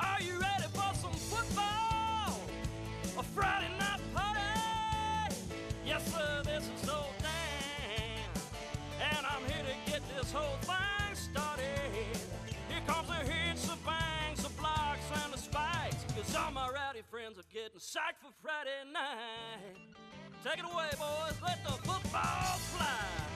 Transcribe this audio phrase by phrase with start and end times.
[0.00, 2.40] Are you ready for some football?
[3.18, 5.34] A Friday night party?
[5.84, 8.32] Yes, sir, this is so damn.
[9.10, 11.64] And I'm here to get this whole thing started.
[12.68, 16.04] Here comes the hits, the bangs, the blocks, and the spikes.
[16.16, 19.76] Cause all my rowdy friends are getting psyched for Friday night.
[20.44, 21.36] Take it away, boys.
[21.42, 23.28] Let the football fly.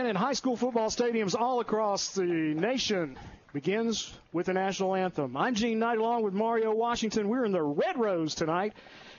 [0.00, 3.18] And in high school football stadiums all across the nation
[3.52, 5.36] begins with the national anthem.
[5.36, 7.28] I'm Gene Knight along with Mario Washington.
[7.28, 8.72] We're in the Red Rose tonight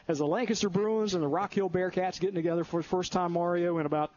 [0.08, 3.34] as the Lancaster Bruins and the Rock Hill Bearcats getting together for the first time,
[3.34, 4.10] Mario, in about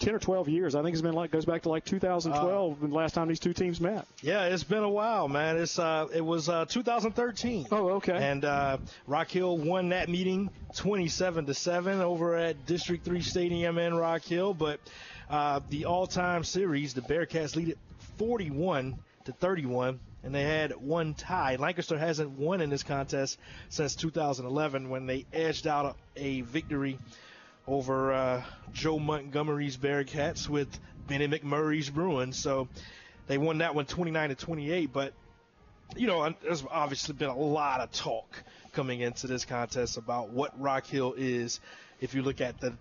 [0.00, 0.74] 10 or 12 years.
[0.74, 3.40] I think it's been like goes back to like 2012 uh, the last time these
[3.40, 4.06] two teams met.
[4.20, 5.56] Yeah, it's been a while, man.
[5.56, 7.68] It's uh it was uh 2013.
[7.72, 8.12] Oh, okay.
[8.12, 13.78] And uh Rock Hill won that meeting 27 to 7 over at District 3 Stadium
[13.78, 14.80] in Rock Hill, but
[15.30, 17.78] uh, the all-time series, the Bearcats lead it
[18.18, 21.56] 41 to 31, and they had one tie.
[21.56, 26.98] Lancaster hasn't won in this contest since 2011 when they edged out a, victory
[27.68, 28.42] over uh,
[28.72, 30.68] Joe Montgomery's Bearcats with
[31.06, 32.36] Benny McMurray's Bruins.
[32.36, 32.68] So
[33.28, 34.92] they won that one 29 to 28.
[34.92, 35.12] But
[35.96, 38.42] you know, there's obviously been a lot of talk
[38.72, 41.60] coming into this contest about what Rock Hill is.
[42.00, 42.74] If you look at the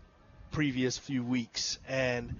[0.52, 1.80] previous few weeks.
[1.88, 2.36] And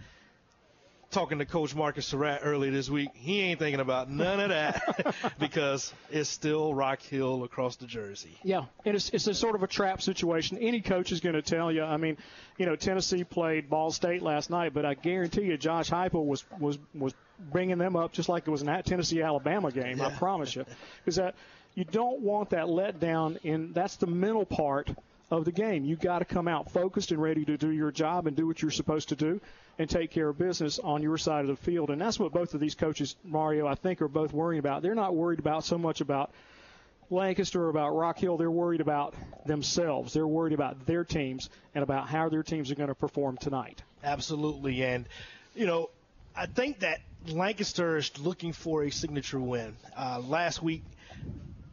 [1.12, 5.16] talking to Coach Marcus Surratt earlier this week, he ain't thinking about none of that
[5.40, 8.38] because it's still Rock Hill across the Jersey.
[8.44, 10.58] Yeah, and it's, it's a sort of a trap situation.
[10.60, 11.84] Any coach is going to tell you.
[11.84, 12.18] I mean,
[12.58, 16.46] you know, Tennessee played Ball State last night, but I guarantee you, Josh Heupel was
[16.60, 17.14] was was
[17.52, 19.98] bringing them up just like it was an at Tennessee Alabama game.
[19.98, 20.08] Yeah.
[20.08, 20.66] I promise you,
[20.98, 21.36] because that
[21.75, 23.38] you don't want that letdown.
[23.44, 24.90] In that's the mental part
[25.31, 25.85] of the game.
[25.85, 28.62] You got to come out focused and ready to do your job and do what
[28.62, 29.40] you're supposed to do
[29.78, 31.90] and take care of business on your side of the field.
[31.90, 34.81] And that's what both of these coaches, Mario, I think, are both worrying about.
[34.81, 36.31] They're not worried about so much about
[37.09, 38.38] Lancaster or about Rock Hill.
[38.38, 40.13] They're worried about themselves.
[40.13, 43.81] They're worried about their teams and about how their teams are going to perform tonight.
[44.03, 44.84] Absolutely.
[44.84, 45.07] And,
[45.56, 45.89] you know,
[46.35, 49.75] I think that Lancaster is looking for a signature win.
[49.97, 50.84] Uh, last week,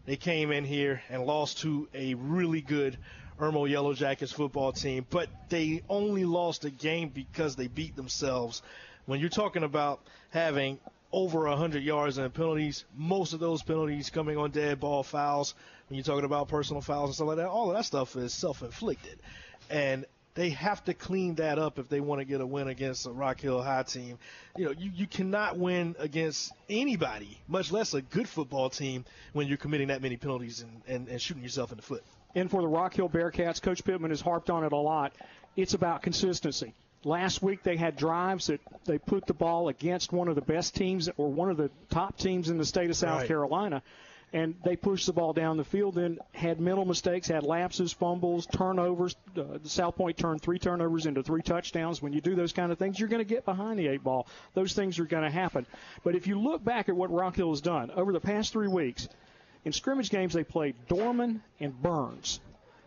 [0.06, 2.96] they came in here and lost to a really good
[3.38, 8.62] Irmo Yellow Jackets football team, but they only lost a game because they beat themselves.
[9.04, 10.78] When you're talking about having
[11.12, 15.54] over 100 yards and penalties, most of those penalties coming on dead ball fouls,
[15.88, 18.32] when you're talking about personal fouls and stuff like that, all of that stuff is
[18.32, 19.18] self inflicted.
[19.68, 23.06] And they have to clean that up if they want to get a win against
[23.06, 24.18] a Rock Hill High team.
[24.56, 29.46] You know, you, you cannot win against anybody, much less a good football team, when
[29.46, 32.04] you're committing that many penalties and, and, and shooting yourself in the foot.
[32.36, 35.14] And for the Rock Hill Bearcats, Coach Pittman has harped on it a lot.
[35.56, 36.74] It's about consistency.
[37.02, 40.74] Last week they had drives that they put the ball against one of the best
[40.74, 43.28] teams or one of the top teams in the state of South right.
[43.28, 43.82] Carolina,
[44.34, 45.94] and they pushed the ball down the field.
[45.94, 49.16] Then had mental mistakes, had lapses, fumbles, turnovers.
[49.34, 52.02] Uh, South Pointe turned three turnovers into three touchdowns.
[52.02, 54.26] When you do those kind of things, you're going to get behind the eight ball.
[54.52, 55.64] Those things are going to happen.
[56.04, 58.68] But if you look back at what Rock Hill has done over the past three
[58.68, 59.08] weeks,
[59.66, 62.38] in scrimmage games, they played Dorman and Byrnes.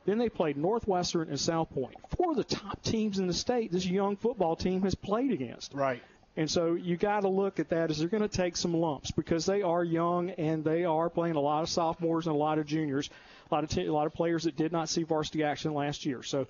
[0.06, 1.98] Then they played Northwestern and South Pointe.
[2.16, 5.74] Four of the top teams in the state this young football team has played against.
[5.74, 6.02] Right.
[6.38, 9.12] And so you got to look at that as they're going to take some lumps
[9.12, 12.60] because they are young and they are playing a lot of sophomores and a lot
[12.60, 13.10] of juniors,
[13.52, 16.06] a lot of t- a lot of players that did not see varsity action last
[16.06, 16.24] year.
[16.24, 16.48] So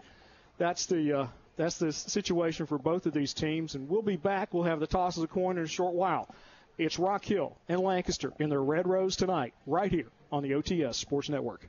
[0.59, 3.73] that's the uh, that's the situation for both of these teams.
[3.73, 4.53] And we'll be back.
[4.53, 6.29] We'll have the toss of the coin in a short while.
[6.77, 10.95] It's Rock Hill and Lancaster in their Red Rose tonight, right here on the OTS
[10.95, 11.67] Sports Network.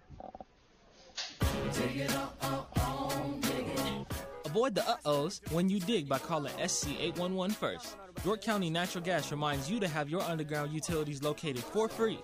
[4.44, 7.96] Avoid the uh-ohs when you dig by calling SC811 first.
[8.24, 12.18] York County Natural Gas reminds you to have your underground utilities located for free.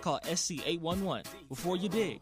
[0.00, 2.20] Call SC811 before you dig.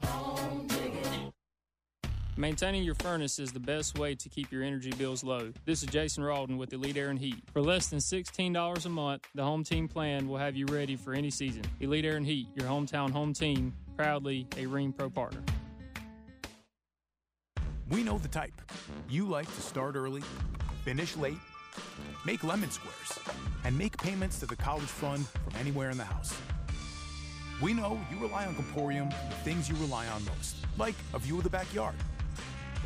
[2.41, 5.53] Maintaining your furnace is the best way to keep your energy bills low.
[5.67, 7.37] This is Jason Rawdon with Elite Air and Heat.
[7.53, 11.13] For less than $16 a month, the Home Team plan will have you ready for
[11.13, 11.65] any season.
[11.81, 15.43] Elite Air and Heat, your hometown home team, proudly a Rheem Pro partner.
[17.91, 18.59] We know the type.
[19.07, 20.23] You like to start early,
[20.83, 21.37] finish late,
[22.25, 23.19] make lemon squares,
[23.65, 26.35] and make payments to the college fund from anywhere in the house.
[27.61, 31.37] We know you rely on Comporium the things you rely on most, like a view
[31.37, 31.97] of the backyard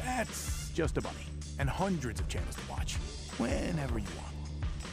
[0.05, 1.27] That's just a bunny,
[1.59, 2.97] and hundreds of channels to watch,
[3.39, 4.35] whenever you want.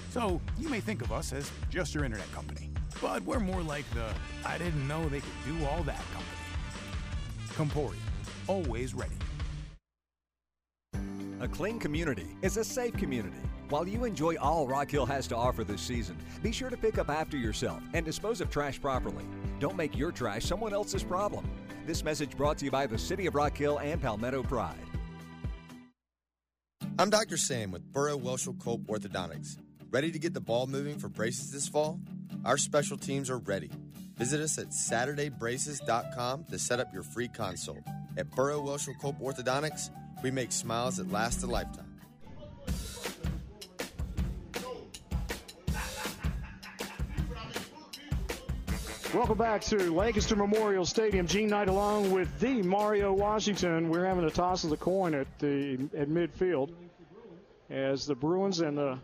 [0.09, 2.69] So you may think of us as just your internet company,
[3.01, 4.07] but we're more like the
[4.45, 6.37] I didn't know they could do all that company.
[7.55, 8.03] Comporium,
[8.47, 9.15] always ready.
[11.41, 13.37] A clean community is a safe community.
[13.69, 16.97] While you enjoy all Rock Hill has to offer this season, be sure to pick
[16.97, 19.25] up after yourself and dispose of trash properly.
[19.59, 21.49] Don't make your trash someone else's problem.
[21.87, 24.75] This message brought to you by the City of Rock Hill and Palmetto Pride.
[27.00, 27.38] I'm Dr.
[27.38, 29.57] Sam with Burrow Welshel Cope Orthodontics.
[29.89, 32.00] Ready to get the ball moving for braces this fall?
[32.45, 33.72] Our special teams are ready.
[34.18, 37.80] Visit us at SaturdayBraces.com to set up your free consult.
[38.18, 39.89] At Burrow Welshel Cope Orthodontics,
[40.22, 41.90] we make smiles that last a lifetime.
[49.13, 51.27] Welcome back to Lancaster Memorial Stadium.
[51.27, 53.89] Gene Knight along with the Mario Washington.
[53.89, 56.71] We're having a toss of the coin at the at midfield
[57.69, 58.99] as the Bruins and the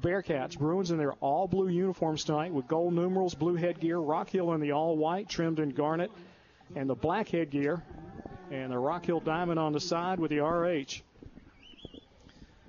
[0.00, 0.58] Bearcats.
[0.58, 4.00] Bruins in their all blue uniforms tonight with gold numerals, blue headgear.
[4.00, 6.10] Rock Hill in the all white, trimmed in garnet,
[6.74, 7.84] and the black headgear,
[8.50, 11.02] and the Rock Hill diamond on the side with the RH.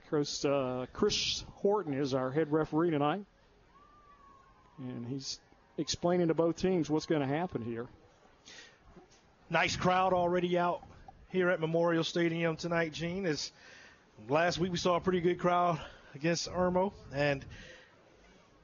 [0.09, 3.25] Chris, uh, Chris Horton is our head referee tonight,
[4.77, 5.39] and he's
[5.77, 7.87] explaining to both teams what's going to happen here.
[9.49, 10.81] Nice crowd already out
[11.29, 13.25] here at Memorial Stadium tonight, Gene.
[13.25, 13.51] As
[14.29, 15.79] last week we saw a pretty good crowd
[16.15, 17.43] against Irmo, and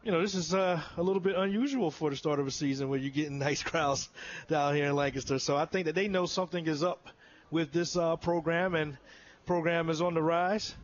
[0.03, 2.89] you know this is uh, a little bit unusual for the start of a season
[2.89, 4.09] where you're getting nice crowds
[4.47, 5.39] down here in Lancaster.
[5.39, 7.07] So I think that they know something is up
[7.51, 8.97] with this uh, program, and
[9.45, 10.75] program is on the rise.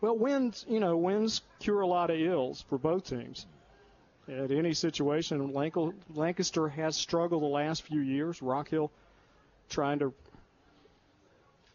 [0.00, 3.46] Well, wins, you know, wins cure a lot of ills for both teams
[4.32, 5.52] at any situation.
[6.14, 8.42] Lancaster has struggled the last few years.
[8.42, 8.90] Rock Hill
[9.68, 10.12] trying to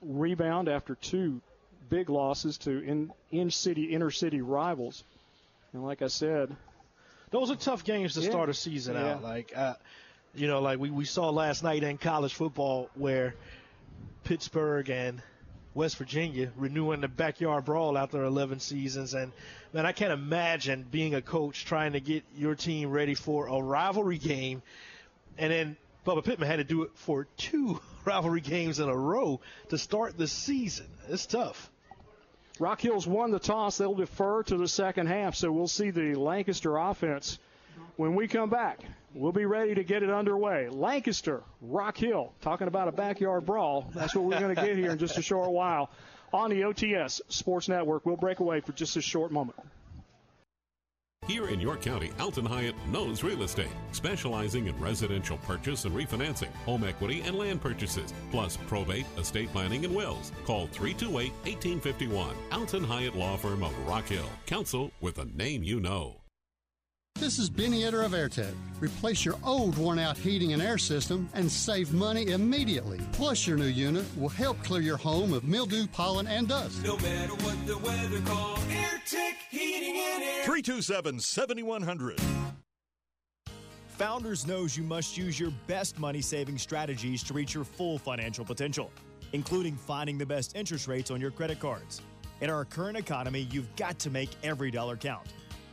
[0.01, 1.41] rebound after two
[1.89, 5.03] big losses to in in city inner city rivals.
[5.73, 6.55] And like I said,
[7.31, 8.29] those are tough games to yeah.
[8.29, 9.13] start a season yeah.
[9.13, 9.23] out.
[9.23, 9.75] Like uh,
[10.35, 13.35] you know, like we, we saw last night in college football where
[14.23, 15.21] Pittsburgh and
[15.77, 19.13] West Virginia renewing the backyard brawl after 11 seasons.
[19.13, 19.31] And
[19.73, 23.61] man, I can't imagine being a coach trying to get your team ready for a
[23.61, 24.63] rivalry game,
[25.37, 29.39] and then Bubba Pittman had to do it for two rivalry games in a row
[29.69, 30.87] to start the season.
[31.09, 31.69] It's tough.
[32.59, 33.77] Rock Hills won the toss.
[33.77, 37.37] They'll defer to the second half, so we'll see the Lancaster offense
[37.97, 38.79] when we come back.
[39.13, 40.69] We'll be ready to get it underway.
[40.69, 43.89] Lancaster, Rock Hill, talking about a backyard brawl.
[43.95, 45.89] That's what we're going to get here in just a short while
[46.33, 48.05] on the OTS Sports Network.
[48.05, 49.59] We'll break away for just a short moment.
[51.25, 56.53] Here in York County, Alton Hyatt knows real estate, specializing in residential purchase and refinancing,
[56.65, 60.31] home equity, and land purchases, plus probate, estate planning, and wills.
[60.45, 62.35] Call 328 1851.
[62.53, 64.29] Alton Hyatt Law Firm of Rock Hill.
[64.45, 66.21] Counsel with a name you know.
[67.19, 68.53] This is Benny Etter of AirTech.
[68.79, 72.99] Replace your old worn out heating and air system and save money immediately.
[73.11, 76.83] Plus, your new unit will help clear your home of mildew, pollen, and dust.
[76.83, 80.43] No matter what the weather calls, AirTech Heating and Air.
[80.43, 82.21] 327 7100.
[83.97, 88.45] Founders knows you must use your best money saving strategies to reach your full financial
[88.45, 88.91] potential,
[89.33, 91.99] including finding the best interest rates on your credit cards.
[92.41, 95.27] In our current economy, you've got to make every dollar count.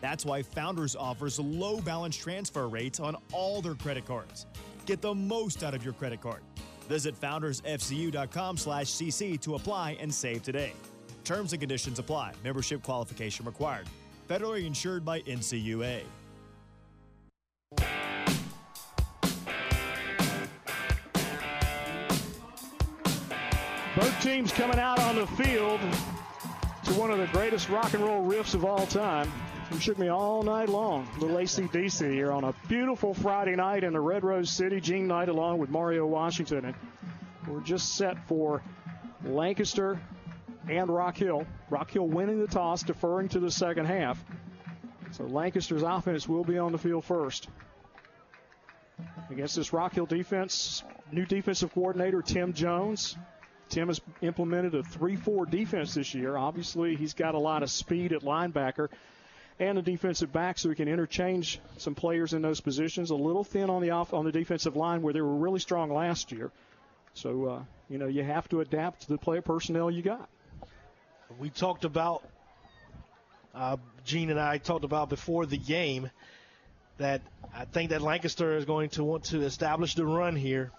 [0.04, 4.44] That's why Founders offers low balance transfer rates on all their credit cards.
[4.84, 6.42] Get the most out of your credit card.
[6.90, 10.74] Visit foundersfcu.com/cc to apply and save today.
[11.24, 12.34] Terms and conditions apply.
[12.44, 13.88] Membership qualification required.
[14.28, 16.02] Federally insured by NCUA.
[23.96, 28.30] Both teams coming out on the field to one of the greatest rock and roll
[28.30, 29.32] riffs of all time.
[29.70, 31.08] It shook me all night long.
[31.18, 34.80] Little ACDC here on a beautiful Friday night in the Red Rose City.
[34.80, 36.66] Gene Knight along with Mario Washington.
[36.66, 36.74] And
[37.48, 38.62] we're just set for
[39.24, 39.98] Lancaster
[40.68, 41.46] and Rock Hill.
[41.70, 44.22] Rock Hill winning the toss, deferring to the second half.
[45.12, 47.48] So Lancaster's offense will be on the field first.
[49.30, 53.16] Against this Rock Hill defense, new defensive coordinator Tim Jones.
[53.70, 56.36] Tim has implemented a 3 4 defense this year.
[56.36, 58.88] Obviously, he's got a lot of speed at linebacker
[59.58, 63.10] and a defensive back, so we can interchange some players in those positions.
[63.10, 65.92] A little thin on the off on the defensive line where they were really strong
[65.92, 66.50] last year.
[67.14, 70.28] So uh, you know you have to adapt to the player personnel you got.
[71.38, 72.24] We talked about
[73.54, 76.10] uh, Gene and I talked about before the game
[76.98, 77.22] that
[77.54, 80.70] I think that Lancaster is going to want to establish the run here.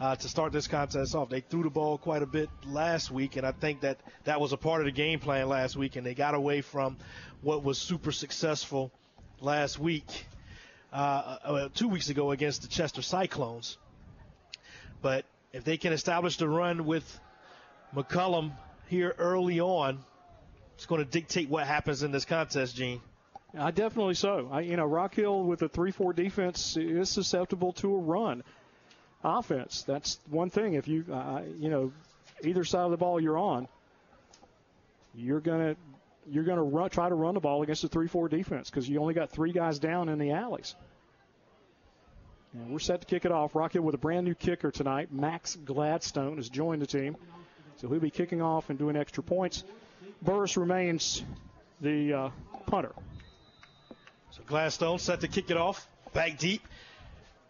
[0.00, 1.28] Uh, to start this contest off.
[1.28, 4.52] They threw the ball quite a bit last week, and I think that that was
[4.52, 6.96] a part of the game plan last week, and they got away from
[7.42, 8.90] what was super successful
[9.40, 10.26] last week,
[10.92, 13.78] uh, uh, two weeks ago against the Chester Cyclones.
[15.02, 17.20] But if they can establish the run with
[17.94, 18.52] McCullum
[18.88, 20.00] here early on,
[20.74, 23.00] it's going to dictate what happens in this contest, Gene.
[23.56, 24.48] I definitely so.
[24.50, 28.42] I, you know, Rock Hill with a 3-4 defense is susceptible to a run
[29.24, 29.82] offense.
[29.82, 30.74] That's one thing.
[30.74, 31.92] If you, uh, you know,
[32.42, 33.68] either side of the ball you're on,
[35.14, 35.76] you're gonna
[36.30, 39.14] you're gonna run, try to run the ball against a 3-4 defense because you only
[39.14, 40.74] got three guys down in the alleys.
[42.52, 43.56] And we're set to kick it off.
[43.56, 45.12] Rock Hill with a brand new kicker tonight.
[45.12, 47.16] Max Gladstone has joined the team,
[47.76, 49.64] so he'll be kicking off and doing extra points.
[50.22, 51.24] Burris remains
[51.80, 52.30] the uh,
[52.66, 52.92] punter.
[54.30, 55.86] So Gladstone set to kick it off.
[56.12, 56.62] Back deep.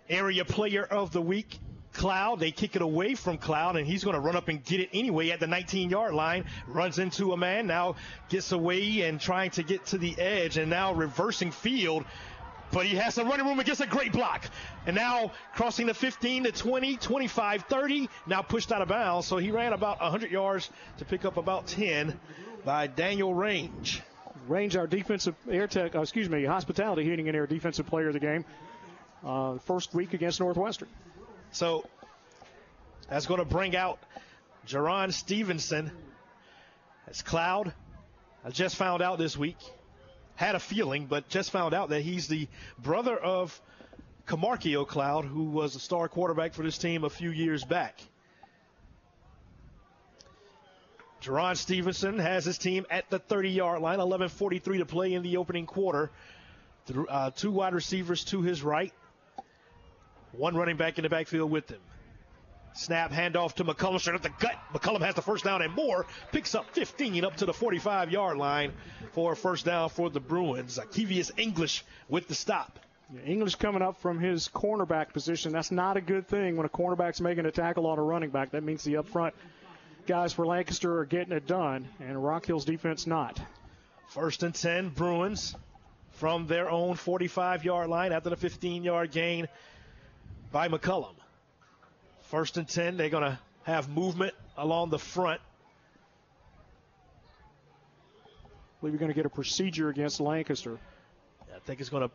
[0.09, 1.59] Area player of the week,
[1.95, 2.41] Cloud.
[2.41, 4.91] They kick it away from Cloud, and he's going to run up and get it
[4.93, 6.45] anyway at the 19 yard line.
[6.67, 7.97] Runs into a man, now
[8.29, 12.05] gets away and trying to get to the edge, and now reversing field.
[12.71, 14.45] But he has some running room and gets a great block.
[14.85, 19.27] And now crossing the 15 to 20, 25, 30, now pushed out of bounds.
[19.27, 22.19] So he ran about 100 yards to pick up about 10
[22.65, 24.03] by Daniel Range.
[24.49, 28.15] Range, our defensive air tech, uh, excuse me, hospitality heating and air defensive player of
[28.15, 28.45] the game.
[29.25, 30.89] Uh, first week against Northwestern.
[31.51, 31.87] So
[33.09, 33.99] that's going to bring out
[34.67, 35.91] Jerron Stevenson
[37.09, 37.73] as Cloud.
[38.45, 39.57] I just found out this week,
[40.37, 43.59] had a feeling, but just found out that he's the brother of
[44.27, 47.99] Camarcio Cloud, who was a star quarterback for this team a few years back.
[51.23, 55.39] Jerron Stevenson has his team at the 30 yard line, 11.43 to play in the
[55.39, 56.11] opening quarter.
[56.85, 58.93] Through, uh, two wide receivers to his right,
[60.37, 61.81] one running back in the backfield with him.
[62.75, 64.57] Snap handoff to McCullum straight up the gut.
[64.73, 66.07] McCullum has the first down and more.
[66.33, 68.73] Picks up 15 up to the 45 yard line
[69.13, 70.79] for a first down for the Bruins.
[70.93, 72.81] Kevius English with the stop.
[73.25, 75.53] English coming up from his cornerback position.
[75.53, 78.51] That's not a good thing when a cornerback's making a tackle on a running back.
[78.53, 79.35] That means the up front
[80.07, 83.41] guys for Lancaster are getting it done, and Rock Hill's defense not.
[84.09, 85.55] First and 10, Bruins
[86.13, 89.49] from their own 45 yard line after the 15 yard gain
[90.55, 91.17] by McCullum.
[92.31, 95.41] First and 10, they're going to have movement along the front.
[98.25, 98.29] I
[98.81, 100.79] believe you're going to get a procedure against Lancaster.
[101.53, 102.15] I think it's going to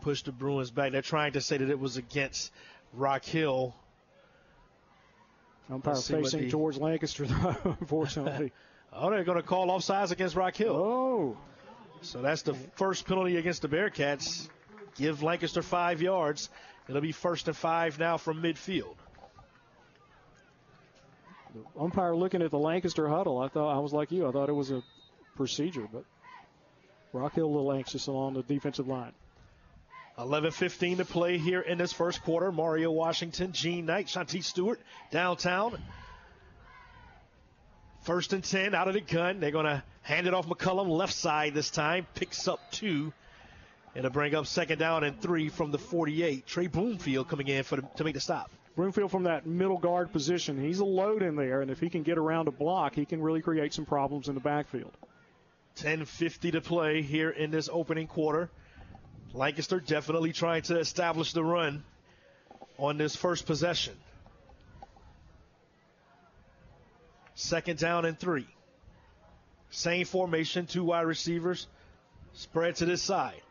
[0.00, 0.92] push the Bruins back.
[0.92, 2.52] They're trying to say that it was against
[2.94, 3.74] Rock Hill.
[5.70, 6.50] Umpire facing the...
[6.50, 8.50] towards Lancaster, though, unfortunately.
[8.94, 10.74] oh, they're going to call offsides against Rock Hill.
[10.74, 11.36] Oh.
[12.00, 14.48] So that's the first penalty against the Bearcats.
[14.96, 16.48] Give Lancaster five yards.
[16.88, 18.96] It'll be first and five now from midfield.
[21.54, 23.38] The umpire looking at the Lancaster huddle.
[23.38, 24.26] I thought I was like you.
[24.26, 24.82] I thought it was a
[25.36, 26.04] procedure, but
[27.12, 29.12] Rock Hill a little anxious along the defensive line.
[30.18, 32.52] 11:15 to play here in this first quarter.
[32.52, 35.80] Mario Washington, Gene Knight, Shanti Stewart downtown.
[38.02, 39.40] First and 10 out of the gun.
[39.40, 42.06] They're going to hand it off McCullum left side this time.
[42.14, 43.12] Picks up two.
[43.94, 46.46] And to bring up second down and three from the 48.
[46.46, 48.50] Trey Bloomfield coming in for the, to make the stop.
[48.76, 50.60] Bloomfield from that middle guard position.
[50.60, 53.22] He's a load in there, and if he can get around a block, he can
[53.22, 54.92] really create some problems in the backfield.
[55.76, 58.50] 10:50 to play here in this opening quarter.
[59.32, 61.84] Lancaster definitely trying to establish the run
[62.78, 63.94] on this first possession.
[67.34, 68.46] Second down and three.
[69.70, 71.66] Same formation, two wide receivers,
[72.32, 73.42] spread to this side.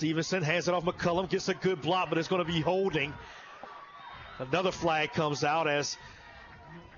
[0.00, 3.12] Stevenson hands it off McCullum, gets a good block, but it's going to be holding.
[4.38, 5.98] Another flag comes out as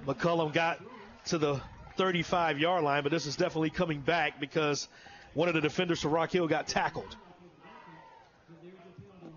[0.06, 0.78] McCullum got
[1.24, 1.60] to the
[1.96, 4.88] 35 yard line, but this is definitely coming back because
[5.34, 7.16] one of the defenders for Rock Hill got tackled.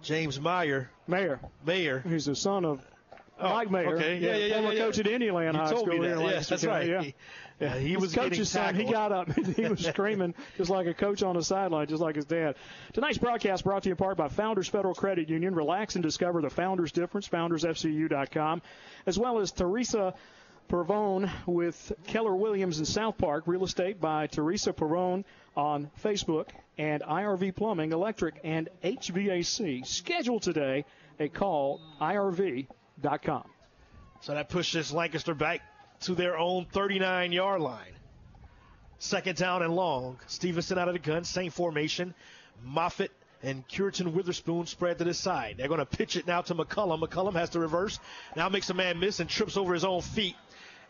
[0.03, 0.91] James Meyer.
[1.07, 1.39] Mayer.
[1.65, 2.03] Mayer.
[2.07, 2.85] He's the son of
[3.39, 3.95] oh, Mike Mayer.
[3.95, 4.17] Okay.
[4.17, 4.53] Yeah, yeah, yeah.
[4.55, 6.01] Former yeah, coach at Indian Land High School.
[6.01, 6.19] That.
[6.21, 6.87] Yes, that's right.
[6.87, 7.01] Yeah.
[7.01, 7.15] He,
[7.59, 8.75] yeah, he was coach's son.
[8.75, 9.31] He got up.
[9.31, 12.55] he was screaming just like a coach on the sideline, just like his dad.
[12.93, 15.55] Tonight's broadcast brought to you in part by Founders Federal Credit Union.
[15.55, 17.27] Relax and discover the Founders difference.
[17.29, 18.61] FoundersFCU.com,
[19.05, 20.13] as well as Teresa
[20.67, 23.43] Pervone with Keller Williams in South Park.
[23.47, 25.23] Real estate by Teresa Pervone
[25.55, 29.85] on Facebook and IRV Plumbing, Electric, and HVAC.
[29.85, 30.83] Schedule today
[31.19, 31.79] a call
[33.03, 33.49] irv.com.
[34.21, 35.61] So that pushes Lancaster back
[36.01, 37.93] to their own 39 yard line.
[38.97, 40.19] Second down and long.
[40.27, 42.13] Stevenson out of the gun, same formation.
[42.63, 43.11] Moffitt
[43.43, 45.55] and Curitan Witherspoon spread to this side.
[45.57, 47.01] They're going to pitch it now to McCullum.
[47.01, 47.99] McCullum has to reverse.
[48.35, 50.35] Now makes a man miss and trips over his own feet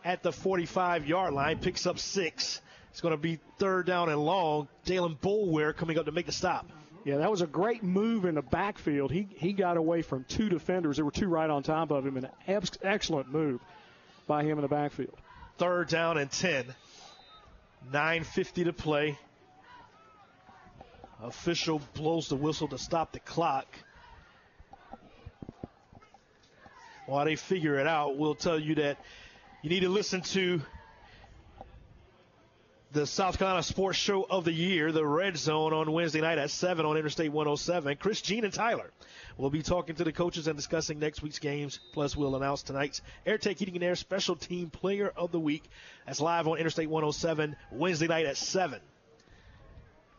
[0.04, 1.58] at the 45 yard line.
[1.58, 2.62] Picks up six.
[2.90, 4.68] It's going to be third down and long.
[4.84, 6.66] Dalen Boulware coming up to make the stop.
[7.06, 9.12] Yeah, that was a great move in the backfield.
[9.12, 10.96] He he got away from two defenders.
[10.96, 13.60] There were two right on top of him, and an excellent move
[14.26, 15.16] by him in the backfield.
[15.56, 16.64] Third down and 10.
[17.92, 19.16] 9.50 to play.
[21.22, 23.68] Official blows the whistle to stop the clock.
[27.06, 28.98] While they figure it out, we'll tell you that
[29.62, 30.60] you need to listen to
[32.96, 36.50] the South Carolina Sports Show of the Year, the Red Zone, on Wednesday night at
[36.50, 37.98] 7 on Interstate 107.
[37.98, 38.90] Chris, Gene, and Tyler
[39.36, 41.78] will be talking to the coaches and discussing next week's games.
[41.92, 45.62] Plus, we'll announce tonight's AirTech Heating and Air Special Team Player of the Week.
[46.06, 48.80] That's live on Interstate 107 Wednesday night at 7.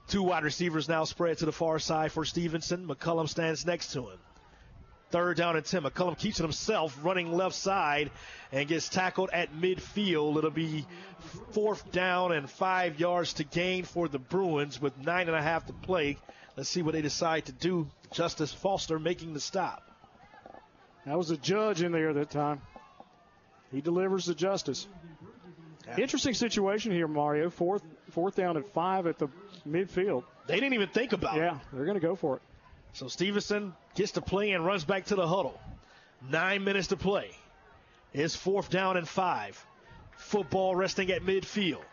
[0.07, 2.87] Two wide receivers now spread to the far side for Stevenson.
[2.87, 4.19] McCullum stands next to him.
[5.09, 5.83] Third down and 10.
[5.83, 8.11] McCullum keeps it himself, running left side,
[8.51, 10.37] and gets tackled at midfield.
[10.37, 10.85] It'll be
[11.51, 15.65] fourth down and five yards to gain for the Bruins with nine and a half
[15.67, 16.17] to play.
[16.57, 17.87] Let's see what they decide to do.
[18.11, 19.83] Justice Foster making the stop.
[21.05, 22.61] That was a judge in there that time.
[23.71, 24.87] He delivers the justice.
[25.97, 27.49] Interesting situation here, Mario.
[27.49, 29.29] Fourth, fourth down and five at the
[29.65, 30.23] midfield.
[30.47, 31.45] They didn't even think about yeah, it.
[31.45, 32.41] Yeah, they're going to go for it.
[32.93, 35.59] So Stevenson gets to play and runs back to the huddle.
[36.29, 37.31] Nine minutes to play.
[38.13, 39.61] It's fourth down and five.
[40.17, 41.83] Football resting at midfield.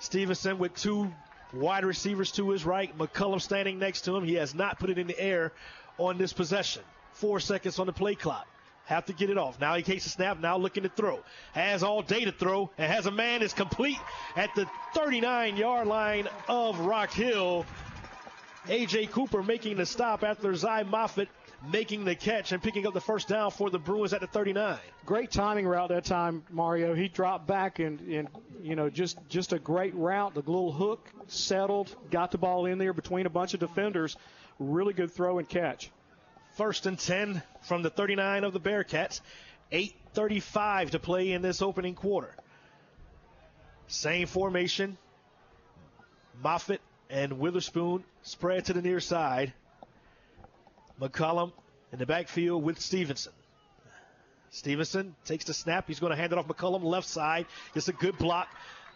[0.00, 1.12] Stevenson with two
[1.52, 2.96] wide receivers to his right.
[2.98, 4.24] McCullum standing next to him.
[4.24, 5.52] He has not put it in the air
[5.96, 6.82] on this possession.
[7.12, 8.46] Four seconds on the play clock.
[8.86, 9.60] Have to get it off.
[9.60, 10.40] Now he takes a snap.
[10.40, 11.20] Now looking to throw.
[11.52, 13.98] Has all day to throw and has a man is complete
[14.34, 17.64] at the 39 yard line of Rock Hill.
[18.68, 19.06] A.J.
[19.06, 21.28] Cooper making the stop after Zy Moffitt
[21.70, 24.78] making the catch and picking up the first down for the Bruins at the 39.
[25.04, 26.94] Great timing route that time, Mario.
[26.94, 28.28] He dropped back and, and
[28.62, 30.34] you know just just a great route.
[30.34, 34.16] The little hook settled, got the ball in there between a bunch of defenders.
[34.58, 35.90] Really good throw and catch.
[36.56, 39.20] First and 10 from the 39 of the Bearcats.
[39.72, 42.34] 8:35 to play in this opening quarter.
[43.86, 44.98] Same formation.
[46.42, 46.80] Moffitt
[47.12, 49.52] and Witherspoon spread to the near side.
[50.98, 51.52] McCollum
[51.92, 53.32] in the backfield with Stevenson.
[54.50, 55.86] Stevenson takes the snap.
[55.86, 57.46] He's going to hand it off McCollum left side.
[57.74, 58.48] Gets a good block.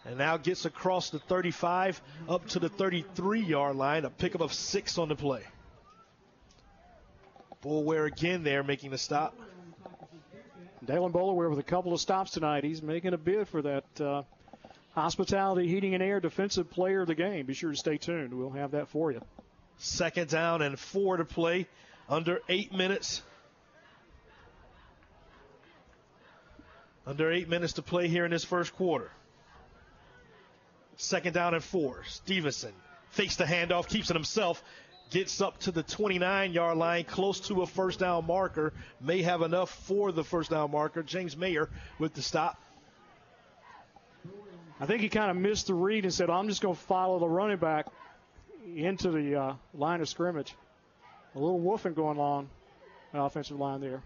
[0.07, 4.05] And now gets across the 35 up to the 33 yard line.
[4.05, 5.43] A pickup of six on the play.
[7.63, 9.35] Boulware again there making the stop.
[10.85, 12.65] Dalen Boulware with a couple of stops tonight.
[12.65, 14.23] He's making a bid for that uh,
[14.97, 17.45] Hospitality Heating and Air Defensive Player of the Game.
[17.45, 18.33] Be sure to stay tuned.
[18.33, 19.21] We'll have that for you.
[19.77, 21.67] Second down and four to play.
[22.09, 23.21] Under eight minutes.
[27.07, 29.11] Under eight minutes to play here in this first quarter.
[30.97, 32.03] Second down and four.
[32.07, 32.73] Stevenson
[33.11, 34.63] fakes the handoff, keeps it himself,
[35.11, 38.73] gets up to the 29 yard line, close to a first down marker.
[39.03, 41.03] May have enough for the first down marker.
[41.03, 42.59] James Mayer with the stop.
[44.79, 47.19] I think he kind of missed the read and said, I'm just going to follow
[47.19, 47.87] the running back
[48.75, 50.55] into the uh, line of scrimmage.
[51.35, 52.49] A little woofing going on
[53.13, 54.03] the offensive line there.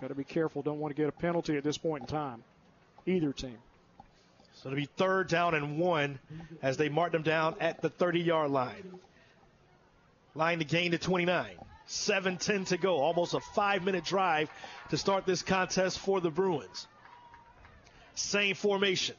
[0.00, 0.62] Got to be careful.
[0.62, 2.42] Don't want to get a penalty at this point in time.
[3.06, 3.58] Either team.
[4.54, 6.18] So it'll be third down and one
[6.62, 8.98] as they mark them down at the 30 yard line.
[10.34, 11.50] Line to gain to 29.
[11.86, 12.96] 7 10 to go.
[12.96, 14.48] Almost a five minute drive
[14.90, 16.86] to start this contest for the Bruins.
[18.14, 19.16] Same formation.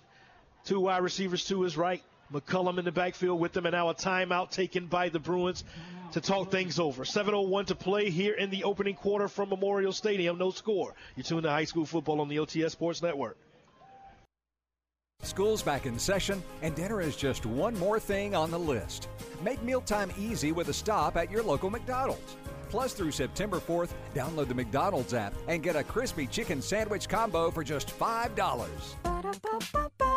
[0.65, 2.01] Two wide receivers to his right.
[2.33, 5.63] McCullum in the backfield with them, and now a timeout taken by the Bruins
[6.11, 7.03] to talk things over.
[7.03, 10.39] 7.01 to play here in the opening quarter from Memorial Stadium.
[10.39, 10.95] No score.
[11.15, 13.37] You tune to high school football on the OTS Sports Network.
[15.21, 19.07] School's back in session, and dinner is just one more thing on the list.
[19.43, 22.37] Make mealtime easy with a stop at your local McDonald's.
[22.69, 27.51] Plus, through September 4th, download the McDonald's app and get a crispy chicken sandwich combo
[27.51, 30.14] for just $5.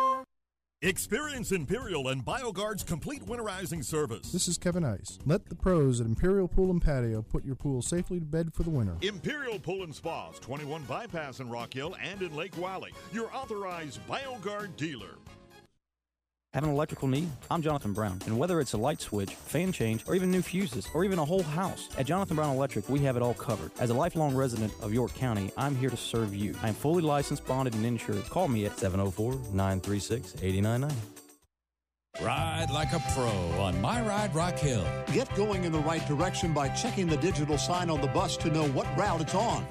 [0.81, 4.31] Experience Imperial and BioGuard's complete winterizing service.
[4.31, 5.19] This is Kevin Ice.
[5.25, 8.63] Let the pros at Imperial Pool and Patio put your pool safely to bed for
[8.63, 8.95] the winter.
[9.01, 12.93] Imperial Pool and Spas, 21 Bypass in Rock Hill and in Lake Wylie.
[13.11, 15.17] Your authorized BioGuard dealer.
[16.55, 17.29] Have an electrical need?
[17.51, 20.87] I'm Jonathan Brown, and whether it's a light switch, fan change, or even new fuses,
[20.95, 23.71] or even a whole house, at Jonathan Brown Electric, we have it all covered.
[23.79, 26.55] As a lifelong resident of York County, I'm here to serve you.
[26.63, 28.27] I am fully licensed, bonded, and insured.
[28.31, 30.91] Call me at 704 936 8099.
[32.19, 33.29] Ride like a pro
[33.61, 34.83] on My Ride Rock Hill.
[35.13, 38.49] Get going in the right direction by checking the digital sign on the bus to
[38.49, 39.67] know what route it's on.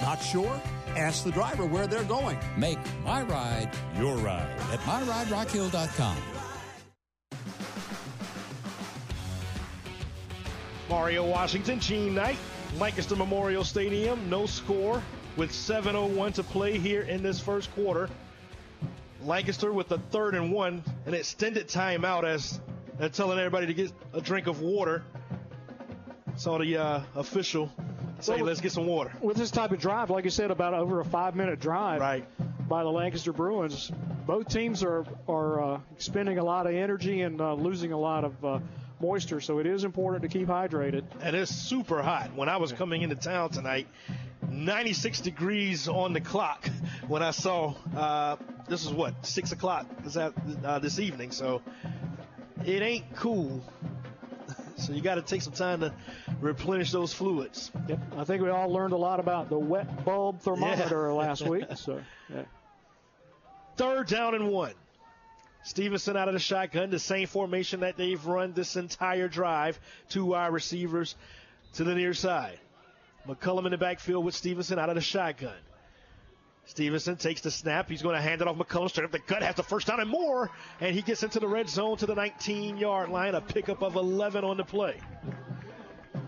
[0.00, 0.58] Not sure?
[0.96, 2.38] Ask the driver where they're going.
[2.56, 6.16] Make My Ride your ride at MyRideRockHill.com.
[10.88, 12.36] Mario Washington, Gene Knight,
[12.78, 15.02] Lancaster Memorial Stadium, no score
[15.36, 18.10] with 7.01 to play here in this first quarter.
[19.22, 22.60] Lancaster with a third and one, an extended timeout as
[22.98, 25.02] they're telling everybody to get a drink of water.
[26.36, 27.72] Saw the uh, official
[28.24, 29.12] say, Well, let's get some water.
[29.20, 32.24] With this type of drive, like you said, about over a five-minute drive right.
[32.68, 33.90] by the Lancaster Bruins,
[34.26, 38.24] both teams are are uh, expending a lot of energy and uh, losing a lot
[38.24, 38.58] of uh,
[39.00, 39.40] moisture.
[39.40, 41.04] So it is important to keep hydrated.
[41.20, 42.34] And it's super hot.
[42.34, 43.88] When I was coming into town tonight,
[44.48, 46.68] 96 degrees on the clock
[47.08, 48.36] when I saw uh,
[48.68, 51.32] this is what six o'clock this, uh, this evening.
[51.32, 51.62] So
[52.64, 53.62] it ain't cool.
[54.82, 55.92] So you got to take some time to
[56.40, 57.70] replenish those fluids.
[57.88, 58.00] Yep.
[58.18, 61.64] I think we all learned a lot about the wet bulb thermometer last week.
[61.76, 62.00] So
[62.32, 62.42] yeah.
[63.76, 64.74] Third down and one.
[65.64, 69.78] Stevenson out of the shotgun, the same formation that they've run this entire drive.
[70.08, 71.14] Two wide receivers
[71.74, 72.58] to the near side.
[73.28, 75.54] McCullum in the backfield with Stevenson out of the shotgun.
[76.64, 77.88] Stevenson takes the snap.
[77.88, 79.42] He's going to hand it off McCullum straight up the gut.
[79.42, 80.50] Has the first down and more.
[80.80, 83.34] And he gets into the red zone to the 19 yard line.
[83.34, 84.96] A pickup of 11 on the play.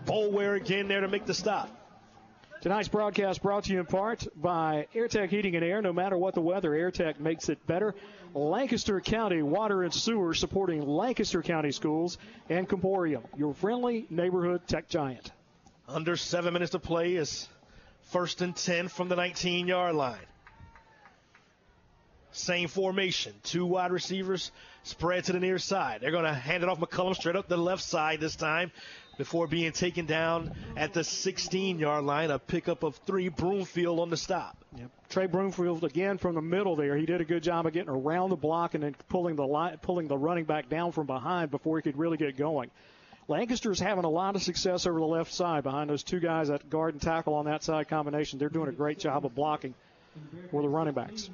[0.05, 1.69] Bolware again there to make the stop.
[2.61, 5.81] Tonight's broadcast brought to you in part by AirTech Heating and Air.
[5.81, 7.93] No matter what the weather, AirTech makes it better.
[8.33, 12.17] Lancaster County Water and Sewer supporting Lancaster County Schools
[12.49, 15.31] and Comporium, your friendly neighborhood tech giant.
[15.87, 17.47] Under seven minutes to play is
[18.05, 20.17] first and 10 from the 19 yard line.
[22.31, 23.33] Same formation.
[23.43, 24.51] Two wide receivers
[24.83, 26.01] spread to the near side.
[26.01, 28.71] They're going to hand it off McCullum straight up the left side this time
[29.17, 32.31] before being taken down at the 16 yard line.
[32.31, 33.29] A pickup of three.
[33.29, 34.57] Broomfield on the stop.
[34.77, 34.89] Yep.
[35.09, 36.97] Trey Broomfield again from the middle there.
[36.97, 39.77] He did a good job of getting around the block and then pulling the line,
[39.81, 42.69] pulling the running back down from behind before he could really get going.
[43.27, 46.69] Lancaster's having a lot of success over the left side behind those two guys at
[46.69, 48.37] guard and tackle on that side combination.
[48.37, 49.73] They're doing a great job of blocking
[50.51, 51.29] for the running backs.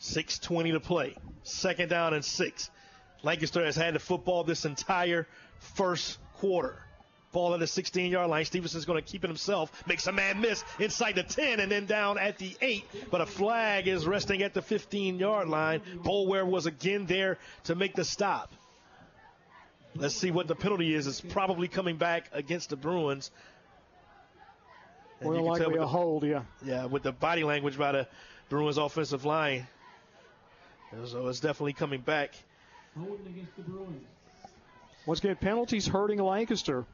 [0.00, 1.16] 6.20 to play.
[1.42, 2.70] Second down and six.
[3.22, 5.26] Lancaster has had the football this entire
[5.58, 6.76] first quarter.
[7.32, 8.44] Ball at the 16 yard line.
[8.44, 9.86] Stevenson's going to keep it himself.
[9.86, 12.84] Makes a man miss inside the 10 and then down at the 8.
[13.10, 15.80] But a flag is resting at the 15 yard line.
[16.02, 18.52] Bolware was again there to make the stop.
[19.94, 21.06] Let's see what the penalty is.
[21.06, 23.30] It's probably coming back against the Bruins.
[25.20, 26.42] And More can likely tell with a the- hold, yeah.
[26.64, 28.08] yeah, with the body language by the
[28.48, 29.66] Bruins offensive line.
[31.06, 32.34] So it's definitely coming back.
[35.06, 36.84] Once again, penalties hurting Lancaster.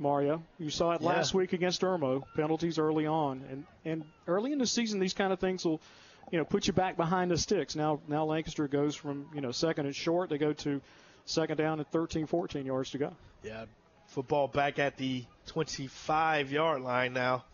[0.00, 1.08] Mario, you saw it Yeah.
[1.08, 2.24] last week against Irmo.
[2.34, 5.80] Penalties early on, and and early in the season, these kind of things will,
[6.32, 7.76] you know, put you back behind the sticks.
[7.76, 10.80] Now now Lancaster goes from you know second and short, they go to
[11.24, 13.12] second down and 13, 14 yards to go.
[13.42, 13.64] Yeah,
[14.08, 17.44] football back at the 25 yard line now.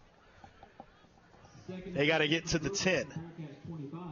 [1.95, 3.07] They got to get to the 10.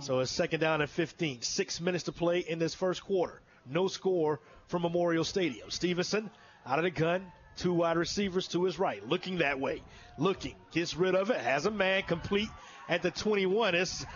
[0.01, 1.42] So it's second down and 15.
[1.42, 3.40] Six minutes to play in this first quarter.
[3.68, 5.71] No score from Memorial Stadium.
[5.71, 6.31] Stevenson
[6.64, 7.27] out of the gun.
[7.57, 9.07] Two wide receivers to his right.
[9.09, 9.83] Looking that way.
[10.16, 10.55] Looking.
[10.71, 11.40] Gets rid of it.
[11.40, 12.49] Has a man complete
[12.88, 13.75] at the 21.
[13.75, 14.07] It's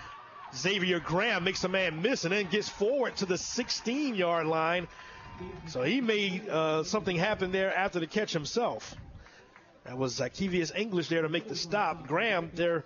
[0.54, 4.86] Xavier Graham makes a man miss and then gets forward to the 16 yard line.
[5.68, 8.94] So he made uh, something happen there after the catch himself.
[9.84, 12.06] That was Zykevius English there to make the stop.
[12.06, 12.84] Graham, their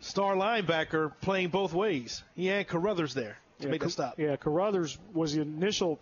[0.00, 2.22] star linebacker, playing both ways.
[2.36, 4.18] He had Carruthers there to make the stop.
[4.18, 5.98] Yeah, Carruthers was the initial,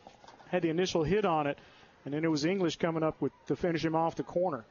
[0.49, 1.59] had the initial hit on it,
[2.05, 4.65] and then it was English coming up with to finish him off the corner.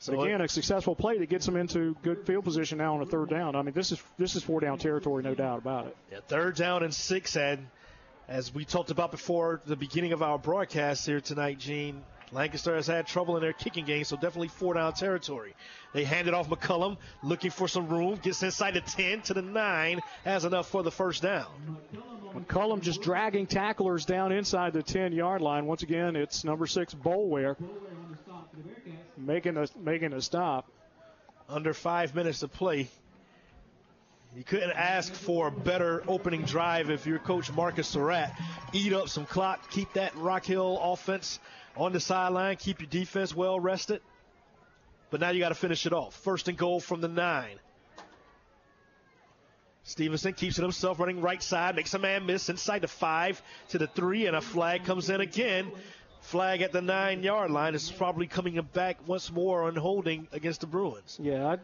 [0.00, 3.02] So So again, a successful play that gets them into good field position now on
[3.02, 3.54] a third down.
[3.54, 5.96] I mean, this is this is four down territory, no doubt about it.
[6.10, 7.66] Yeah, third down and six, and
[8.30, 12.86] as we talked about before the beginning of our broadcast here tonight, Gene, Lancaster has
[12.86, 15.52] had trouble in their kicking game, so definitely four down territory.
[15.92, 19.42] They hand it off McCullum, looking for some room, gets inside the 10 to the
[19.42, 21.48] 9, has enough for the first down.
[22.32, 25.66] McCullum just dragging tacklers down inside the 10 yard line.
[25.66, 27.56] Once again, it's number six Bolware
[29.16, 30.70] making a making a stop.
[31.48, 32.88] Under five minutes to play.
[34.34, 38.32] You couldn't ask for a better opening drive if you're Coach Marcus Surratt.
[38.72, 41.40] Eat up some clock, keep that Rock Hill offense
[41.76, 44.00] on the sideline, keep your defense well rested.
[45.10, 46.14] But now you got to finish it off.
[46.14, 47.56] First and goal from the nine.
[49.82, 53.78] Stevenson keeps it himself running right side, makes a man miss inside the five to
[53.78, 55.72] the three, and a flag comes in again.
[56.20, 60.60] Flag at the nine yard line is probably coming back once more on holding against
[60.60, 61.18] the Bruins.
[61.20, 61.56] Yeah,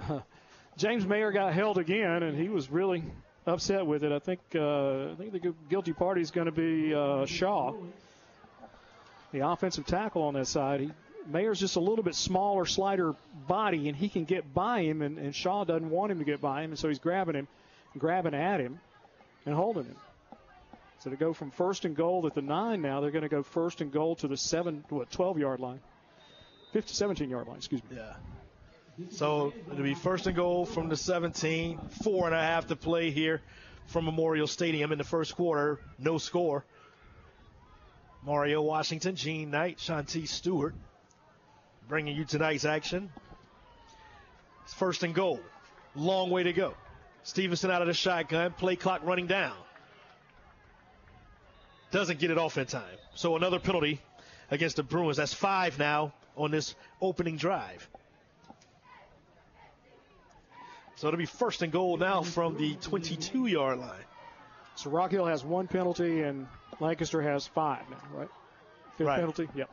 [0.00, 0.22] I,
[0.76, 3.02] James Mayer got held again, and he was really
[3.46, 4.12] upset with it.
[4.12, 7.74] I think uh, I think the guilty party is going to be uh, Shaw,
[9.32, 10.80] the offensive tackle on that side.
[10.80, 10.90] He,
[11.28, 13.14] Mayer's just a little bit smaller, slighter
[13.48, 16.40] body, and he can get by him, and, and Shaw doesn't want him to get
[16.40, 17.48] by him, and so he's grabbing him,
[17.98, 18.78] grabbing at him,
[19.44, 19.96] and holding him.
[21.00, 23.42] So to go from first and goal at the nine now, they're going to go
[23.42, 25.80] first and goal to the seven, what, 12 yard line,
[26.72, 27.96] 50, 17 yard line, excuse me.
[27.96, 28.12] Yeah.
[29.10, 31.78] So it'll be first and goal from the 17.
[32.02, 33.42] Four and a half to play here
[33.86, 35.78] from Memorial Stadium in the first quarter.
[35.98, 36.64] No score.
[38.24, 40.74] Mario Washington, Gene Knight, Shanti Stewart
[41.88, 43.10] bringing you tonight's action.
[44.64, 45.40] It's first and goal.
[45.94, 46.74] Long way to go.
[47.22, 48.52] Stevenson out of the shotgun.
[48.52, 49.56] Play clock running down.
[51.90, 52.82] Doesn't get it off in time.
[53.14, 54.00] So another penalty
[54.50, 55.16] against the Bruins.
[55.16, 57.88] That's five now on this opening drive.
[60.96, 64.04] So it'll be first and goal now from the 22 yard line.
[64.76, 66.46] So Rock Hill has one penalty, and
[66.80, 68.28] Lancaster has five now, right?
[68.96, 69.18] Fifth Right.
[69.20, 69.48] penalty?
[69.54, 69.70] Yep.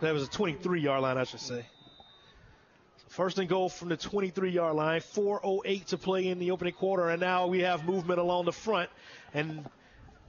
[0.00, 1.64] That was a 23 yard line, I should say.
[3.08, 5.00] First and goal from the 23 yard line.
[5.00, 8.90] 4.08 to play in the opening quarter, and now we have movement along the front.
[9.32, 9.66] And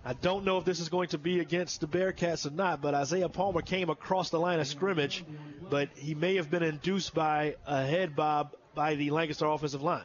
[0.03, 2.93] I don't know if this is going to be against the Bearcats or not, but
[2.93, 5.25] Isaiah Palmer came across the line of scrimmage,
[5.69, 10.03] but he may have been induced by a head bob by the Lancaster offensive line.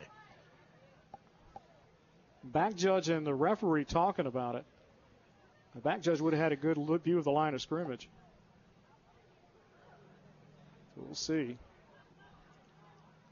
[2.43, 4.65] Back judge and the referee talking about it.
[5.75, 8.09] The back judge would have had a good view of the line of scrimmage.
[10.97, 11.57] We'll see.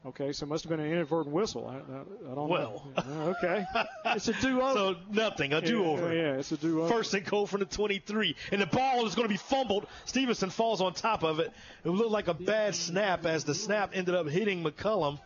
[0.05, 1.65] Okay, so it must have been an inadvertent whistle.
[1.67, 2.85] I, I, I don't Well.
[2.97, 3.03] know.
[3.03, 3.65] Uh, okay.
[4.15, 4.73] It's a do over.
[4.73, 6.13] So nothing, a do over.
[6.13, 6.93] Yeah, yeah, it's a do over.
[6.93, 8.35] First and goal from the 23.
[8.51, 9.87] And the ball is going to be fumbled.
[10.05, 11.51] Stevenson falls on top of it.
[11.85, 15.19] It looked like a bad snap as the snap ended up hitting McCullum.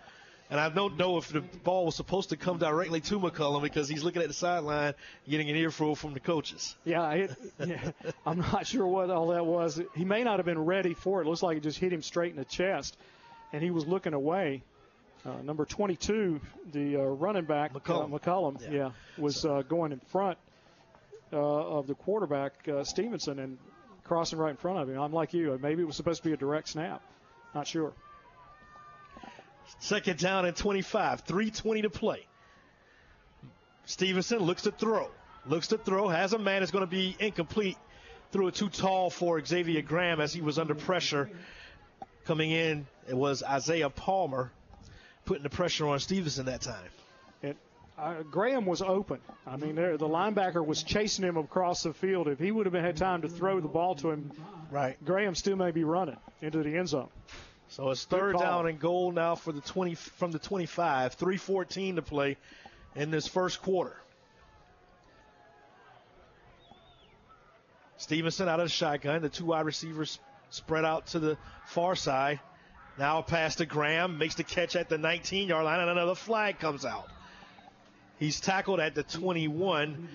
[0.49, 3.89] And I don't know if the ball was supposed to come directly to McCullum because
[3.89, 4.93] he's looking at the sideline
[5.27, 6.75] getting an earful from the coaches.
[6.85, 7.31] Yeah, it,
[7.65, 7.91] yeah,
[8.25, 9.81] I'm not sure what all that was.
[9.95, 11.25] He may not have been ready for it.
[11.25, 12.95] It looks like it just hit him straight in the chest,
[13.53, 14.63] and he was looking away.
[15.25, 16.39] Uh, number 22,
[16.71, 20.37] the uh, running back McCollum, uh, McCullum, yeah, was uh, going in front
[21.33, 23.57] uh, of the quarterback uh, Stevenson and
[24.03, 24.99] crossing right in front of him.
[24.99, 25.57] I'm like you.
[25.61, 27.01] Maybe it was supposed to be a direct snap.
[27.53, 27.93] Not sure.
[29.79, 31.25] Second down and 25.
[31.25, 32.25] 3.20 to play.
[33.85, 35.09] Stevenson looks to throw.
[35.45, 36.07] Looks to throw.
[36.07, 36.63] Has a man.
[36.63, 37.77] It's going to be incomplete.
[38.31, 41.29] Threw it too tall for Xavier Graham as he was under pressure.
[42.27, 44.51] Coming in, it was Isaiah Palmer
[45.23, 46.89] putting the pressure on Stevenson that time.
[47.41, 47.55] It,
[47.97, 49.21] uh, Graham was open.
[49.45, 52.27] I mean, there, the linebacker was chasing him across the field.
[52.27, 54.29] If he would have had time to throw the ball to him,
[54.71, 57.07] right, Graham still may be running into the end zone.
[57.69, 58.41] So it's Good third call.
[58.41, 61.15] down and goal now for the 20 from the 25.
[61.17, 62.35] 3:14 to play
[62.93, 63.95] in this first quarter.
[67.95, 69.21] Stevenson out of the shotgun.
[69.21, 72.39] The two wide receivers spread out to the far side.
[72.97, 76.15] Now a pass to Graham makes the catch at the 19 yard line, and another
[76.15, 77.07] flag comes out.
[78.19, 80.07] He's tackled at the 21.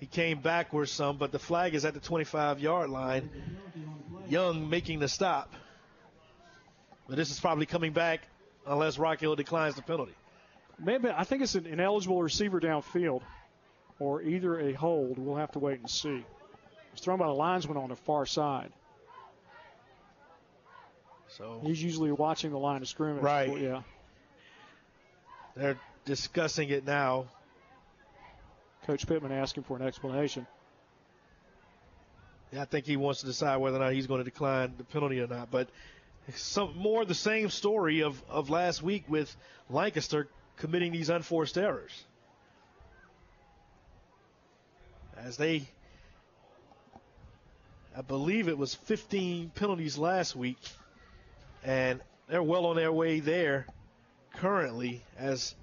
[0.00, 3.30] He came backwards some, but the flag is at the 25 yard line.
[4.28, 5.52] Young making the stop.
[7.08, 8.20] But this is probably coming back
[8.66, 10.14] unless Rock Hill declines the penalty.
[10.78, 13.22] Maybe I think it's an ineligible receiver downfield,
[13.98, 15.18] or either a hold.
[15.18, 16.24] We'll have to wait and see.
[16.92, 18.72] It's thrown by the linesman on the far side.
[21.36, 23.22] So He's usually watching the line of scrimmage.
[23.22, 23.56] Right.
[23.58, 23.82] Yeah.
[25.54, 27.26] they're discussing it now.
[28.86, 30.46] Coach Pittman asking for an explanation.
[32.52, 34.84] Yeah, I think he wants to decide whether or not he's going to decline the
[34.84, 35.50] penalty or not.
[35.50, 35.68] But
[36.34, 39.34] some more the same story of, of last week with
[39.68, 41.92] Lancaster committing these unforced errors.
[45.16, 45.68] As they,
[47.96, 50.58] I believe it was 15 penalties last week,
[51.64, 53.66] and they're well on their way there
[54.36, 55.02] currently.
[55.18, 55.54] As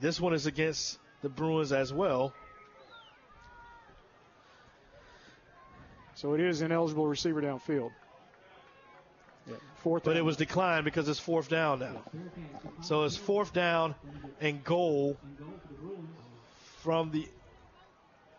[0.00, 2.32] this one is against the Bruins as well.
[6.14, 7.90] So it is an eligible receiver downfield.
[9.46, 10.04] Yeah, fourth.
[10.04, 10.20] But down.
[10.20, 12.02] it was declined because it's fourth down now.
[12.82, 13.94] So it's fourth down
[14.40, 15.16] and goal
[16.82, 17.28] from the.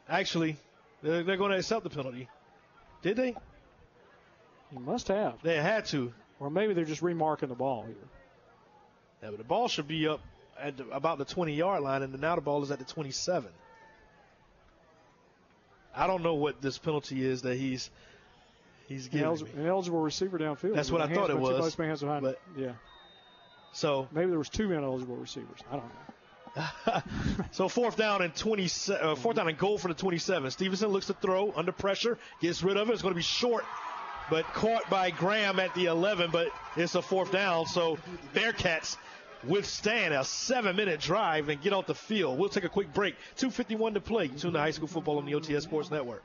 [0.09, 0.57] Actually,
[1.03, 2.27] they're, they're going to accept the penalty.
[3.03, 3.35] Did they?
[4.71, 5.41] You must have.
[5.43, 6.13] They had to.
[6.39, 7.95] Or maybe they're just remarking the ball here.
[9.23, 10.21] Yeah, but the ball should be up
[10.59, 13.49] at the, about the 20 yard line, and now the ball is at the 27.
[15.95, 17.89] I don't know what this penalty is that he's
[18.87, 19.25] he's An, giving.
[19.25, 19.61] eligible, me.
[19.63, 20.75] an eligible receiver downfield.
[20.75, 22.23] That's what I thought it was, Both hands behind.
[22.23, 22.73] but- yeah.
[23.73, 25.59] So maybe there was two ineligible receivers.
[25.71, 27.01] I don't know.
[27.51, 28.63] So fourth down and 20,
[28.99, 30.49] uh, fourth down and goal for the 27.
[30.51, 32.93] Stevenson looks to throw under pressure, gets rid of it.
[32.93, 33.63] It's going to be short,
[34.29, 36.31] but caught by Graham at the 11.
[36.31, 37.97] But it's a fourth down, so
[38.33, 38.97] Bearcats
[39.43, 42.39] withstand a seven-minute drive and get off the field.
[42.39, 43.15] We'll take a quick break.
[43.37, 44.27] 2:51 to play.
[44.27, 46.23] Tune to high school football on the OTS Sports Network.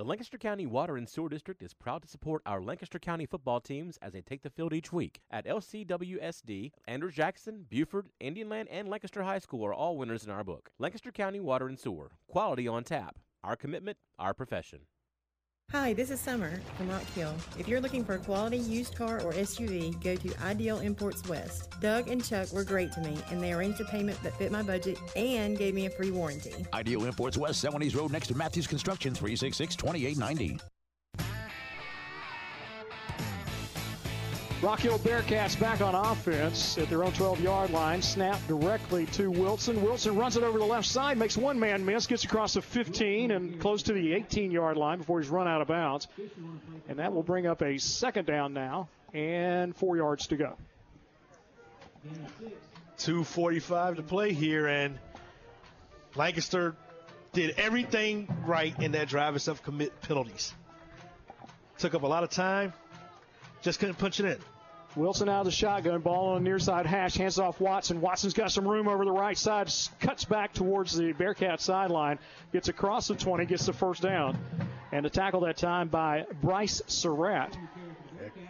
[0.00, 3.60] The Lancaster County Water and Sewer District is proud to support our Lancaster County football
[3.60, 5.20] teams as they take the field each week.
[5.30, 10.30] At LCWSD, Andrews Jackson, Buford, Indian Land, and Lancaster High School are all winners in
[10.30, 10.70] our book.
[10.78, 13.18] Lancaster County Water and Sewer, quality on tap.
[13.44, 14.80] Our commitment, our profession.
[15.72, 17.32] Hi, this is Summer from Rock Hill.
[17.56, 21.68] If you're looking for a quality used car or SUV, go to Ideal Imports West.
[21.80, 24.64] Doug and Chuck were great to me, and they arranged a payment that fit my
[24.64, 26.66] budget and gave me a free warranty.
[26.74, 30.58] Ideal Imports West, Celanese Road next to Matthews Construction, 366 2890.
[34.62, 38.02] Rock Hill Bearcats back on offense at their own 12 yard line.
[38.02, 39.80] Snap directly to Wilson.
[39.82, 43.30] Wilson runs it over the left side, makes one man miss, gets across the 15
[43.30, 46.08] and close to the 18 yard line before he's run out of bounds.
[46.88, 50.56] And that will bring up a second down now and four yards to go.
[52.98, 54.98] 2:45 to play here, and
[56.14, 56.76] Lancaster
[57.32, 60.52] did everything right in that drive except commit penalties.
[61.78, 62.74] Took up a lot of time,
[63.62, 64.38] just couldn't punch it in.
[64.96, 68.00] Wilson out of the shotgun, ball on the near side hash, hands off Watson.
[68.00, 72.18] Watson's got some room over the right side, cuts back towards the Bearcat sideline,
[72.52, 74.36] gets across the 20, gets the first down.
[74.90, 77.56] And a tackle that time by Bryce Surratt.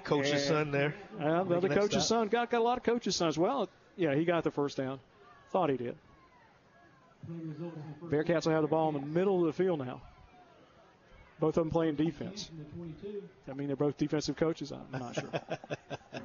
[0.05, 0.95] Coach's And- son there.
[1.19, 3.37] Well, the other coach's son got, got a lot of coaches' sons.
[3.37, 4.99] Well, yeah, he got the first down.
[5.51, 5.97] Thought he did.
[8.05, 10.01] Bearcats will have the ball in the middle of the field now.
[11.41, 12.51] Both of them playing defense.
[13.49, 14.73] I mean, they're both defensive coaches.
[14.73, 15.31] I'm not sure.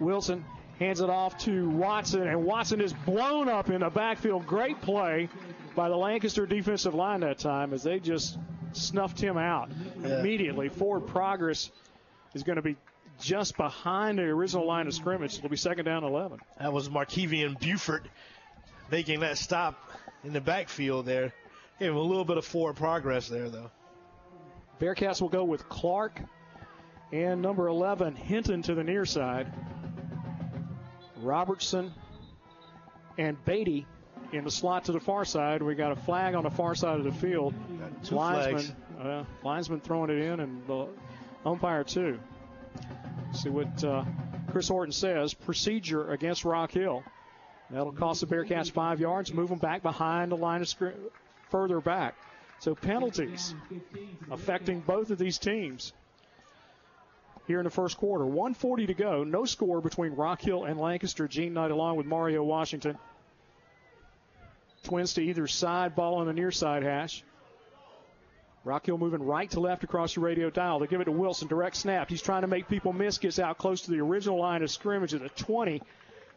[0.00, 0.44] Wilson
[0.78, 4.46] hands it off to Watson, and Watson is blown up in the backfield.
[4.46, 5.28] Great play
[5.76, 8.38] by the Lancaster defensive line that time as they just
[8.72, 9.70] snuffed him out
[10.02, 10.20] Yeah.
[10.20, 10.70] immediately.
[10.70, 11.70] Forward progress
[12.32, 12.76] is going to be
[13.20, 15.36] just behind the original line of scrimmage.
[15.36, 16.38] It'll be second down 11.
[16.58, 18.08] That was Markevian Buford
[18.90, 19.78] making that stop
[20.24, 21.34] in the backfield there.
[21.80, 23.70] Gave him a little bit of forward progress there, though.
[24.78, 26.20] Bearcats will go with Clark
[27.10, 29.50] and number 11, Hinton to the near side.
[31.16, 31.92] Robertson
[33.16, 33.86] and Beatty
[34.32, 35.62] in the slot to the far side.
[35.62, 37.54] We got a flag on the far side of the field.
[38.04, 40.86] two linesman, uh, linesman throwing it in, and the
[41.46, 42.18] umpire too.
[43.32, 44.04] See what uh,
[44.50, 45.32] Chris Horton says.
[45.32, 47.02] Procedure against Rock Hill.
[47.70, 49.32] That'll cost the Bearcats five yards.
[49.32, 50.98] Move them back behind the line of scrimmage,
[51.50, 52.14] further back.
[52.60, 53.54] So penalties
[54.30, 55.92] affecting both of these teams
[57.46, 58.24] here in the first quarter.
[58.24, 59.24] 140 to go.
[59.24, 61.26] No score between Rock Hill and Lancaster.
[61.26, 62.98] Gene Knight along with Mario Washington.
[64.84, 67.24] Twins to either side, ball on the near side hash.
[68.62, 70.78] Rock Hill moving right to left across the radio dial.
[70.78, 71.48] They give it to Wilson.
[71.48, 72.10] Direct snap.
[72.10, 73.18] He's trying to make people miss.
[73.18, 75.82] Gets out close to the original line of scrimmage at the 20.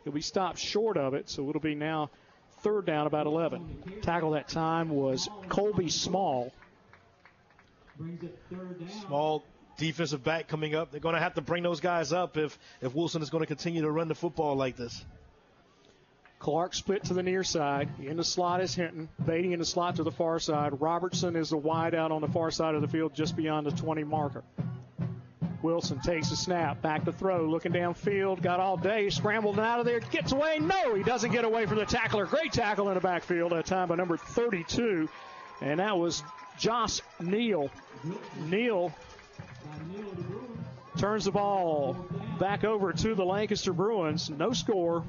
[0.04, 2.10] He'll be stopped short of it, so it'll be now
[2.63, 4.02] third down, about 11.
[4.02, 6.52] Tackle that time was Colby Small.
[9.06, 9.43] Small
[9.78, 10.91] defensive back coming up.
[10.91, 13.47] They're going to have to bring those guys up if, if Wilson is going to
[13.47, 15.06] continue to run the football like this.
[16.39, 17.89] Clark split to the near side.
[18.02, 19.08] In the slot is Hinton.
[19.26, 20.82] Beatty in the slot to the far side.
[20.82, 23.71] Robertson is the wide out on the far side of the field just beyond the
[23.71, 24.43] 20 marker.
[25.63, 29.86] Wilson takes a snap, back to throw, looking downfield, got all day, scrambled out of
[29.86, 30.60] there, gets away.
[30.60, 32.26] No, he doesn't get away from the tackler.
[32.26, 35.08] Great tackle in the backfield that time by number 32,
[35.62, 36.21] and that was
[36.60, 37.69] Josh Neal.
[38.41, 38.93] Neal
[40.97, 41.93] turns the ball
[42.39, 44.30] back over to the Lancaster Bruins.
[44.30, 45.04] No score.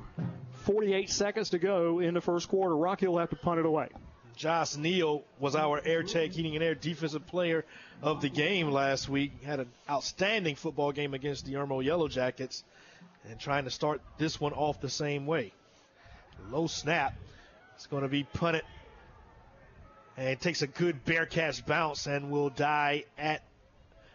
[0.63, 2.75] 48 seconds to go in the first quarter.
[2.75, 3.89] Rock Hill will have to punt it away.
[4.37, 7.65] Josh Neal was our Air Tech Heating and Air Defensive Player
[8.03, 9.43] of the game last week.
[9.45, 12.65] Had an outstanding football game against the Irmo Yellow Jackets
[13.29, 15.53] and trying to start this one off the same way.
[16.51, 17.15] Low snap.
[17.77, 18.63] It's going to be punted.
[20.17, 23.43] And takes a good bear Bearcats bounce and will die at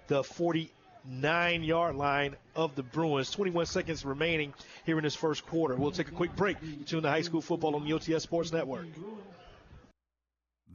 [0.07, 3.31] the 49 yard line of the Bruins.
[3.31, 4.53] 21 seconds remaining
[4.85, 5.75] here in this first quarter.
[5.75, 6.57] We'll take a quick break.
[6.61, 8.85] You tune to high school football on the OTS Sports Network.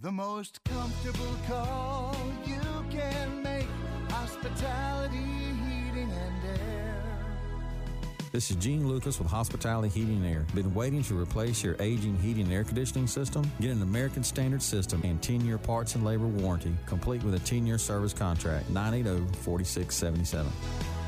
[0.02, 3.66] The most comfortable call you can make.
[4.10, 7.04] Hospitality, heating, and air.
[8.32, 10.46] This is Gene Lucas with Hospitality Heating and Air.
[10.54, 13.50] Been waiting to replace your aging heating and air conditioning system?
[13.60, 17.38] Get an American Standard system and 10 year parts and labor warranty, complete with a
[17.38, 18.68] 10 year service contract.
[18.70, 21.03] 980 4677.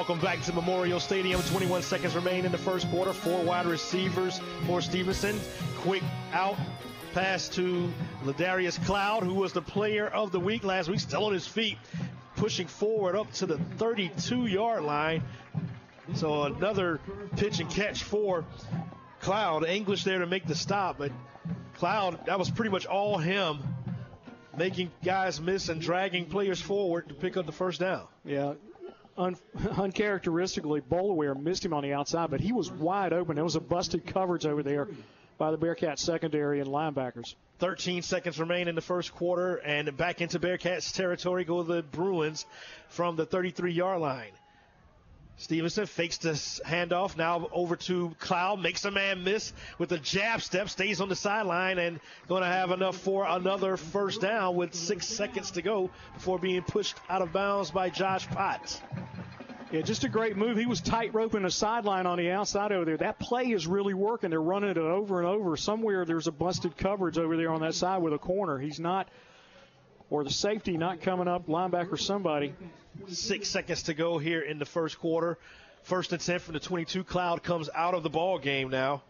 [0.00, 1.42] Welcome back to Memorial Stadium.
[1.42, 3.12] 21 seconds remain in the first quarter.
[3.12, 5.38] Four wide receivers for Stevenson.
[5.80, 6.56] Quick out
[7.12, 7.92] pass to
[8.24, 11.76] Ladarius Cloud, who was the player of the week last week, still on his feet,
[12.34, 15.22] pushing forward up to the 32 yard line.
[16.14, 16.98] So another
[17.36, 18.46] pitch and catch for
[19.20, 19.66] Cloud.
[19.66, 21.12] English there to make the stop, but
[21.74, 23.58] Cloud, that was pretty much all him,
[24.56, 28.06] making guys miss and dragging players forward to pick up the first down.
[28.24, 28.54] Yeah,
[29.20, 29.36] un-
[29.76, 33.36] uncharacteristically, Bolaware missed him on the outside, but he was wide open.
[33.36, 34.88] There was a busted coverage over there
[35.38, 37.34] by the Bearcats secondary and linebackers.
[37.58, 42.46] 13 seconds remain in the first quarter, and back into Bearcats territory go the Bruins
[42.88, 44.32] from the 33 yard line.
[45.40, 47.16] Stevenson fakes this handoff.
[47.16, 51.16] Now over to Cloud, makes a man miss with a jab step, stays on the
[51.16, 55.88] sideline, and going to have enough for another first down with six seconds to go
[56.12, 58.82] before being pushed out of bounds by Josh Potts.
[59.72, 60.58] Yeah, just a great move.
[60.58, 62.98] He was tight roping the sideline on the outside over there.
[62.98, 64.28] That play is really working.
[64.28, 65.56] They're running it over and over.
[65.56, 68.58] Somewhere there's a busted coverage over there on that side with a corner.
[68.58, 69.08] He's not,
[70.10, 72.52] or the safety not coming up, linebacker somebody.
[73.08, 75.38] Six seconds to go here in the first quarter.
[75.82, 77.04] First and 10 from the 22.
[77.04, 79.02] Cloud comes out of the ball game now.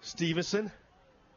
[0.00, 0.70] Stevenson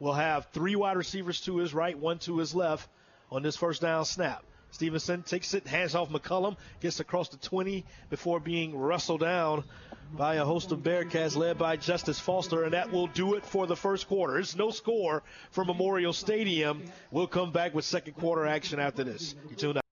[0.00, 2.88] will have three wide receivers to his right, one to his left
[3.30, 4.42] on this first down snap.
[4.76, 9.64] Stevenson takes it, hands off McCullum, gets across the 20 before being wrestled down
[10.12, 13.66] by a host of Bearcats led by Justice Foster, and that will do it for
[13.66, 14.34] the first quarter.
[14.34, 16.84] There's no score for Memorial Stadium.
[17.10, 19.34] We'll come back with second quarter action after this.
[19.48, 19.84] You tune out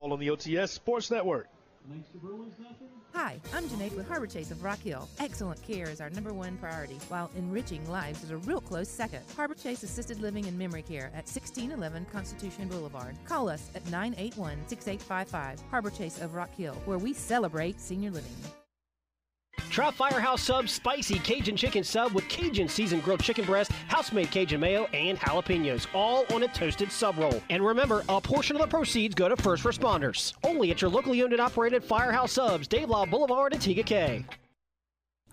[0.00, 1.48] all on the OTS Sports Network.
[3.16, 5.08] Hi, I'm Janae with Harbor Chase of Rock Hill.
[5.20, 9.22] Excellent care is our number one priority, while enriching lives is a real close second.
[9.34, 13.16] Harbor Chase Assisted Living and Memory Care at 1611 Constitution Boulevard.
[13.24, 15.62] Call us at 981 6855.
[15.70, 18.36] Harbor Chase of Rock Hill, where we celebrate senior living.
[19.76, 24.58] Try Firehouse Sub's spicy Cajun chicken sub with Cajun seasoned grilled chicken breast, house-made Cajun
[24.58, 27.42] mayo, and jalapenos, all on a toasted sub roll.
[27.50, 30.32] And remember, a portion of the proceeds go to first responders.
[30.42, 34.24] Only at your locally owned and operated Firehouse Subs, Dave Lyle Boulevard in Tega Cay.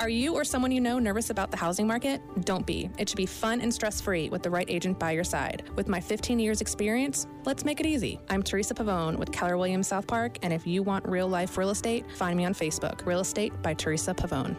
[0.03, 2.19] Are you or someone you know nervous about the housing market?
[2.43, 2.89] Don't be.
[2.97, 5.63] It should be fun and stress free with the right agent by your side.
[5.75, 8.19] With my 15 years experience, let's make it easy.
[8.29, 11.69] I'm Teresa Pavone with Keller Williams South Park, and if you want real life real
[11.69, 13.05] estate, find me on Facebook.
[13.05, 14.57] Real Estate by Teresa Pavone.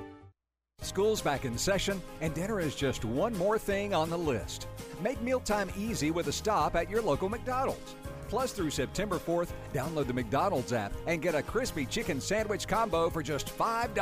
[0.81, 4.67] School's back in session, and dinner is just one more thing on the list.
[5.03, 7.97] Make mealtime easy with a stop at your local McDonald's.
[8.29, 13.11] Plus, through September 4th, download the McDonald's app and get a crispy chicken sandwich combo
[13.11, 13.95] for just $5.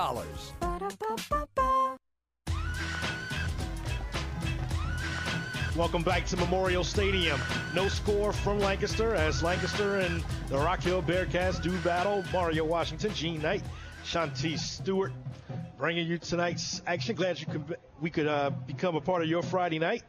[5.74, 7.40] Welcome back to Memorial Stadium.
[7.74, 12.22] No score from Lancaster as Lancaster and the Rock Hill Bearcats do battle.
[12.30, 13.62] Mario Washington, Gene Knight,
[14.04, 15.12] Shantice Stewart
[15.78, 17.16] bringing you tonight's action.
[17.16, 20.02] Glad you could, we could uh, become a part of your Friday night.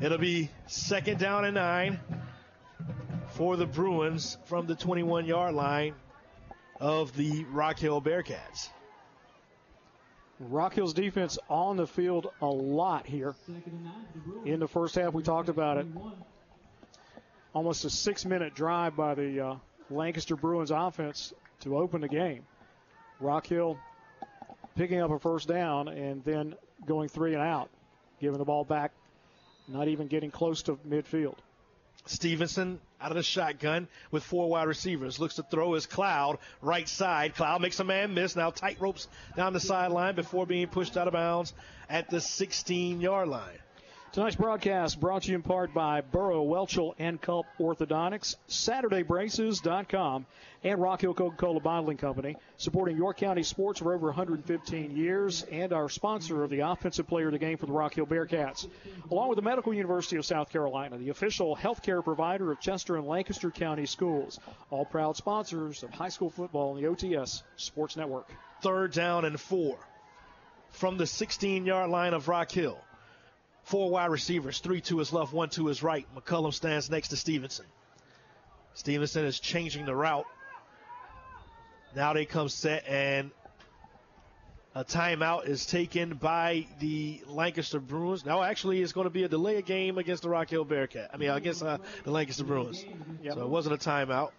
[0.00, 1.98] It'll be second down and nine
[3.36, 5.94] for the Bruins from the 21 yard line
[6.80, 8.70] of the Rock Hill Bearcats.
[10.40, 13.34] Rock Hill's defense on the field a lot here.
[14.46, 15.86] In the first half, we talked about it.
[17.52, 19.56] Almost a six minute drive by the uh,
[19.90, 22.42] Lancaster Bruins offense to open the game.
[23.20, 23.78] Rock Hill
[24.76, 26.54] picking up a first down and then
[26.86, 27.68] going three and out,
[28.18, 28.92] giving the ball back,
[29.68, 31.36] not even getting close to midfield.
[32.06, 35.18] Stevenson out of the shotgun with four wide receivers.
[35.18, 37.34] Looks to throw his Cloud right side.
[37.34, 38.36] Cloud makes a man miss.
[38.36, 41.52] Now tight ropes down the sideline before being pushed out of bounds
[41.88, 43.58] at the 16 yard line.
[44.12, 50.24] Tonight's broadcast brought to you in part by Burrow, Welchel, and Culp Orthodontics, SaturdayBraces.com,
[50.64, 55.74] and Rock Hill Coca-Cola Bottling Company, supporting York County sports for over 115 years, and
[55.74, 58.66] our sponsor of the offensive player of the game for the Rock Hill Bearcats.
[59.10, 63.06] Along with the Medical University of South Carolina, the official healthcare provider of Chester and
[63.06, 64.40] Lancaster County schools,
[64.70, 68.30] all proud sponsors of high school football on the OTS Sports Network.
[68.62, 69.76] Third down and four
[70.70, 72.78] from the 16 yard line of Rock Hill.
[73.66, 76.06] Four wide receivers, three to his left, one to his right.
[76.16, 77.66] McCullum stands next to Stevenson.
[78.74, 80.26] Stevenson is changing the route.
[81.96, 83.32] Now they come set and
[84.76, 88.24] A timeout is taken by the Lancaster Bruins.
[88.24, 91.10] Now, actually, it's going to be a delay game against the Rock Hill Bearcat.
[91.12, 92.84] I mean, against uh, the Lancaster Bruins.
[93.22, 93.34] Yep.
[93.34, 94.30] So it wasn't a timeout.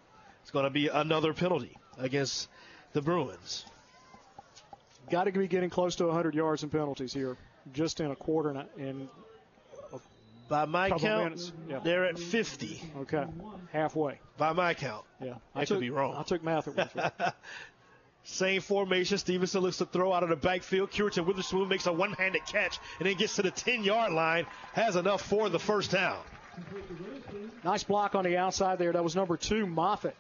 [0.44, 2.48] It's going to be another penalty against
[2.94, 3.66] the Bruins.
[5.10, 7.36] Got to be getting close to 100 yards in penalties here,
[7.74, 9.10] just in a quarter and, a, in
[10.50, 11.80] By my count, yeah.
[11.80, 12.82] they're at 50.
[13.02, 13.26] okay
[13.72, 14.20] halfway.
[14.38, 15.06] By my count.
[15.22, 16.16] Yeah, I, took, could be wrong.
[16.18, 17.34] I took math at right?
[18.24, 19.18] Same formation.
[19.18, 20.92] Stevenson looks to throw out of the backfield.
[20.92, 24.46] Curitan Witherspoon makes a one-handed catch and then gets to the 10-yard line.
[24.74, 26.20] Has enough for the first down.
[27.64, 28.92] Nice block on the outside there.
[28.92, 30.16] That was number two, Moffitt.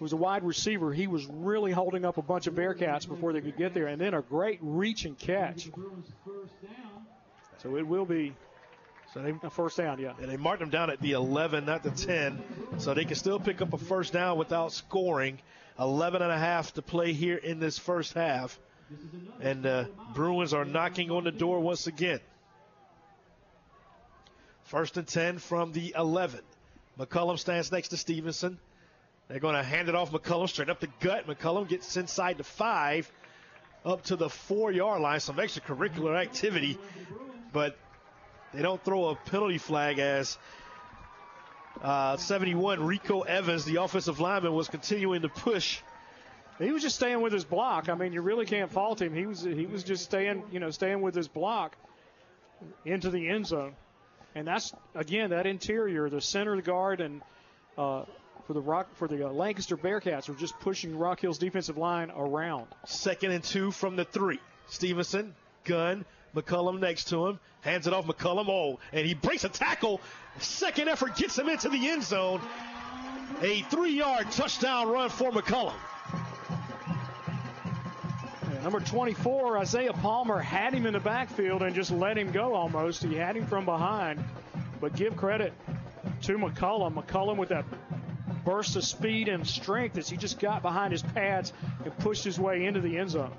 [0.00, 0.92] Was a wide receiver.
[0.92, 4.00] He was really holding up a bunch of Bearcats before they could get there, and
[4.00, 5.68] then a great reach and catch.
[7.62, 8.32] So it will be
[9.12, 10.12] So they, a first down, yeah.
[10.20, 12.40] and they marked them down at the 11, not the 10.
[12.78, 15.40] So they can still pick up a first down without scoring.
[15.80, 18.58] 11 and a half to play here in this first half.
[19.40, 19.84] And uh,
[20.14, 22.20] Bruins are knocking on the door once again.
[24.64, 26.40] First and 10 from the 11.
[26.98, 28.58] McCullum stands next to Stevenson.
[29.28, 31.26] They're going to hand it off McCullum straight up the gut.
[31.26, 33.10] McCullum gets inside the five,
[33.84, 35.20] up to the four yard line.
[35.20, 36.78] Some extracurricular activity,
[37.52, 37.76] but
[38.54, 40.38] they don't throw a penalty flag as
[41.82, 45.80] uh, 71 Rico Evans, the offensive lineman, was continuing to push.
[46.58, 47.88] He was just staying with his block.
[47.88, 49.14] I mean, you really can't fault him.
[49.14, 51.76] He was he was just staying, you know, staying with his block
[52.84, 53.74] into the end zone.
[54.34, 57.22] And that's again that interior, the center guard, and
[57.76, 58.04] uh,
[58.48, 62.10] for the rock for the uh, Lancaster Bearcats are just pushing Rock Hill's defensive line
[62.10, 62.66] around.
[62.86, 64.40] Second and two from the three.
[64.68, 65.34] Stevenson,
[65.64, 68.48] gun, McCullum next to him, hands it off McCullum.
[68.48, 70.00] Oh, and he breaks a tackle.
[70.38, 72.40] Second effort gets him into the end zone.
[73.42, 75.74] A three-yard touchdown run for McCullum.
[78.62, 83.02] Number 24, Isaiah Palmer had him in the backfield and just let him go almost.
[83.02, 84.24] He had him from behind.
[84.80, 85.52] But give credit
[86.22, 86.94] to McCullum.
[86.94, 87.66] McCullum with that
[88.48, 91.52] burst of speed and strength as he just got behind his pads
[91.84, 93.30] and pushed his way into the end zone.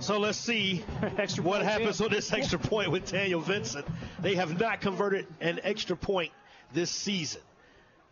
[0.00, 0.78] So let's see
[1.42, 2.06] what happens in.
[2.06, 3.86] on this extra point with Daniel Vincent.
[4.20, 6.32] They have not converted an extra point
[6.72, 7.40] this season.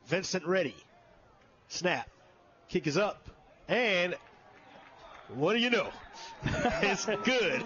[0.07, 0.77] Vincent ready.
[1.66, 2.09] Snap.
[2.68, 3.29] Kick is up.
[3.66, 4.14] And
[5.35, 5.91] what do you know?
[6.83, 7.64] it's good.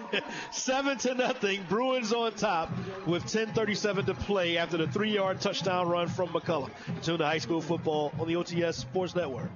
[0.51, 1.63] Seven to nothing.
[1.69, 2.71] Bruins on top
[3.05, 6.71] with 10:37 to play after the three-yard touchdown run from McCullum.
[7.01, 9.49] Tune to high school football on the OTS Sports Network.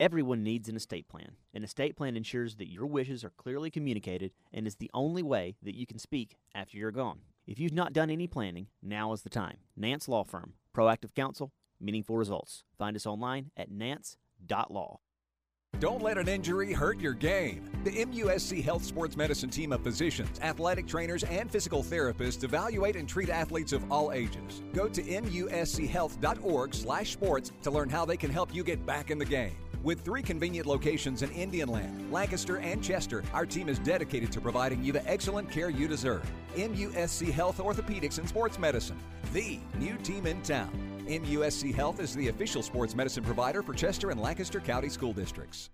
[0.00, 1.36] Everyone needs an estate plan.
[1.54, 5.54] An estate plan ensures that your wishes are clearly communicated and is the only way
[5.62, 7.20] that you can speak after you're gone.
[7.46, 9.58] If you've not done any planning, now is the time.
[9.76, 12.64] Nance Law Firm, proactive counsel, meaningful results.
[12.76, 14.98] Find us online at nance.law.
[15.82, 17.68] Don't let an injury hurt your game.
[17.82, 23.08] The MUSC Health Sports Medicine team of physicians, athletic trainers, and physical therapists evaluate and
[23.08, 24.62] treat athletes of all ages.
[24.74, 29.56] Go to muschealth.org/sports to learn how they can help you get back in the game.
[29.82, 34.40] With three convenient locations in Indian Land, Lancaster, and Chester, our team is dedicated to
[34.40, 36.22] providing you the excellent care you deserve.
[36.54, 39.00] MUSC Health Orthopedics and Sports Medicine,
[39.32, 40.91] the new team in town.
[41.06, 45.70] MUSC Health is the official sports medicine provider for Chester and Lancaster County School Districts.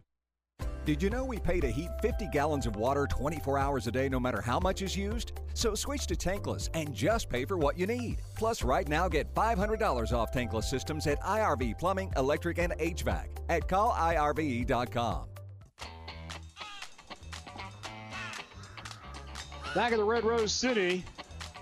[0.85, 4.09] Did you know we pay to heat 50 gallons of water 24 hours a day
[4.09, 5.33] no matter how much is used?
[5.53, 8.21] So switch to tankless and just pay for what you need.
[8.37, 13.69] Plus, right now get $500 off tankless systems at IRV Plumbing, Electric, and HVAC at
[13.69, 15.27] callirve.com.
[19.75, 21.05] Back at the Red Rose City,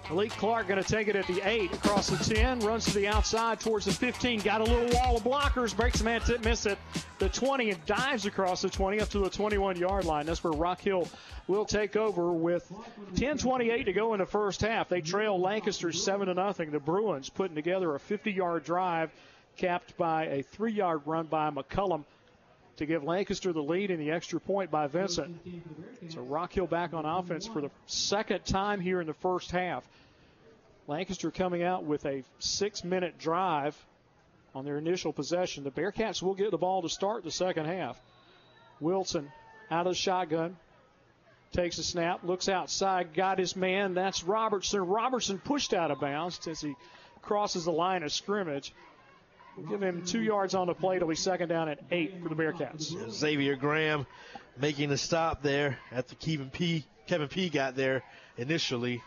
[0.09, 3.09] Malik Clark going to take it at the 8 across the 10, runs to the
[3.09, 6.65] outside towards the 15, got a little wall of blockers, breaks a man to miss
[6.65, 6.79] it,
[7.19, 10.25] the 20, and dives across the 20 up to the 21 yard line.
[10.25, 11.09] That's where Rock Hill
[11.49, 12.71] will take over with
[13.17, 14.89] 10:28 to go in the first half.
[14.89, 16.71] They trail Lancaster 7 to nothing.
[16.71, 19.11] The Bruins putting together a 50 yard drive,
[19.57, 22.05] capped by a three yard run by McCullum
[22.77, 25.39] to give Lancaster the lead in the extra point by Vincent.
[26.11, 29.87] So Rock Hill back on offense for the second time here in the first half.
[30.87, 33.77] Lancaster coming out with a six minute drive
[34.55, 35.65] on their initial possession.
[35.65, 37.99] The Bearcats will get the ball to start the second half.
[38.81, 39.31] Wilson
[39.71, 40.57] out of the shotgun.
[41.53, 43.95] Takes a snap, looks outside, got his man.
[43.95, 44.81] That's Robertson.
[44.81, 46.75] Robertson pushed out of bounds as he
[47.23, 48.75] crosses the line of scrimmage.
[49.57, 50.97] We'll give him two yards on the play.
[50.97, 53.11] It'll be second down at eight for the Bearcats.
[53.11, 54.07] Xavier Graham
[54.61, 56.85] making the stop there after Kevin P.
[57.07, 57.49] Kevin P.
[57.49, 58.03] got there
[58.37, 59.03] initially.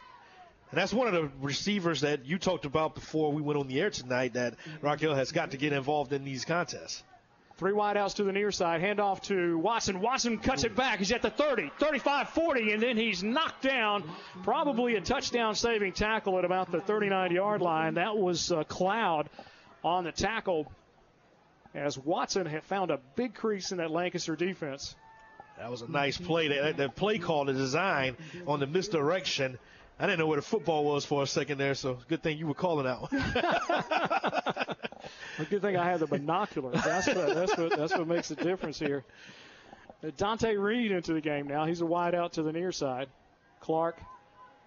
[0.72, 3.80] And that's one of the receivers that you talked about before we went on the
[3.80, 7.04] air tonight that Rock Hill has got to get involved in these contests.
[7.58, 8.82] Three wideouts to the near side.
[8.82, 10.00] Handoff to Watson.
[10.00, 11.00] Watson cuts it back.
[11.00, 14.04] He's at the 30, 35, 40, and then he's knocked down.
[14.44, 17.96] Probably a touchdown saving tackle at about the 39 yard line.
[17.96, 19.30] That was uh, Cloud
[19.84, 20.72] on the tackle
[21.74, 24.96] as Watson had found a big crease in that Lancaster defense.
[25.58, 26.48] That was a nice play.
[26.48, 28.18] The, the play call, the design
[28.48, 29.60] on the misdirection.
[30.00, 32.48] I didn't know where the football was for a second there, so good thing you
[32.48, 33.12] were calling out.
[35.40, 36.82] A good thing I had the binoculars.
[36.84, 39.06] That's what, that's what, that's what makes the difference here.
[40.18, 41.66] Dante Reed into the game now.
[41.66, 43.08] He's a wide out to the near side.
[43.62, 43.98] Clark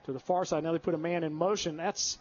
[0.05, 0.65] to the far side.
[0.65, 1.77] Now they put a man in motion.
[1.77, 2.19] That's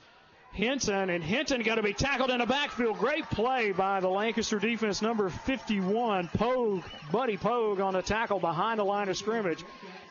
[0.53, 2.97] Hinton, and Hinton got to be tackled in the backfield.
[2.97, 8.79] Great play by the Lancaster defense, number 51, Pogue, Buddy Pogue on a tackle behind
[8.79, 9.63] the line of scrimmage.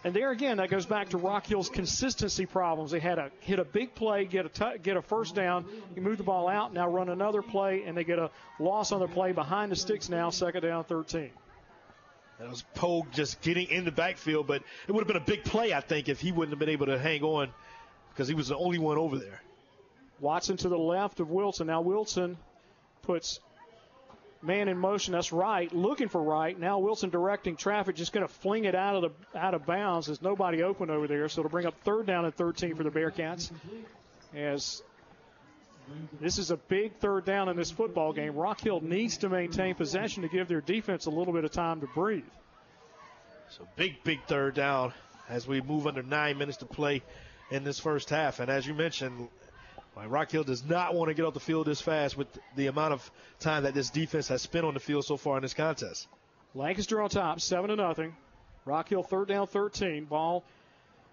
[0.02, 2.90] And there again, that goes back to Rock Hill's consistency problems.
[2.90, 6.00] They had a hit a big play, get a t- get a first down, you
[6.00, 9.08] move the ball out, now run another play, and they get a loss on the
[9.08, 11.30] play behind the sticks now, second down, 13.
[12.38, 15.44] That was Pogue just getting in the backfield, but it would have been a big
[15.44, 17.50] play, I think, if he wouldn't have been able to hang on
[18.08, 19.42] because he was the only one over there.
[20.20, 21.66] Watson to the left of Wilson.
[21.66, 22.36] Now Wilson
[23.02, 23.40] puts
[24.42, 25.12] man in motion.
[25.12, 26.58] That's right, looking for right.
[26.58, 30.06] Now Wilson directing traffic, just going to fling it out of the out of bounds.
[30.06, 32.90] There's nobody open over there, so it'll bring up third down and 13 for the
[32.90, 33.50] Bearcats.
[34.34, 34.82] As
[36.20, 38.36] this is a big third down in this football game.
[38.36, 41.80] Rock Hill needs to maintain possession to give their defense a little bit of time
[41.80, 42.24] to breathe.
[43.50, 44.92] So big, big third down
[45.28, 47.02] as we move under nine minutes to play
[47.50, 48.38] in this first half.
[48.38, 49.28] And as you mentioned,
[49.96, 52.26] Rock Hill does not want to get off the field this fast with
[52.56, 55.42] the amount of time that this defense has spent on the field so far in
[55.42, 56.08] this contest.
[56.54, 58.14] Lancaster on top, seven to nothing.
[58.64, 60.04] Rock Hill third down, 13.
[60.04, 60.42] Ball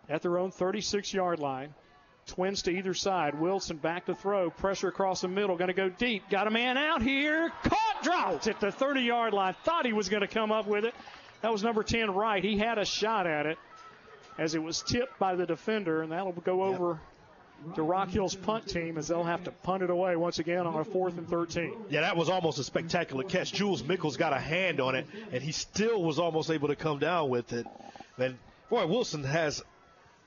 [0.09, 1.73] at their own 36 yard line.
[2.27, 3.39] Twins to either side.
[3.39, 4.49] Wilson back to throw.
[4.49, 5.55] Pressure across the middle.
[5.55, 6.29] Going to go deep.
[6.29, 7.51] Got a man out here.
[7.63, 8.03] Caught.
[8.03, 9.55] Dropped at the 30 yard line.
[9.63, 10.93] Thought he was going to come up with it.
[11.41, 12.43] That was number 10 right.
[12.43, 13.57] He had a shot at it
[14.37, 16.99] as it was tipped by the defender, and that'll go over
[17.75, 20.75] to Rock Hill's punt team as they'll have to punt it away once again on
[20.75, 21.73] a fourth and 13.
[21.89, 23.51] Yeah, that was almost a spectacular catch.
[23.51, 26.99] Jules Mickles got a hand on it, and he still was almost able to come
[26.99, 27.67] down with it.
[28.17, 28.37] And
[28.69, 29.63] boy, Wilson has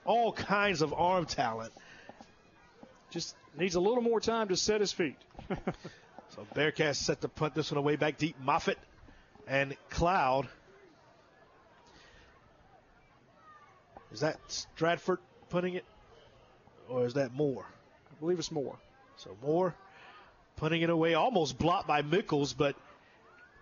[0.05, 1.73] all kinds of arm talent.
[3.11, 5.17] Just needs a little more time to set his feet.
[6.31, 8.37] so Bearcats set to punt this one away back deep.
[8.41, 8.79] Moffitt
[9.47, 10.49] and Cloud.
[14.13, 15.19] Is that Stratford
[15.51, 15.85] punting it?
[16.91, 17.65] Or is that Moore?
[18.11, 18.77] I believe it's Moore.
[19.17, 19.75] So Moore
[20.57, 22.77] punting it away, almost blocked by Mickles, but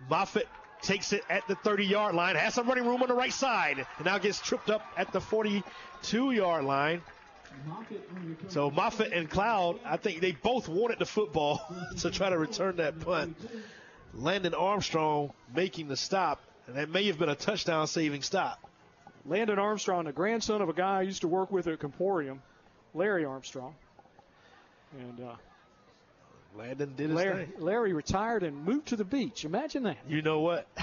[0.08, 0.48] Moffitt
[0.82, 3.86] takes it at the 30 yard line, has some running room on the right side,
[3.96, 7.02] and now gets tripped up at the 42 yard line.
[8.48, 11.60] So Moffitt and Cloud, I think they both wanted the football
[11.98, 13.36] to try to return that punt.
[14.14, 18.58] Landon Armstrong making the stop, and that may have been a touchdown saving stop.
[19.24, 22.40] Landon Armstrong, the grandson of a guy I used to work with at Comporium,
[22.94, 23.74] Larry Armstrong.
[24.98, 25.34] And uh,
[26.56, 27.54] Landon did his Larry, thing.
[27.58, 29.44] Larry retired and moved to the beach.
[29.44, 29.98] Imagine that.
[30.08, 30.66] You know what?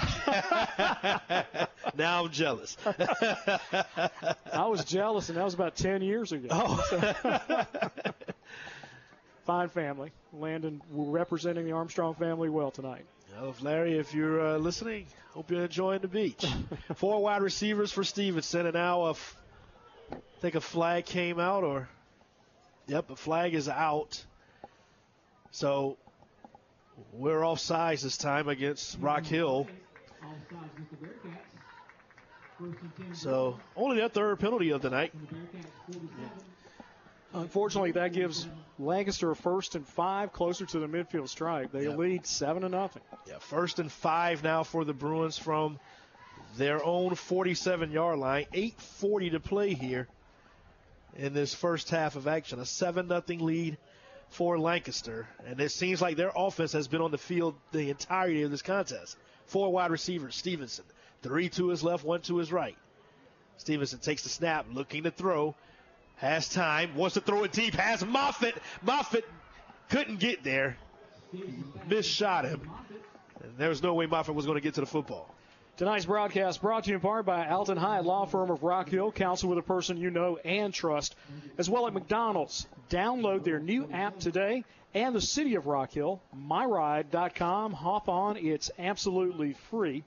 [1.96, 2.76] now I'm jealous.
[2.86, 6.48] I was jealous, and that was about 10 years ago.
[6.50, 7.64] Oh.
[9.44, 10.12] Fine family.
[10.32, 13.04] Landon representing the Armstrong family well tonight.
[13.36, 16.44] Well, if Larry, if you're uh, listening, hope you're enjoying the beach.
[16.94, 19.36] Four wide receivers for Stevenson, and now a f-
[20.10, 21.88] I think a flag came out, or
[22.86, 24.24] yep, a flag is out.
[25.50, 25.96] So
[27.12, 29.66] we're off sides this time against Rock Hill.
[33.12, 35.12] So only that third penalty of the night.
[37.34, 41.70] Unfortunately, that gives Lancaster a first and five closer to the midfield stripe.
[41.70, 41.98] They Yep.
[41.98, 43.02] lead seven to nothing.
[43.26, 45.78] Yeah, first and five now for the Bruins from
[46.56, 48.46] their own 47 yard line.
[48.54, 50.08] 8.40 to play here
[51.18, 52.60] in this first half of action.
[52.60, 53.78] A 7 0 lead
[54.30, 55.26] for Lancaster.
[55.46, 58.62] And it seems like their offense has been on the field the entirety of this
[58.62, 59.16] contest.
[59.46, 60.84] Four wide receivers Stevenson,
[61.22, 62.76] three to his left, one to his right.
[63.58, 65.54] Stevenson takes the snap, looking to throw.
[66.16, 68.54] Has time, wants to throw it deep, has Moffitt.
[68.82, 69.26] Moffitt
[69.90, 70.78] couldn't get there.
[71.88, 72.70] Missed shot him.
[73.42, 75.35] And there was no way Moffitt was going to get to the football.
[75.76, 79.12] Tonight's broadcast brought to you in part by Alton Hyatt Law Firm of Rock Hill,
[79.12, 81.14] counsel with a person you know and trust,
[81.58, 82.66] as well as McDonald's.
[82.88, 84.64] Download their new app today
[84.94, 87.74] and the city of Rock Hill, myride.com.
[87.74, 90.02] Hop on, it's absolutely free.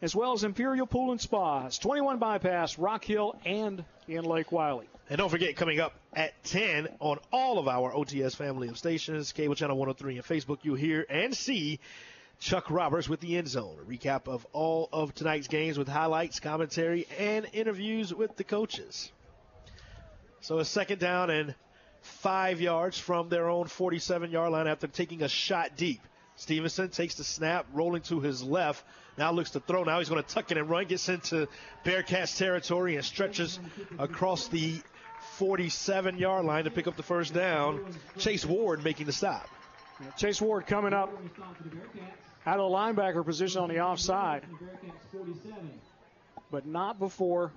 [0.00, 4.88] As well as Imperial Pool and Spas, 21 Bypass, Rock Hill, and in Lake Wylie.
[5.10, 9.32] And don't forget, coming up at 10 on all of our OTS family of stations,
[9.32, 11.80] cable channel 103 and Facebook, you'll hear and see
[12.40, 13.76] Chuck Roberts with the end zone.
[13.80, 19.12] A recap of all of tonight's games with highlights, commentary, and interviews with the coaches.
[20.40, 21.54] So a second down and
[22.00, 26.00] five yards from their own 47 yard line after taking a shot deep.
[26.36, 28.82] Stevenson takes the snap, rolling to his left.
[29.18, 29.84] Now looks to throw.
[29.84, 30.86] Now he's going to tuck it and run.
[30.86, 31.46] Gets into
[31.84, 33.60] Bearcats territory and stretches
[33.98, 34.80] across the
[35.36, 37.84] 47 yard line to pick up the first down.
[38.16, 39.46] Chase Ward making the stop.
[40.16, 41.12] Chase Ward coming up
[42.46, 44.44] out of the linebacker position on the offside,
[46.50, 47.52] but not before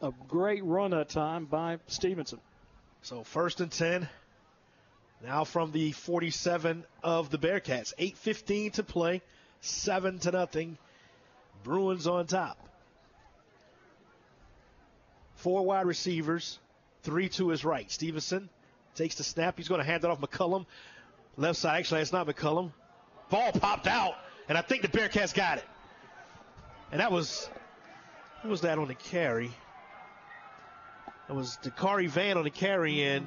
[0.00, 2.40] a great run that time by Stevenson.
[3.02, 4.08] So first and 10.
[5.22, 7.94] Now from the 47 of the Bearcats.
[7.98, 9.22] 8.15 to play.
[9.60, 10.78] 7 to nothing.
[11.62, 12.58] Bruins on top.
[15.36, 16.58] Four wide receivers.
[17.02, 17.90] Three to his right.
[17.90, 18.48] Stevenson
[18.94, 19.56] takes the snap.
[19.56, 20.66] He's going to hand it off McCullum.
[21.36, 21.78] Left side.
[21.78, 22.72] Actually, it's not McCullum.
[23.34, 24.14] Ball popped out,
[24.48, 25.64] and I think the Bearcats got it.
[26.92, 27.50] And that was,
[28.42, 29.50] who was that on the carry?
[31.26, 33.26] That was Dakari Van on the carry, and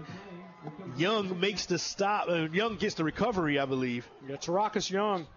[0.96, 2.30] Young makes the stop.
[2.30, 4.08] Uh, Young gets the recovery, I believe.
[4.30, 5.28] Yeah, Tarakas Young.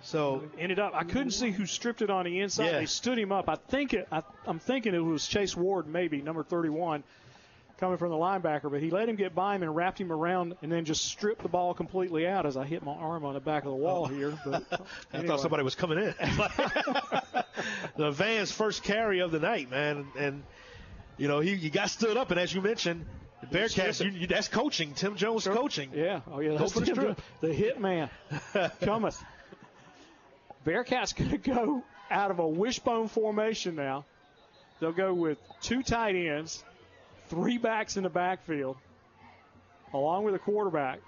[0.00, 0.92] So ended up.
[0.94, 2.64] I couldn't see who stripped it on the inside.
[2.64, 2.78] Yeah.
[2.78, 3.50] They stood him up.
[3.50, 4.08] I think it.
[4.10, 7.04] I, I'm thinking it was Chase Ward, maybe number 31,
[7.78, 8.70] coming from the linebacker.
[8.70, 11.42] But he let him get by him and wrapped him around, and then just stripped
[11.42, 14.08] the ball completely out as I hit my arm on the back of the wall
[14.10, 14.14] oh.
[14.14, 14.38] here.
[14.44, 14.64] But
[15.12, 16.14] I thought somebody was coming in.
[17.96, 20.42] the Van's first carry of the night, man, and
[21.16, 23.06] you know he, he got stood up, and as you mentioned,
[23.50, 24.94] Bearcats, you, you, that's coaching.
[24.94, 25.90] Tim Jones coaching.
[25.94, 27.20] Yeah, oh yeah, Go that's for the the, strip.
[27.40, 28.10] the hit man
[28.82, 29.22] cometh.
[30.64, 34.04] Bearcats going to go out of a wishbone formation now.
[34.80, 36.64] They'll go with two tight ends,
[37.32, 38.76] three backs in the backfield,
[39.94, 41.00] along with a quarterback.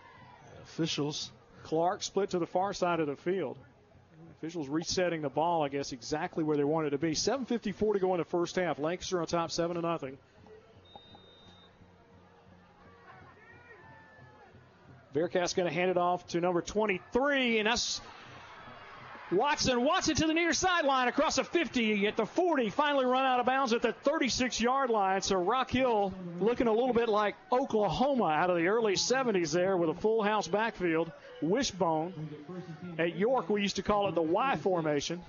[0.62, 1.30] Officials.
[1.64, 3.58] Clark split to the far side of the field.
[4.38, 7.12] Officials resetting the ball, I guess, exactly where they wanted it to be.
[7.12, 8.78] 7.54 to go in the first half.
[8.78, 10.16] Lancaster on top, 7 to nothing.
[15.14, 18.00] Bearcats going to hand it off to number 23, and that's
[19.36, 19.84] Watson.
[19.84, 22.70] Watson to the near sideline across the 50 at the 40.
[22.70, 25.22] Finally run out of bounds at the 36 yard line.
[25.22, 29.76] So Rock Hill looking a little bit like Oklahoma out of the early 70s there
[29.76, 31.10] with a full house backfield.
[31.42, 32.12] Wishbone.
[32.98, 35.20] At York, we used to call it the Y formation.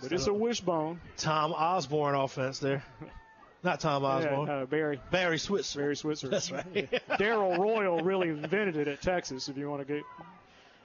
[0.00, 1.00] But it's a wishbone.
[1.16, 2.82] Tom Osborne offense there.
[3.62, 4.46] Not Tom Osborne.
[4.46, 5.00] Yeah, uh, Barry.
[5.10, 5.80] Barry Switzer.
[5.80, 6.28] Barry Switzer.
[6.30, 7.02] That's right.
[7.18, 10.02] Darrell Royal really invented it at Texas, if you want to get.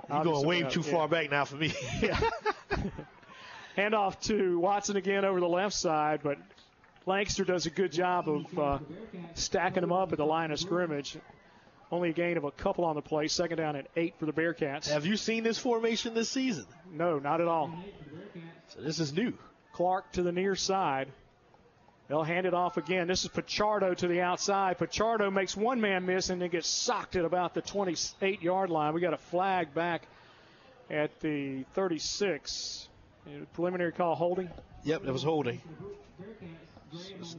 [0.09, 1.73] You're going way too uh, far back now for me.
[3.75, 6.37] Hand off to Watson again over the left side, but
[7.05, 8.79] Lancaster does a good job of uh,
[9.35, 11.17] stacking them up at the line of scrimmage.
[11.91, 13.27] Only a gain of a couple on the play.
[13.27, 14.89] Second down at eight for the Bearcats.
[14.91, 16.65] Have you seen this formation this season?
[16.91, 17.73] No, not at all.
[18.67, 19.33] So this is new.
[19.73, 21.07] Clark to the near side.
[22.09, 23.07] They'll hand it off again.
[23.07, 24.79] This is Pichardo to the outside.
[24.79, 28.95] Pichardo makes one man miss and then gets socked at about the 28 yard line.
[28.95, 30.07] We got a flag back
[30.89, 32.89] at the 36.
[33.27, 34.49] Uh, Preliminary call holding.
[34.83, 35.61] Yep, that was holding.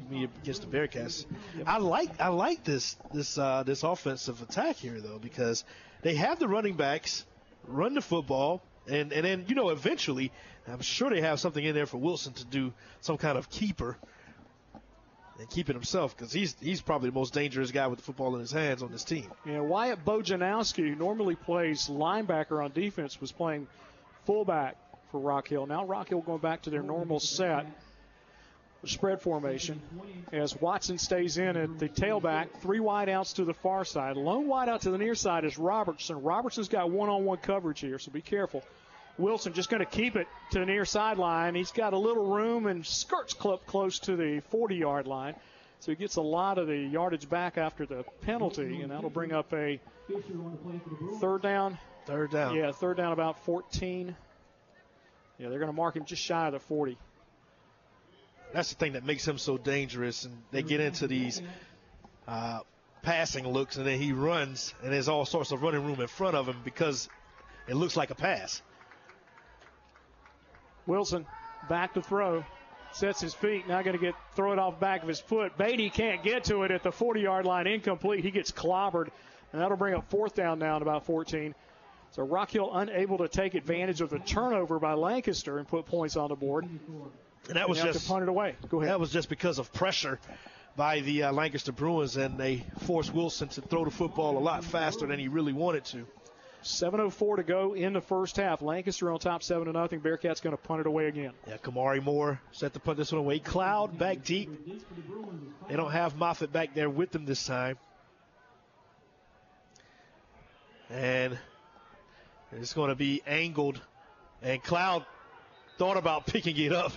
[0.08, 1.26] Me against the Bearcats.
[1.66, 5.64] I like I like this this uh, this offensive attack here though because
[6.02, 7.24] they have the running backs
[7.66, 10.30] run the football and and then you know eventually
[10.68, 13.96] I'm sure they have something in there for Wilson to do some kind of keeper
[15.40, 18.40] and keeping himself because he's he's probably the most dangerous guy with the football in
[18.40, 19.26] his hands on this team.
[19.46, 23.66] Yeah, Wyatt Bojanowski, who normally plays linebacker on defense, was playing
[24.26, 24.76] fullback
[25.10, 25.66] for Rock Hill.
[25.66, 27.66] Now Rock Hill going back to their normal set
[28.84, 29.80] spread formation
[30.32, 32.48] as Watson stays in at the tailback.
[32.60, 34.16] Three wideouts to the far side.
[34.16, 36.22] Lone wideout to the near side is Robertson.
[36.22, 38.62] Robertson's got one-on-one coverage here, so be careful.
[39.18, 41.54] Wilson just going to keep it to the near sideline.
[41.54, 45.34] He's got a little room and skirts clip close to the 40-yard line.
[45.80, 49.32] So he gets a lot of the yardage back after the penalty, and that'll bring
[49.32, 49.80] up a
[51.20, 51.78] third down.
[52.06, 52.54] Third down.
[52.54, 54.14] Yeah, third down about 14.
[55.38, 56.98] Yeah, they're going to mark him just shy of the 40.
[58.52, 61.40] That's the thing that makes him so dangerous, and they get into these
[62.28, 62.60] uh,
[63.02, 66.36] passing looks, and then he runs, and there's all sorts of running room in front
[66.36, 67.08] of him because
[67.68, 68.60] it looks like a pass.
[70.90, 71.24] Wilson
[71.68, 72.44] back to throw.
[72.92, 73.68] Sets his feet.
[73.68, 75.56] Now going to get throw it off back of his foot.
[75.56, 77.68] Beatty can't get to it at the 40 yard line.
[77.68, 78.24] Incomplete.
[78.24, 79.08] He gets clobbered.
[79.52, 81.54] And that'll bring up fourth down down about 14.
[82.12, 86.16] So Rock Hill unable to take advantage of the turnover by Lancaster and put points
[86.16, 86.66] on the board.
[87.46, 88.56] And that was Now just to punt it away.
[88.68, 88.90] Go ahead.
[88.90, 90.18] That was just because of pressure
[90.76, 94.64] by the uh, Lancaster Bruins, and they forced Wilson to throw the football a lot
[94.64, 96.06] faster than he really wanted to.
[96.62, 98.62] 7.04 to go in the first half.
[98.62, 100.00] Lancaster on top 7 to nothing.
[100.00, 101.32] Bearcats going to punt it away again.
[101.46, 103.38] Yeah, Kamari Moore set to punt this one away.
[103.38, 104.50] Cloud back deep.
[105.68, 107.78] They don't have Moffitt back there with them this time.
[110.90, 111.38] And
[112.52, 113.80] it's going to be angled.
[114.42, 115.04] And Cloud
[115.78, 116.92] thought about picking it up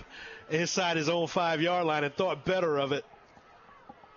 [0.50, 3.04] inside his own five yard line and thought better of it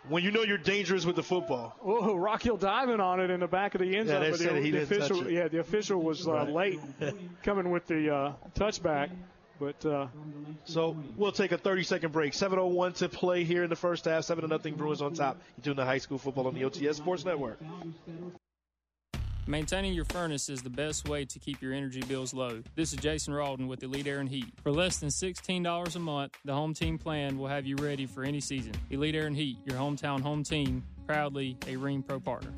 [0.10, 1.76] when you know you're dangerous with the football.
[1.84, 4.36] Oh, Rock Hill diving on it in the back of the end Yeah, zone.
[4.38, 6.50] said the, the official, yeah, the official was uh, Right.
[6.50, 6.80] late
[7.44, 9.10] coming with the uh, touchback.
[9.60, 10.08] But uh,
[10.66, 12.34] So we'll take a 30 second break.
[12.34, 14.24] 7:01 to play here in the first half.
[14.24, 14.76] Seven to nothing.
[14.76, 15.38] Bruins on top.
[15.58, 17.60] You're doing the high school football on the OTS Sports Network.
[19.50, 22.62] Maintaining your furnace is the best way to keep your energy bills low.
[22.76, 24.52] This is Jason Rawdon with Elite Air and Heat.
[24.62, 28.26] For less than $16 a month, the Home Team plan will have you ready for
[28.26, 28.74] any season.
[28.90, 32.52] Elite Air and Heat, your hometown home team, proudly a Rheem Pro partner.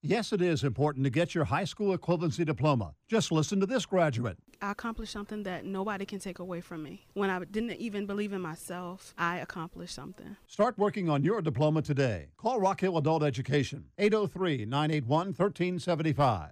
[0.00, 2.94] Yes, it is important to get your high school equivalency diploma.
[3.06, 4.38] Just listen to this graduate.
[4.62, 7.06] I accomplished something that nobody can take away from me.
[7.14, 10.36] When I didn't even believe in myself, I accomplished something.
[10.46, 12.28] Start working on your diploma today.
[12.36, 16.50] Call Rock Hill Adult Education, 803 981 1375.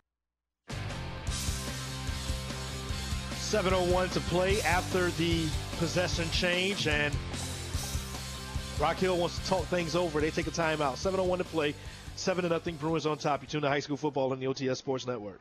[3.41, 5.47] 7:01 to play after the
[5.79, 7.15] possession change, and
[8.81, 10.21] Rock Hill wants to talk things over.
[10.21, 10.97] They take a timeout.
[10.97, 11.75] 7:01 to play.
[12.17, 12.77] Seven to nothing.
[12.77, 13.43] Bruins on top.
[13.43, 15.41] You tune to high school football on the OTS Sports Network.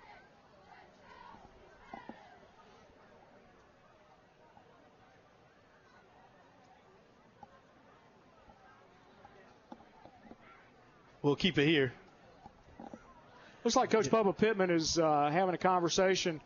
[11.28, 11.91] We'll keep it here.
[13.65, 16.39] looks like Coach Bubba Pittman is uh, having a conversation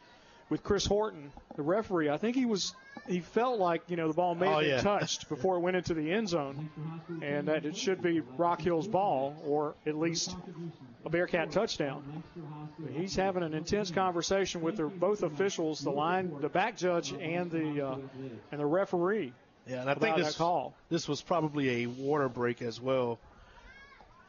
[0.50, 2.10] with Chris Horton, the referee.
[2.10, 2.74] I think he was
[3.08, 4.82] he felt like you know the ball may have Oh, been yeah.
[4.82, 6.72] touched before it went into the end zone,
[7.22, 10.36] and that it should be Rock Hill's ball or at least
[11.06, 12.24] a Bearcat touchdown.
[12.92, 17.86] He's having an intense conversation with both officials, the line, the back judge, and the
[17.88, 17.98] uh,
[18.52, 19.32] and the referee.
[19.68, 20.74] Yeah, and I think this call.
[20.90, 23.20] this was probably a water break as well.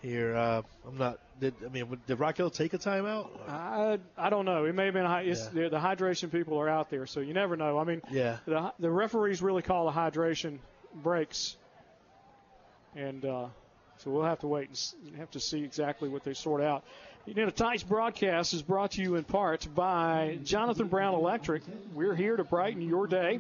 [0.02, 1.18] Here, uh, I'm not.
[1.40, 3.28] Did I mean did Rock Hill take a timeout?
[3.48, 4.64] I I don't know.
[4.64, 5.22] It may have been high.
[5.22, 5.62] It's, Yeah.
[5.64, 7.78] the, the hydration people are out there, so you never know.
[7.78, 8.38] I mean, Yeah.
[8.44, 10.58] the the referees really call the hydration
[11.02, 11.56] breaks,
[12.96, 13.46] and uh,
[13.98, 14.68] so we'll have to wait
[15.06, 16.82] and have to see exactly what they sort out.
[17.24, 21.62] You know, tonight's broadcast is brought to you in part by Jonathan Brown Electric.
[21.94, 23.38] We're here to brighten your day,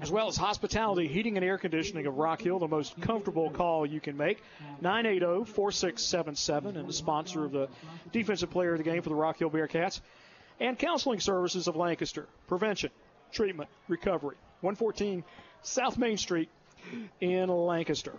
[0.00, 3.84] as well as hospitality, heating, and air conditioning of Rock Hill, the most comfortable call
[3.84, 4.40] you can make.
[4.80, 7.68] 980 4677, and the sponsor of the
[8.12, 10.00] defensive player of the game for the Rock Hill Bearcats.
[10.60, 12.90] And counseling services of Lancaster, prevention,
[13.32, 14.36] treatment, recovery.
[14.60, 15.24] 114
[15.62, 16.48] South Main Street
[17.20, 18.12] in Lancaster.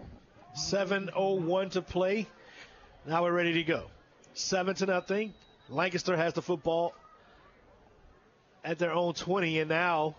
[0.53, 2.27] 7:01 to play.
[3.05, 3.85] Now we're ready to go.
[4.39, 5.33] Seven to nothing.
[5.67, 6.93] Lancaster has the football
[8.63, 10.15] at their own 20, and now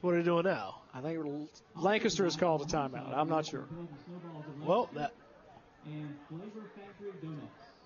[0.00, 0.76] what are they doing now?
[0.94, 1.18] I think
[1.74, 3.12] Lancaster has called a timeout.
[3.16, 3.64] I'm not sure.
[4.64, 5.12] Well, that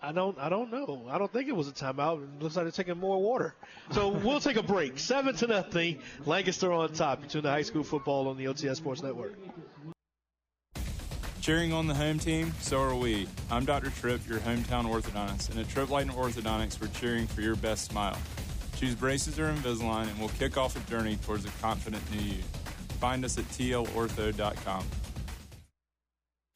[0.03, 0.39] I don't.
[0.39, 1.07] I don't know.
[1.09, 2.23] I don't think it was a timeout.
[2.23, 3.55] It looks like they're taking more water.
[3.93, 4.99] So we'll take a break.
[4.99, 6.01] Seven to nothing.
[6.27, 7.23] Lancaster on top.
[7.23, 9.33] Between the high school football on the OTS Sports Network.
[11.45, 13.29] Cheering on the home team, so are we.
[13.51, 13.91] I'm Dr.
[13.91, 17.85] Tripp, your hometown orthodontist, and at Tripp Light and Orthodontics, we're cheering for your best
[17.85, 18.17] smile.
[18.77, 22.43] Choose braces or Invisalign, and we'll kick off a journey towards a confident new you.
[22.99, 24.87] Find us at tlortho.com.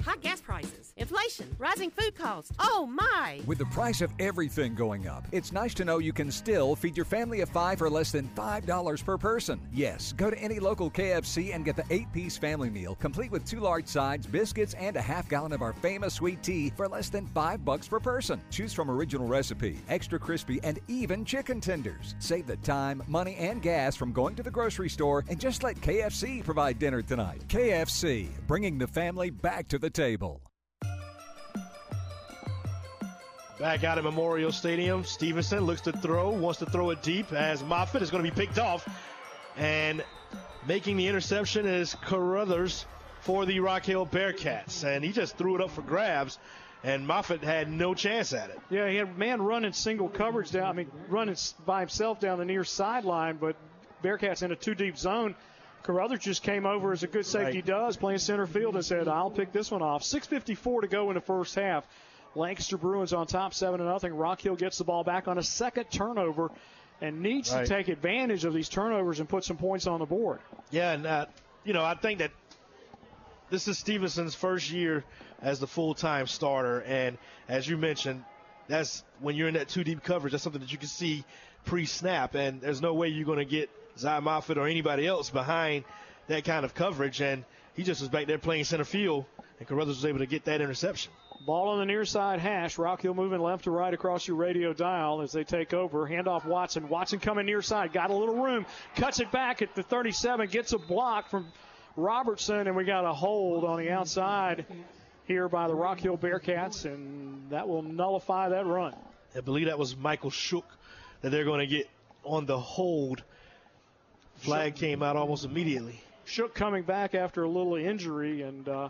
[0.02, 2.52] High gas prices, inflation, rising food costs.
[2.58, 3.40] Oh my!
[3.46, 6.96] With the price of everything going up, it's nice to know you can still feed
[6.96, 9.60] your family of five for less than $5 per person.
[9.72, 13.44] Yes, go to any local KFC and get the eight piece family meal, complete with
[13.44, 17.08] two large sides, biscuits, and a half gallon of our famous sweet tea for less
[17.08, 18.40] than five bucks per person.
[18.50, 22.14] Choose from original recipe, extra crispy, and even chicken tenders.
[22.18, 25.76] Save the time, money, and gas from going to the grocery store and just let
[25.76, 27.42] KFC provide dinner tonight.
[27.48, 30.47] KFC, bringing the family back to the table.
[33.58, 37.62] Back out at Memorial Stadium, Stevenson looks to throw, wants to throw it deep as
[37.62, 38.88] Moffitt is going to be picked off.
[39.56, 40.04] And
[40.68, 42.86] making the interception is Carruthers
[43.22, 44.84] for the Rock Hill Bearcats.
[44.84, 46.38] And he just threw it up for grabs,
[46.84, 48.60] and Moffitt had no chance at it.
[48.70, 50.66] Yeah, he had man running single coverage down.
[50.66, 51.36] I mean, running
[51.66, 53.56] by himself down the near sideline, but
[54.04, 55.34] Bearcats in a two deep zone.
[55.82, 57.66] Carruthers just came over as a good safety Right.
[57.66, 61.14] does, playing center field, and said, "I'll pick this one off." 6:54 to go in
[61.14, 61.84] the first half.
[62.34, 64.14] Lancaster Bruins on top, seven to nothing.
[64.14, 66.50] Rock Hill gets the ball back on a second turnover,
[67.00, 67.66] and needs Right.
[67.66, 70.40] to take advantage of these turnovers and put some points on the board.
[70.70, 71.26] Yeah, and uh,
[71.64, 72.32] you know, I think that
[73.50, 75.04] this is Stevenson's first year
[75.40, 77.16] as the full-time starter, and
[77.48, 78.24] as you mentioned,
[78.66, 80.32] that's when you're in that two deep coverage.
[80.32, 81.24] That's something that you can see
[81.64, 85.84] pre-snap, and there's no way you're going to get Zay Moffitt or anybody else behind
[86.26, 87.20] that kind of coverage.
[87.20, 89.24] And he just was back there playing center field,
[89.58, 91.12] and Carruthers was able to get that interception.
[91.46, 92.78] Ball on the near side hash.
[92.78, 96.06] Rock Hill moving left to right across your radio dial as they take over.
[96.06, 96.88] Handoff Watson.
[96.88, 97.92] Watson coming near side.
[97.92, 98.66] Got a little room.
[98.96, 100.48] Cuts it back at the 37.
[100.48, 101.46] Gets a block from
[101.96, 104.66] Robertson, and we got a hold on the outside
[105.26, 108.94] here by the Rock Hill Bearcats, and that will nullify that run.
[109.36, 110.66] I believe that was Michael Shook
[111.20, 111.88] that they're going to get
[112.24, 113.22] on the hold.
[114.36, 114.80] Flag Shook.
[114.80, 116.00] came out almost immediately.
[116.24, 118.88] Shook coming back after a little injury, and uh,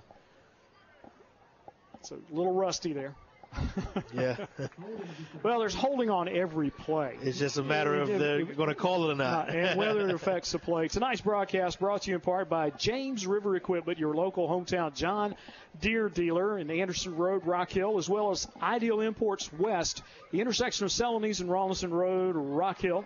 [2.01, 3.15] it's a little rusty there.
[4.15, 4.37] yeah.
[5.43, 7.17] well, there's holding on every play.
[7.23, 9.49] It's just a matter of they're going to call it or not.
[9.49, 10.89] Uh, and whether it affects the play.
[10.89, 15.35] Tonight's broadcast brought to you in part by James River Equipment, your local hometown John
[15.81, 20.85] Deere dealer in Anderson Road, Rock Hill, as well as Ideal Imports West, the intersection
[20.85, 23.05] of Celanese and Rawlinson Road, Rock Hill.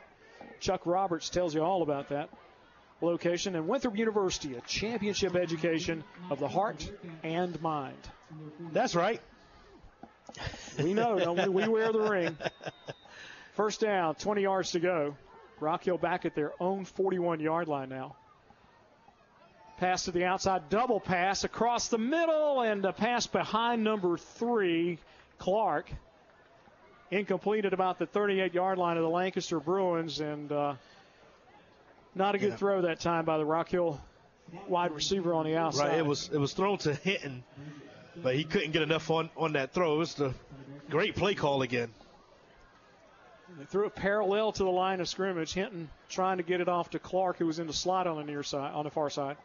[0.61, 2.31] Chuck Roberts tells you all about that
[3.01, 3.57] location.
[3.57, 6.91] And Winthrop University, a championship education of the heart
[7.23, 7.99] and mind.
[8.73, 9.21] That's right.
[10.79, 11.65] We know, don't we?
[11.65, 12.37] We wear the ring.
[13.55, 15.17] First down, 20 yards to go.
[15.61, 18.17] Rock Hill back at their own 41 yard line now.
[19.79, 24.99] Pass to the outside, double pass across the middle, and a pass behind number three,
[25.39, 25.91] Clark.
[27.11, 30.75] Incomplete at about the 38 yard line of the Lancaster Bruins, and uh,
[32.15, 32.57] not a good yeah.
[32.57, 34.01] throw that time by the Rock Hill
[34.69, 35.89] wide receiver on the outside.
[35.89, 37.45] Right, it was it was thrown to Hinton,
[38.17, 39.95] but he couldn't get enough on, on that throw.
[39.95, 40.35] It was the
[40.91, 41.91] great play call again.
[43.59, 45.53] They threw it parallel to the line of scrimmage.
[45.53, 48.25] Hinton trying to get it off to Clark, who was in the slot on the
[48.25, 49.37] near side, on the far side.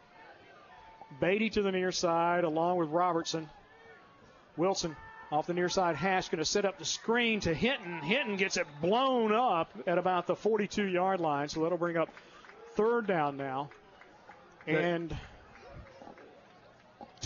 [1.20, 3.48] Beatty to the near side, along with Robertson.
[4.56, 4.96] Wilson
[5.30, 8.00] off the near side hash, going to set up the screen to Hinton.
[8.00, 12.08] Hinton gets it blown up at about the 42 yard line, so that'll bring up
[12.74, 13.68] third down now.
[14.66, 15.16] And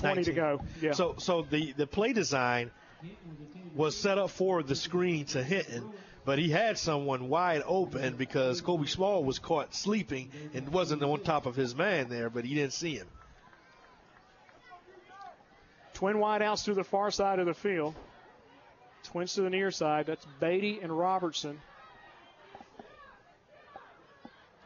[0.03, 0.25] 20 19.
[0.25, 0.61] to go.
[0.81, 0.93] Yeah.
[0.93, 2.71] So so the, the play design
[3.75, 5.91] was set up for the screen to Hinton,
[6.25, 11.21] but he had someone wide open because Kobe Small was caught sleeping and wasn't on
[11.21, 13.09] top of his man there, but he didn't see him.
[15.95, 17.95] Twin wideouts to the far side of the field.
[19.05, 20.07] Twins to the near side.
[20.07, 21.61] That's Beatty and Robertson.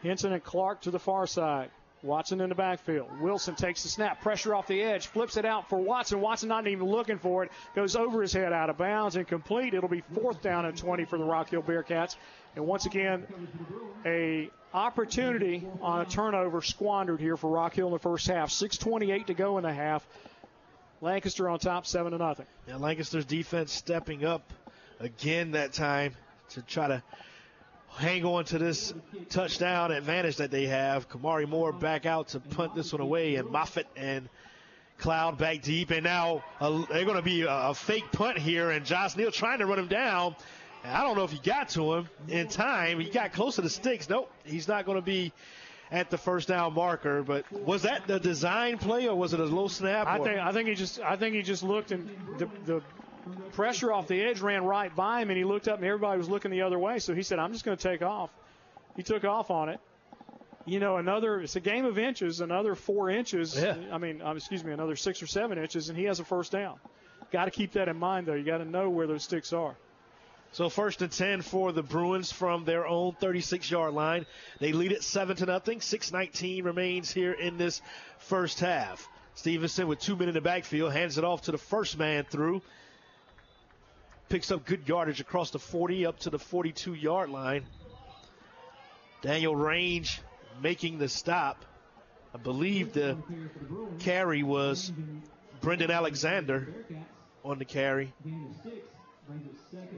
[0.02, 1.70] Henson and Clark to the far side.
[2.06, 3.08] Watson in the backfield.
[3.20, 6.20] Wilson takes the snap, pressure off the edge, flips it out for Watson.
[6.20, 9.74] Watson not even looking for it, goes over his head out of bounds, incomplete.
[9.74, 12.16] It'll be fourth down and 20 for the Rock Hill Bearcats.
[12.54, 13.26] And once again,
[14.04, 18.50] a opportunity on a turnover squandered here for Rock Hill in the first half.
[18.50, 20.06] 6:28 to go in the half.
[21.00, 22.46] Lancaster on top, seven to nothing.
[22.66, 24.50] Yeah, Lancaster's defense stepping up
[24.98, 26.14] again that time
[26.50, 27.02] to try to
[27.96, 28.92] hang on to this
[29.30, 31.08] touchdown advantage that they have.
[31.08, 34.28] Kamari Moore back out to punt this one away, and Moffitt and
[34.98, 35.90] Cloud back deep.
[35.90, 39.30] And now uh, they're going to be a, a, fake punt here, and Josh Neal
[39.30, 40.36] trying to run him down.
[40.84, 43.00] I don't know if he got to him in time.
[43.00, 44.08] He got close to the sticks.
[44.08, 45.32] Nope, he's not going to be
[45.90, 47.22] at the first down marker.
[47.22, 50.06] But was that the design play, or was it a low snap?
[50.06, 52.82] I think I think he just I think he just looked and the, the
[53.52, 56.28] pressure off the edge ran right by him, and he looked up, and everybody was
[56.28, 56.98] looking the other way.
[56.98, 58.30] So he said, "I'm just going to take off."
[58.96, 59.80] He took off on it.
[60.64, 63.56] You know, another it's a game of inches, another four inches.
[63.56, 63.76] Yeah.
[63.92, 66.52] I mean, um, excuse me, another six or seven inches, and he has a first
[66.52, 66.78] down.
[67.32, 68.34] Got to keep that in mind, though.
[68.34, 69.76] You got to know where those sticks are.
[70.52, 74.26] So first and ten for the Bruins from their own 36-yard line.
[74.58, 75.80] They lead it seven to nothing.
[75.80, 77.82] 6:19 remains here in this
[78.18, 79.08] first half.
[79.34, 82.62] Stevenson with two men in the backfield hands it off to the first man through
[84.28, 87.64] picks up good yardage across the 40 up to the 42 yard line.
[89.22, 90.20] Daniel Range
[90.62, 91.64] making the stop.
[92.34, 93.16] I believe the
[94.00, 94.92] carry was
[95.60, 96.68] Brendan Alexander
[97.44, 98.12] on the carry.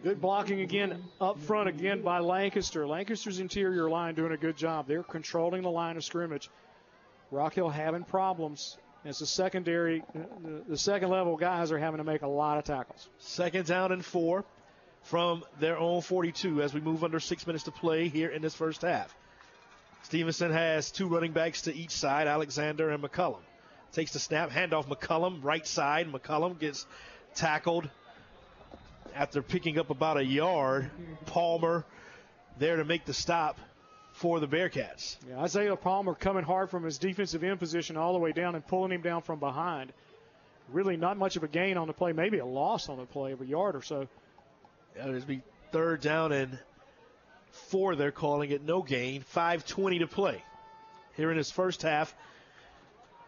[0.02, 2.86] Good blocking again up front again by Lancaster.
[2.86, 4.86] Lancaster's interior line doing a good job.
[4.86, 6.48] They're controlling the line of scrimmage.
[7.30, 10.03] Rock Hill having problems as uh, the secondary,
[10.68, 13.09] the second level guys are having to make a lot of tackles.
[13.18, 14.44] Second down and four
[15.03, 18.55] from their own 42 as we move under six minutes to play here in this
[18.55, 19.14] first half.
[20.03, 23.40] Stevenson has two running backs to each side, Alexander and McCullum.
[23.92, 26.12] Takes the snap, handoff McCullum, right side.
[26.12, 26.86] McCullum gets
[27.34, 27.88] tackled
[29.14, 30.90] after picking up about a yard.
[31.26, 31.84] Palmer
[32.59, 33.59] there to make the stop
[34.18, 35.16] for the Bearcats.
[35.28, 38.66] Yeah, Isaiah Palmer coming hard from his defensive end position all the way down and
[38.66, 39.92] pulling him down from behind.
[40.70, 43.30] Really not much of a gain on the play, maybe a loss on the play
[43.32, 44.08] of a yard or so.
[44.96, 45.40] It'll be
[45.70, 46.58] third down and
[47.70, 47.94] four.
[47.94, 49.22] They're calling it no gain.
[49.22, 50.42] 5:20 to play.
[51.16, 52.14] Here in his first half,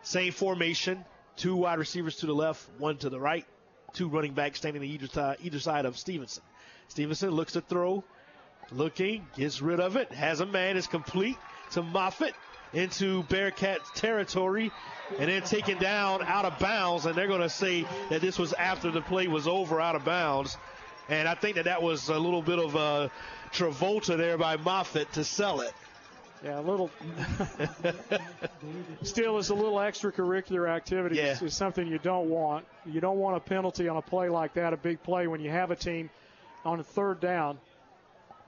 [0.03, 1.05] same formation.
[1.37, 3.47] Two wide receivers to the left, one to the right.
[3.93, 6.43] Two running backs standing either either side of Stevenson.
[6.89, 8.03] Stevenson looks to throw,
[8.73, 11.37] looking, gets rid of it, has a man, is complete
[11.73, 12.35] to Moffitt
[12.73, 14.71] into Bearcat territory,
[15.19, 17.07] and then taken down out of bounds.
[17.07, 20.05] And they're going to say that this was after the play was over, out of
[20.05, 20.57] bounds.
[21.09, 23.11] And I think that that was a little bit of a
[23.53, 25.73] Travolta there by Moffitt to sell it.
[26.45, 26.91] Yeah, a little.
[29.03, 31.17] Still, it's a little extracurricular activity.
[31.17, 31.33] Yeah.
[31.33, 32.65] It's, it's something you don't want.
[32.87, 35.51] You don't want a penalty on a play like that, a big play, when you
[35.51, 36.09] have a team
[36.65, 37.59] on a third down.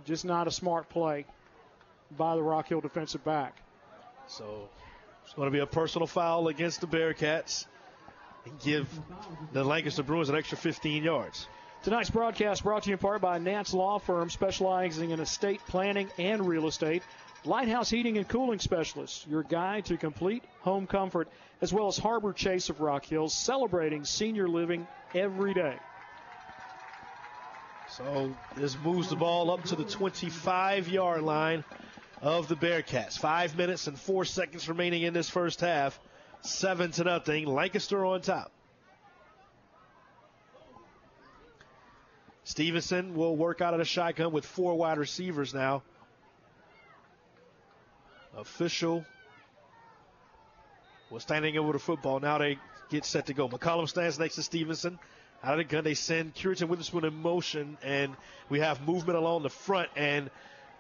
[0.04, 1.26] Just not a smart play
[2.16, 3.56] by the Rock Hill defensive back.
[4.26, 4.68] So
[5.24, 7.66] it's going to be a personal foul against the Bearcats
[8.44, 8.88] and give
[9.52, 11.46] the Lancaster Bruins an extra 15 yards.
[11.82, 16.08] Tonight's broadcast brought to you in part by Nance Law Firm, specializing in estate planning
[16.16, 17.02] and real estate.
[17.44, 21.28] Lighthouse Heating and Cooling Specialists, your guide to complete home comfort,
[21.60, 25.76] as well as Harbor Chase of Rock Hills, celebrating senior living every day.
[27.96, 31.62] So this moves the ball up to the 25 yard line
[32.22, 33.18] of the Bearcats.
[33.18, 36.00] Five minutes and four seconds remaining in this first half.
[36.40, 37.46] Seven to nothing.
[37.46, 38.50] Lancaster on top.
[42.44, 45.82] Stevenson will work out of the shotgun with four wide receivers now.
[48.34, 49.04] Official
[51.10, 52.20] was standing over the football.
[52.20, 53.50] Now they get set to go.
[53.50, 54.98] McCollum stands next to Stevenson.
[55.44, 58.14] Out of the gun, they send Curitan Witherspoon in motion, and
[58.48, 60.30] we have movement along the front, and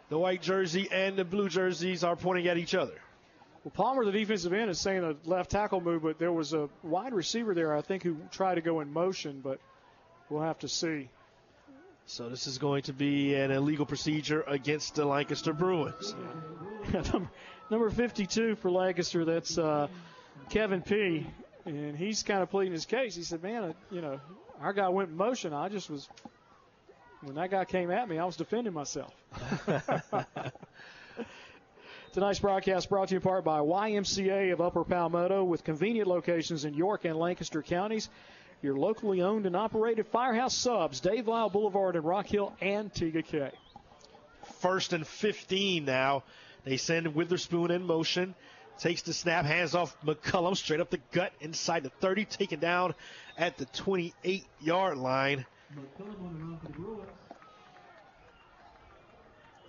[0.08, 2.94] the white jersey and the blue jerseys are pointing at each other.
[3.64, 6.68] Well, Palmer, the defensive end, is saying a left tackle move, but there was a
[6.82, 9.58] wide receiver there, I think, who tried to go in motion, but
[10.28, 11.08] we'll have to see.
[12.06, 16.14] So this is going to be an illegal procedure against the Lancaster Bruins.
[16.92, 17.30] number,
[17.70, 19.88] number 52 for Lancaster, that's uh,
[20.50, 21.26] Kevin P.
[21.64, 23.14] And he's kind of pleading his case.
[23.14, 24.20] He said, "Man, you know,
[24.60, 25.52] our guy went in motion.
[25.52, 26.08] I just was
[27.20, 29.14] when that guy came at me, I was defending myself."
[32.12, 36.66] Tonight's broadcast brought to you in part by YMCA of Upper Palmetto with convenient locations
[36.66, 38.10] in York and Lancaster counties.
[38.60, 43.22] Your locally owned and operated Firehouse Subs, Dave Lyle Boulevard in Rock Hill and Tega
[43.22, 43.50] Cay.
[44.60, 46.22] First and 15 now.
[46.64, 48.34] They send Witherspoon in motion.
[48.78, 52.94] Takes the snap, hands off McCullum straight up the gut inside the 30, taken down
[53.38, 55.46] at the 28 yard line.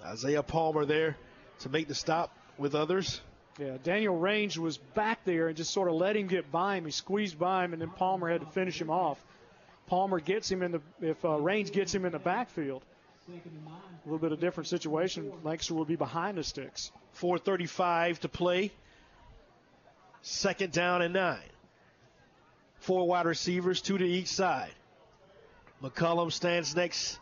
[0.04, 1.16] Isaiah Palmer there
[1.60, 3.22] to make the stop with others.
[3.60, 6.86] Yeah, Daniel Range was back there and just sort of let him get by him.
[6.86, 9.24] He squeezed by him, and then Palmer had to finish him off.
[9.88, 12.84] Palmer gets him in the if uh, Range gets him in the backfield.
[13.30, 15.32] A little bit of different situation.
[15.44, 16.92] Lancaster will be behind the sticks.
[17.22, 18.72] 4:35 to play.
[20.24, 21.38] Second down and nine.
[22.80, 24.74] Four wide receivers, two to each side.
[25.82, 27.20] McCullum stands next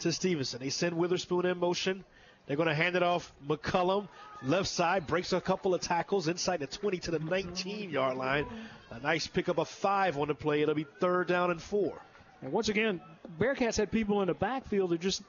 [0.00, 0.60] to Stevenson.
[0.60, 2.04] They send Witherspoon in motion.
[2.46, 3.32] They're going to hand it off.
[3.46, 4.08] McCullum,
[4.42, 8.46] left side, breaks a couple of tackles inside the 20 to the 19 yard line.
[8.90, 10.62] A nice pickup of five on the play.
[10.62, 12.00] It'll be third down and four.
[12.42, 13.00] And once again,
[13.40, 15.22] Bearcats had people in the backfield that just.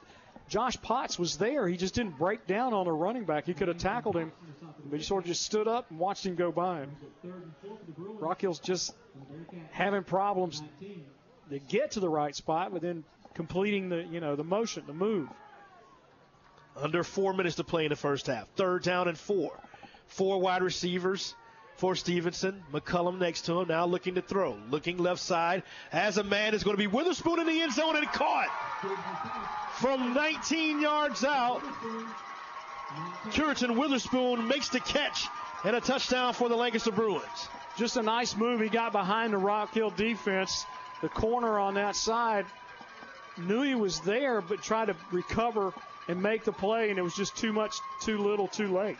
[0.48, 1.68] Josh Potts was there.
[1.68, 3.46] He just didn't break down on a running back.
[3.46, 4.32] He could have tackled him,
[4.86, 6.90] but he sort of just stood up and watched him go by him.
[7.98, 8.94] Rock Hill's just
[9.70, 10.62] having problems
[11.50, 13.04] to get to the right spot, but then
[13.34, 15.28] completing the you know the motion, the move.
[16.76, 18.48] Under four minutes to play in the first half.
[18.50, 19.52] Third down and four.
[20.06, 21.34] Four wide receivers
[21.78, 22.62] for Stevenson.
[22.72, 24.58] McCullum next to him, now looking to throw.
[24.70, 25.62] Looking left side.
[25.90, 28.48] As a man is going to be Witherspoon in the end zone and caught
[29.80, 31.62] from 19 yards out.
[33.32, 35.26] Curitan Witherspoon makes the catch
[35.64, 37.48] and a touchdown for the Lancaster Bruins.
[37.76, 38.60] Just a nice move.
[38.60, 40.64] He got behind the Rock Hill defense.
[41.00, 42.44] The corner on that side
[43.36, 45.72] knew he was there, but tried to recover
[46.08, 48.96] and make the play, and it was just too much, too little, too late.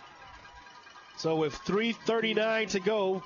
[1.19, 3.23] So with 3:39 to go,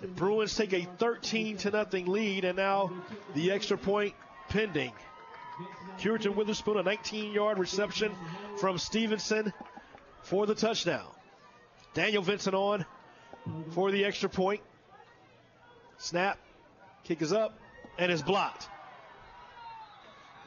[0.00, 2.92] the Bruins take a 13 to nothing lead, and now
[3.34, 4.14] the extra point
[4.48, 4.92] pending.
[5.98, 8.12] Curitan Witherspoon, a 19-yard reception
[8.58, 9.52] from Stevenson
[10.22, 11.06] for the touchdown.
[11.92, 12.84] Daniel Vincent on
[13.70, 14.60] for the extra point.
[15.98, 16.38] Snap,
[17.04, 17.56] kick is up,
[17.98, 18.68] and is blocked.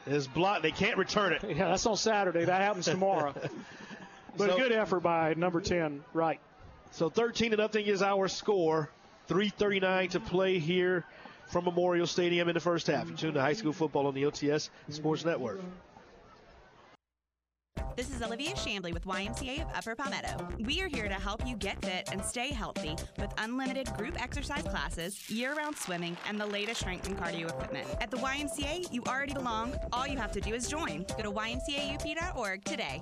[0.06, 0.62] Is blocked.
[0.62, 1.42] They can't return it.
[1.56, 2.44] Yeah, that's on Saturday.
[2.46, 3.34] That happens tomorrow.
[4.36, 6.38] But So- a good effort by number 10, right.
[6.90, 8.90] So 13 to nothing is our score.
[9.28, 11.04] 3:39 to play here
[11.48, 13.08] from Memorial Stadium in the first half.
[13.08, 15.60] You tune to high school football on the OTS Sports Network.
[17.96, 20.48] This is Olivia Shambly with YMCA of Upper Palmetto.
[20.60, 24.62] We are here to help you get fit and stay healthy with unlimited group exercise
[24.62, 27.88] classes, year round swimming, and the latest strength and cardio equipment.
[28.00, 29.74] At the YMCA, you already belong.
[29.92, 31.06] All you have to do is join.
[31.16, 33.00] Go to ymcaup.org today.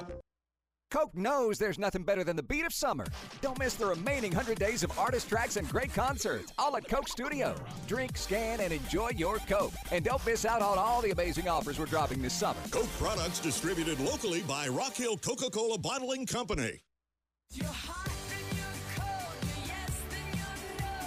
[0.91, 3.07] Coke knows there's nothing better than the beat of summer.
[3.41, 7.09] Don't miss the remaining 100 days of artist tracks and great concerts, all at Coke
[7.09, 7.55] Studio.
[7.89, 9.73] Drink, scan, and enjoy your Coke.
[9.91, 12.61] And don't miss out on all the amazing offers we're dropping this summer.
[12.71, 16.81] Coke products distributed locally by Rock Hill Coca Cola Bottling Company.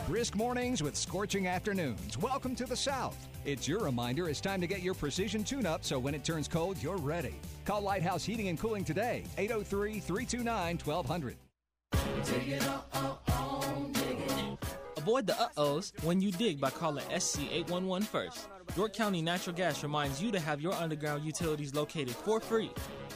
[0.10, 2.18] Brisk mornings with scorching afternoons.
[2.18, 3.16] Welcome to the South.
[3.46, 6.48] It's your reminder it's time to get your precision tune up so when it turns
[6.48, 7.36] cold, you're ready.
[7.64, 11.36] Call Lighthouse Heating and Cooling today, 803 329 1200.
[14.98, 18.48] Avoid the uh-ohs when you dig by calling SC811 first.
[18.76, 22.72] York County Natural Gas reminds you to have your underground utilities located for free.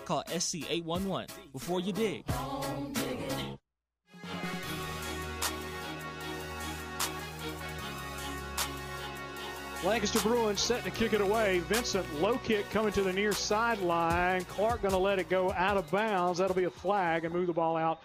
[0.05, 2.23] Call SC811 before you dig.
[9.85, 11.59] Lancaster Bruins setting to kick it away.
[11.59, 14.45] Vincent, low kick coming to the near sideline.
[14.45, 16.39] Clark going to let it go out of bounds.
[16.39, 18.01] That'll be a flag and move the ball out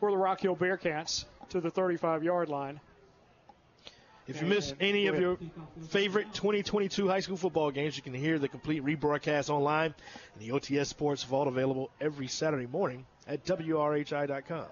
[0.00, 2.80] for the Rock Hill Bearcats to the 35 yard line.
[4.26, 5.38] If you miss any of your
[5.88, 9.94] favorite 2022 high school football games, you can hear the complete rebroadcast online
[10.34, 14.66] in the OTS Sports Vault available every Saturday morning at WRHI.com.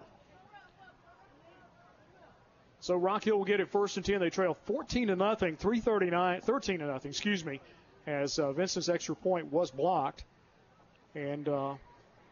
[2.82, 4.18] So Rock Hill will get it first and 10.
[4.18, 7.60] They trail 14 to nothing, 339, 13 to nothing, excuse me,
[8.08, 10.24] as uh, Vincent's extra point was blocked.
[11.14, 11.74] And uh,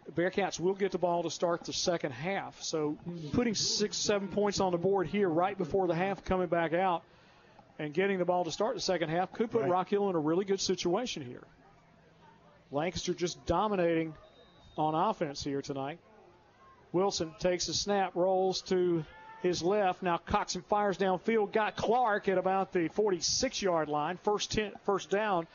[0.06, 2.60] the Bearcats will get the ball to start the second half.
[2.62, 2.98] So
[3.32, 7.04] putting six, seven points on the board here right before the half, coming back out
[7.78, 9.70] and getting the ball to start the second half could put Right.
[9.70, 11.44] Rock Hill in a really good situation here.
[12.72, 14.14] Lancaster just dominating
[14.76, 16.00] on offense here tonight.
[16.90, 19.04] Wilson takes a snap, rolls to
[19.42, 20.02] his left.
[20.02, 21.52] Now Coxon fires downfield.
[21.52, 24.18] Got Clark at about the 46 yard line.
[24.22, 25.46] First, ten, first down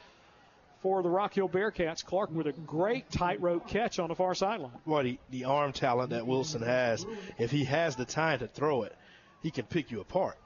[0.82, 2.06] for the Rock Hill Bearcats.
[2.06, 4.72] Clark with a great tightrope catch on the far sideline.
[4.86, 7.06] Well, the, the arm talent that Wilson has,
[7.40, 8.96] if he has the time to throw it,
[9.42, 10.38] he can pick you apart.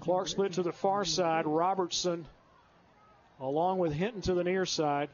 [0.00, 1.46] Clark split to the far side.
[1.46, 2.26] Robertson,
[3.40, 5.08] along with Hinton to the near side.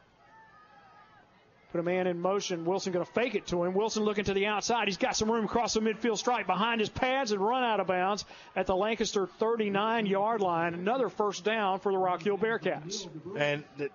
[1.72, 2.64] Put a man in motion.
[2.64, 3.74] Wilson going to fake it to him.
[3.74, 4.86] Wilson looking to the outside.
[4.88, 7.86] He's got some room across the midfield stripe behind his pads and run out of
[7.86, 8.24] bounds
[8.54, 10.74] at the Lancaster 39 yard line.
[10.74, 13.08] Another first down for the Rock Hill Bearcats.
[13.36, 13.90] And that,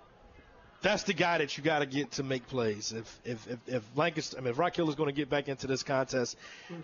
[0.81, 2.91] that's the guy that you got to get to make plays.
[2.91, 5.47] If if if, if Lancaster, I mean, if Rock Hill is going to get back
[5.47, 6.37] into this contest,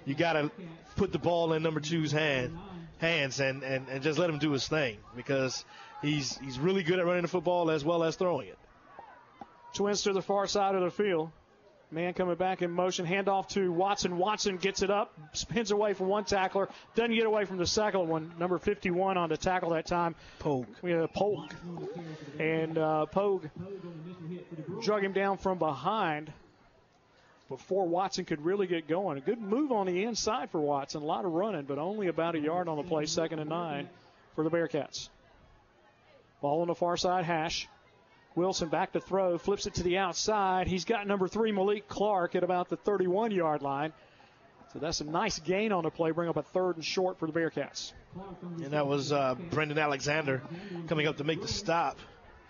[0.05, 0.51] you got to
[0.95, 2.57] put the ball in number two's hand,
[2.99, 5.65] hands and, and, and just let him do his thing because
[6.01, 8.57] he's he's really good at running the football as well as throwing it.
[9.73, 11.31] Twins to the far side of the field.
[11.89, 13.05] Man coming back in motion.
[13.05, 14.17] Handoff to Watson.
[14.17, 18.09] Watson gets it up, spins away from one tackler, doesn't get away from the second
[18.09, 18.33] one.
[18.37, 20.15] Number 51 on the tackle that time.
[20.39, 20.67] Pogue.
[20.83, 21.53] Yeah, Pogue.
[22.39, 23.45] And uh, Pogue
[24.81, 26.33] drug him down from behind
[27.47, 29.17] before Watson could really get going.
[29.17, 31.01] A good move on the inside for Watson.
[31.01, 33.05] A lot of running, but only about a yard on the play.
[33.05, 33.87] Second and nine
[34.35, 35.07] for the Bearcats.
[36.41, 37.69] Ball on the far side, hash.
[38.37, 40.67] Wilson back to throw, flips it to the outside.
[40.67, 43.91] He's got number three, Malik Clark, at about the 31 yard line.
[44.73, 47.25] So that's a nice gain on the play, bring up a third and short for
[47.25, 47.93] the Bearcats.
[48.63, 50.43] And that was uh, Brendan Alexander
[50.87, 51.97] coming up to make the stop.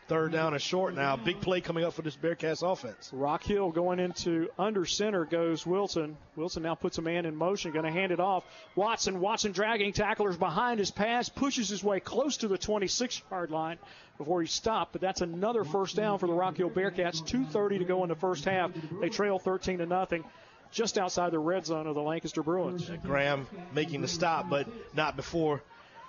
[0.07, 1.17] Third down and short now.
[1.17, 3.09] Big play coming up for this Bearcats offense.
[3.11, 6.15] Rock Hill going into under center goes Wilson.
[6.37, 8.45] Wilson now puts a man in motion, going to hand it off.
[8.75, 13.51] Watson, Watson dragging tacklers behind his pass, pushes his way close to the 26 yard
[13.51, 13.77] line
[14.17, 14.93] before he stopped.
[14.93, 17.21] But that's another first down for the Rock Hill Bearcats.
[17.21, 18.71] 2:30 to go in the first half.
[19.01, 20.23] They trail 13 to nothing,
[20.71, 22.89] just outside the red zone of the Lancaster Bruins.
[23.03, 25.61] Graham making the stop, but not before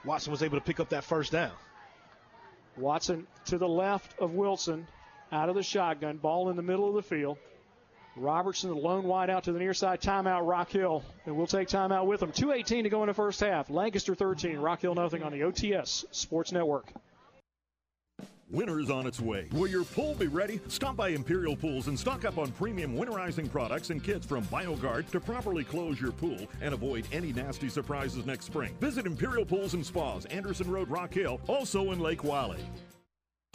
[0.05, 1.51] Watson was able to pick up that first down.
[2.79, 4.87] Watson to the left of Wilson,
[5.33, 7.39] out of the shotgun, ball in the middle of the field.
[8.17, 11.69] Robertson, the lone wide out to the near side, timeout Rock Hill, and we'll take
[11.69, 12.33] timeout with them.
[12.33, 13.71] 2:18 to go in the first half.
[13.71, 16.93] Lancaster 13, Rock Hill nothing on the OTS Sports Network.
[18.51, 19.49] Winter's on its way.
[19.53, 20.61] Will your pool be ready?
[20.69, 25.11] Stop by Imperial Pools and stock up on premium winterizing products and kits from BioGuard
[25.11, 28.75] to properly close your pool and avoid any nasty surprises next spring.
[28.81, 32.65] Visit Imperial Pools and Spas, Anderson Road, Rock Hill, also in Lake Wylie.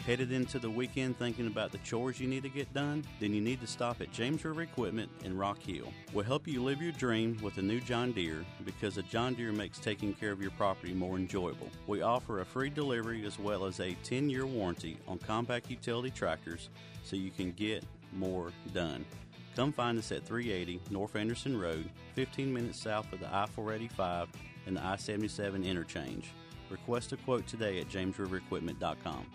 [0.06, 3.06] Headed into the weekend thinking about the chores you need to get done?
[3.22, 5.94] Then you need to stop at James River Equipment in Rock Hill.
[6.12, 9.54] We'll help you live your dream with a new John Deere because a John Deere
[9.54, 11.70] makes taking care of your property more enjoyable.
[11.88, 16.10] We offer a free delivery as well as a 10 year warranty on compact utility
[16.10, 16.70] tractors
[17.06, 19.06] so you can get more done.
[19.56, 24.28] Come find us at 380 North Anderson Road, 15 minutes south of the I 485
[24.66, 26.28] and the I 77 interchange.
[26.70, 29.28] Request a quote today at jamesriverequipment.com.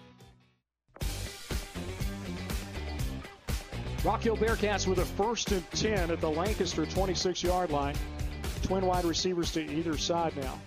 [4.08, 7.94] Rock Hill Bearcats with a first and 10 at the Lancaster 26 yard line.
[8.62, 10.58] Twin wide receivers to either side now.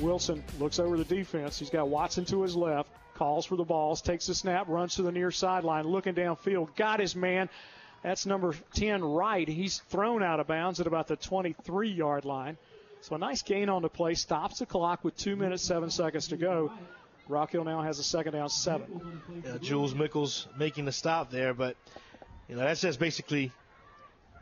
[0.00, 1.58] Wilson looks over the defense.
[1.58, 5.02] He's got Watson to his left, calls for the balls, takes the snap, runs to
[5.02, 7.50] the near sideline, looking downfield, got his man.
[8.02, 9.46] That's number 10 right.
[9.46, 12.56] He's thrown out of bounds at about the 23 yard line.
[13.02, 16.28] So a nice gain on the play, stops the clock with two minutes, seven seconds
[16.28, 16.72] to go.
[17.28, 19.20] Rock Hill now has a second down, seven.
[19.44, 21.76] Yeah, Jules Mickles making the stop there, but
[22.48, 23.52] you know that's just basically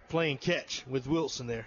[0.08, 1.66] playing catch with Wilson there.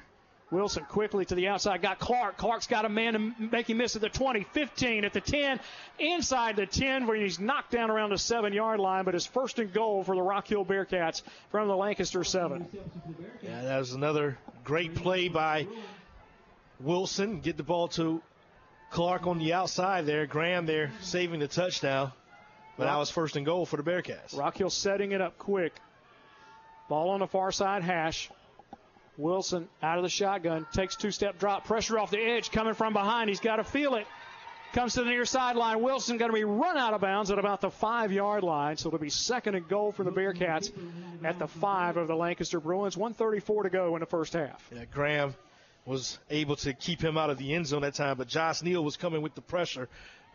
[0.49, 2.37] Wilson quickly to the outside, got Clark.
[2.37, 5.59] Clark's got a man to make him miss at the 20, 15, at the 10,
[5.99, 9.59] inside the 10, where he's knocked down around the seven yard line, but his first
[9.59, 12.65] and goal for the Rock Hill Bearcats from the Lancaster 7.
[13.41, 15.67] Yeah, that was another great play by
[16.79, 17.41] Wilson.
[17.41, 18.21] Get the ball to
[18.89, 20.25] Clark on the outside there.
[20.27, 22.13] Graham there saving the touchdown.
[22.77, 24.37] But that was first and goal for the Bearcats.
[24.37, 25.73] Rock Hill setting it up quick.
[26.89, 28.29] Ball on the far side hash.
[29.17, 32.93] Wilson out of the shotgun, takes two step drop, pressure off the edge coming from
[32.93, 33.29] behind.
[33.29, 34.05] He's got to feel it.
[34.73, 35.81] Comes to the near sideline.
[35.81, 38.77] Wilson going to be run out of bounds at about the five yard line.
[38.77, 40.71] So it'll be second and goal for the Bearcats
[41.23, 42.95] at the five of the Lancaster Bruins.
[42.97, 44.69] 134 to go in the first half.
[44.71, 45.33] Yeah, Graham
[45.85, 48.83] was able to keep him out of the end zone that time, but Josh Neal
[48.83, 49.87] was coming with the pressure.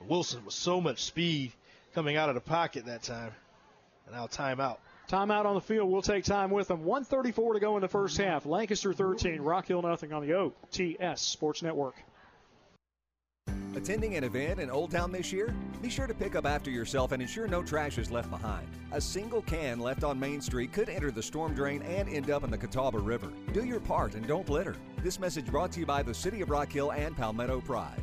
[0.09, 1.53] Wilson was so much speed
[1.95, 3.33] coming out of the pocket that time.
[4.07, 4.79] And now timeout.
[5.13, 5.91] Timeout on the field.
[5.91, 6.85] We'll take time with them.
[6.85, 8.47] 134 to go in the first half.
[8.47, 11.97] Lancaster 13, Rock Hill nothing on the OTS Sports Network.
[13.77, 15.55] Attending an event in Old Town this year?
[15.83, 18.67] Be sure to pick up after yourself and ensure no trash is left behind.
[18.93, 22.43] A single can left on Main Street could enter the storm drain and end up
[22.43, 23.31] in the Catawba River.
[23.53, 24.77] Do your part and don't litter.
[25.03, 28.03] This message brought to you by the City of Rock Hill and Palmetto Pride.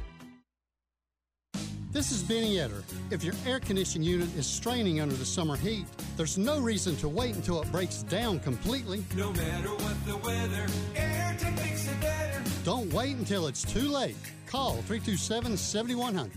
[1.91, 2.83] This is Benny Etter.
[3.09, 5.87] If your air conditioning unit is straining under the summer heat,
[6.17, 9.03] there's no reason to wait until it breaks down completely.
[9.17, 12.43] No matter what the weather, AirTech makes it better.
[12.63, 14.15] Don't wait until it's too late.
[14.45, 16.31] Call 327 7100.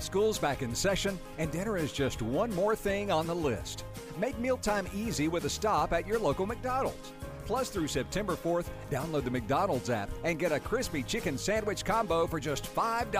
[0.00, 3.84] School's back in session, and dinner is just one more thing on the list.
[4.18, 7.12] Make mealtime easy with a stop at your local McDonald's.
[7.50, 12.24] Plus, through September 4th, download the McDonald's app and get a crispy chicken sandwich combo
[12.24, 13.10] for just $5.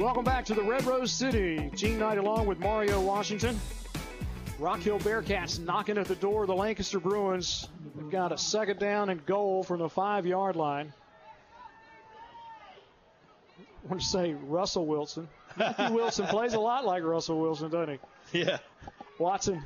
[0.00, 1.70] Welcome back to the Red Rose City.
[1.76, 3.60] Gene Knight along with Mario Washington.
[4.58, 7.68] Rock Hill Bearcats knocking at the door of the Lancaster Bruins.
[7.94, 10.92] They've got a second down and goal from the five yard line.
[13.60, 15.28] I want to say Russell Wilson.
[15.56, 18.00] Matthew Wilson plays a lot like Russell Wilson, doesn't
[18.32, 18.40] he?
[18.40, 18.58] Yeah.
[19.18, 19.62] Watson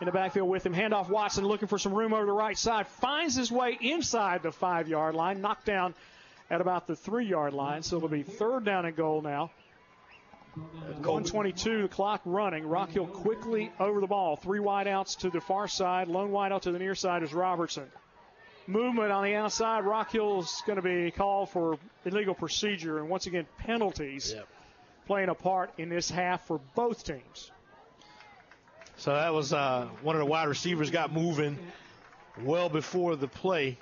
[0.00, 0.74] in the backfield with him.
[0.74, 2.86] Handoff Watson looking for some room over the right side.
[2.86, 5.40] Finds his way inside the five yard line.
[5.40, 5.94] Knocked down
[6.50, 7.82] at about the three yard line.
[7.82, 9.50] So it'll be third down and goal now.
[10.54, 12.66] 122, the clock running.
[12.66, 14.36] Rock Hill quickly over the ball.
[14.36, 16.08] Three wideouts to the far side.
[16.08, 17.86] Lone wideout to the near side is Robertson.
[18.66, 19.84] Movement on the outside.
[19.84, 22.98] Rock Hill is going to be called for illegal procedure.
[22.98, 24.48] And once again, penalties yep.
[25.10, 27.50] Playing a part in this half for both teams.
[28.98, 31.58] So that was uh, one of the wide receivers got moving
[32.44, 33.76] well before the play.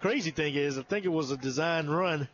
[0.00, 2.26] Crazy thing is, I think it was a design run,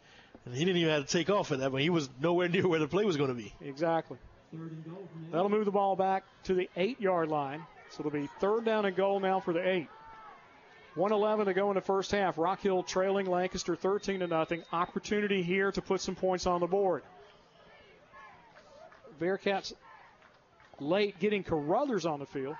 [0.45, 1.81] and he didn't even have to take off at that, one.
[1.81, 3.53] he was nowhere near where the play was going to be.
[3.61, 4.19] Exactly.
[5.33, 7.65] That'll move the ball back to the eight yard line.
[7.91, 9.89] So it'll be third down and goal now for the eight.
[10.95, 12.39] 111 to go in the first half.
[12.39, 14.63] Rock Hill trailing Lancaster 13 to nothing.
[14.73, 17.03] Opportunity here to put some points on the board.
[19.21, 19.73] Bearcats
[20.81, 22.57] late getting Carruthers on the field.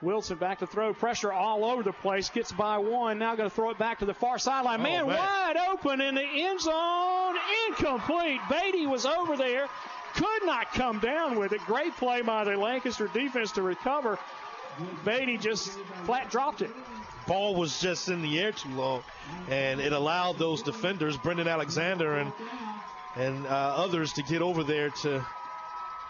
[0.00, 0.94] Wilson back to throw.
[0.94, 2.30] Pressure all over the place.
[2.30, 3.18] Gets by one.
[3.18, 4.82] Now going to throw it back to the far sideline.
[4.82, 7.34] Man, man, wide open in the end zone.
[7.68, 8.40] Incomplete.
[8.48, 9.66] Beatty was over there.
[10.14, 11.60] Could not come down with it.
[11.62, 14.18] Great play by the Lancaster defense to recover.
[15.04, 15.68] Beatty just
[16.04, 16.70] flat dropped it.
[17.26, 19.02] Ball was just in the air too long,
[19.50, 22.32] and it allowed those defenders, Brendan Alexander and
[23.16, 25.26] and uh, others, to get over there to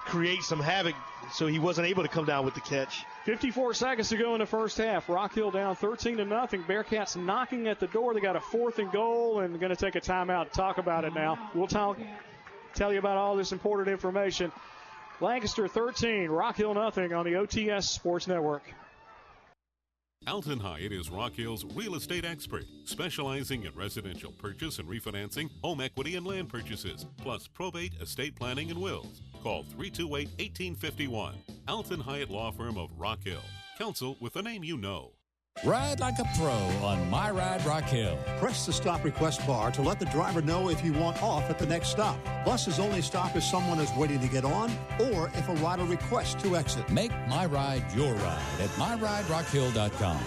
[0.08, 0.94] create some havoc.
[1.32, 3.04] So he wasn't able to come down with the catch.
[3.24, 5.08] 54 seconds to go in the first half.
[5.08, 6.62] Rock Hill down 13 to nothing.
[6.62, 8.14] Bearcats knocking at the door.
[8.14, 11.04] They got a fourth and goal and going to take a timeout to talk about
[11.04, 11.50] it now.
[11.54, 11.98] We'll talk,
[12.74, 14.50] tell you about all this important information.
[15.20, 18.62] Lancaster 13, Rock Hill nothing on the OTS Sports Network.
[20.28, 25.80] Alton Hyatt is Rock Hill's real estate expert, specializing in residential purchase and refinancing, home
[25.80, 29.22] equity and land purchases, plus probate, estate planning, and wills.
[29.42, 31.34] Call 328 1851.
[31.66, 33.40] Alton Hyatt Law Firm of Rock Hill.
[33.78, 35.17] Counsel with a name you know.
[35.64, 36.52] Ride like a pro
[36.86, 38.16] on My Ride Rock Hill.
[38.38, 41.58] Press the stop request bar to let the driver know if you want off at
[41.58, 42.16] the next stop.
[42.44, 44.70] Buses only stop if someone is waiting to get on
[45.00, 46.88] or if a rider requests to exit.
[46.90, 50.20] Make My Ride your ride at MyRideRockHill.com.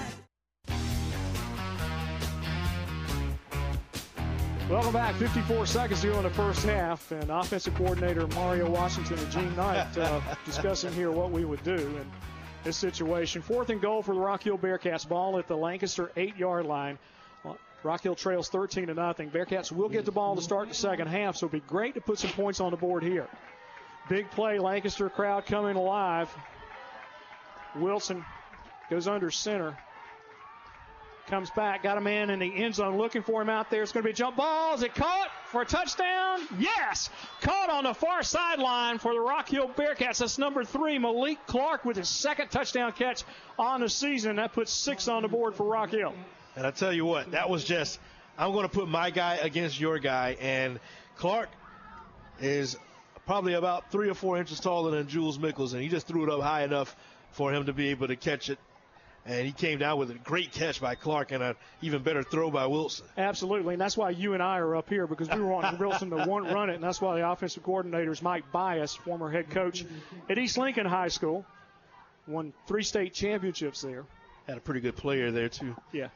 [4.70, 5.16] Welcome back.
[5.16, 9.56] 54 seconds to go in the first half, and offensive coordinator Mario Washington and Gene
[9.56, 12.12] Knight uh, discussing here what we would do in
[12.64, 13.42] this situation.
[13.42, 15.08] Fourth and goal for the Rock Hill Bearcats.
[15.08, 16.98] Ball at the Lancaster eight-yard line.
[17.84, 19.32] Rock Hill trails 13 to nothing.
[19.32, 22.02] Bearcats will get the ball to start the second half, so it'd be great to
[22.02, 23.28] put some points on the board here.
[24.08, 26.30] Big play, Lancaster crowd coming alive.
[27.76, 28.24] Wilson
[28.90, 29.78] goes under center.
[31.28, 33.82] Comes back, got a man in the end zone looking for him out there.
[33.82, 34.76] It's going to be a jump ball.
[34.76, 36.40] Is it caught for a touchdown?
[36.57, 37.10] Yes!
[37.41, 40.19] Caught on the far sideline for the Rock Hill Bearcats.
[40.19, 43.23] That's number three, Malik Clark, with his second touchdown catch
[43.60, 44.38] on the season.
[44.38, 46.14] That puts six on the board for Rock Hill.
[46.56, 47.99] And I tell you what, that was just,
[48.38, 50.38] I'm going to put my guy against your guy.
[50.40, 50.80] And
[51.18, 51.49] Clark
[52.40, 52.78] is
[53.26, 56.30] probably about three or four inches taller than Jules Mickles, and he just threw it
[56.30, 56.95] up high enough
[57.32, 58.57] for him to be able to catch it
[59.26, 62.49] and he came down with a great catch by Clark and an even better throw
[62.49, 63.06] by Wilson.
[63.18, 66.10] Absolutely, and that's why you and I are up here because we were wanting Wilson
[66.10, 69.49] to one run it, and that's why the offensive coordinator is Mike Bias, former head
[69.49, 69.85] coach
[70.30, 71.45] at East Lincoln High School,
[72.27, 74.06] won three state championships there.
[74.48, 75.76] Had a pretty good player there too.
[75.91, 76.07] Yeah.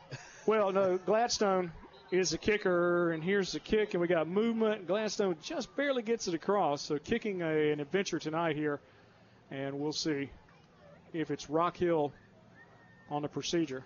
[0.47, 1.71] Well, no, Gladstone
[2.11, 4.87] is a kicker, and here's the kick, and we got movement.
[4.87, 8.79] Gladstone just barely gets it across, so kicking a, an adventure tonight here,
[9.51, 10.29] and we'll see
[11.13, 12.11] if it's Rock Hill
[13.09, 13.83] on the procedure.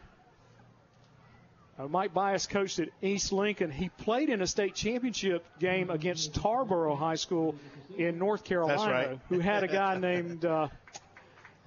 [1.79, 3.71] Uh, Mike Bias coached at East Lincoln.
[3.71, 7.55] He played in a state championship game against Tarboro High School
[7.97, 9.19] in North Carolina, right.
[9.29, 10.67] who had a guy named uh,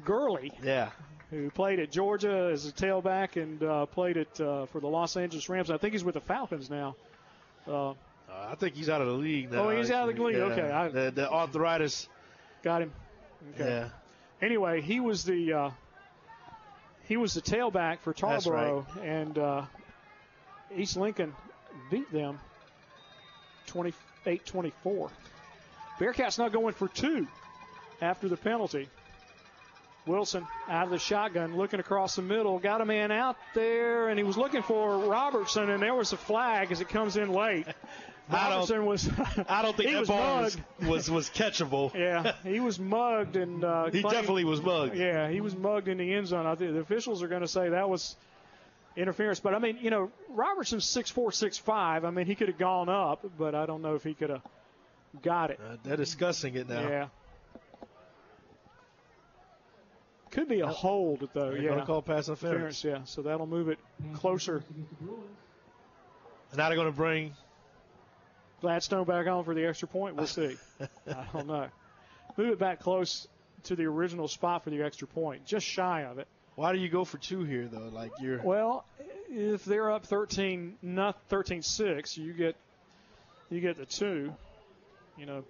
[0.04, 0.52] Gurley.
[0.62, 0.90] Yeah.
[1.30, 5.16] Who played at Georgia as a tailback and uh, played it uh, for the Los
[5.16, 5.70] Angeles Rams.
[5.70, 6.94] I think he's with the Falcons now.
[7.66, 7.94] Uh,
[8.30, 9.70] I think he's out of the league now.
[9.70, 10.36] Oh, he's out of the league.
[10.36, 10.42] Yeah.
[10.44, 12.06] Okay, I, the, the arthritis
[12.62, 12.92] got him.
[13.54, 13.68] Okay.
[13.68, 13.88] Yeah.
[14.42, 15.70] Anyway, he was the uh,
[17.08, 19.64] he was the tailback for Tarboro, and uh,
[20.74, 21.34] East Lincoln
[21.90, 22.38] beat them
[23.68, 25.10] 28-24.
[25.98, 27.26] Bearcats now going for two
[28.00, 28.88] after the penalty.
[30.06, 34.18] Wilson out of the shotgun, looking across the middle, got a man out there, and
[34.18, 37.66] he was looking for Robertson, and there was a flag as it comes in late.
[38.34, 39.08] I don't- was.
[39.48, 40.88] I don't think he that was ball was, mugged.
[40.88, 41.94] was was catchable.
[42.02, 44.94] Yeah, he was mugged and uh, He claimed- definitely was mugged.
[44.96, 46.46] Yeah, he was mugged in the end zone.
[46.46, 48.16] I think the officials are going to say that was
[48.96, 49.40] interference.
[49.40, 52.04] But I mean, you know, Robertson's six four, six five.
[52.04, 54.42] I mean, he could have gone up, but I don't know if he could have
[55.22, 55.60] got it.
[55.62, 56.88] Uh, they're discussing it now.
[56.88, 57.06] Yeah.
[60.30, 61.50] Could be a hold though.
[61.50, 61.68] They're yeah.
[61.70, 62.82] gonna call pass interference.
[62.82, 63.04] Yeah.
[63.04, 63.78] So that'll move it
[64.14, 64.64] closer.
[65.00, 67.34] And Now they're going to bring
[68.62, 70.16] Gladstone back on for the extra point.
[70.16, 70.56] We'll see.
[71.06, 71.66] I don't know.
[72.38, 73.28] Move it back close
[73.64, 76.26] to the original spot for the extra point, just shy of it.
[76.54, 77.90] Why do you go for two here though?
[77.92, 78.84] Like you're Well,
[79.28, 82.56] if they're up 13 not 13-6, you get
[83.50, 84.32] you get the two.
[85.18, 85.44] You know,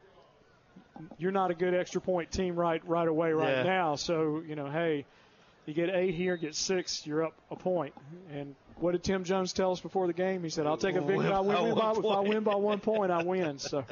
[1.18, 3.62] you're not a good extra point team right right away right Yeah.
[3.62, 3.94] now.
[3.96, 5.04] So you know, hey,
[5.66, 7.94] you get eight here, get six, you're up a point.
[8.32, 10.42] And what did Tim Jones tell us before the game?
[10.42, 11.28] He said, "I'll take a victory.
[11.28, 13.58] I win, By win by, one if I point." win by one point, I win."
[13.58, 13.84] So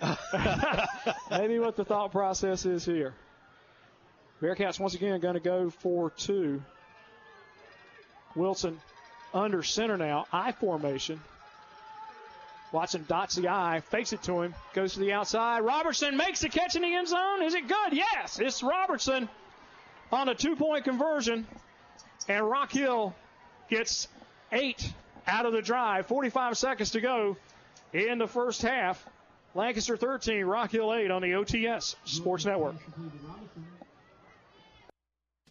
[1.30, 3.14] maybe what the thought process is here.
[4.42, 6.62] Bearcats once again going to go for two.
[8.34, 8.80] Wilson
[9.32, 11.20] under center now, I formation.
[12.72, 15.60] Watson dots the eye, fakes it to him, goes to the outside.
[15.60, 17.42] Robertson makes the catch in the end zone.
[17.42, 17.92] Is it good?
[17.92, 19.28] Yes, it's Robertson
[20.14, 21.46] on a two point conversion.
[22.28, 23.14] And Rock Hill
[23.68, 24.08] gets
[24.52, 24.92] eight
[25.26, 26.06] out of the drive.
[26.06, 27.36] 45 seconds to go
[27.92, 29.04] in the first half.
[29.54, 32.74] Lancaster 13, Rock Hill 8 on the OTS Sports Network.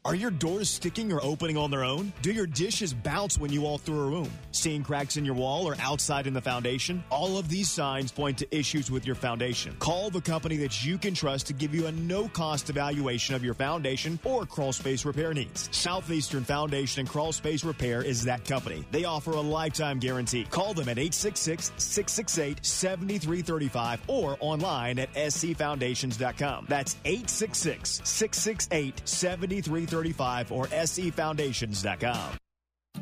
[0.06, 2.12] Are your doors sticking or opening on their own?
[2.22, 4.30] Do your dishes bounce when you walk through a room?
[4.52, 7.02] Seeing cracks in your wall or outside in the foundation?
[7.10, 9.74] All of these signs point to issues with your foundation.
[9.80, 13.46] Call the company that you can trust to give you a no cost evaluation of
[13.46, 15.70] your foundation or crawl space repair needs.
[15.72, 18.84] Southeastern Foundation and Crawl Space Repair is that company.
[18.92, 20.44] They offer a lifetime guarantee.
[20.44, 26.66] Call them at 866 668 7335 or online at scfoundations.com.
[26.68, 28.02] That's 866
[29.94, 32.38] 668 7335 or sefoundations.com.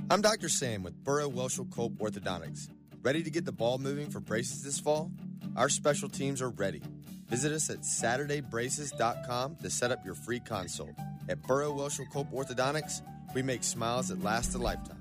[0.09, 0.49] I'm Dr.
[0.49, 2.69] Sam with Burrow Welshel Cope Orthodontics.
[3.01, 5.11] Ready to get the ball moving for braces this fall?
[5.55, 6.81] Our special teams are ready.
[7.27, 10.91] Visit us at SaturdayBraces.com to set up your free consult.
[11.29, 13.01] At Burrow Welshel Cope Orthodontics,
[13.33, 15.00] we make smiles that last a lifetime.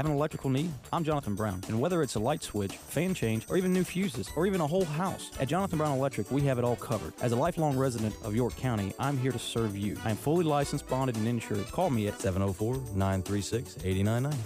[0.00, 0.72] Have an electrical need?
[0.94, 4.30] I'm Jonathan Brown, and whether it's a light switch, fan change, or even new fuses,
[4.34, 7.12] or even a whole house, at Jonathan Brown Electric, we have it all covered.
[7.20, 9.98] As a lifelong resident of York County, I'm here to serve you.
[10.02, 11.70] I am fully licensed, bonded, and insured.
[11.70, 14.38] Call me at 704 936 8099.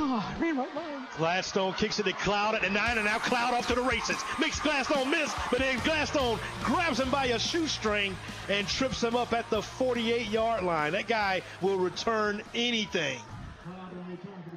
[0.00, 1.06] Oh, I ran line.
[1.16, 4.16] Gladstone kicks it to Cloud at the nine, and now Cloud off to the races.
[4.40, 8.16] Makes Gladstone miss, but then Gladstone grabs him by a shoestring
[8.48, 10.90] and trips him up at the 48 yard line.
[10.90, 13.20] That guy will return anything.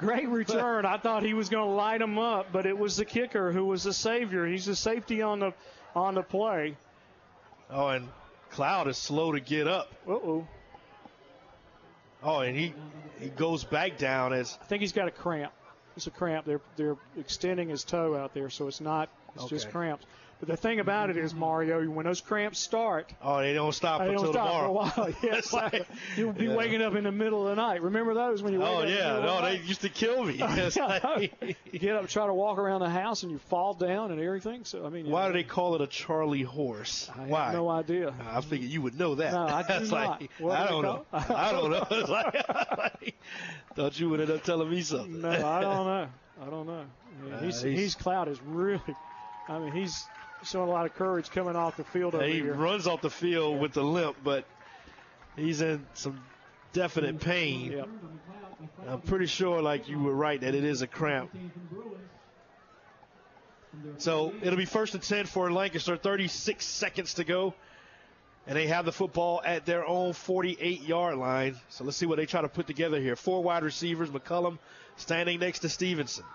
[0.04, 0.86] Great return.
[0.86, 3.66] I thought he was going to light him up, but it was the kicker who
[3.66, 4.46] was the savior.
[4.46, 5.54] He's the safety on the
[5.96, 6.76] on the play.
[7.70, 8.10] Oh, and
[8.52, 9.92] Cloud is slow to get up.
[10.08, 10.48] Uh oh.
[12.22, 12.74] Oh, and he
[13.20, 15.52] he goes back down as I think he's got a cramp.
[15.96, 16.46] It's a cramp.
[16.46, 19.10] They're they're extending his toe out there, so it's not.
[19.36, 20.06] It's just cramps.
[20.39, 24.01] But the thing about it is, Mario, when those cramps start, oh they don't stop
[24.01, 24.89] they until don't stop tomorrow.
[24.89, 25.14] for a while.
[25.23, 25.88] Yeah, it's like
[26.18, 26.55] you'll be Yeah.
[26.55, 27.81] waking up in the middle of the night.
[27.81, 29.89] Remember those when you wake Oh up in the yeah, no, the they used to
[29.89, 30.34] kill me.
[31.72, 34.65] You get up, try to walk around the house, and you fall down and everything.
[34.65, 37.10] So I mean, Why do they call it a Charlie horse?
[37.15, 37.53] I have Why?
[37.53, 38.14] no idea.
[38.30, 39.31] I figured you would know that.
[39.34, 39.91] No, I do not.
[39.91, 41.05] like, I do don't know.
[41.14, 42.89] I don't know.
[43.76, 45.22] Thought you would end up telling me something.
[45.22, 46.07] No, I don't know.
[46.45, 46.85] I don't know.
[47.27, 48.81] Yeah, Uh, he's, he's- he's Cloud is really.
[49.48, 50.06] I mean, he's
[50.44, 52.53] showing a lot of courage coming off the field over he here.
[52.53, 54.45] runs off the field with the limp, but
[55.36, 56.20] he's in some
[56.74, 57.30] definite mm-hmm.
[57.30, 57.72] pain.
[57.72, 57.90] Yep.
[58.88, 61.32] I'm pretty sure, like you were right, that it is a cramp.
[63.98, 67.53] So it'll be first and 10 for Lancaster, 36 seconds to go.
[68.45, 71.56] And they have the football at their own 48 yard line.
[71.70, 73.15] So let's see what they try to put together here.
[73.15, 74.60] Four wide receivers, McCullum
[74.98, 76.26] standing next to Stevenson.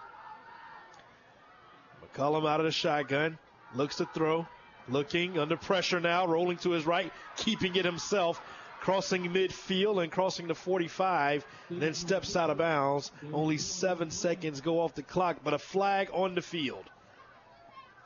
[2.18, 3.38] McCullum out of the shotgun,
[3.74, 4.46] looks to throw,
[4.88, 8.40] looking under pressure now, rolling to his right, keeping it himself,
[8.80, 13.12] crossing midfield and crossing the 45, and then steps out of bounds.
[13.32, 16.84] Only seven seconds go off the clock, but a flag on the field.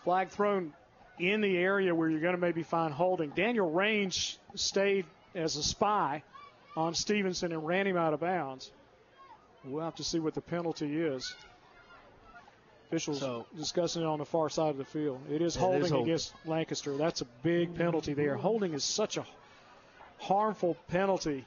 [0.05, 0.75] Flag thrown
[1.19, 3.31] in the area where you're going to maybe find holding.
[3.31, 6.23] Daniel Range stayed as a spy
[6.77, 8.71] on Stevenson and ran him out of bounds.
[9.65, 11.35] We'll have to see what the penalty is.
[12.93, 15.19] Officials discussing it on the far side of the field.
[15.31, 16.02] It is It is holding holding.
[16.02, 16.94] against Lancaster.
[16.98, 18.36] That's a big penalty there.
[18.36, 19.24] Holding is such a
[20.19, 21.47] harmful penalty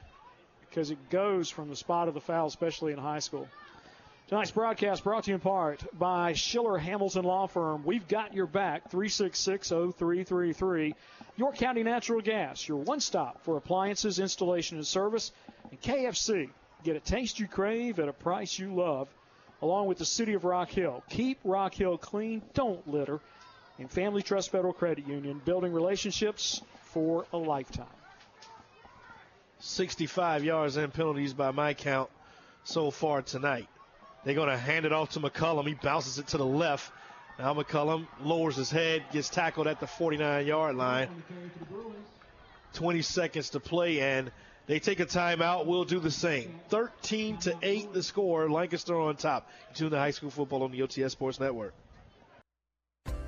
[0.68, 3.46] because it goes from the spot of the foul, especially in high school.
[4.26, 7.84] Tonight's broadcast brought to you in part by Schiller Hamilton Law Firm.
[7.84, 10.96] We've got your back, 366 0333.
[11.36, 15.30] York County Natural Gas, your one stop for appliances, installation, and service.
[15.70, 16.48] And KFC,
[16.82, 19.06] get a taste you crave at a price you love,
[19.62, 21.02] along with the City of Rock Hill.
[21.08, 23.20] Keep Rock Hill clean, don't litter.
[23.78, 26.62] And Family Trust Federal Credit Union, building relationships
[26.92, 27.86] for a lifetime.
[29.58, 32.10] 65 yards and penalties by my count
[32.64, 33.68] so far tonight.
[34.24, 35.66] They're going to hand it off to McCullum.
[35.66, 36.90] He bounces it to the left.
[37.38, 41.08] Now McCullum lowers his head, gets tackled at the 49 yard line.
[42.74, 44.30] 20 seconds to play, and
[44.66, 45.66] they take a timeout.
[45.66, 46.60] We'll do the same.
[46.68, 48.50] 13 to 8 the score.
[48.50, 49.48] Lancaster on top.
[49.74, 51.74] Tune to high school football on the OTS Sports Network.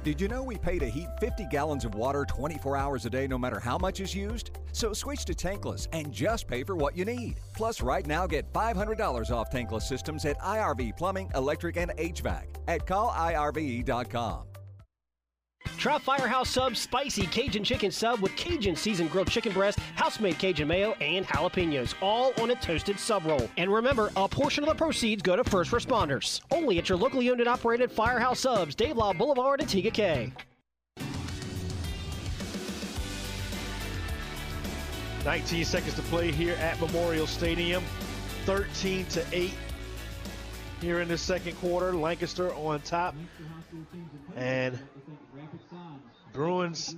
[0.04, 3.26] Did you know we pay to heat 50 gallons of water 24 hours a day
[3.26, 4.52] no matter how much is used?
[4.72, 7.36] So switch to tankless and just pay for what you need.
[7.54, 12.86] Plus, right now get $500 off tankless systems at IRV Plumbing, Electric, and HVAC at
[12.86, 14.47] callirve.com.
[15.78, 20.66] Try Firehouse Sub's spicy Cajun chicken sub with Cajun seasoned grilled chicken breast, house-made Cajun
[20.66, 23.48] mayo, and jalapenos, all on a toasted sub roll.
[23.56, 26.40] And remember, a portion of the proceeds go to first responders.
[26.50, 30.32] Only at your locally owned and operated Firehouse Subs, Dave Lyle Boulevard, and Tega Cay.
[35.24, 37.84] 19 seconds to play here at Memorial Stadium.
[38.46, 39.52] 13 to 8
[40.80, 41.92] here in the second quarter.
[41.92, 43.14] Lancaster on top.
[44.36, 44.76] And
[46.38, 46.94] Bruins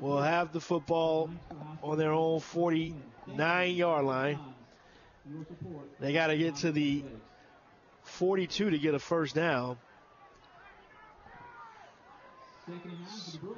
[0.00, 1.30] will have the football
[1.82, 4.38] on their own 49 yard line.
[5.98, 7.02] They got to get to the
[8.02, 9.78] 42 to get a first down.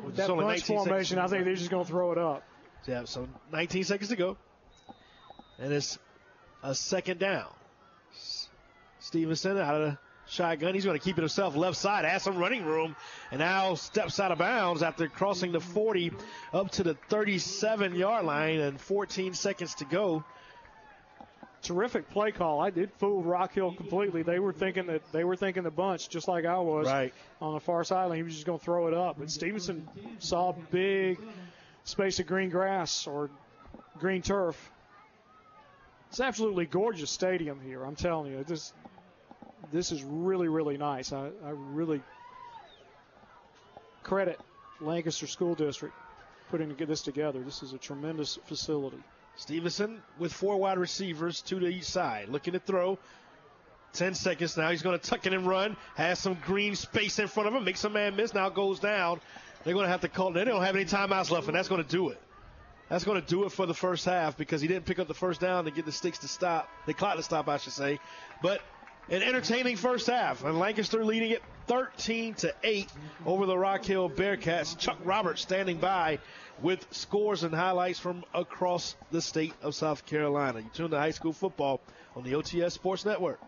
[0.05, 2.45] With that bunch formation, I think they're just going to throw it up.
[2.87, 4.37] Yeah, so 19 seconds to go.
[5.59, 5.99] And it's
[6.63, 7.49] a second down.
[9.01, 9.99] Stevenson out of the
[10.29, 10.75] shotgun.
[10.75, 12.97] He's going to keep it himself left side, has some running room,
[13.31, 16.13] and now steps out of bounds after crossing the 40
[16.53, 20.25] up to the 37 yard line and 14 seconds to go.
[21.63, 22.61] Terrific play call.
[22.61, 24.23] I did fool Rock Hill completely.
[24.23, 27.15] They were thinking that they were thinking the bunch just like I was right.
[27.41, 28.19] on the far sideline.
[28.19, 29.89] He was just going to throw it up, but Stevenson
[30.19, 31.19] saw a big
[31.85, 33.31] space of green grass or
[33.99, 34.71] green turf.
[36.11, 37.83] It's absolutely gorgeous stadium here.
[37.83, 38.75] I'm telling you, this
[39.73, 41.13] this is really really nice.
[41.13, 42.03] I, I really
[44.03, 44.39] credit
[44.81, 45.95] Lancaster School District
[46.51, 47.41] putting this together.
[47.41, 49.03] This is a tremendous facility.
[49.37, 52.99] Stevenson with four wide receivers, two to each side, looking to throw.
[53.95, 54.71] 10 seconds now.
[54.71, 55.77] He's going to tuck it and run.
[55.95, 57.65] Has some green space in front of him.
[57.65, 58.35] Makes a man miss.
[58.35, 59.21] Now goes down.
[59.63, 60.33] They're going to have to call.
[60.33, 62.21] They don't have any timeouts left, and that's going to do it.
[62.89, 65.15] That's going to do it for the first half because he didn't pick up the
[65.15, 66.69] first down to get the sticks to stop.
[66.87, 67.99] The clock to stop, I should say.
[68.43, 68.61] But
[69.09, 72.91] an entertaining first half, and Lancaster leading it 13 to 8
[73.27, 74.79] over the Rock Hill Bearcats.
[74.79, 76.19] Chuck Roberts standing by
[76.63, 80.61] with scores and highlights from across the state of South Carolina.
[80.61, 81.81] You tune to high school football
[82.17, 83.41] on the OTS Sports Network.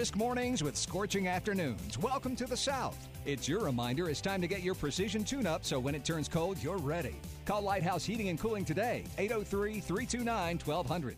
[0.00, 1.98] Brisk mornings with scorching afternoons.
[1.98, 2.96] Welcome to the South.
[3.26, 6.26] It's your reminder it's time to get your precision tune up so when it turns
[6.26, 7.16] cold, you're ready.
[7.44, 11.16] Call Lighthouse Heating and Cooling today, 803 329 1200.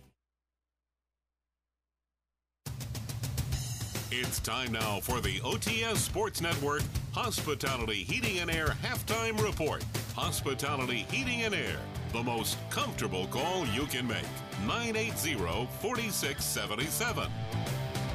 [4.10, 6.82] It's time now for the OTS Sports Network
[7.12, 9.84] Hospitality Heating and Air Halftime Report.
[10.16, 11.78] Hospitality Heating and Air,
[12.12, 14.26] the most comfortable call you can make.
[14.66, 17.28] 980 4677.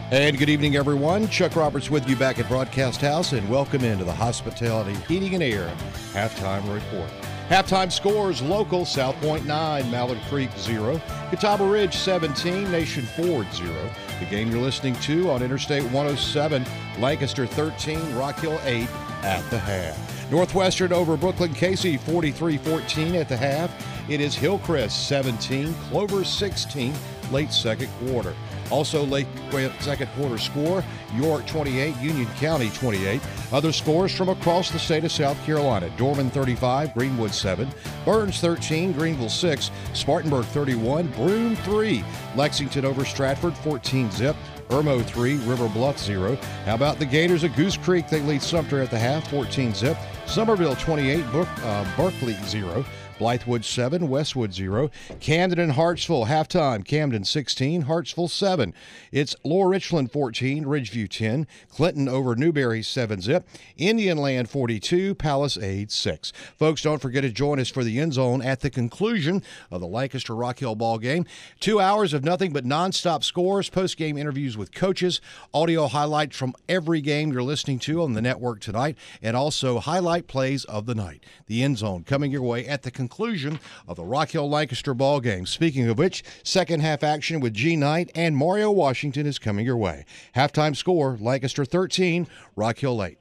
[0.09, 1.27] And good evening, everyone.
[1.27, 5.43] Chuck Roberts with you back at Broadcast House, and welcome into the Hospitality Heating and
[5.43, 5.69] Air
[6.13, 7.09] Halftime Report.
[7.49, 13.73] Halftime scores local South Pointe 9, Mallard Creek 0, Catawba Ridge 17, Nation Ford 0.
[14.21, 16.65] The game you're listening to on Interstate 107,
[16.99, 18.87] Lancaster 13, Rock Hill 8
[19.23, 20.31] at the half.
[20.31, 24.09] Northwestern over Brookland-Cayce 43 14 at the half.
[24.09, 26.93] It is Hillcrest 17, Clover 16,
[27.29, 28.33] late second quarter.
[28.69, 29.27] Also, late
[29.79, 30.83] second quarter score
[31.15, 33.21] York 28, Union County 28.
[33.51, 37.69] Other scores from across the state of South Carolina Dorman 35, Greenwood 7,
[38.05, 42.03] Byrnes 13, Greenville 6, Spartanburg 31, Broome 3,
[42.35, 44.35] Lexington over Stratford 14 zip.
[44.69, 46.35] Irmo 3, River Bluff 0.
[46.65, 48.09] How about the Gators of Goose Creek?
[48.09, 49.97] They lead Sumter at the half, 14 zip.
[50.25, 52.83] Summerville 28, Brook, uh, Berkeley 0.
[53.19, 54.91] Blythewood 7, Westwood 0.
[55.19, 56.85] Camden and Hartsville halftime.
[56.85, 58.73] Camden 16, Hartsville 7.
[59.11, 61.47] It's Lower Richland 14, Ridgeview 10.
[61.69, 63.47] Clinton over Newberry 7 zip.
[63.77, 66.33] Indian Land 42, Palace Palisade 6.
[66.57, 69.41] Folks, don't forget to join us for the end zone at the conclusion
[69.71, 71.25] of the Lancaster Rock Hill ball game.
[71.59, 75.21] Two hours of nothing but nonstop scores, post game interviews with coaches,
[75.53, 80.27] audio highlights from every game you're listening to on the network tonight, and also highlight
[80.27, 81.23] plays of the night.
[81.45, 83.57] The end zone coming your way at the conclusion conclusion
[83.87, 85.45] of the Rock Hill Lancaster ball game.
[85.45, 89.77] Speaking of which, second half action with G Knight and Mario Washington is coming your
[89.77, 90.03] way.
[90.35, 92.27] Halftime score Lancaster 13,
[92.57, 93.17] Rock Hill 8.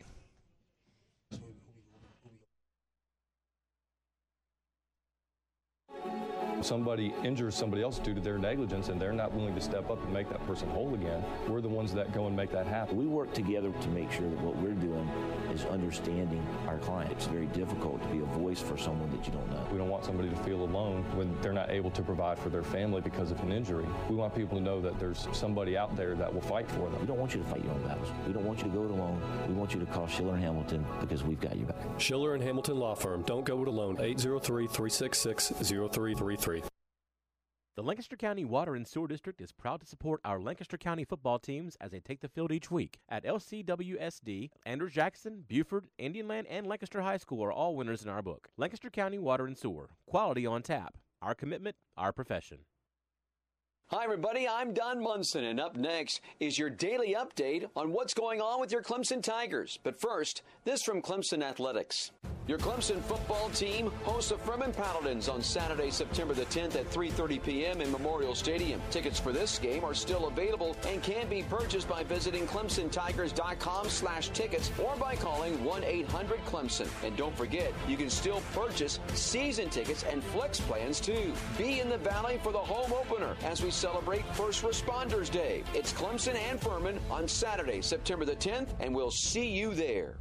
[6.67, 10.03] Somebody injures somebody else due to their negligence and they're not willing to step up
[10.03, 12.97] and make that person whole again, we're the ones that go and make that happen.
[12.97, 15.09] We work together to make sure that what we're doing
[15.53, 17.13] is understanding our client.
[17.13, 19.65] It's very difficult to be a voice for someone that you don't know.
[19.71, 22.63] We don't want somebody to feel alone when they're not able to provide for their
[22.63, 23.87] family because of an injury.
[24.09, 27.01] We want people to know that there's somebody out there that will fight for them.
[27.01, 28.09] We don't want you to fight your own battles.
[28.27, 29.21] We don't want you to go it alone.
[29.49, 31.77] We want you to call Schiller and Hamilton because we've got you back.
[31.99, 33.23] Schiller and Hamilton Law Firm.
[33.23, 33.97] Don't go it alone.
[34.01, 36.56] 803 366 0333.
[37.77, 41.39] The Lancaster County Water and Sewer District is proud to support our Lancaster County football
[41.39, 43.01] teams as they take the field each week.
[43.11, 48.09] At LCWSD, Andrews Jackson, Buford, Indian Land, and Lancaster High School are all winners in
[48.09, 48.49] our book.
[48.57, 50.97] Lancaster County Water and Sewer, quality on tap.
[51.21, 52.61] Our commitment, our profession.
[53.89, 54.49] Hi, everybody.
[54.49, 58.73] I'm Don Munson, and up next is your daily update on what's going on with
[58.73, 59.79] your Clemson Tigers.
[59.83, 62.11] But first, this from Clemson Athletics.
[62.49, 67.43] Your Clemson football team hosts the Furman Paladins on Saturday, September the 10th at 3:30
[67.43, 67.81] p.m.
[67.81, 68.81] in Memorial Stadium.
[68.89, 74.29] Tickets for this game are still available and can be purchased by visiting clemsontigers.com slash
[74.29, 76.89] tickets or by calling 1-800-CLEMSON.
[77.05, 81.33] And don't forget, you can still purchase season tickets and flex plans too.
[81.59, 85.65] Be in the Valley for the home opener as we celebrate First Responders Day.
[85.75, 90.19] It's Clemson and Furman on Saturday, September the 10th, and we'll see you there.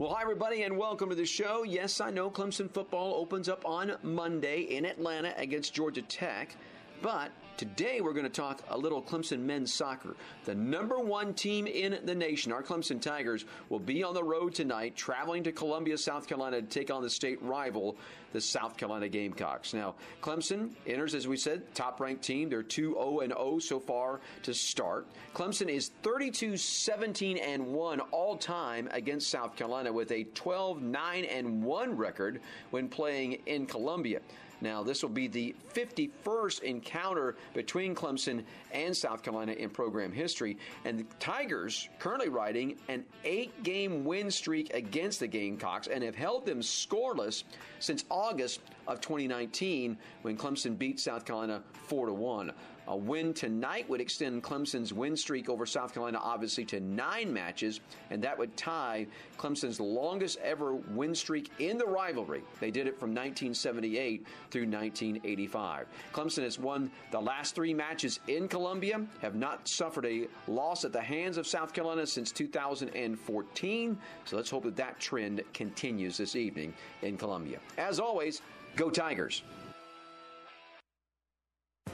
[0.00, 1.62] Well, hi, everybody, and welcome to the show.
[1.62, 6.56] Yes, I know Clemson football opens up on Monday in Atlanta against Georgia Tech,
[7.02, 7.30] but
[7.60, 10.16] today we're going to talk a little Clemson men's soccer.
[10.46, 14.54] The number one team in the nation, our Clemson Tigers, will be on the road
[14.54, 17.98] tonight, traveling to Columbia, South Carolina to take on the state rival,
[18.32, 19.74] the South Carolina Gamecocks.
[19.74, 22.48] Now, Clemson enters, as we said, top ranked team.
[22.48, 25.06] They're 2 0 0 so far to start.
[25.34, 31.24] Clemson is 32 17 and 1 all time against South Carolina with a 12 9
[31.26, 34.20] and 1 record when playing in Columbia.
[34.60, 40.58] Now, this will be the 51st encounter between Clemson and South Carolina in program history.
[40.84, 46.14] And the Tigers currently riding an eight game win streak against the Gamecocks and have
[46.14, 47.44] held them scoreless
[47.78, 52.52] since August of 2019 when Clemson beat South Carolina 4 to 1.
[52.90, 57.78] A win tonight would extend Clemson's win streak over South Carolina, obviously, to nine matches,
[58.10, 59.06] and that would tie
[59.38, 62.42] Clemson's longest ever win streak in the rivalry.
[62.58, 65.86] They did it from 1978 through 1985.
[66.12, 70.92] Clemson has won the last three matches in Columbia, have not suffered a loss at
[70.92, 73.98] the hands of South Carolina since 2014.
[74.24, 77.60] So let's hope that that trend continues this evening in Columbia.
[77.78, 78.42] As always,
[78.74, 79.44] go Tigers.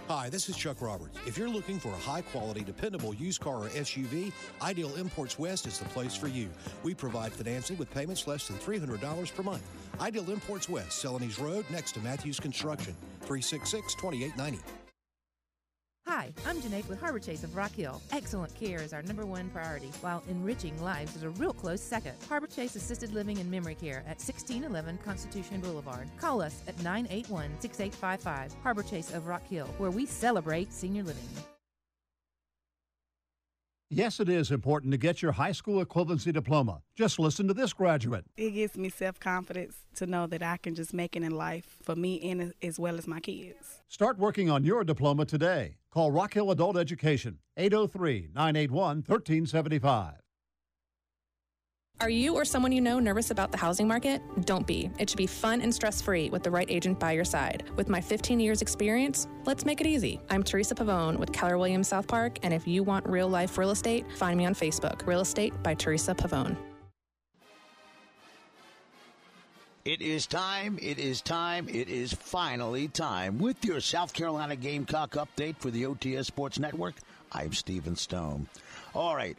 [0.08, 1.18] Hi, this is Chuck Roberts.
[1.26, 4.30] If you're looking for a high quality, dependable used car or SUV,
[4.62, 6.48] Ideal Imports West is the place for you.
[6.84, 9.64] We provide financing with payments less than $300 per month.
[10.00, 14.85] Ideal Imports West, Celanese Road, next to Matthews Construction, 366 2890.
[16.08, 18.00] Hi, I'm Janae with Harbor Chase of Rock Hill.
[18.12, 22.12] Excellent care is our number one priority, while enriching lives is a real close second.
[22.28, 26.08] Harbor Chase Assisted Living and Memory Care at 1611 Constitution Boulevard.
[26.16, 28.54] Call us at 981 6855.
[28.62, 31.28] Harbor Chase of Rock Hill, where we celebrate senior living.
[33.88, 36.82] Yes, it is important to get your high school equivalency diploma.
[36.96, 38.24] Just listen to this graduate.
[38.36, 41.76] It gives me self confidence to know that I can just make it in life
[41.82, 43.82] for me and as well as my kids.
[43.86, 45.76] Start working on your diploma today.
[45.92, 50.25] Call Rock Hill Adult Education, 803 981 1375.
[51.98, 54.20] Are you or someone you know nervous about the housing market?
[54.44, 54.90] Don't be.
[54.98, 57.64] It should be fun and stress free with the right agent by your side.
[57.76, 60.20] With my 15 years experience, let's make it easy.
[60.28, 63.70] I'm Teresa Pavone with Keller Williams South Park, and if you want real life real
[63.70, 65.06] estate, find me on Facebook.
[65.06, 66.54] Real Estate by Teresa Pavone.
[69.86, 73.38] It is time, it is time, it is finally time.
[73.38, 76.96] With your South Carolina Gamecock update for the OTS Sports Network,
[77.32, 78.48] I'm Stephen Stone.
[78.94, 79.38] All right,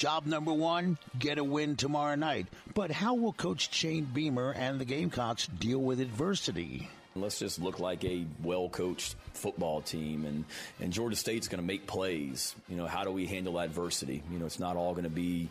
[0.00, 2.46] job number one get a win tomorrow night.
[2.74, 6.88] But how will Coach Shane Beamer and the Gamecocks deal with adversity?
[7.14, 10.46] Let's just look like a well coached football team, and,
[10.80, 12.54] and Georgia State's going to make plays.
[12.66, 14.22] You know, how do we handle adversity?
[14.32, 15.50] You know, it's not all going to be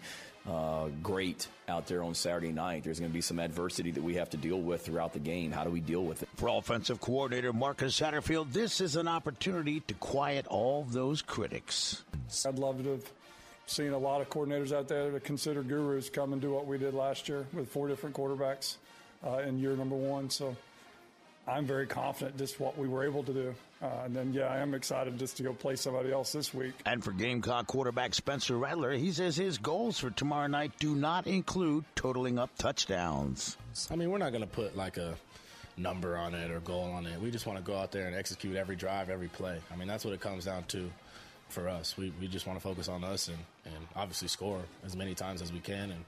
[0.49, 2.83] uh, great out there on Saturday night.
[2.83, 5.51] There's going to be some adversity that we have to deal with throughout the game.
[5.51, 6.29] How do we deal with it?
[6.37, 12.03] For offensive coordinator Marcus Satterfield, this is an opportunity to quiet all those critics.
[12.47, 13.18] I'd love to have
[13.69, 16.77] seen a lot of coordinators out there that consider gurus come and do what we
[16.77, 18.75] did last year with four different quarterbacks
[19.25, 20.29] uh, in year number one.
[20.29, 20.55] So
[21.47, 23.55] I'm very confident just what we were able to do.
[23.81, 26.73] Uh, and then, yeah, I am excited just to go play somebody else this week.
[26.85, 31.27] And for Gamecock quarterback Spencer Rattler, he says his goals for tomorrow night do not
[31.27, 33.57] include totaling up touchdowns.
[33.89, 35.15] I mean, we're not going to put like a
[35.77, 37.19] number on it or goal on it.
[37.21, 39.59] We just want to go out there and execute every drive, every play.
[39.71, 40.91] I mean, that's what it comes down to
[41.49, 41.97] for us.
[41.97, 45.41] We, we just want to focus on us and, and obviously score as many times
[45.41, 46.05] as we can and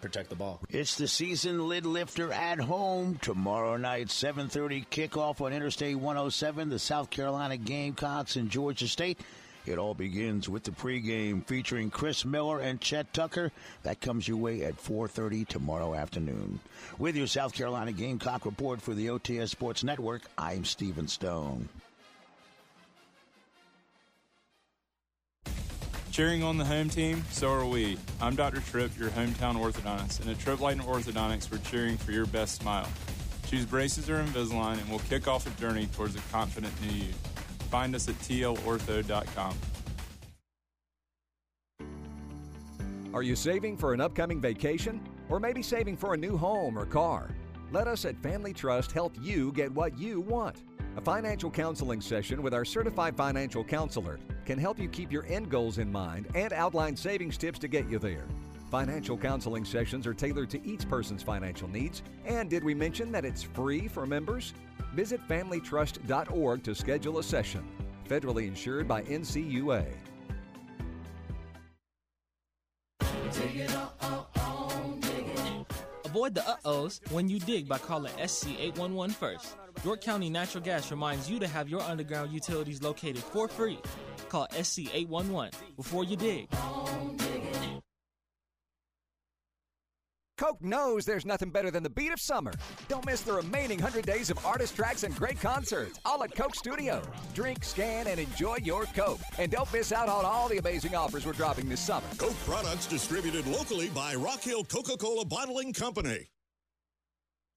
[0.00, 0.60] protect the ball.
[0.68, 6.68] It's the season lid lifter at home tomorrow night, 7:30 kickoff on Interstate 107.
[6.68, 9.18] The South Carolina Gamecocks and Georgia State.
[9.66, 13.50] It all begins with the pregame featuring Chris Miller and Chet Tucker.
[13.82, 16.60] That comes your way at 4:30 tomorrow afternoon.
[16.98, 21.68] With your South Carolina Gamecock report for the OTS Sports Network, I'm Stephen Stone.
[26.16, 27.98] Cheering on the home team, so are we.
[28.22, 28.62] I'm Dr.
[28.62, 32.58] Tripp, your hometown orthodontist, and at Tripp Light and Orthodontics, we're cheering for your best
[32.58, 32.88] smile.
[33.48, 37.12] Choose braces or Invisalign, and we'll kick off a journey towards a confident new you.
[37.70, 39.58] Find us at tlortho.com.
[43.12, 45.06] Are you saving for an upcoming vacation?
[45.28, 47.28] Or maybe saving for a new home or car.
[47.72, 50.62] Let us at Family Trust help you get what you want.
[50.96, 55.50] A financial counseling session with our certified financial counselor can help you keep your end
[55.50, 58.24] goals in mind and outline savings tips to get you there.
[58.70, 62.02] Financial counseling sessions are tailored to each person's financial needs.
[62.24, 64.54] And did we mention that it's free for members?
[64.94, 67.62] Visit FamilyTrust.org to schedule a session.
[68.08, 69.86] Federally insured by NCUA.
[76.16, 79.56] Avoid the uh-ohs when you dig by calling SC811 first.
[79.84, 83.78] York County Natural Gas reminds you to have your underground utilities located for free.
[84.30, 86.48] Call SC811 before you dig.
[90.38, 92.52] Coke knows there's nothing better than the beat of summer.
[92.88, 96.54] Don't miss the remaining 100 days of artist tracks and great concerts, all at Coke
[96.54, 97.00] Studio.
[97.34, 99.20] Drink, scan, and enjoy your Coke.
[99.38, 102.06] And don't miss out on all the amazing offers we're dropping this summer.
[102.18, 106.26] Coke products distributed locally by Rock Hill Coca Cola Bottling Company.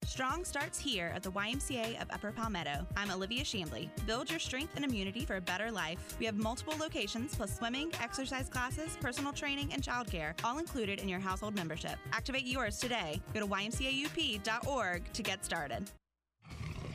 [0.10, 2.86] Strong starts here at the YMCA of Upper Palmetto.
[2.98, 3.90] I'm Olivia Shambly.
[4.06, 6.18] Build your strength and immunity for a better life.
[6.20, 11.08] We have multiple locations plus swimming, exercise classes, personal training, and childcare, all included in
[11.08, 11.98] your household membership.
[12.12, 13.22] Activate yours today.
[13.34, 15.90] Go to ymcaup.org to get started.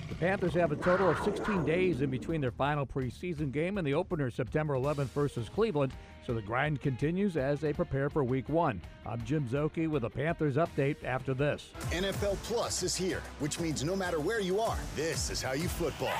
[0.08, 3.86] The Panthers have a total of 16 days in between their final preseason game and
[3.86, 5.92] the opener September 11th versus Cleveland,
[6.26, 8.82] so the grind continues as they prepare for week one.
[9.06, 11.70] I'm Jim Szoke with a Panthers update after this.
[11.90, 15.68] NFL Plus is here, which means no matter where you are, this is how you
[15.68, 16.12] football.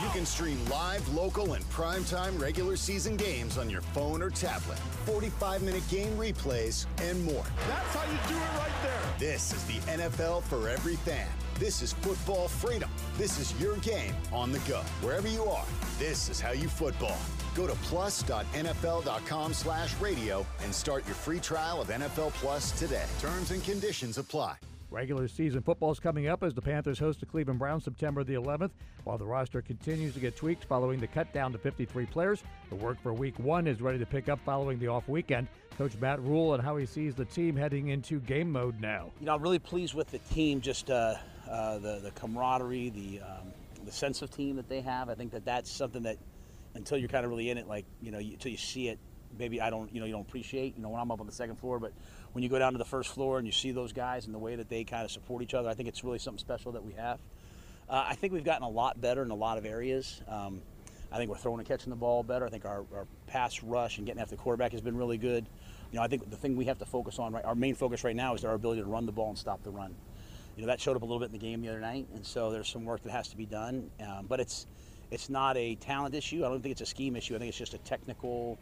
[0.00, 4.78] You can stream live, local, and primetime regular season games on your phone or tablet,
[5.06, 7.44] 45 minute game replays, and more.
[7.66, 9.00] That's how you do it right there.
[9.18, 11.26] This is the NFL for every fan.
[11.58, 12.88] This is football freedom.
[13.16, 14.82] This is your game on the go.
[15.02, 15.64] Wherever you are,
[15.98, 17.18] this is how you football.
[17.56, 23.06] Go to plus.nfl.com slash radio and start your free trial of NFL Plus today.
[23.20, 24.58] Terms and conditions apply.
[24.90, 28.34] Regular season football is coming up as the Panthers host the Cleveland Browns September the
[28.34, 28.70] 11th.
[29.04, 32.74] While the roster continues to get tweaked following the cut down to 53 players, the
[32.74, 35.46] work for week one is ready to pick up following the off weekend.
[35.76, 39.10] Coach Matt Rhule and how he sees the team heading into game mode now.
[39.20, 41.16] You know, I'm really pleased with the team, just uh,
[41.50, 43.52] uh, the, the camaraderie, the, um,
[43.84, 45.10] the sense of team that they have.
[45.10, 46.16] I think that that's something that
[46.74, 48.98] until you're kind of really in it, like, you know, you, until you see it,
[49.38, 51.32] maybe I don't, you know, you don't appreciate, you know, when I'm up on the
[51.32, 51.92] second floor, but
[52.32, 54.38] when you go down to the first floor and you see those guys and the
[54.38, 56.84] way that they kind of support each other, I think it's really something special that
[56.84, 57.18] we have.
[57.88, 60.20] Uh, I think we've gotten a lot better in a lot of areas.
[60.28, 60.60] Um,
[61.10, 62.46] I think we're throwing and catching the ball better.
[62.46, 65.46] I think our, our pass rush and getting after the quarterback has been really good.
[65.90, 68.04] You know, I think the thing we have to focus on, right, our main focus
[68.04, 69.94] right now is our ability to run the ball and stop the run.
[70.56, 72.26] You know, that showed up a little bit in the game the other night, and
[72.26, 73.90] so there's some work that has to be done.
[74.06, 74.66] Um, but it's
[75.10, 76.44] it's not a talent issue.
[76.44, 77.36] I don't think it's a scheme issue.
[77.36, 78.58] I think it's just a technical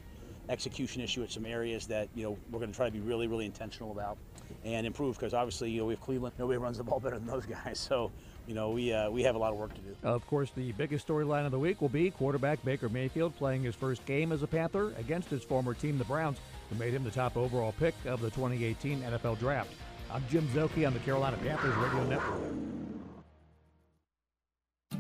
[0.48, 3.26] execution issue at some areas that you know we're going to try to be really,
[3.26, 4.16] really intentional about
[4.64, 5.16] and improve.
[5.16, 6.34] Because obviously, you know, we have Cleveland.
[6.38, 7.78] Nobody runs the ball better than those guys.
[7.78, 8.10] So,
[8.46, 9.96] you know, we uh, we have a lot of work to do.
[10.02, 13.74] Of course, the biggest storyline of the week will be quarterback Baker Mayfield playing his
[13.74, 16.38] first game as a Panther against his former team, the Browns,
[16.70, 19.70] who made him the top overall pick of the 2018 NFL Draft.
[20.10, 22.40] I'm Jim Szoke on the Carolina Panthers Radio Network.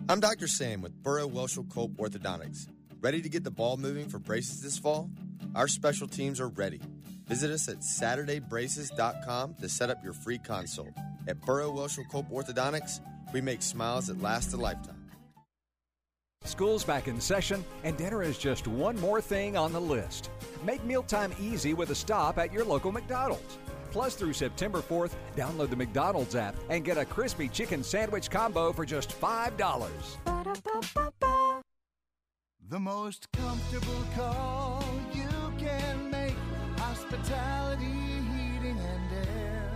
[0.08, 0.46] I'm Dr.
[0.46, 2.68] Sam with Burrow Welchel Cope Orthodontics.
[3.00, 5.10] Ready to get the ball moving for braces this fall?
[5.56, 6.82] Our special teams are ready.
[7.24, 10.90] Visit us at SaturdayBraces.com to set up your free consult.
[11.26, 13.00] At Burrow Welchel Cope Orthodontics,
[13.32, 15.10] we make smiles that last a lifetime.
[16.44, 20.28] School's back in session, and dinner is just one more thing on the list.
[20.62, 23.58] Make mealtime easy with a stop at your local McDonald's.
[23.90, 28.74] Plus, through September 4th, download the McDonald's app and get a crispy chicken sandwich combo
[28.74, 29.96] for just $5.
[32.68, 34.84] The most comfortable call
[35.14, 35.35] you
[35.66, 36.34] can make.
[36.78, 39.72] Hospitality, heating, and air.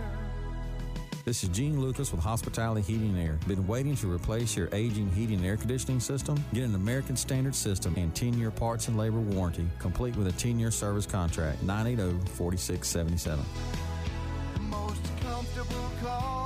[1.25, 3.39] This is Gene Lucas with Hospitality Heating and Air.
[3.47, 6.43] Been waiting to replace your aging heating and air conditioning system?
[6.53, 10.33] Get an American Standard system and 10 year parts and labor warranty, complete with a
[10.33, 11.61] 10 year service contract.
[11.63, 13.45] 980 4677.
[14.69, 16.40] Most comfortable call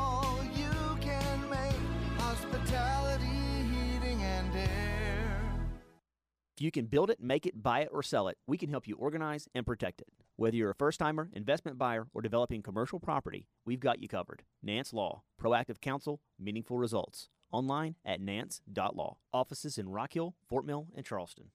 [6.58, 8.88] If you can build it, make it, buy it, or sell it, we can help
[8.88, 10.08] you organize and protect it.
[10.38, 14.44] Whether you're a first timer, investment buyer, or developing commercial property, we've got you covered.
[14.64, 17.28] Nance Law, proactive counsel, meaningful results.
[17.52, 19.18] Online at nance.law.
[19.34, 21.52] Offices in Rock Hill, Fort Mill, and Charleston.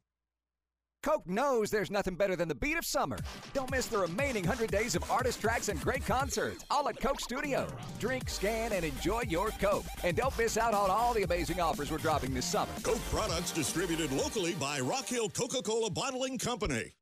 [1.03, 3.17] Coke knows there's nothing better than the beat of summer.
[3.55, 7.21] Don't miss the remaining 100 days of artist tracks and great concerts, all at Coke
[7.21, 7.67] Studio.
[7.99, 9.87] Drink, scan, and enjoy your Coke.
[10.05, 12.73] And don't miss out on all the amazing offers we're dropping this summer.
[12.83, 16.93] Coke products distributed locally by Rock Hill Coca Cola Bottling Company.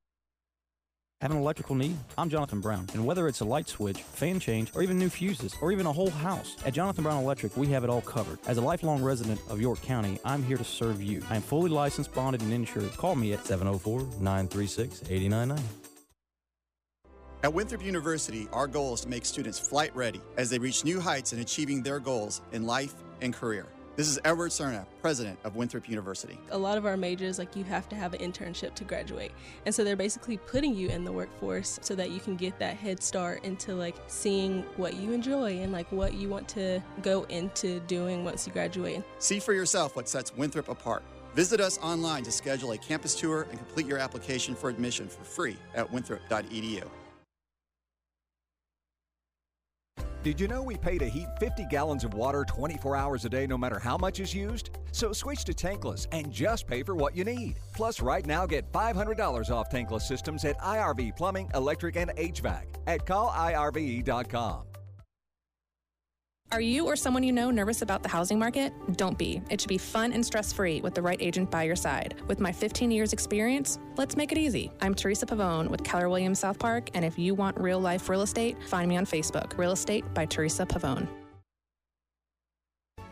[1.21, 1.97] Have an electrical need?
[2.17, 5.53] I'm Jonathan Brown, and whether it's a light switch, fan change, or even new fuses,
[5.61, 8.39] or even a whole house, at Jonathan Brown Electric, we have it all covered.
[8.47, 11.25] As a lifelong resident of York County, I'm here to serve you.
[11.29, 12.97] I am fully licensed, bonded, and insured.
[12.97, 15.61] Call me at 704 936 8099.
[17.43, 21.01] At Winthrop University, our goal is to make students flight ready as they reach new
[21.01, 23.67] heights in achieving their goals in life and career.
[23.99, 26.39] This is Edward Serna, president of Winthrop University.
[26.53, 29.33] A lot of our majors, like you have to have an internship to graduate.
[29.67, 32.77] And so they're basically putting you in the workforce so that you can get that
[32.77, 37.25] head start into like seeing what you enjoy and like what you want to go
[37.25, 39.03] into doing once you graduate.
[39.19, 41.03] See for yourself what sets Winthrop apart.
[41.35, 45.25] Visit us online to schedule a campus tour and complete your application for admission for
[45.25, 46.85] free at winthrop.edu.
[50.25, 53.47] Did you know we pay to heat 50 gallons of water 24 hours a day
[53.47, 54.71] no matter how much is used?
[54.91, 57.61] So switch to tankless and just pay for what you need.
[57.73, 63.07] Plus, right now get $500 off tankless systems at IRV Plumbing, Electric, and HVAC at
[63.07, 64.65] callirve.com.
[66.51, 68.73] Are you or someone you know nervous about the housing market?
[68.97, 69.43] Don't be.
[69.51, 72.15] It should be fun and stress free with the right agent by your side.
[72.27, 74.73] With my 15 years experience, let's make it easy.
[74.81, 78.23] I'm Teresa Pavone with Keller Williams South Park, and if you want real life real
[78.23, 79.59] estate, find me on Facebook.
[79.59, 81.07] Real Estate by Teresa Pavone.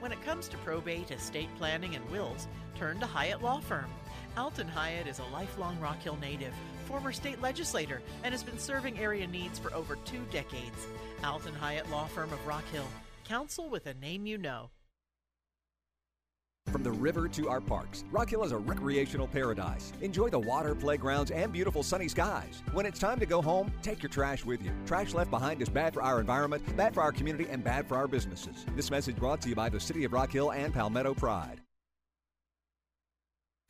[0.01, 3.91] When it comes to probate, estate planning, and wills, turn to Hyatt Law Firm.
[4.39, 6.55] Alton Hyatt is a lifelong Rock Hill native,
[6.87, 10.87] former state legislator, and has been serving area needs for over two decades.
[11.23, 12.87] Alton Hyatt Law Firm of Rock Hill
[13.27, 14.71] counsel with a name you know.
[16.71, 19.93] From the river to our parks, Rock Hill is a recreational paradise.
[20.01, 22.63] Enjoy the water, playgrounds, and beautiful sunny skies.
[22.73, 24.73] When it's time to go home, take your trash with you.
[24.85, 27.97] Trash left behind is bad for our environment, bad for our community, and bad for
[27.97, 28.67] our businesses.
[28.75, 31.61] This message brought to you by the City of Rock Hill and Palmetto Pride.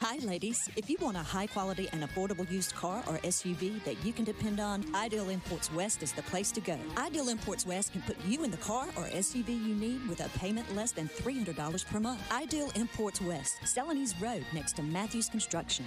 [0.03, 0.69] Hi, ladies.
[0.77, 4.25] If you want a high quality and affordable used car or SUV that you can
[4.25, 6.79] depend on, Ideal Imports West is the place to go.
[6.99, 10.29] Ideal Imports West can put you in the car or SUV you need with a
[10.39, 12.21] payment less than $300 per month.
[12.31, 15.87] Ideal Imports West, Celanese Road next to Matthews Construction.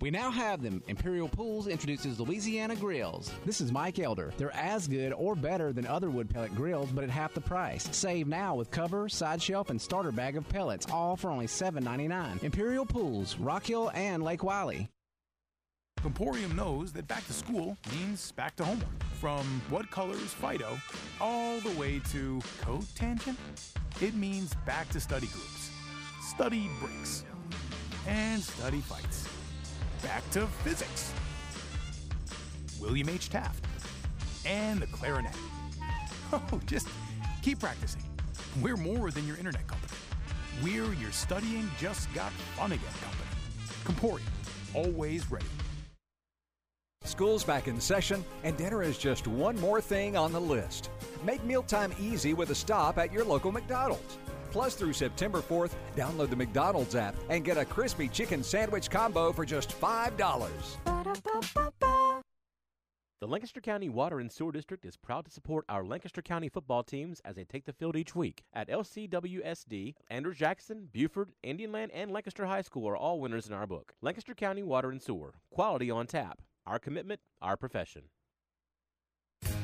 [0.00, 0.80] We now have them.
[0.86, 3.32] Imperial Pools introduces Louisiana Grills.
[3.44, 4.32] This is Mike Elder.
[4.36, 7.88] They're as good or better than other wood pellet grills, but at half the price.
[7.90, 12.44] Save now with cover, side shelf, and starter bag of pellets, all for only $7.99.
[12.44, 14.88] Imperial Pools, Rock Hill, and Lake Wylie.
[15.96, 19.02] Comporium knows that back to school means back to homework.
[19.20, 20.78] From what colors Fido
[21.20, 23.36] all the way to code tangent,
[24.00, 25.72] it means back to study groups,
[26.20, 27.24] study breaks,
[28.06, 29.26] and study fights.
[30.02, 31.12] Back to physics.
[32.80, 33.28] William H.
[33.30, 33.64] Taft.
[34.46, 35.34] And the clarinet.
[36.32, 36.88] Oh, just
[37.42, 38.02] keep practicing.
[38.60, 39.92] We're more than your internet company.
[40.62, 43.30] We're your studying just got fun again company.
[43.84, 44.28] Comporium,
[44.74, 45.46] always ready.
[47.04, 50.90] School's back in session, and dinner is just one more thing on the list.
[51.24, 54.18] Make mealtime easy with a stop at your local McDonald's.
[54.58, 59.32] Plus, through September 4th, download the McDonald's app and get a crispy chicken sandwich combo
[59.32, 62.22] for just $5.
[63.20, 66.82] The Lancaster County Water and Sewer District is proud to support our Lancaster County football
[66.82, 68.42] teams as they take the field each week.
[68.52, 73.52] At LCWSD, Andrews Jackson, Buford, Indian Land, and Lancaster High School are all winners in
[73.52, 73.92] our book.
[74.02, 76.42] Lancaster County Water and Sewer, quality on tap.
[76.66, 78.02] Our commitment, our profession.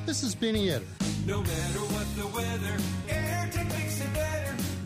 [0.07, 0.85] This is Benny Etter.
[1.27, 2.77] No matter what the weather,
[3.09, 4.44] AirTech makes it better.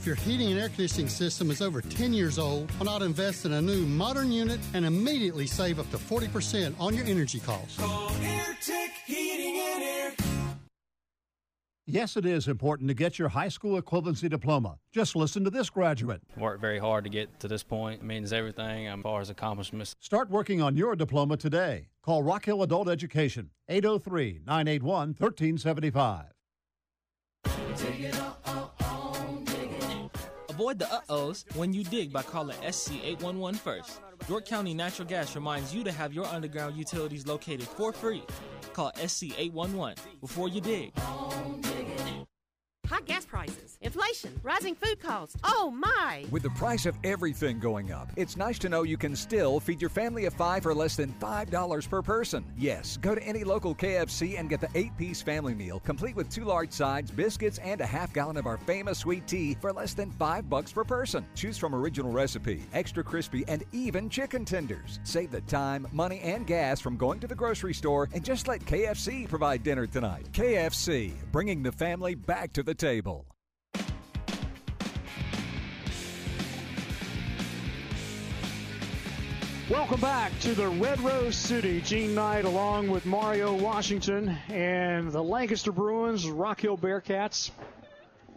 [0.08, 3.44] If your heating and air conditioning system is over 10 years old, why not invest
[3.44, 7.76] in a new modern unit and immediately save up to 40% on your energy costs?
[7.76, 10.14] Call AirTech Heating and Air.
[11.84, 14.78] Yes, it is important to get your high school equivalency diploma.
[14.94, 16.22] Just listen to this graduate.
[16.38, 18.00] Worked very hard to get to this point.
[18.00, 19.94] It means everything as far as accomplishments.
[20.00, 21.88] Start working on your diploma today.
[22.02, 26.32] Call Rock Hill Adult Education, 803 981 1375.
[30.58, 34.00] Avoid the uh-ohs when you dig by calling SC811 first.
[34.28, 38.24] York County Natural Gas reminds you to have your underground utilities located for free.
[38.72, 40.92] Call SC811 before you dig.
[42.88, 45.36] High gas prices, inflation, rising food costs.
[45.44, 46.24] Oh my!
[46.30, 49.82] With the price of everything going up, it's nice to know you can still feed
[49.82, 52.46] your family of five for less than $5 per person.
[52.56, 56.30] Yes, go to any local KFC and get the eight piece family meal, complete with
[56.30, 59.92] two large sides, biscuits, and a half gallon of our famous sweet tea for less
[59.92, 61.26] than five bucks per person.
[61.34, 64.98] Choose from original recipe, extra crispy, and even chicken tenders.
[65.02, 68.64] Save the time, money, and gas from going to the grocery store and just let
[68.64, 70.26] KFC provide dinner tonight.
[70.32, 73.26] KFC, bringing the family back to the table.
[79.68, 81.82] Welcome back to the Red Rose City.
[81.82, 87.50] Gene Knight along with Mario Washington and the Lancaster Bruins, Rock Hill Bearcats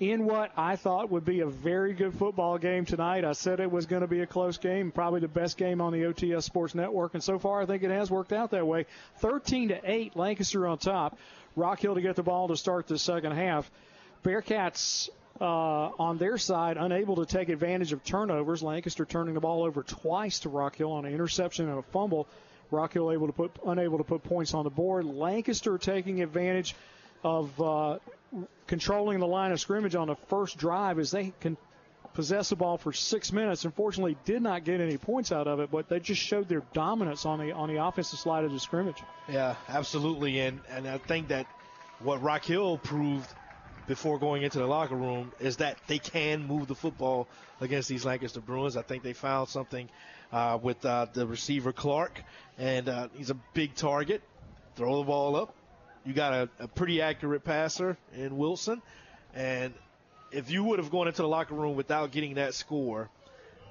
[0.02, 3.24] in what I thought would be a very good football game tonight.
[3.24, 5.94] I said it was going to be a close game, probably the best game on
[5.94, 8.88] the OTS Sports Network, and so far I think it has worked out that way.
[9.20, 11.18] 13 to 8, Lancaster on top.
[11.56, 13.70] Rock Hill to get the ball to start the second half.
[14.24, 18.62] Bearcats uh, on their side, unable to take advantage of turnovers.
[18.62, 22.28] Lancaster turning the ball over twice to Rock Hill on an interception and a fumble.
[22.70, 25.06] Rock Hill able to put unable to put points on the board.
[25.06, 26.76] Lancaster taking advantage
[27.24, 28.00] of uh,
[28.68, 31.58] controlling the line of scrimmage on the first drive as they can
[32.14, 33.66] possess the ball for six minutes.
[33.66, 37.26] Unfortunately, did not get any points out of it, but they just showed their dominance
[37.26, 39.02] on the on the offensive side of the scrimmage.
[39.28, 41.48] Yeah, absolutely, and and I think that
[42.00, 43.28] what Rock Hill proved
[43.92, 47.28] before going into the locker room is that they can move the football
[47.60, 48.78] against these Lancaster Bruins.
[48.78, 49.90] I think they found something
[50.32, 52.24] uh, with uh, the receiver Clark,
[52.58, 54.22] and uh, he's a big target.
[54.78, 55.54] Throw the ball up.
[56.06, 58.82] You got a, a pretty accurate passer in Wilson,
[59.36, 59.74] and
[60.32, 63.10] if you would have gone into the locker room without getting that score,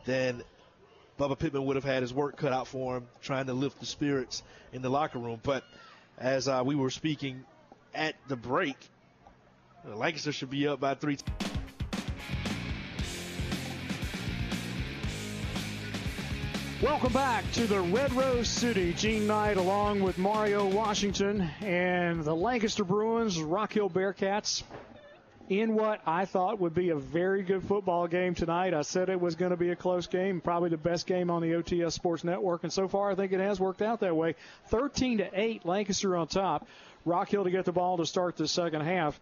[0.04, 0.42] then
[1.18, 3.86] Bubba Pittman would have had his work cut out for him, trying to lift the
[3.86, 4.42] spirits
[4.74, 5.40] in the locker room.
[5.42, 5.64] But
[6.18, 7.42] as uh, we were speaking
[7.94, 8.76] at the break,
[9.86, 11.16] Uh, Lancaster should be up by three.
[16.82, 18.94] Welcome back to the Red Rose City.
[18.94, 24.62] Gene Knight along with Mario Washington and the Lancaster Bruins, Rock Hill Bearcats
[25.50, 28.72] in what I thought would be a very good football game tonight.
[28.72, 31.42] I said it was going to be a close game, probably the best game on
[31.42, 34.36] the OTS Sports Network, and so far I think it has worked out that way.
[34.68, 36.66] 13 to 8, Lancaster on top.
[37.04, 39.18] Rock Hill to get the ball to start the second half.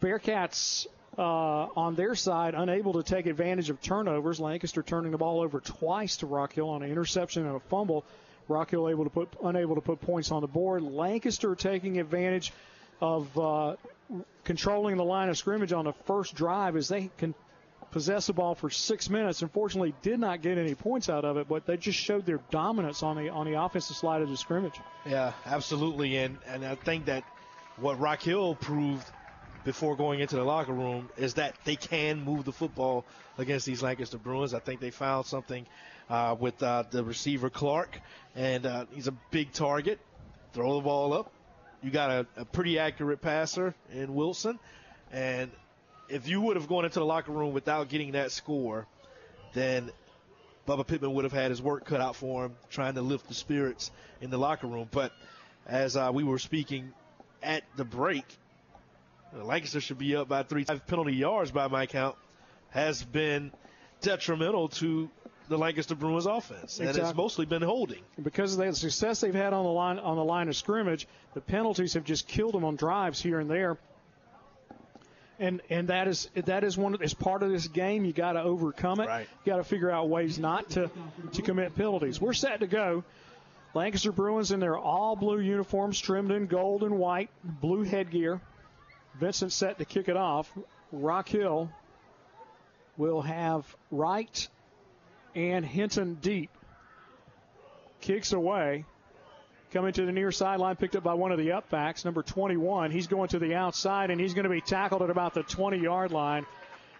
[0.00, 4.40] Bearcats uh, on their side unable to take advantage of turnovers.
[4.40, 8.04] Lancaster turning the ball over twice to Rock Hill on an interception and a fumble.
[8.46, 10.82] Rock Hill able to put unable to put points on the board.
[10.82, 12.52] Lancaster taking advantage
[13.00, 13.76] of uh,
[14.44, 17.34] controlling the line of scrimmage on the first drive as they can
[17.90, 19.42] possess the ball for six minutes.
[19.42, 23.02] Unfortunately, did not get any points out of it, but they just showed their dominance
[23.02, 24.80] on the on the offensive side of the scrimmage.
[25.06, 27.24] Yeah, absolutely, and and I think that
[27.76, 29.06] what Rock Hill proved
[29.64, 33.04] before going into the locker room is that they can move the football
[33.36, 34.54] against these Lancaster Bruins.
[34.54, 35.66] I think they found something
[36.08, 38.00] uh, with uh, the receiver Clark,
[38.34, 39.98] and uh, he's a big target.
[40.52, 41.32] Throw the ball up.
[41.82, 44.58] You got a, a pretty accurate passer in Wilson,
[45.12, 45.50] and
[46.08, 48.86] if you would have gone into the locker room without getting that score,
[49.52, 49.90] then
[50.66, 53.34] Bubba Pittman would have had his work cut out for him, trying to lift the
[53.34, 53.90] spirits
[54.20, 54.88] in the locker room.
[54.90, 55.12] But
[55.66, 56.92] as uh, we were speaking
[57.42, 58.24] at the break,
[59.32, 60.64] Lancaster should be up by three.
[60.64, 62.16] Five penalty yards by my count
[62.70, 63.52] has been
[64.00, 65.10] detrimental to
[65.48, 68.02] the Lancaster Bruins offense, and it's mostly been holding.
[68.22, 71.40] Because of the success they've had on the line on the line of scrimmage, the
[71.40, 73.78] penalties have just killed them on drives here and there.
[75.40, 78.04] And and that is that is one as part of this game.
[78.04, 79.06] You got to overcome it.
[79.06, 79.28] Right.
[79.44, 80.90] You got to figure out ways not to
[81.32, 82.20] to commit penalties.
[82.20, 83.04] We're set to go.
[83.74, 88.40] Lancaster Bruins in their all blue uniforms, trimmed in gold and white, blue headgear.
[89.18, 90.52] Vincent set to kick it off.
[90.92, 91.70] Rock Hill
[92.96, 94.48] will have Wright
[95.34, 96.50] and Hinton deep.
[98.00, 98.84] Kicks away.
[99.72, 102.90] Coming to the near sideline, picked up by one of the upbacks, number 21.
[102.90, 105.78] He's going to the outside, and he's going to be tackled at about the 20
[105.78, 106.46] yard line.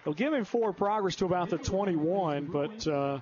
[0.05, 3.21] They'll give him forward progress to about the 21, but uh,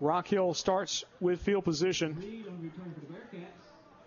[0.00, 2.44] Rock Hill starts with field position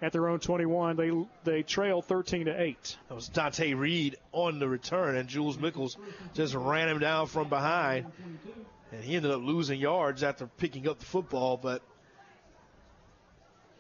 [0.02, 0.96] at their own 21.
[0.96, 1.12] They
[1.44, 2.98] they trail 13 to 8.
[3.08, 5.98] That was Dante Reed on the return, and Jules Mickles
[6.34, 8.06] just ran him down from behind.
[8.92, 11.82] And he ended up losing yards after picking up the football, but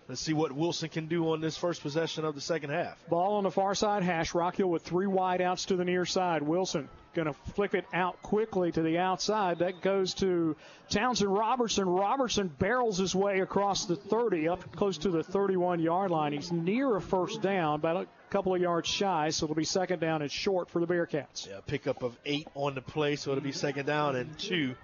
[0.09, 2.97] let's see what Wilson can do on this first possession of the second half.
[3.07, 4.33] Ball on the far side hash.
[4.33, 6.41] Rock Hill with three wide outs to the near side.
[6.41, 9.59] Wilson going to flick it out quickly to the outside.
[9.59, 10.55] That goes to
[10.89, 11.87] Townsend Robertson.
[11.87, 16.33] Robertson barrels his way across the 30 up close to the 31 yard line.
[16.33, 19.99] He's near a first down, about a couple of yards shy, so it'll be second
[19.99, 21.47] down and short for the Bearcats.
[21.47, 24.75] Yeah, pickup of eight on the play, so it'll be second down and two.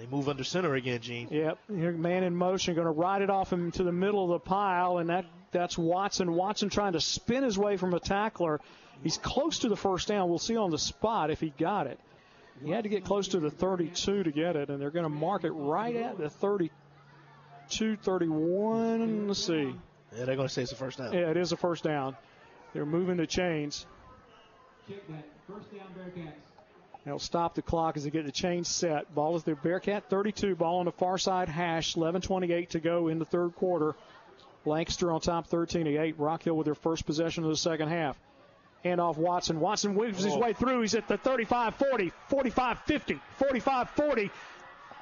[0.00, 1.28] They move under center again, Gene.
[1.30, 4.30] Yep, Your man in motion, going to ride it off him to the middle of
[4.30, 6.32] the pile, and that that's Watson.
[6.32, 8.60] Watson trying to spin his way from a tackler.
[9.02, 10.30] He's close to the first down.
[10.30, 12.00] We'll see on the spot if he got it.
[12.64, 15.10] He had to get close to the 32 to get it, and they're going to
[15.10, 19.28] mark it right at the 32, 31.
[19.28, 19.74] Let's see.
[20.16, 21.12] Yeah, they're going to say it's a first down.
[21.12, 22.16] Yeah, it is a first down.
[22.72, 23.86] They're moving the chains.
[24.88, 25.28] Check that.
[25.46, 26.49] First down, Bearcats.
[27.04, 29.12] They'll stop the clock as they get the change set.
[29.14, 30.54] Ball is the Bearcat 32.
[30.54, 31.94] Ball on the far side hash.
[31.96, 33.94] 11:28 to go in the third quarter.
[34.66, 36.18] Lancaster on top 13 to 8.
[36.18, 38.18] Rock Hill with their first possession of the second half.
[38.84, 39.60] Hand off Watson.
[39.60, 40.38] Watson weaves his Oh.
[40.38, 40.82] way through.
[40.82, 44.30] He's at the 35 40, 45 50, 45 40.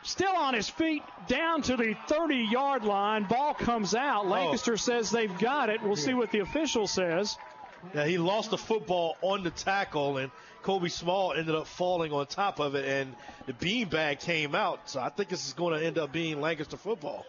[0.05, 3.25] Still on his feet, down to the 30 yard line.
[3.25, 4.25] Ball comes out.
[4.25, 4.29] Oh.
[4.29, 5.83] Lancaster says they've got it.
[5.83, 7.37] We'll see what the official says.
[7.95, 10.31] Yeah, he lost the football on the tackle, and
[10.69, 13.17] Kobe Small ended up falling on top of it, and
[13.47, 14.91] the beanbag came out.
[14.91, 17.25] So I think this is going to end up being Lancaster football.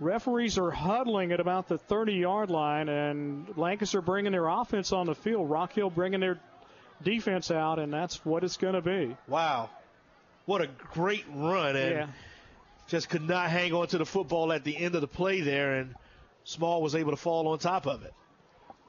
[0.00, 5.04] Referees are huddling at about the 30 yard line, and Lancaster bringing their offense on
[5.04, 5.50] the field.
[5.50, 6.40] Rock Hill bringing their
[7.02, 9.14] defense out, and that's what it's going to be.
[9.28, 9.68] Wow.
[10.46, 12.06] What a great run, and Yeah.
[12.88, 15.74] just could not hang on to the football at the end of the play there,
[15.74, 15.94] and
[16.44, 18.14] Small was able to fall on top of it.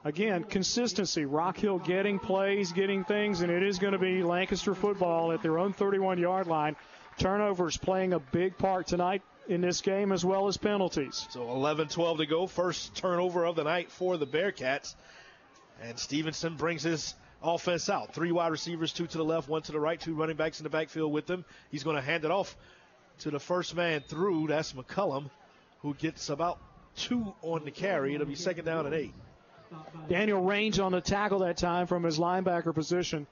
[0.06, 1.24] Again, consistency.
[1.24, 5.42] Rock Hill getting plays, getting things, and it is going to be Lancaster football at
[5.42, 6.76] their own 31 yard line.
[7.18, 11.26] Turnovers playing a big part tonight in this game, as well as penalties.
[11.30, 12.46] So 11 12 to go.
[12.46, 14.94] First turnover of the night for the Bearcats.
[15.82, 18.14] And Stevenson brings his offense out.
[18.14, 20.64] Three wide receivers, two to the left, one to the right, two running backs in
[20.64, 21.44] the backfield with them.
[21.72, 22.56] He's going to hand it off
[23.22, 24.46] to the first man through.
[24.46, 25.30] That's McCullum,
[25.80, 26.60] who gets about
[26.94, 28.14] two on the carry.
[28.14, 29.12] It'll be second down and eight.
[30.08, 33.26] Daniel Range on the tackle that time from his linebacker position.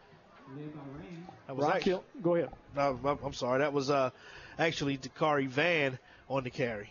[1.46, 2.50] That was actually- Hill, go ahead.
[2.74, 3.60] No, I'm- sorry.
[3.60, 4.10] That was uh,
[4.58, 5.98] actually Dakari Van
[6.28, 6.90] on the carry.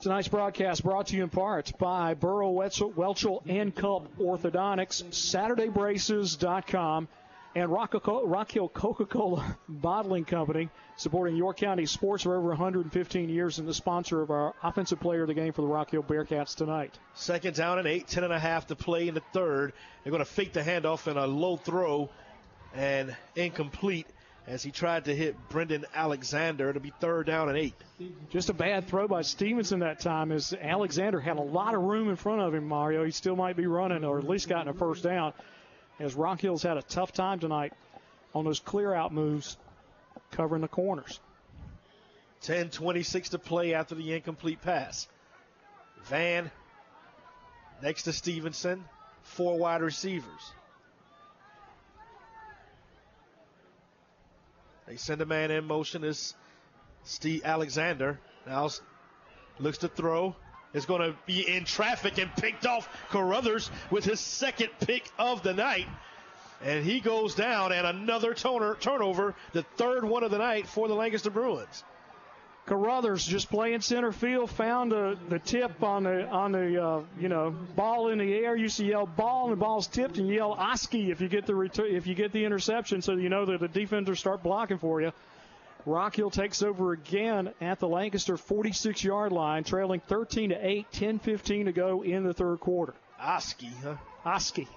[0.00, 7.06] Tonight's broadcast brought to you in part by Burrow Wetzel, Welchel and Cup Orthodontics, SaturdayBraces.com,
[7.54, 13.58] and Rock, Rock Hill Coca-Cola Bottling Company, supporting York County sports for over 115 years
[13.58, 16.54] and the sponsor of our offensive player of the game for the Rock Hill Bearcats
[16.54, 16.98] tonight.
[17.14, 19.72] Second down and eight, ten and a half to play in the third.
[20.02, 22.10] They're going to fake the handoff in a low throw
[22.74, 24.06] and incomplete
[24.46, 26.70] as he tried to hit Brendan Alexander.
[26.70, 27.74] It'll be third down and eight.
[28.30, 32.08] Just a bad throw by Stevenson that time as Alexander had a lot of room
[32.08, 33.04] in front of him, Mario.
[33.04, 35.32] He still might be running or at least gotten a first down
[35.98, 37.72] as Rock Hill's had a tough time tonight
[38.34, 39.56] on those clear out moves
[40.30, 41.20] covering the corners.
[42.42, 45.08] 10 26 to play after the incomplete pass.
[46.04, 46.50] Van
[47.82, 48.84] next to Stevenson,
[49.22, 50.52] four wide receivers.
[54.86, 56.02] They send a man in motion.
[56.04, 56.34] Is
[57.04, 58.68] Steve Alexander now
[59.58, 60.34] looks to throw.
[60.74, 65.42] Is going to be in traffic and picked off Carruthers with his second pick of
[65.42, 65.86] the night.
[66.64, 70.88] And he goes down, and another toner, turnover, the third one of the night for
[70.88, 71.84] the Lancaster Bruins.
[72.66, 77.28] Carruthers just playing center field, found the, the tip on the on the uh, you
[77.28, 78.54] know ball in the air.
[78.54, 81.60] Used to yell ball, and the ball's tipped, and yell Oski if you get the
[81.84, 85.12] if you get the interception, so you know that the defenders start blocking for you.
[85.84, 90.86] Rock Hill takes over again at the Lancaster 46 yard line, trailing 13 to 8,
[90.92, 92.94] 10-15 to go in the third quarter.
[93.20, 93.96] Oski, huh?
[94.24, 94.68] Oski.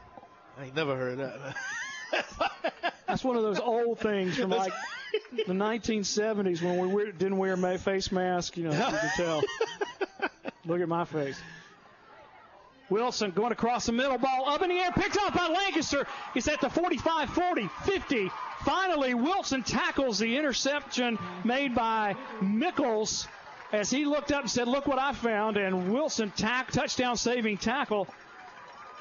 [0.58, 2.94] I ain't never heard of that.
[3.08, 4.74] That's one of those old things from like
[5.32, 8.58] the 1970s when we wear, didn't wear face masks.
[8.58, 9.42] You know, you can tell.
[10.66, 11.40] Look at my face.
[12.90, 16.06] Wilson going across the middle, ball up in the air, picked up by Lancaster.
[16.34, 18.32] He's at the 45, 40, 50.
[18.64, 23.28] Finally, Wilson tackles the interception made by Mickles
[23.72, 25.58] as he looked up and said, Look what I found.
[25.58, 28.08] And Wilson tack, touchdown saving tackle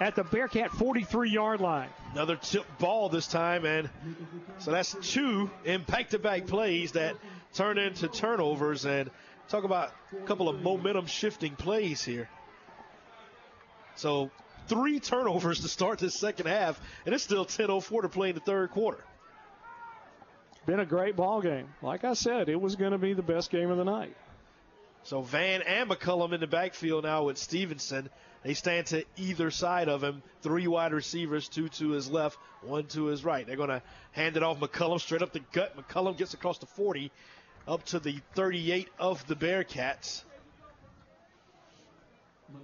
[0.01, 1.89] at the Bearcat 43 yard line.
[2.13, 3.89] Another tip ball this time, and
[4.59, 7.17] so that's two in back-to-back plays that
[7.55, 8.85] turn into turnovers.
[8.85, 9.11] And
[9.49, 12.29] talk about a couple of momentum shifting plays here.
[13.97, 14.31] So
[14.69, 18.41] three turnovers to start this second half, and it's still 10:04 to play in the
[18.41, 19.05] third quarter.
[20.67, 21.69] Been a great ball game.
[21.83, 24.17] Like I said, it was going to be the best game of the night.
[25.03, 28.09] So Van and McCullum in the backfield now with Stevenson.
[28.43, 30.23] They stand to either side of him.
[30.41, 33.47] Three wide receivers, two to his left, one to his right.
[33.47, 33.83] They're going to
[34.13, 35.77] hand it off McCullum straight up the gut.
[35.77, 37.11] McCullum gets across the 40
[37.69, 40.23] up to the 38 of the Bearcats.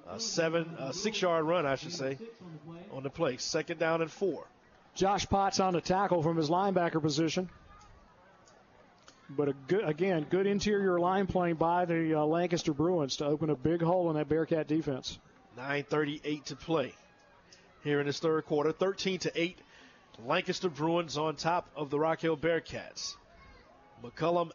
[0.09, 2.17] A seven, a six yard run, I should say,
[2.93, 3.37] on the play.
[3.39, 4.47] Second down and four.
[4.95, 7.49] Josh Potts on the tackle from his linebacker position.
[9.37, 13.55] But good, again, good interior line playing by the uh, Lancaster Bruins to open a
[13.55, 15.19] big hole in that Bearcat defense.
[15.57, 16.95] 9:38 to play
[17.85, 18.73] here in this third quarter.
[18.73, 19.59] 13 to 8.
[20.27, 23.15] Lancaster Bruins on top of the Rock Hill Bearcats.
[24.03, 24.51] McCullum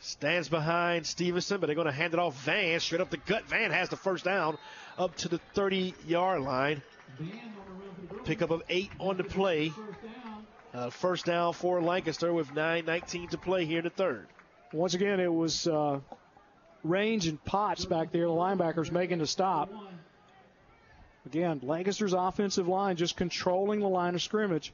[0.00, 3.44] stands behind Stevenson, but they're going to hand it off Van straight up the gut.
[3.46, 4.58] Van has the first down
[4.98, 6.82] up to the 30 yard line.
[8.24, 9.72] pickup of eight on the play.
[10.74, 14.26] Uh, first down for Lancaster with 9.19 to play here in the third.
[14.72, 16.00] Once again, it was uh,
[16.82, 19.72] Range and Potts back there, the linebackers making the stop.
[21.26, 24.72] Again, Lancaster's offensive line just controlling the line of scrimmage,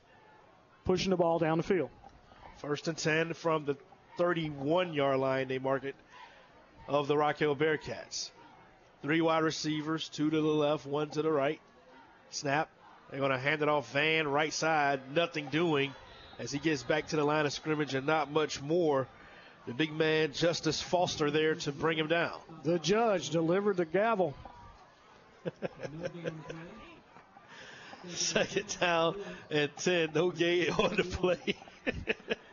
[0.87, 1.91] pushing the ball down the field.
[2.57, 3.77] First and 10 from the
[4.17, 5.95] 31 yard line, they mark it,
[6.89, 8.31] of the Rock Hill Bearcats.
[9.03, 11.61] Three wide receivers, two to the left, one to the right.
[12.31, 12.71] Snap.
[13.11, 15.93] They're going to hand it off Van right side, nothing doing
[16.39, 19.09] as he gets back to the line of scrimmage and not much more.
[19.67, 22.39] The big man, Justice Foster, there to bring him down.
[22.63, 24.35] The judge delivered the gavel.
[28.09, 29.17] Second down
[29.51, 30.11] and 10.
[30.15, 31.57] No gain on the play.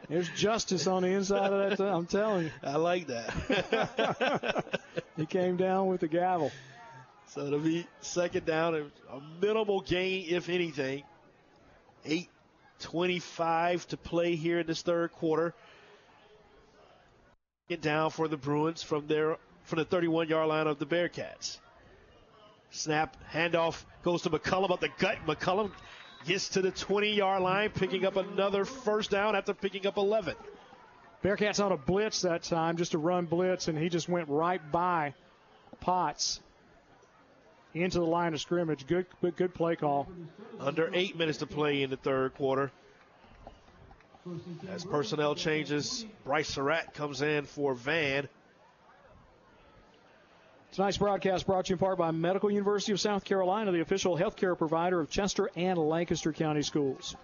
[0.09, 1.83] There's justice on the inside of that.
[1.85, 2.51] I'm telling you.
[2.63, 4.79] I like that.
[5.17, 6.51] he came down with the gavel.
[7.27, 11.03] So it'll be second down a minimal gain, if anything.
[12.05, 15.53] 8.25 to play here in this third quarter.
[17.67, 21.59] Get down for the Bruins from their from the 31 yard line of the Bearcats.
[22.69, 25.17] Snap, handoff goes to McCullum up the gut.
[25.25, 25.71] McCullum
[26.25, 30.35] gets to the 20 yard line, picking up another first down after picking up 11.
[31.21, 34.61] Bearcats on a blitz that time, just a run blitz, and he just went right
[34.71, 35.13] by
[35.81, 36.39] Potts
[37.73, 38.87] into the line of scrimmage.
[38.87, 40.07] Good, good play call.
[40.59, 42.71] Under eight minutes to play in the third quarter.
[44.69, 48.27] As personnel changes, Bryce Surratt comes in for Van.
[50.73, 54.17] Tonight's broadcast brought to you in part by Medical University of South Carolina, the official
[54.17, 57.15] healthcare provider of Chester and Lancaster County Schools.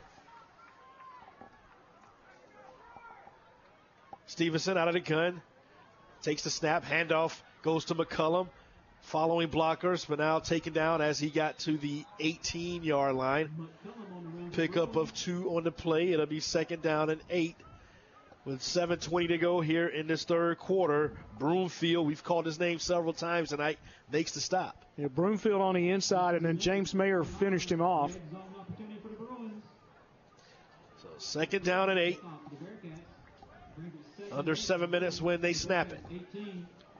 [4.27, 5.41] Stevenson out of the gun.
[6.23, 6.85] Takes the snap.
[6.85, 8.47] Handoff goes to McCullum.
[9.03, 13.67] Following blockers, but now taken down as he got to the 18 yard line.
[14.53, 16.11] Pickup of two on the play.
[16.11, 17.55] It'll be second down and eight.
[18.45, 23.13] With 7.20 to go here in this third quarter, Broomfield, we've called his name several
[23.13, 23.77] times tonight,
[24.11, 24.83] makes the stop.
[24.97, 28.17] Yeah, Broomfield on the inside, and then James Mayer finished him off.
[31.01, 32.19] So second down and eight.
[34.31, 36.01] Under seven minutes when they snap it.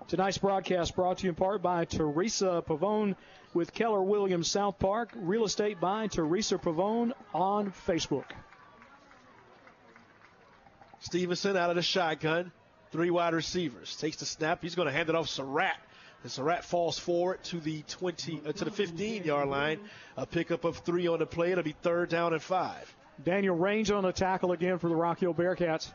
[0.08, 3.16] Tonight's broadcast brought to you in part by Teresa Pavone
[3.54, 5.10] with Keller Williams South Park.
[5.16, 8.26] Real estate by Teresa Pavone on Facebook.
[11.00, 12.52] Stevenson out of the shotgun.
[12.92, 13.96] Three wide receivers.
[13.96, 14.62] Takes the snap.
[14.62, 15.78] He's going to hand it off Surratt.
[16.22, 19.80] And Surratt falls forward to the 20 uh, to the 15 yard line.
[20.18, 21.52] A pickup of three on the play.
[21.52, 22.94] It'll be third down and five.
[23.24, 25.92] Daniel Range on the tackle again for the Rock Hill Bearcats.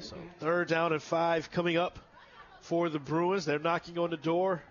[0.00, 1.98] So third down and five coming up
[2.62, 3.44] for the Bruins.
[3.44, 4.62] They're knocking on the door.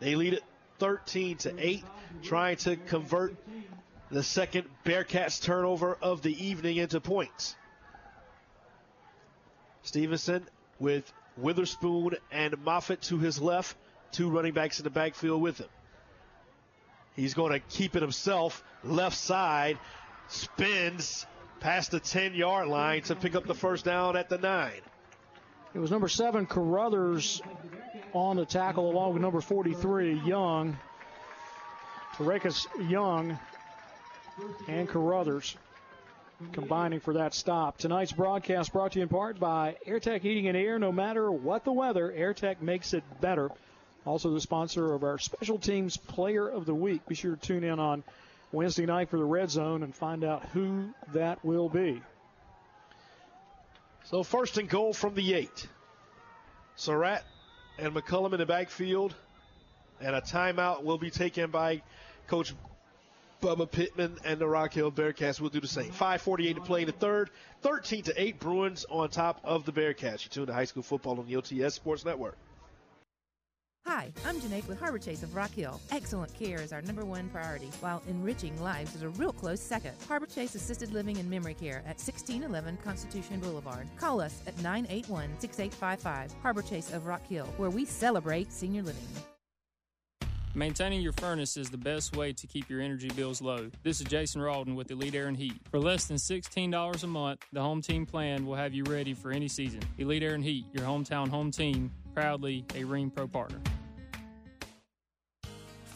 [0.00, 0.44] They lead it
[0.78, 1.84] 13 to 8,
[2.22, 3.34] trying to convert
[4.10, 7.56] the second Bearcats turnover of the evening into points.
[9.82, 10.46] Stevenson
[10.78, 13.76] with Witherspoon and Moffitt to his left,
[14.12, 15.68] two running backs in the backfield with him.
[17.16, 19.78] He's going to keep it himself, left side,
[20.28, 21.26] spins
[21.60, 24.80] past the 10 yard line to pick up the first down at the nine.
[25.74, 27.42] It was number seven, Carruthers,
[28.12, 30.76] on the tackle along with number 43, Young.
[32.14, 33.38] Tarekus Young
[34.66, 35.56] and Carruthers
[36.52, 37.78] combining for that stop.
[37.78, 40.78] Tonight's broadcast brought to you in part by AirTech Heating and Air.
[40.78, 43.50] No matter what the weather, AirTech makes it better.
[44.04, 47.06] Also, the sponsor of our special teams player of the week.
[47.06, 48.04] Be sure to tune in on
[48.52, 52.02] Wednesday night for the red zone and find out who that will be.
[54.04, 55.68] So, first and goal from the eight.
[56.76, 57.24] Surratt
[57.78, 59.14] and McCullum in the backfield,
[60.00, 61.82] and a timeout will be taken by
[62.26, 62.54] Coach
[63.42, 65.92] Bubba Pittman and the Rock Hill Bearcats will do the same.
[65.92, 67.30] 5:48 to play in the third.
[67.62, 70.24] 13 to 8 Bruins on top of the Bearcats.
[70.24, 72.36] You tune to high school football on the OTS Sports Network.
[73.88, 75.80] Hi, I'm Janae with Harbor Chase of Rock Hill.
[75.90, 79.94] Excellent care is our number one priority, while enriching lives is a real close second.
[80.06, 83.88] Harbor Chase Assisted Living and Memory Care at 1611 Constitution Boulevard.
[83.96, 86.34] Call us at 981 6855.
[86.42, 89.00] Harbor Chase of Rock Hill, where we celebrate senior living.
[90.54, 93.70] Maintaining your furnace is the best way to keep your energy bills low.
[93.84, 95.54] This is Jason Rawdon with Elite Air and Heat.
[95.70, 99.30] For less than $16 a month, the Home Team Plan will have you ready for
[99.30, 99.80] any season.
[99.96, 103.60] Elite Air and Heat, your hometown home team, proudly a Rheem Pro partner.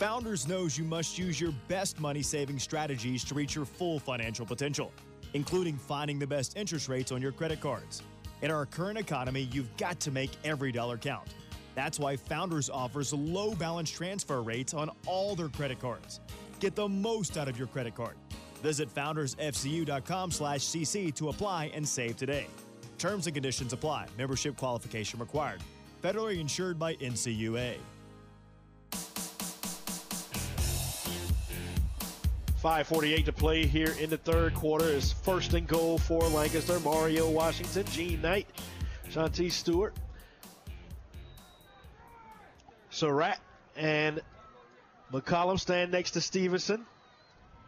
[0.02, 4.44] Founders knows you must use your best money saving strategies to reach your full financial
[4.44, 4.92] potential,
[5.32, 8.02] including finding the best interest rates on your credit cards.
[8.42, 11.28] In our current economy, you've got to make every dollar count.
[11.76, 16.18] That's why Founders offers low balance transfer rates on all their credit cards.
[16.58, 18.16] Get the most out of your credit card.
[18.60, 22.48] Visit foundersfcu.com/cc to apply and save today.
[22.98, 24.08] Terms and conditions apply.
[24.18, 25.62] Membership qualification required.
[26.02, 27.76] Federally insured by NCUA.
[32.62, 36.78] 5.48 to play here in the third quarter is first and goal for Lancaster.
[36.78, 38.46] Mario Washington, Gene Knight,
[39.10, 39.92] Shanti Stewart,
[42.90, 43.40] Surratt,
[43.76, 44.20] and
[45.12, 46.86] McCullum stand next to Stevenson.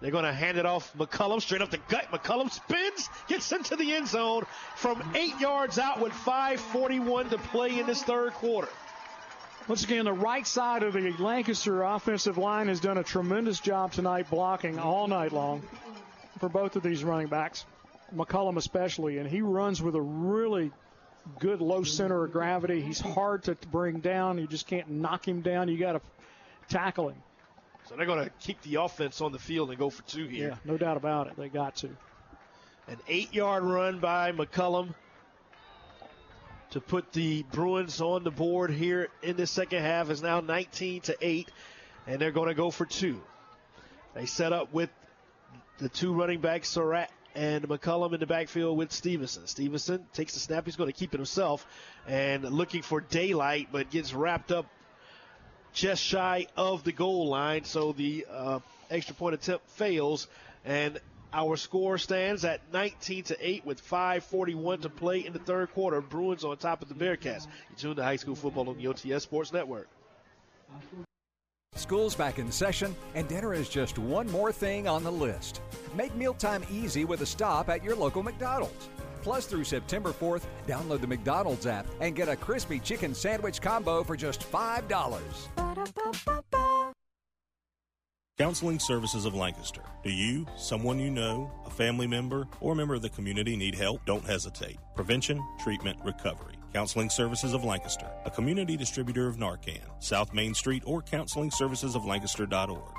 [0.00, 2.06] They're going to hand it off McCullum straight up the gut.
[2.12, 4.44] McCullum spins, gets into the end zone
[4.76, 8.68] from eight yards out with 5:41 to play in this third quarter.
[9.66, 13.92] Once again, the right side of the Lancaster offensive line has done a tremendous job
[13.92, 15.62] tonight blocking all night long
[16.38, 17.64] for both of these running backs,
[18.14, 20.70] McCullum especially, and he runs with a really
[21.38, 22.82] good low center of gravity.
[22.82, 24.36] He's hard to bring down.
[24.36, 25.68] You just can't knock him down.
[25.68, 26.02] You got to
[26.68, 27.22] tackle him.
[27.88, 30.48] So they're going to keep the offense on the field and go for two here.
[30.50, 31.36] Yeah, no doubt about it.
[31.36, 31.88] They got to.
[32.86, 34.94] An eight-yard run by McCullum
[36.74, 41.02] to put the Bruins on the board here in the second half is now 19
[41.02, 41.48] to 8,
[42.08, 43.22] and they're going to go for two.
[44.12, 44.90] They set up with
[45.78, 49.46] the two running backs, Surratt and McCullum in the backfield with Stevenson.
[49.46, 50.64] Stevenson takes the snap.
[50.64, 51.64] He's going to keep it himself
[52.08, 54.66] and looking for daylight, but gets wrapped up
[55.72, 57.62] just shy of the goal line.
[57.62, 58.58] So the uh,
[58.90, 60.26] extra point attempt fails,
[60.64, 61.00] and
[61.34, 66.00] our score stands at 19 to 8 with 5:41 to play in the third quarter.
[66.00, 67.46] Bruins on top of the Bearcats.
[67.70, 69.88] You tune to high school football on the OTS Sports Network.
[71.74, 75.60] School's back in session, and dinner is just one more thing on the list.
[75.96, 78.88] Make mealtime easy with a stop at your local McDonald's.
[79.22, 84.04] Plus, through September 4th, download the McDonald's app and get a crispy chicken sandwich combo
[84.04, 85.48] for just $5.
[88.36, 89.82] Counseling Services of Lancaster.
[90.02, 93.76] Do you, someone you know, a family member, or a member of the community need
[93.76, 94.04] help?
[94.06, 94.76] Don't hesitate.
[94.96, 96.54] Prevention, treatment, recovery.
[96.72, 99.78] Counseling Services of Lancaster, a community distributor of Narcan.
[100.00, 102.96] South Main Street or counselingservicesoflancaster.org.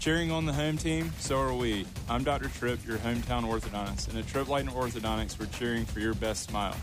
[0.00, 1.84] Cheering on the home team, so are we.
[2.08, 2.48] I'm Dr.
[2.48, 6.74] Tripp, your hometown orthodontist, and at Tripp Light Orthodontics, we're cheering for your best smile.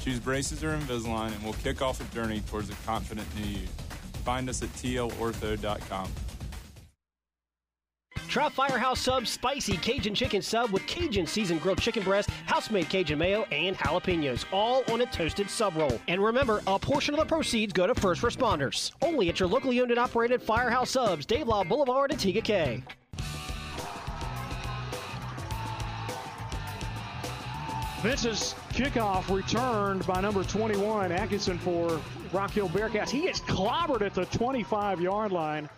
[0.00, 3.68] Choose braces or Invisalign, and we'll kick off a journey towards a confident new you.
[4.28, 6.10] Find us at tlortho.com.
[8.28, 13.18] Try Firehouse Sub's spicy Cajun chicken sub with Cajun seasoned grilled chicken breast, house-made Cajun
[13.18, 15.98] mayo, and jalapenos, all on a toasted sub roll.
[16.08, 18.92] And remember, a portion of the proceeds go to first responders.
[19.00, 22.82] Only at your locally owned and operated Firehouse Subs, Dave Lyle Boulevard, and Tega Cay.
[28.02, 32.00] Vince's kickoff returned by number 21, Atkinson for
[32.32, 33.10] Rock Hill Bearcats.
[33.10, 35.68] He gets clobbered at the 25 yard line.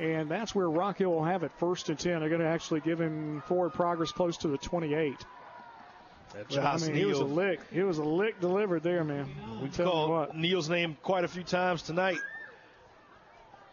[0.00, 2.18] And that's where Rock Hill will have it first and 10.
[2.18, 5.14] They're going to actually give him forward progress close to the 28.
[6.34, 7.60] That's Well, I mean, he was a lick.
[7.72, 9.28] He was a lick delivered there, man.
[9.62, 12.18] We've called Neal's name quite a few times tonight.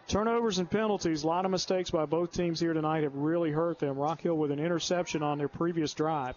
[0.07, 3.79] Turnovers and penalties, a lot of mistakes by both teams here tonight have really hurt
[3.79, 3.97] them.
[3.97, 6.35] Rock Hill with an interception on their previous drive.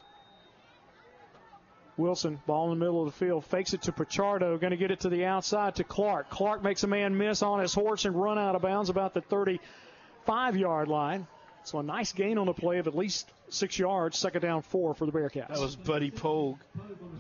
[1.99, 4.91] Wilson, ball in the middle of the field, fakes it to Pichardo, going to get
[4.91, 6.31] it to the outside to Clark.
[6.31, 9.21] Clark makes a man miss on his horse and run out of bounds about the
[9.21, 11.27] 35 yard line.
[11.65, 14.95] So a nice gain on the play of at least six yards, second down four
[14.95, 15.49] for the Bearcats.
[15.49, 16.59] That was Buddy Pogue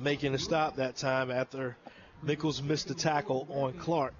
[0.00, 1.76] making a stop that time after
[2.22, 4.14] Nichols missed the tackle on Clark.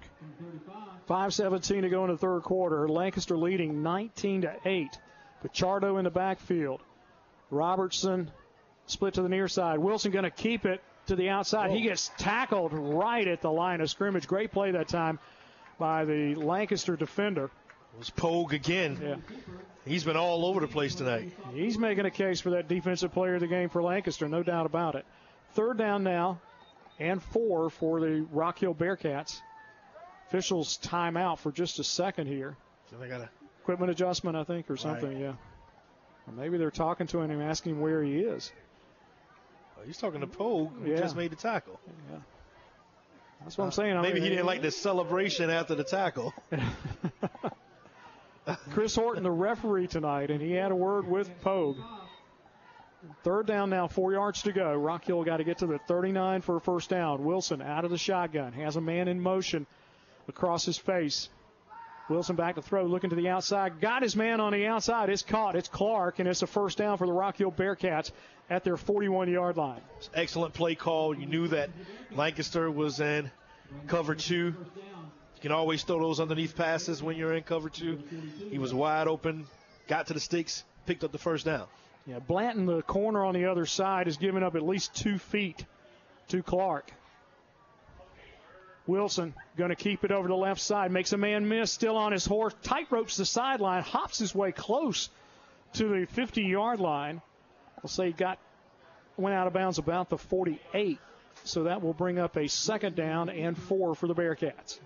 [1.09, 2.87] 5.17 to go in the third quarter.
[2.87, 4.99] Lancaster leading 19 to 8.
[5.43, 6.81] Pichardo in the backfield.
[7.49, 8.29] Robertson
[8.89, 9.79] split to the near side.
[9.79, 11.69] Wilson going to keep it to the outside.
[11.69, 11.77] Whoa.
[11.77, 11.89] He oh.
[11.89, 14.27] gets tackled right at the line of scrimmage.
[14.27, 15.19] Great play that time
[15.77, 17.45] by the Lancaster defender.
[17.45, 18.99] It was Pogue again.
[19.01, 19.15] Yeah.
[19.85, 21.31] He's been all over the place tonight.
[21.53, 24.65] He's making a case for that defensive player of the game for Lancaster, no doubt
[24.65, 25.05] about it.
[25.53, 26.39] Third down now
[26.99, 29.41] and four for the Rock Hill Bearcats.
[30.27, 32.55] Officials timeout for just a second here.
[32.91, 33.29] So they got a
[33.61, 35.13] equipment adjustment, I think, or something.
[35.13, 35.21] Right.
[35.21, 35.33] Yeah.
[36.27, 38.51] Or maybe they're talking to him and asking him where he is.
[39.85, 40.99] He's talking to Pogue, who yeah.
[40.99, 41.79] just made the tackle.
[42.11, 42.17] Yeah.
[43.41, 44.01] That's what I'm saying.
[44.01, 46.33] Maybe I mean, he didn't like the celebration after the tackle.
[48.71, 51.77] Chris Horton, the referee tonight, and he had a word with Pogue.
[53.23, 54.73] Third down now, four yards to go.
[54.73, 57.23] Rock Hill got to get to the 39 for a first down.
[57.23, 59.65] Wilson out of the shotgun, has a man in motion
[60.27, 61.29] across his face.
[62.09, 63.79] Wilson back to throw, looking to the outside.
[63.79, 65.09] Got his man on the outside.
[65.09, 65.55] It's caught.
[65.55, 68.11] It's Clark, and it's a first down for the Rock Hill Bearcats
[68.49, 69.81] at their 41 yard line.
[70.13, 71.15] Excellent play call.
[71.15, 71.69] You knew that
[72.11, 73.29] Lancaster was in
[73.87, 74.55] cover two.
[75.35, 77.99] You can always throw those underneath passes when you're in cover two.
[78.49, 79.45] He was wide open,
[79.87, 81.67] got to the sticks, picked up the first down.
[82.05, 85.63] Yeah, Blanton, the corner on the other side, is giving up at least two feet
[86.29, 86.91] to Clark.
[88.89, 92.11] Wilson going to keep it over the left side, makes a man miss, still on
[92.11, 95.09] his horse, tight ropes the sideline, hops his way close
[95.73, 97.21] to the 50 yard line.
[97.81, 98.39] We'll say he got
[99.15, 100.97] went out of bounds about the 48.
[101.43, 104.79] So that will bring up a second down and four for the Bearcats.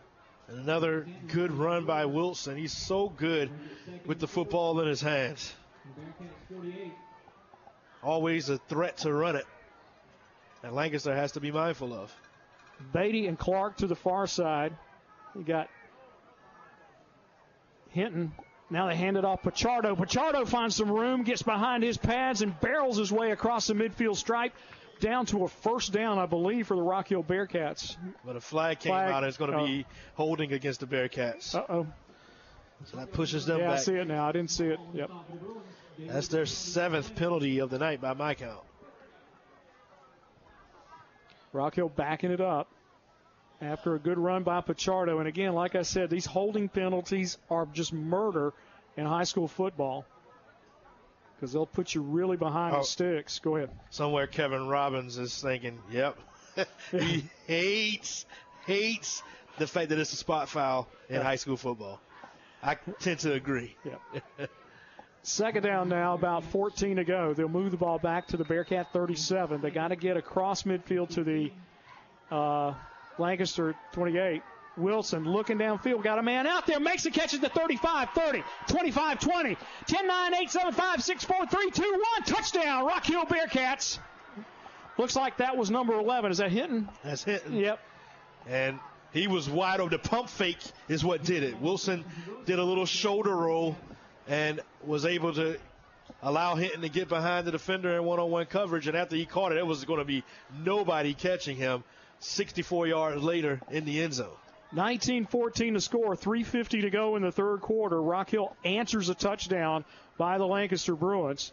[0.48, 2.58] Another good run by Wilson.
[2.58, 3.50] He's so good
[4.06, 5.54] with the football in his hands.
[8.04, 9.46] Always a threat to run it.
[10.62, 12.14] And Lancaster has to be mindful of.
[12.94, 14.76] Beatty and Clark to the far side.
[15.36, 15.70] We got
[17.90, 18.34] Hinton.
[18.70, 19.96] Now they hand it off Pichardo.
[19.96, 24.16] Pichardo finds some room, gets behind his pads, and barrels his way across the midfield
[24.16, 24.54] stripe
[25.00, 27.98] down to a first down, I believe, for the Rock Hill Bearcats.
[28.26, 29.12] But a flag came Flag.
[29.12, 29.66] out and it's going to Oh.
[29.66, 29.86] be
[30.16, 31.54] holding against the Bearcats.
[31.54, 31.88] Uh oh.
[32.86, 34.28] So that pushes them Yeah, I see it now.
[34.28, 34.80] I didn't see it.
[34.94, 35.12] Yep.
[36.00, 38.60] That's their seventh penalty of the night by my count.
[41.54, 42.68] Rock Hill backing it up
[43.62, 45.20] after a good run by Pichardo.
[45.20, 48.54] And again, like I said, these holding penalties are just murder
[48.98, 50.06] in high school football
[51.36, 52.80] because they'll put you really behind Oh.
[52.80, 53.40] the sticks.
[53.40, 53.70] Go ahead.
[53.90, 56.18] Somewhere Kevin Robbins is thinking, yep.
[56.92, 58.26] he hates,
[58.66, 59.24] hates
[59.58, 62.00] the fact that it's a spot foul in high school football.
[62.62, 63.76] I tend to agree.
[65.26, 67.34] Second down now, about 14 to go.
[67.34, 69.62] They'll move the ball back to the Bearcat 37.
[69.62, 71.52] They got to get across midfield to the
[72.30, 72.74] uh,
[73.18, 74.42] Lancaster 28.
[74.76, 78.44] Wilson looking downfield, got a man out there, makes the catch at the 35, 30,
[78.68, 82.24] 25, 20, 10, 9, 8, 7, 5, 6, 4, 3, 2, 1.
[82.26, 84.00] Touchdown, Rock Hill Bearcats.
[84.98, 86.32] Looks like that was number 11.
[86.32, 86.90] Is that Hinton?
[87.04, 87.56] That's Hinton.
[87.56, 87.80] Yep.
[88.48, 88.80] And
[89.14, 89.92] he was wide open.
[89.92, 90.60] The pump fake
[90.90, 91.62] is what did it.
[91.62, 92.04] Wilson
[92.46, 93.78] did a little shoulder roll
[94.28, 95.58] and was able to
[96.22, 98.88] allow Hinton to get behind the defender in one-on-one coverage.
[98.88, 100.24] And after he caught it, it was going to be
[100.64, 101.84] nobody catching him.
[102.20, 104.36] 64 yards later in the end zone.
[104.74, 108.02] 19-14 to score, 350 to go in the third quarter.
[108.02, 109.86] Rock Hill answers a touchdown
[110.18, 111.52] by the Lancaster Bruins.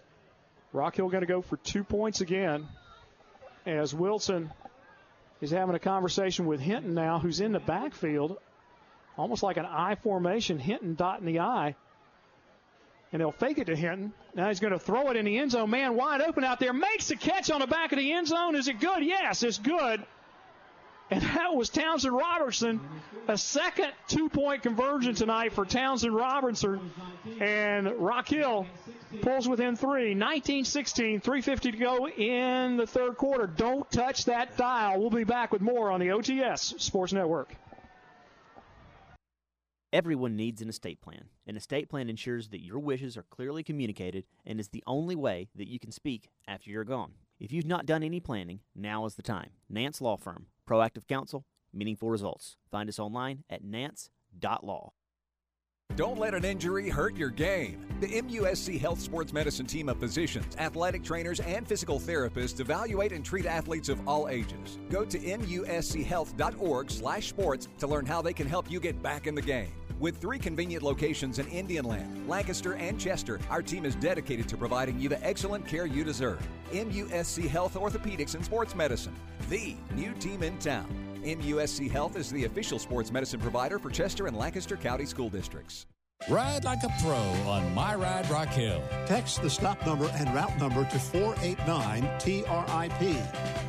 [0.73, 2.67] Rock Hill going to go for two points again
[3.67, 4.51] as Wilson
[5.41, 8.39] is having a conversation with Hinton now, who's in the backfield,
[9.19, 10.59] almost like an I formation.
[10.59, 11.75] Hinton dotting the I.
[13.13, 14.13] And they'll fake it to Hinton.
[14.35, 15.71] Now he's going to throw it in the end zone.
[15.71, 16.73] Man wide open out there.
[16.73, 18.55] Makes the catch on the back of the end zone.
[18.55, 19.05] Is it good?
[19.05, 20.05] Yes, it's good.
[21.11, 22.81] And that was Townsend Robertson.
[23.29, 26.91] A second two point conversion tonight for Townsend Robertson.
[27.41, 28.67] And Rock Hill
[29.23, 30.15] pulls within three.
[30.15, 33.47] 19 16, 350 to go in the third quarter.
[33.47, 35.01] Don't touch that dial.
[35.01, 37.55] We'll be back with more on the OTS Sports Network.
[39.93, 41.25] Everyone needs an estate plan.
[41.49, 45.49] An estate plan ensures that your wishes are clearly communicated and is the only way
[45.57, 47.15] that you can speak after you're gone.
[47.41, 49.51] If you've not done any planning, now is the time.
[49.69, 52.57] Nance Law Firm, proactive counsel, meaningful results.
[52.71, 54.93] Find us online at nance.law.
[55.97, 57.85] Don't let an injury hurt your game.
[58.01, 63.25] The MUSC Health Sports Medicine team of physicians, athletic trainers, and physical therapists evaluate and
[63.25, 64.79] treat athletes of all ages.
[64.89, 69.73] Go to muschealth.org/sports to learn how they can help you get back in the game.
[69.99, 74.57] With three convenient locations in Indian Land, Lancaster, and Chester, our team is dedicated to
[74.57, 76.41] providing you the excellent care you deserve.
[76.73, 79.15] MUSC Health Orthopedics and Sports Medicine,
[79.51, 81.10] the new team in town.
[81.23, 85.87] MUSC Health is the official sports medicine provider for Chester and Lancaster County School Districts.
[86.29, 87.17] Ride like a pro
[87.51, 88.83] on My Ride Rock Hill.
[89.07, 93.17] Text the stop number and route number to 489 TRIP.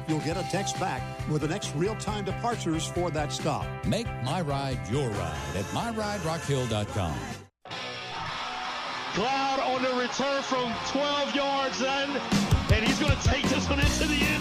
[0.07, 3.65] You'll get a text back with the next real time departures for that stop.
[3.85, 7.15] Make My Ride your ride at MyRideRockHill.com.
[9.13, 11.87] Cloud on the return from 12 yards in,
[12.73, 14.40] and he's going to take this one into the end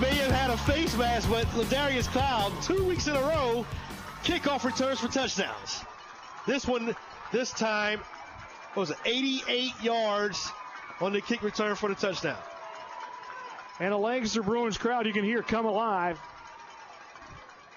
[0.00, 3.66] May have had a face mask, but Ladarius Cloud, two weeks in a row,
[4.24, 5.84] kickoff returns for touchdowns.
[6.46, 6.96] This one,
[7.32, 8.00] this time,
[8.74, 10.50] was it 88 yards
[11.00, 12.38] on the kick return for the touchdown.
[13.78, 16.18] And the Lancaster Bruins crowd you can hear come alive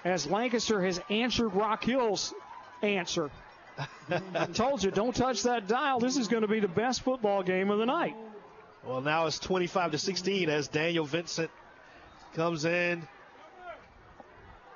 [0.04, 2.32] as Lancaster has answered Rock Hill's
[2.82, 3.30] answer.
[4.34, 5.98] I told you, don't touch that dial.
[6.00, 8.16] This is going to be the best football game of the night.
[8.86, 11.50] Well, now it's 25 to 16 as Daniel Vincent
[12.34, 13.06] comes in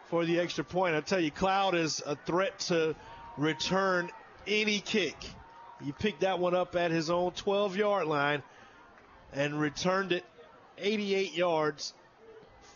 [0.06, 0.94] for the extra point.
[0.94, 2.94] I tell you, Cloud is a threat to
[3.36, 4.10] return
[4.47, 5.16] any kick.
[5.85, 8.43] He picked that one up at his own 12 yard line
[9.32, 10.24] and returned it
[10.78, 11.94] 88 yards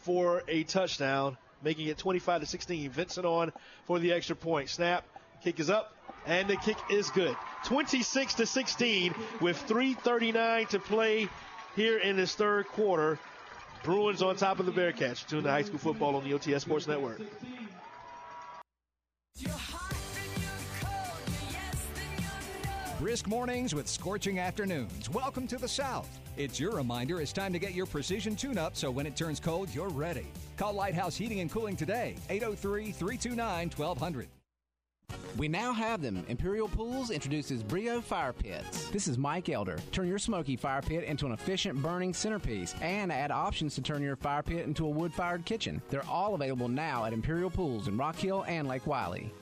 [0.03, 1.37] for a touchdown.
[1.65, 2.91] making it 25 to 16.
[2.91, 3.53] Vincent on
[3.87, 4.69] for the extra point.
[4.69, 5.05] Snap,
[5.45, 5.95] kick is up,
[6.27, 7.37] and the kick is good.
[7.67, 11.29] 26 to 16 with 3:39 to play
[11.77, 13.19] here in this third quarter.
[13.83, 15.27] Bruins on top of the Bearcats.
[15.27, 17.21] Tune to high school football on the OTS Sports Network.
[23.01, 25.11] Brisk mornings with scorching afternoons.
[25.11, 26.09] Welcome to the South.
[26.37, 29.41] It's your reminder it's time to get your precision tune up so when it turns
[29.41, 30.29] cold, you're ready.
[30.57, 34.29] Call Lighthouse Heating and Cooling today, 803 329 1200.
[35.37, 36.25] We now have them.
[36.29, 38.89] Imperial Pools introduces Brio Fire Pits.
[38.91, 39.79] This is Mike Elder.
[39.91, 44.03] Turn your smoky fire pit into an efficient burning centerpiece and add options to turn
[44.03, 45.81] your fire pit into a wood fired kitchen.
[45.89, 49.33] They're all available now at Imperial Pools in Rock Hill and Lake Wylie.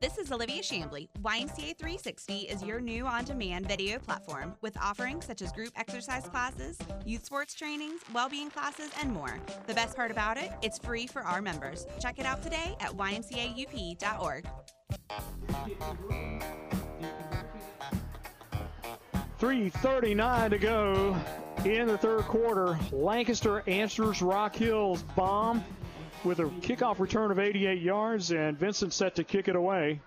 [0.00, 1.08] This is Olivia Shambly.
[1.22, 6.22] YMCA 360 is your new on demand video platform with offerings such as group exercise
[6.28, 9.40] classes, youth sports trainings, well being classes, and more.
[9.66, 11.84] The best part about it, it's free for our members.
[11.98, 14.48] Check it out today at ymcaup.org.
[19.40, 21.16] Three thirty-nine to go
[21.64, 22.78] in the third quarter.
[22.92, 25.64] Lancaster answers Rock Hill's bomb
[26.24, 30.00] with a kickoff return of 88 yards, and Vincent set to kick it away.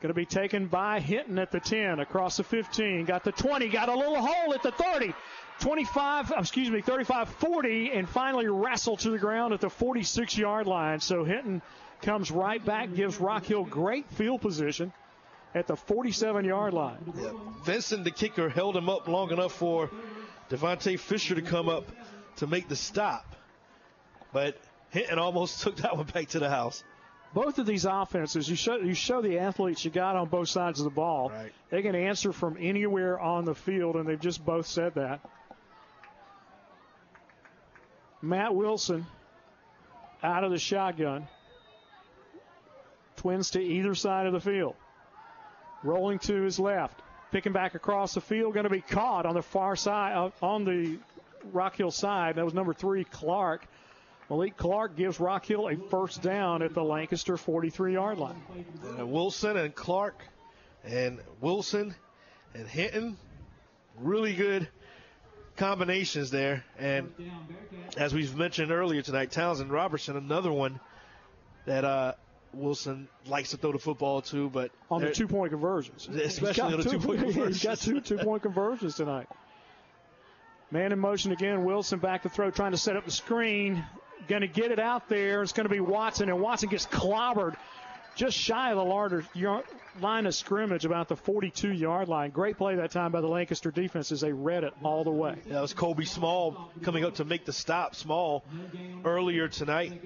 [0.00, 3.68] Going to be taken by Hinton at the 10, across the 15, got the 20,
[3.68, 5.14] got a little hole at the 30,
[5.60, 10.66] 25, excuse me, 35 40, and finally wrestled to the ground at the 46 yard
[10.66, 11.00] line.
[11.00, 11.62] So Hinton
[12.02, 14.92] comes right back, gives Rock Hill great field position
[15.54, 16.98] at the 47 yard line.
[17.64, 19.90] Vincent, the kicker, held him up long enough for
[20.50, 21.90] Devontae Fisher to come up
[22.36, 23.35] to make the stop
[24.36, 24.54] but
[24.90, 26.84] Hinton almost took that one back to the house.
[27.32, 30.78] Both of these offenses, you show you show the athletes you got on both sides
[30.78, 31.30] of the ball.
[31.30, 31.52] Right.
[31.70, 35.20] They can answer from anywhere on the field, and they've just both said that.
[38.20, 39.06] Matt Wilson
[40.22, 41.26] out of the shotgun.
[43.16, 44.74] Twins to either side of the field.
[45.82, 47.00] Rolling to his left.
[47.32, 48.52] Picking back across the field.
[48.52, 50.98] Going to be caught on the far side, on the
[51.52, 52.36] Rock Hill side.
[52.36, 53.66] That was number three, Clark.
[54.28, 58.42] Malik Clark gives Rock Hill a first down at the Lancaster 43 yard line.
[58.98, 60.20] And Wilson and Clark
[60.84, 61.94] and Wilson
[62.54, 63.16] and Hinton,
[63.98, 64.68] really good
[65.56, 66.64] combinations there.
[66.78, 67.12] And
[67.96, 70.80] as we've mentioned earlier tonight, Townsend Robertson, another one
[71.66, 72.14] that uh,
[72.52, 76.80] Wilson likes to throw the football to, but on the two point conversions, especially on
[76.80, 79.28] the two point conversions, he's got two two point conversions tonight.
[80.70, 81.64] Man in motion again.
[81.64, 83.84] Wilson back to throw, trying to set up the screen
[84.28, 85.42] going to get it out there.
[85.42, 87.56] It's going to be Watson, and Watson gets clobbered
[88.16, 89.24] just shy of the larger
[90.00, 92.30] line of scrimmage, about the 42 yard line.
[92.30, 95.36] Great play that time by the Lancaster defense as they read it all the way.
[95.46, 97.94] Yeah, that was Kobe Small coming up to make the stop.
[97.94, 98.42] Small
[99.04, 100.02] earlier tonight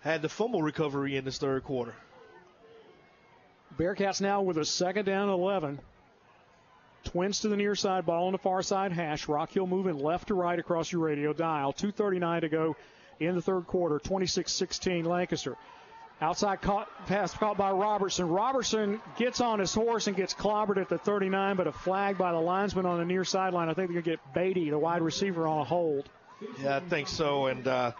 [0.00, 1.94] had the fumble recovery in this third quarter.
[3.76, 5.80] Bearcats now with a second down 11.
[7.02, 9.28] Twins to the near side, ball on the far side hash.
[9.28, 11.72] Rock Hill moving left to right across your radio dial.
[11.72, 12.76] 2.39 to go
[13.20, 15.56] in the third quarter, 26-16 Lancaster.
[16.20, 18.28] Outside caught, pass caught by Robertson.
[18.28, 22.32] Robertson gets on his horse and gets clobbered at the 39, but a flag by
[22.32, 23.68] the linesman on the near sideline.
[23.68, 26.08] I think they're going to get Beatty, the wide receiver, on a hold.
[26.62, 27.46] Yeah, I think so.
[27.46, 27.92] And uh,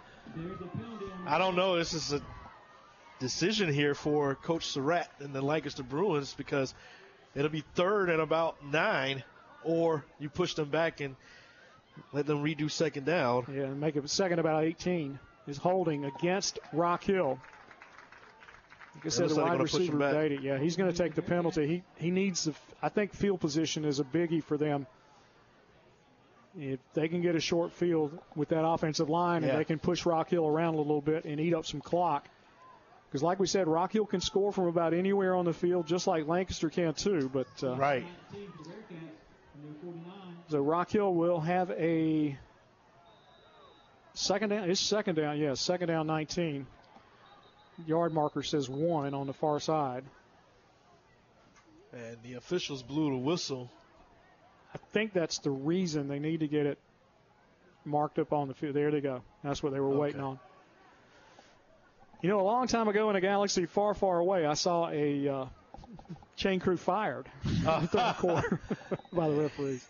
[1.27, 1.77] I don't know.
[1.77, 2.21] This is a
[3.19, 6.73] decision here for Coach Surratt and the Lancaster Bruins because
[7.35, 9.23] it'll be third and about nine,
[9.63, 11.15] or you push them back and–
[12.13, 13.45] let them redo second down.
[13.51, 15.19] Yeah, make it second about 18.
[15.47, 17.39] Is holding against Rock Hill.
[18.95, 20.41] Like I said, the wide receiver Beatty.
[20.41, 21.67] Yeah, he's going to take the penalty.
[21.67, 22.55] He he needs the.
[22.81, 24.87] I think field position is a biggie for them.
[26.57, 29.49] If they can get a short field with that offensive line yeah.
[29.49, 32.27] and they can push Rock Hill around a little bit and eat up some clock.
[33.07, 36.07] Because, like we said, Rock Hill can score from about anywhere on the field, just
[36.07, 37.29] like Lancaster can too.
[37.31, 38.05] But uh, right.
[40.49, 42.37] So Rock Hill will have a
[44.13, 44.69] second down.
[44.69, 46.67] It's second down, yes, second down 19.
[47.87, 50.03] Yard marker says one on the far side.
[51.93, 53.69] And the officials blew the whistle.
[54.73, 56.77] I think that's the reason they need to get it
[57.85, 58.75] marked up on the field.
[58.75, 59.21] There they go.
[59.43, 59.97] That's what they were okay.
[59.97, 60.39] waiting on.
[62.21, 65.27] You know, a long time ago in a galaxy far, far away, I saw a
[65.27, 65.45] uh,
[66.35, 68.59] chain crew fired uh, in the third quarter
[69.13, 69.87] by the referees.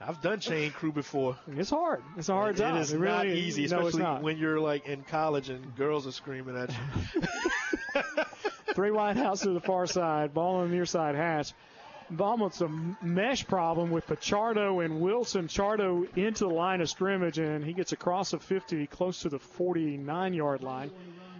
[0.00, 1.38] I've done chain crew before.
[1.56, 2.02] It's hard.
[2.18, 2.76] It's a hard job.
[2.76, 4.22] It is it really not easy, especially not.
[4.22, 8.02] when you're like in college and girls are screaming at you.
[8.74, 11.54] Three wide house to the far side, ball on the near side hash.
[12.20, 12.68] almost a
[13.00, 15.48] mesh problem with Pichardo and Wilson.
[15.48, 19.38] Chardo into the line of scrimmage, and he gets across the 50, close to the
[19.38, 20.90] 49 yard line.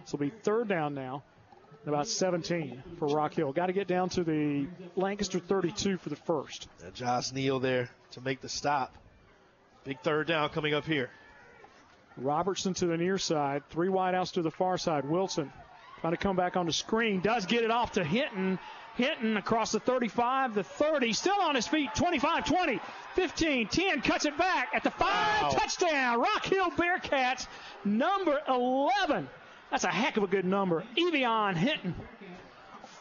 [0.05, 1.21] So it'll be third down now,
[1.87, 3.51] about 17 for Rock Hill.
[3.53, 6.67] Got to get down to the Lancaster 32 for the first.
[6.85, 8.95] Uh, Josh Neal there to make the stop.
[9.83, 11.09] Big third down coming up here.
[12.17, 15.05] Robertson to the near side, three wideouts to the far side.
[15.05, 15.51] Wilson
[16.01, 18.59] trying to come back on the screen, does get it off to Hinton.
[18.95, 22.79] Hinton across the 35, the 30, still on his feet, 25, 20,
[23.13, 25.49] 15, 10, cuts it back at the five, wow.
[25.51, 26.19] touchdown.
[26.19, 27.45] Rock Hill Bearcats,
[27.85, 29.29] number 11.
[29.71, 30.83] That's a heck of a good number.
[30.97, 31.95] Evion Hinton.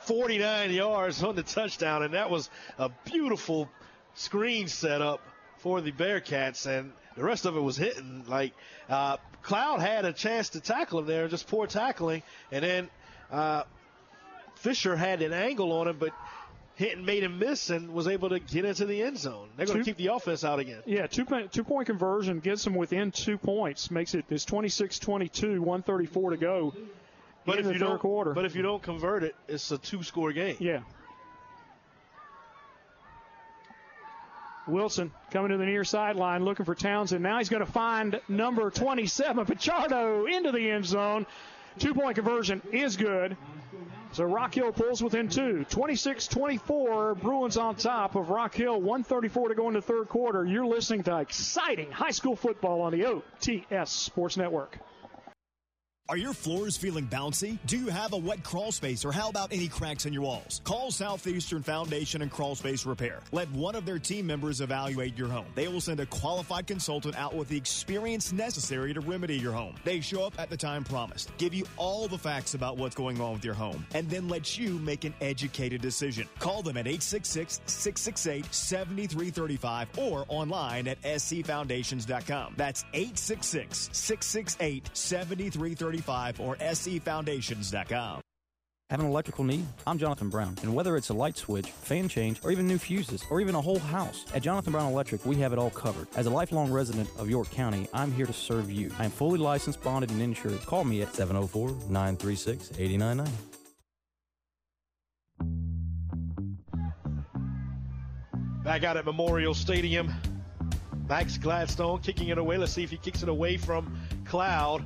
[0.03, 3.69] 49 yards on the touchdown, and that was a beautiful
[4.15, 5.21] screen setup
[5.59, 8.25] for the Bearcats, and the rest of it was Hinton.
[8.29, 8.53] Like
[8.89, 12.23] uh, Cloud had a chance to tackle him there, just poor tackling,
[12.53, 12.91] and then
[13.31, 13.65] uh,
[14.57, 16.13] Fisher had an angle on him, but
[16.77, 19.49] Hinton made him miss and was able to get into the end zone.
[19.57, 20.83] They're going to keep the offense out again.
[20.85, 26.31] Yeah, two two point conversion gets them within two points, makes it it's 26-22, 134
[26.31, 26.75] to go.
[27.47, 28.35] But if you don't, quarter.
[28.35, 30.57] but if you don't convert it, it's a two score game.
[30.59, 30.81] Yeah.
[34.67, 37.23] Wilson coming to the near sideline looking for Townsend.
[37.23, 41.25] Now he's going to find number 27, Pichardo, into the end zone.
[41.79, 43.37] Two point conversion is good.
[44.17, 45.67] So Rock Hill pulls within two.
[45.69, 47.17] 26 24.
[47.17, 48.81] Bruins on top of Rock Hill.
[48.81, 50.43] 134 to go into third quarter.
[50.43, 54.79] You're listening to exciting high school football on the OTS Sports Network.
[56.09, 57.59] Are your floors feeling bouncy?
[57.67, 60.61] Do you have a wet crawl space or how about any cracks in your walls?
[60.63, 63.23] Call Southeastern Foundation and Crawl Space Repair.
[63.33, 65.47] Let one of their team members evaluate your home.
[65.57, 69.75] They will send a qualified consultant out with the experience necessary to remedy your home.
[69.83, 73.21] They show up at the time promised, give you all the facts about what's going
[73.21, 76.29] on with your home, and then let you make an educated decision.
[76.39, 82.55] Call them at 866 668 7335 or online at sefoundations.com.
[82.57, 83.91] That's 866
[85.97, 88.21] 668 7335 or sefoundations.com.
[88.91, 89.67] Have an electrical need?
[89.85, 93.25] I'm Jonathan Brown, and whether it's a light switch, fan change, or even new fuses,
[93.31, 96.07] or even a whole house, at Jonathan Brown Electric, we have it all covered.
[96.15, 98.93] As a lifelong resident of York County, I'm here to serve you.
[98.97, 100.65] I am fully licensed, bonded, and insured.
[100.67, 103.27] Call me at 704 936 8099.
[108.63, 110.15] Back out at Memorial Stadium.
[111.09, 112.57] Max Gladstone kicking it away.
[112.57, 114.85] Let's see if he kicks it away from Cloud.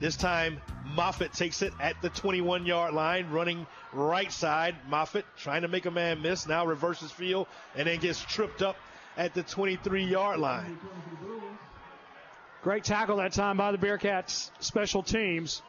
[0.00, 0.62] This time,
[0.96, 4.74] Moffitt takes it at the 21 yard line, running right side.
[4.88, 7.46] Moffitt trying to make a man miss, now reverses field,
[7.76, 8.76] and then gets tripped up
[9.18, 10.78] at the 23 yard line.
[12.62, 15.60] Great tackle that time by the Bearcats special teams.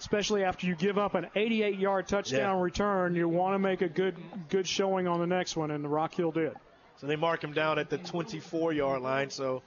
[0.00, 2.62] Especially after you give up an 88 yard touchdown yeah.
[2.62, 4.16] return, you want to make a good
[4.48, 6.54] good showing on the next one, and the Rock Hill did.
[6.96, 9.30] So they mark him down at the 24 yard line.
[9.30, 9.62] So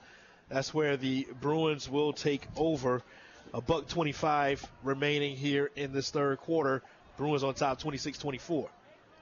[0.50, 3.02] that's where the Bruins will take over
[3.56, 6.84] a buck 25 remaining here in this third quarter.
[7.16, 8.68] Bruins on top 26-24.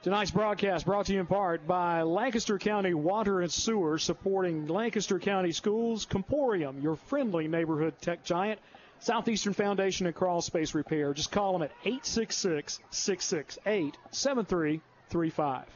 [0.02, 5.20] Tonight's broadcast brought to you in part by Lancaster County Water and Sewer, supporting Lancaster
[5.20, 8.58] County Schools, Comporium, your friendly neighborhood tech giant,
[8.98, 11.14] Southeastern Foundation and Crawl Space Repair.
[11.14, 15.66] Just call them at 866 668 7335.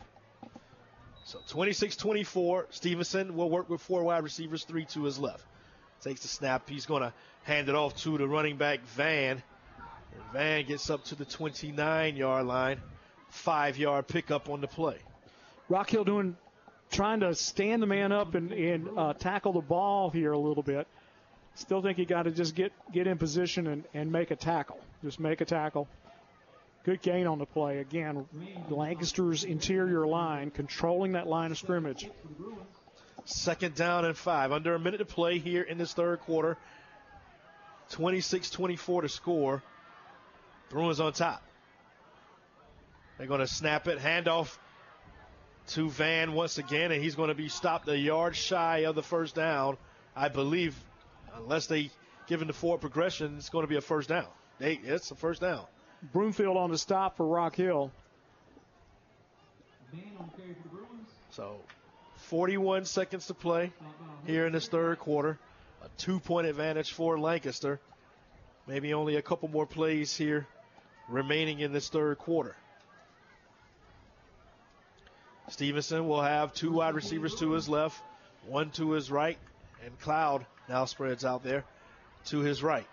[1.27, 2.67] So 26 24.
[2.70, 5.45] Stevenson will work with four wide receivers, three to his left.
[6.03, 6.69] Takes the snap.
[6.69, 7.12] He's going to
[7.49, 9.43] hand it off to the running back, Van.
[10.12, 12.81] And Van gets up to the 29 yard line.
[13.31, 14.99] Five yard pickup on the play.
[15.70, 16.36] Rock Hill doing,
[16.91, 20.62] trying to stand the man up and, and uh, tackle the ball here a little
[20.62, 20.86] bit.
[21.55, 24.78] Still think you got to just get, get in position and, and make a tackle.
[25.02, 25.89] Just make a tackle.
[26.85, 27.78] Good gain on the play.
[27.78, 28.27] Again,
[28.68, 32.09] Lancaster's interior line controlling that line of scrimmage.
[33.25, 34.52] Second down and five.
[34.52, 36.57] Under a minute to play here in this third quarter.
[37.91, 39.62] 26 24 to score.
[40.70, 41.42] Bruins on top.
[43.17, 43.99] They're going to snap it.
[43.99, 44.57] Handoff
[45.68, 49.02] to Van once again, and he's going to be stopped a yard shy of the
[49.02, 49.76] first down.
[50.15, 50.76] I believe,
[51.34, 51.91] unless they
[52.26, 54.26] give him the forward progression, it's going to be a first down.
[54.58, 55.65] They, it's a first down.
[56.12, 57.91] Broomfield on the stop for Rock Hill.
[61.31, 61.57] So
[62.17, 63.73] 41 seconds to play
[64.26, 65.39] here in this third quarter.
[65.83, 67.81] A two point advantage for Lancaster.
[68.67, 70.47] Maybe only a couple more plays here
[71.09, 72.55] remaining in this third quarter.
[75.49, 78.01] Stevenson will have two wide receivers to his left,
[78.47, 79.39] one to his right,
[79.85, 81.65] and Cloud now spreads out there
[82.27, 82.87] to his right.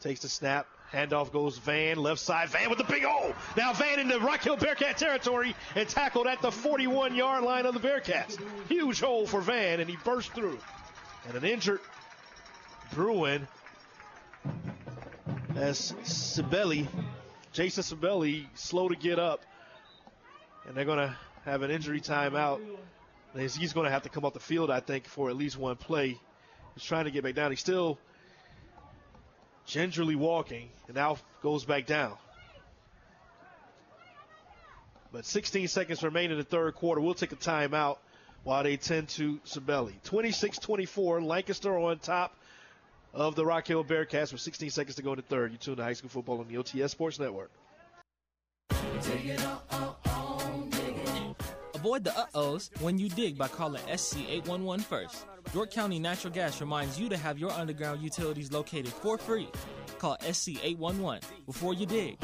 [0.00, 2.48] Takes the snap, Handoff goes Van, left side.
[2.48, 3.34] Van with the big hole.
[3.56, 7.74] Now Van into Rock Hill Bearcat territory and tackled at the 41 yard line of
[7.74, 8.38] the Bearcats.
[8.68, 10.58] Huge hole for Van, and he burst through.
[11.26, 11.80] And an injured
[12.92, 13.48] Bruin
[15.56, 16.86] as Sibeli,
[17.52, 19.42] Jason Sibeli, slow to get up.
[20.66, 22.60] And they're going to have an injury timeout.
[23.36, 25.76] He's going to have to come off the field, I think, for at least one
[25.76, 26.18] play.
[26.74, 27.50] He's trying to get back down.
[27.50, 27.98] He's still
[29.66, 32.16] gingerly walking and now goes back down.
[35.12, 37.00] But 16 seconds remain in the third quarter.
[37.00, 37.98] We'll take a timeout
[38.44, 39.94] while they tend to Sibeli.
[40.04, 42.36] 26 24, Lancaster on top
[43.12, 45.52] of the Rock Hill Bearcats with 16 seconds to go in the third.
[45.52, 47.50] You tune to high school football on the OTS Sports Network.
[51.86, 55.24] Avoid the uh-ohs when you dig by calling SC 811 first.
[55.54, 59.48] York County Natural Gas reminds you to have your underground utilities located for free.
[59.98, 62.18] Call SC 811 before you dig.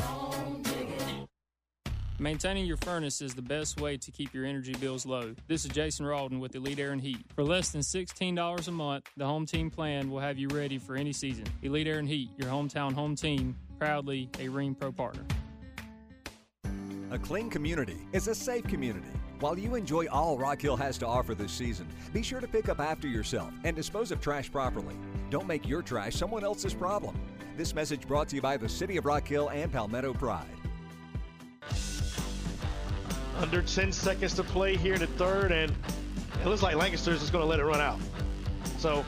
[2.18, 5.32] Maintaining your furnace is the best way to keep your energy bills low.
[5.47, 7.24] This is Jason Rawdon with Elite Air and Heat.
[7.36, 10.97] For less than $16 a month, the Home Team Plan will have you ready for
[10.97, 11.44] any season.
[11.62, 15.23] Elite Air and Heat, your hometown home team, proudly a Rheem Pro partner.
[17.12, 19.07] A clean community is a safe community.
[19.43, 22.69] While you enjoy all Rock Hill has to offer this season, be sure to pick
[22.69, 24.95] up after yourself and dispose of trash properly.
[25.31, 27.21] Don't make your trash someone else's problem.
[27.57, 30.47] This message brought to you by the City of Rock Hill and Palmetto Pride.
[33.37, 35.75] Under 10 seconds to play here in the third, and
[36.41, 37.99] it looks like Lancaster's just going to let it run out.
[38.79, 39.05] So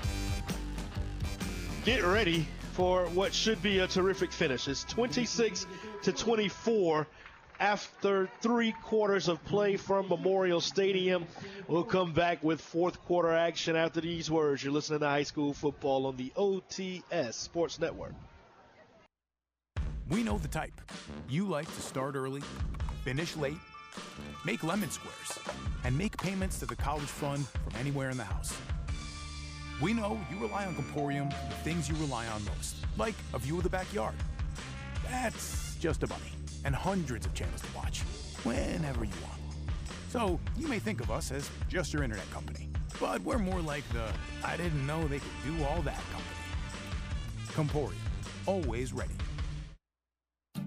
[1.84, 4.66] get ready for what should be a terrific finish.
[4.66, 5.68] It's 26
[6.02, 7.06] to 24
[7.60, 11.26] after three quarters of play from Memorial Stadium.
[11.68, 14.62] We'll come back with fourth quarter action after these words.
[14.62, 18.12] You're listening to high school football on the OTS Sports Network.
[20.10, 20.80] We know the type.
[21.28, 22.42] You like to start early,
[23.04, 23.58] finish late,
[24.44, 25.38] make lemon squares,
[25.84, 28.56] and make payments to the college fund from anywhere in the house.
[29.80, 33.56] We know you rely on Comporium for things you rely on most, like a view
[33.56, 34.14] of the backyard.
[35.08, 38.00] That's just a bunny and hundreds of channels to watch
[38.42, 39.40] whenever you want.
[40.08, 42.68] So you may think of us as just your internet company,
[43.00, 44.04] but we're more like the
[44.44, 46.36] I didn't know they could do all that company.
[47.54, 48.02] Comporium,
[48.46, 49.14] always ready.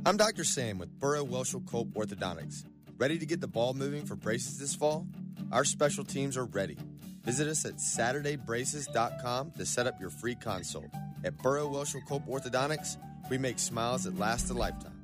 [0.05, 0.43] I'm Dr.
[0.43, 2.63] Sam with Burrow Welchel Culp Orthodontics.
[2.97, 5.05] Ready to get the ball moving for braces this fall?
[5.51, 6.77] Our special teams are ready.
[7.23, 10.87] Visit us at SaturdayBraces.com to set up your free consult.
[11.23, 12.97] At Burrow Welchel Culp Orthodontics,
[13.29, 14.96] we make smiles that last a lifetime.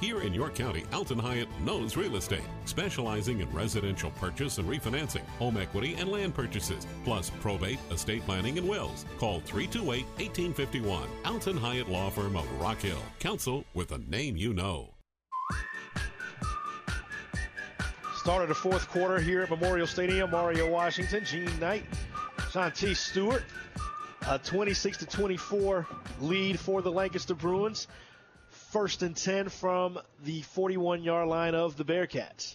[0.00, 5.26] Here in York County, Alton Hyatt knows real estate, specializing in residential purchase and refinancing,
[5.38, 9.04] home equity, and land purchases, plus probate, estate planning, and wills.
[9.18, 11.06] Call 328 1851.
[11.26, 13.02] Alton Hyatt Law Firm of Rock Hill.
[13.18, 14.94] Counsel with a name you know.
[18.16, 20.30] Start of the fourth quarter here at Memorial Stadium.
[20.30, 21.84] Mario Washington, Gene Knight,
[22.50, 23.44] Shanti Stewart.
[24.28, 25.86] A 26 to 24
[26.20, 27.86] lead for the Lancaster Bruins.
[28.70, 32.54] First and 10 from the 41 yard line of the Bearcats.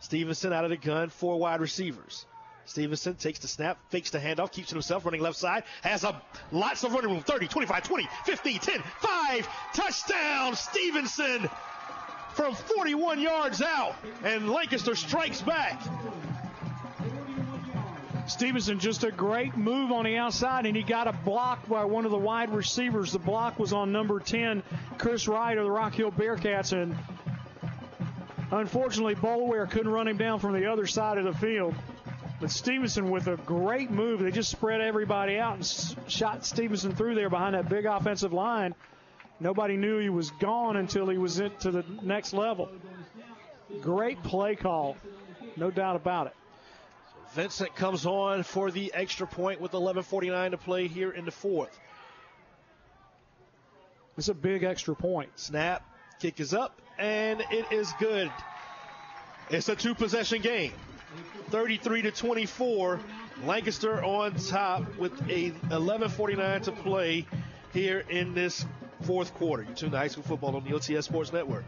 [0.00, 2.24] Stevenson out of the gun, four wide receivers.
[2.64, 6.20] Stevenson takes the snap, fakes the handoff, keeps it himself, running left side, has a
[6.52, 9.48] lots of running room 30, 25, 20, 15, 10, 5.
[9.74, 11.50] Touchdown, Stevenson
[12.32, 15.80] from 41 yards out, and Lancaster strikes back.
[18.32, 22.06] Stevenson just a great move on the outside, and he got a block by one
[22.06, 23.12] of the wide receivers.
[23.12, 24.62] The block was on number 10,
[24.96, 26.96] Chris Wright of the Rock Hill Bearcats, and
[28.50, 31.74] unfortunately, Boulware couldn't run him down from the other side of the field.
[32.40, 34.20] But Stevenson with a great move.
[34.20, 38.74] They just spread everybody out and shot Stevenson through there behind that big offensive line.
[39.40, 42.70] Nobody knew he was gone until he was into the next level.
[43.82, 44.96] Great play call,
[45.58, 46.34] no doubt about it.
[47.34, 51.78] Vincent comes on for the extra point with 11:49 to play here in the fourth.
[54.18, 55.30] It's a big extra point.
[55.36, 55.82] Snap,
[56.20, 58.30] kick is up, and it is good.
[59.48, 60.72] It's a two-possession game.
[61.50, 63.00] 33 to 24.
[63.44, 67.26] Lancaster on top with a 11:49 to play
[67.72, 68.66] here in this
[69.02, 69.62] fourth quarter.
[69.62, 71.64] You tune to high school football on the OTS Sports Network.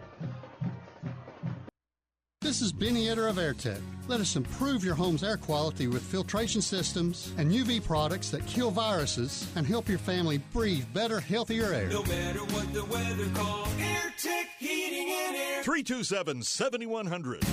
[2.55, 3.81] This is Benny Etter of AirTech.
[4.07, 8.71] Let us improve your home's air quality with filtration systems and UV products that kill
[8.71, 11.89] viruses and help your family breathe better, healthier air.
[11.89, 15.65] No matter what the weather calls, AirTech Heating and Air.
[15.65, 17.45] 327 7100.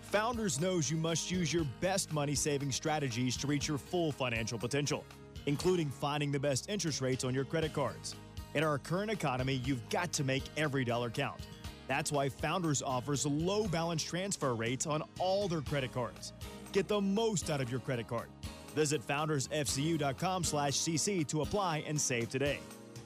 [0.00, 4.58] Founders knows you must use your best money saving strategies to reach your full financial
[4.58, 5.04] potential,
[5.44, 8.14] including finding the best interest rates on your credit cards.
[8.54, 11.42] In our current economy, you've got to make every dollar count.
[11.88, 16.32] That's why Founders offers low balance transfer rates on all their credit cards.
[16.72, 18.28] Get the most out of your credit card.
[18.74, 22.58] Visit foundersfcu.com slash cc to apply and save today.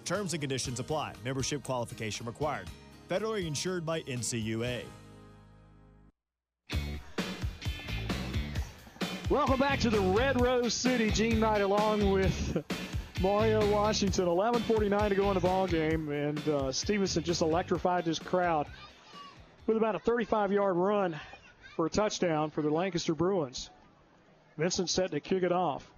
[0.05, 1.15] Terms and conditions apply.
[1.25, 2.69] Membership qualification required.
[3.11, 4.83] Federally insured by NCUA.
[9.29, 11.11] Welcome back to the Red Rose City.
[11.11, 12.65] Gene Knight along with
[13.21, 14.27] Mario Washington.
[14.27, 18.67] 11:49 to go in the ball game, and uh, Stevenson just electrified this crowd
[19.67, 21.19] with about a 35-yard run
[21.77, 23.71] for a touchdown for the Lancaster Bruins.
[24.57, 25.91] Vincent set to kick it off.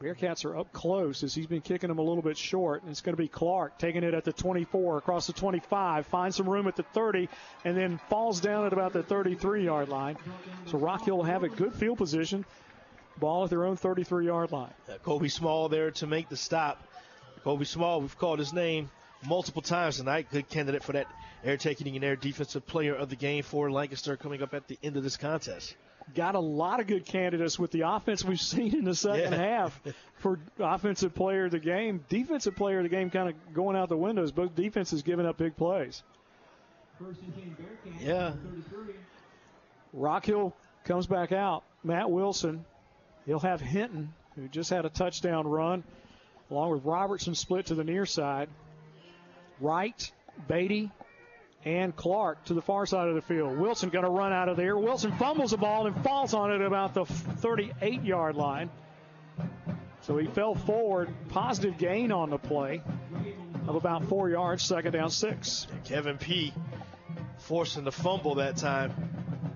[0.00, 2.82] Bearcats are up close as he's been kicking them a little bit short.
[2.82, 6.36] And it's going to be Clark taking it at the 24, across the 25, finds
[6.36, 7.28] some room at the 30,
[7.64, 10.16] and then falls down at about the 33 yard line.
[10.66, 12.44] So Rock Hill will have a good field position.
[13.18, 14.72] Ball at their own 33 yard line.
[14.88, 16.82] Uh, Kobe Small there to make the stop.
[17.44, 18.90] Kobe Small, we've called his name
[19.26, 20.28] multiple times tonight.
[20.30, 21.06] Good candidate for that
[21.44, 24.78] AirTech Heating and Air defensive player of the game for Lancaster coming up at the
[24.82, 25.74] end of this contest
[26.14, 29.38] got a lot of good candidates with the offense we've seen in the second yeah.
[29.38, 29.80] half
[30.16, 32.04] for offensive player of the game.
[32.08, 34.32] Defensive player of the game kind of going out the windows.
[34.32, 36.02] Both defenses giving up big plays.
[38.00, 38.32] Yeah.
[39.92, 41.64] Rock Hill comes back out.
[41.84, 42.64] Matt Wilson.
[43.26, 45.84] He'll have Hinton, who just had a touchdown run,
[46.50, 48.48] along with Robertson split to the near side.
[49.60, 50.10] Wright,
[50.48, 50.90] Beatty,
[51.64, 53.56] and Clark to the far side of the field.
[53.56, 54.76] Wilson going to run out of there.
[54.76, 58.70] Wilson fumbles the ball and falls on it about the 38 yard line.
[60.00, 61.14] So he fell forward.
[61.28, 62.82] Positive gain on the play
[63.68, 65.68] of about four yards, second down six.
[65.84, 66.52] Kevin P.
[67.38, 68.92] forcing the fumble that time.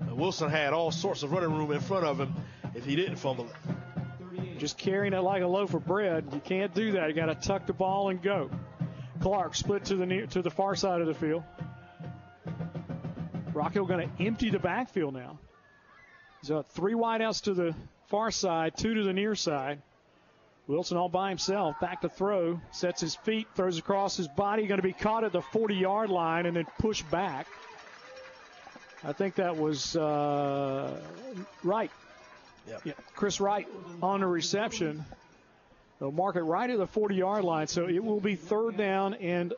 [0.09, 2.33] Wilson had all sorts of running room in front of him
[2.77, 4.59] if he didn't fumble it.
[4.59, 6.25] Just carrying it like a loaf of bread.
[6.31, 7.09] You can't do that.
[7.09, 8.49] You got to tuck the ball and go.
[9.19, 11.43] Clark split to the near, to the far side of the field.
[13.53, 15.39] Rock Hill going to empty the backfield now.
[16.43, 17.75] So three wideouts to the
[18.07, 19.81] far side, two to the near side.
[20.67, 24.79] Wilson all by himself, back to throw, sets his feet, throws across his body, going
[24.79, 27.47] to be caught at the 40 yard line and then pushed back.
[29.03, 31.01] I think that was uh,
[31.63, 31.91] right.
[32.67, 32.81] Yep.
[32.83, 33.67] Yeah, Chris Wright
[34.01, 35.05] on the reception.
[35.99, 39.15] They'll mark it right at the 40 yard line, so it will be third down
[39.15, 39.53] and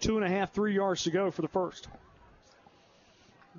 [0.00, 1.88] two and a half, three yards to go for the first.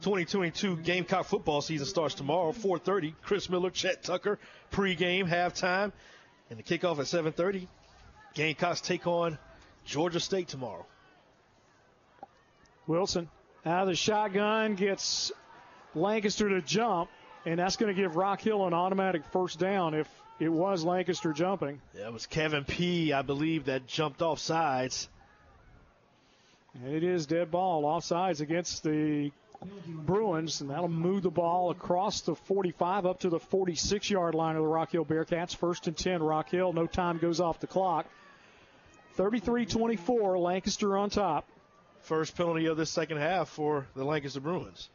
[0.02, 3.14] 2022 Gamecock football season starts tomorrow, 4:30.
[3.22, 4.40] Chris Miller, Chet Tucker,
[4.72, 5.92] pregame, halftime,
[6.50, 7.68] and the kickoff at 7:30.
[8.34, 9.38] Gamecocks take on
[9.86, 10.86] Georgia State tomorrow.
[12.88, 13.30] Wilson
[13.66, 15.32] out of the shotgun gets
[15.94, 17.10] Lancaster to jump,
[17.46, 20.08] and that's going to give Rock Hill an automatic first down if
[20.40, 21.82] it was Lancaster jumping.
[21.98, 23.14] Yeah, it was Kevin P.
[23.14, 25.10] I believe that jumped off sides.
[26.74, 29.32] And it is dead ball off sides against the
[29.86, 34.56] Bruins, and that'll move the ball across the 45 up to the 46 yard line
[34.56, 35.56] of the Rock Hill Bearcats.
[35.56, 36.72] First and 10, Rock Hill.
[36.72, 38.06] No time goes off the clock.
[39.16, 41.46] 33 24, Lancaster on top.
[42.02, 44.90] First penalty of the second half for the Lancaster Bruins.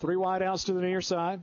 [0.00, 1.42] Three wide outs to the near side,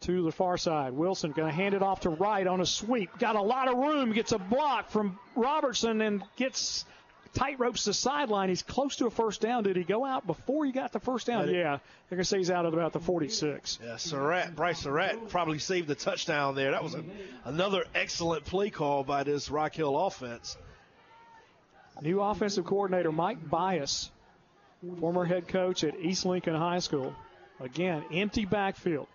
[0.00, 0.92] to the far side.
[0.92, 3.10] Wilson going to hand it off to Wright on a sweep.
[3.18, 6.84] Got a lot of room, gets a block from Robertson and gets
[7.34, 8.48] tight ropes the sideline.
[8.48, 9.62] He's close to a first down.
[9.62, 11.48] Did he go out before he got the first down?
[11.48, 11.78] Yeah.
[12.08, 13.78] They're going to say he's out at about the 46.
[13.82, 16.70] Yeah, Surratt, Bryce Surratt probably saved the touchdown there.
[16.72, 17.04] That was a,
[17.44, 20.56] another excellent play call by this Rock Hill offense.
[22.02, 24.10] New offensive coordinator Mike Bias,
[25.00, 27.14] former head coach at East Lincoln High School.
[27.58, 29.08] Again, empty backfield.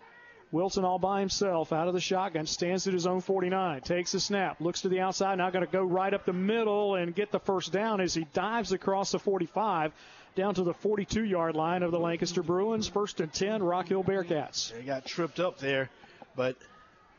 [0.51, 4.19] Wilson all by himself out of the shotgun, stands at his own 49, takes a
[4.19, 7.31] snap, looks to the outside, now going to go right up the middle and get
[7.31, 9.93] the first down as he dives across the 45
[10.35, 12.87] down to the 42 yard line of the Lancaster Bruins.
[12.87, 14.75] First and 10, Rock Hill Bearcats.
[14.77, 15.89] He got tripped up there,
[16.35, 16.55] but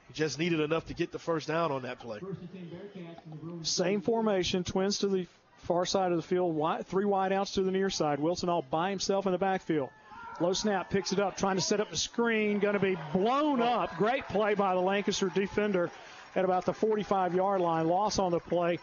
[0.08, 2.20] he just needed enough to get the first down on that play.
[3.62, 5.26] Same formation, twins to the
[5.58, 8.18] far side of the field, three wide outs to the near side.
[8.18, 9.90] Wilson all by himself in the backfield.
[10.40, 13.60] Low snap, picks it up, trying to set up the screen, going to be blown
[13.60, 13.96] up.
[13.96, 15.90] Great play by the Lancaster defender
[16.34, 17.86] at about the 45 yard line.
[17.86, 18.78] Loss on the play.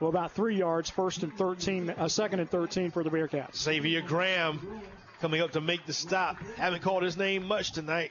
[0.00, 3.56] Well, about three yards, first and 13, uh, second and 13 for the Bearcats.
[3.56, 4.80] Xavier Graham
[5.20, 6.36] coming up to make the stop.
[6.56, 8.10] Haven't called his name much tonight.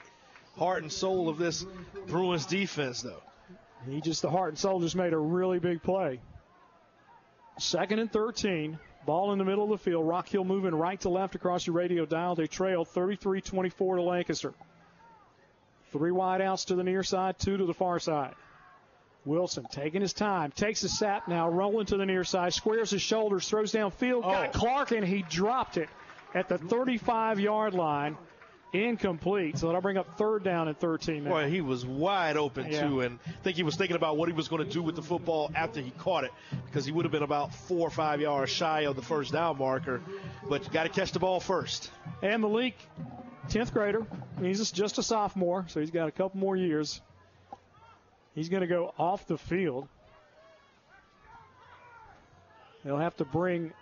[0.56, 1.66] Heart and soul of this
[2.06, 3.22] Bruins defense, though.
[3.88, 6.20] He just, the heart and soul, just made a really big play.
[7.58, 8.78] Second and 13.
[9.06, 10.06] Ball in the middle of the field.
[10.06, 12.34] Rock Hill moving right to left across your radio dial.
[12.34, 14.54] They trail 33 24 to Lancaster.
[15.92, 18.34] Three wide outs to the near side, two to the far side.
[19.24, 23.00] Wilson taking his time, takes the sap now, rolling to the near side, squares his
[23.00, 24.58] shoulders, throws downfield, got oh.
[24.58, 25.88] Clark, and he dropped it
[26.34, 28.16] at the 35 yard line.
[28.74, 29.56] Incomplete.
[29.56, 31.30] So that'll bring up third down and 13 now.
[31.30, 32.88] Boy, he was wide open Yeah.
[32.88, 34.96] too, and I think he was thinking about what he was going to do with
[34.96, 36.32] the football after he caught it,
[36.66, 39.58] because he would have been about four or five yards shy of the first down
[39.58, 40.02] marker.
[40.48, 41.88] But you got to catch the ball first.
[42.20, 42.74] And Malik,
[43.48, 44.04] 10th grader.
[44.40, 47.00] He's just a sophomore, so he's got a couple more years.
[48.34, 49.86] He's going to go off the field.
[52.84, 53.72] They'll have to bring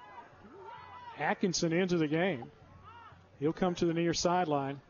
[1.18, 2.44] Atkinson into the game.
[3.42, 4.80] He'll come to the near sideline.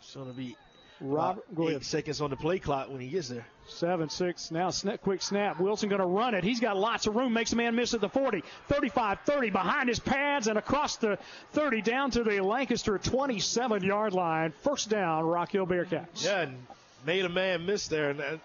[0.00, 0.56] It's going to be
[1.00, 1.84] Robert, go eight ahead.
[1.84, 3.46] seconds on the play clock when he gets there.
[3.68, 4.50] Seven, six.
[4.50, 5.60] Now, sna- quick snap.
[5.60, 6.42] Wilson going to run it.
[6.42, 7.32] He's got lots of room.
[7.32, 8.42] Makes a man miss at the 40.
[8.66, 11.16] 35 30 behind his pads and across the
[11.52, 14.52] 30 down to the Lancaster 27 yard line.
[14.62, 16.24] First down, Rock Hill Bearcats.
[16.24, 16.66] Yeah, and
[17.06, 18.10] made a man miss there.
[18.10, 18.36] And, uh,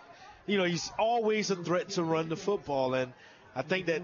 [0.46, 2.94] you know, he's always a threat to run the football.
[2.94, 3.12] And
[3.56, 4.04] I think that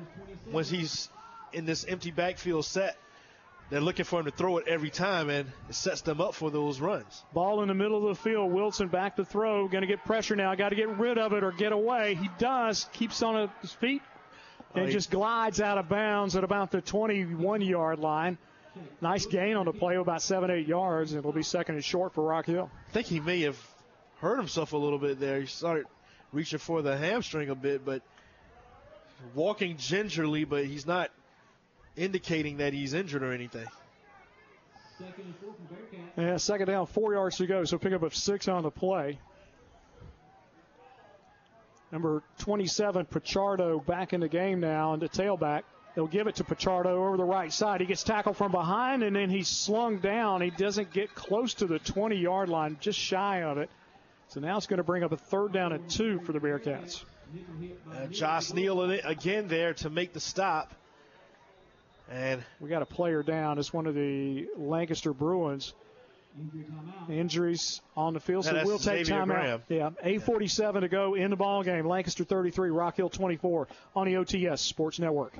[0.52, 1.10] once he's
[1.54, 2.98] in this empty backfield set,
[3.72, 6.52] they're looking for him to throw it every time, and it sets them up for
[6.52, 7.24] those runs.
[7.34, 8.52] Ball in the middle of the field.
[8.52, 9.68] Wilson back to throw.
[9.68, 10.54] Going to get pressure now.
[10.54, 12.14] Got to get rid of it or get away.
[12.16, 12.88] He does.
[12.94, 16.70] Keeps on his feet uh, and Oh, he- just glides out of bounds at about
[16.70, 18.38] the 21 yard line.
[19.02, 21.12] Nice gain on the play of about seven, eight yards.
[21.14, 22.70] and It'll be second and short for Rock Hill.
[22.90, 23.58] I think he may have
[24.20, 25.42] hurt himself a little bit there.
[25.42, 25.86] He started
[26.32, 28.02] reaching for the hamstring a bit, but
[29.36, 31.10] walking gingerly, but he's not
[31.96, 33.68] indicating that he's injured or anything.
[36.18, 37.64] Yeah, second down, four yards to go.
[37.66, 39.20] So pick up of six on the play.
[41.92, 45.64] Number 27, Pichardo, back in the game now, and the tailback.
[45.94, 47.82] They'll give it to Pichardo over the right side.
[47.82, 50.42] He gets tackled from behind, and then he's slung down.
[50.42, 53.70] He doesn't get close to the 20 yard line, just shy of it.
[54.30, 57.04] So now it's going to bring up a third down and two for the Bearcats.
[57.92, 60.74] Uh, Josh Neal again there to make the stop.
[62.12, 63.58] And we got a player down.
[63.58, 65.74] It's one of the Lancaster Bruins.
[67.10, 69.54] Injuries on the field, so we'll take Xavier time Graham.
[69.56, 69.64] out.
[69.68, 71.86] Yeah, 8:47 to go in the ball game.
[71.86, 73.68] Lancaster 33, Rock Hill 24
[73.98, 75.34] on the OTS Sports Network.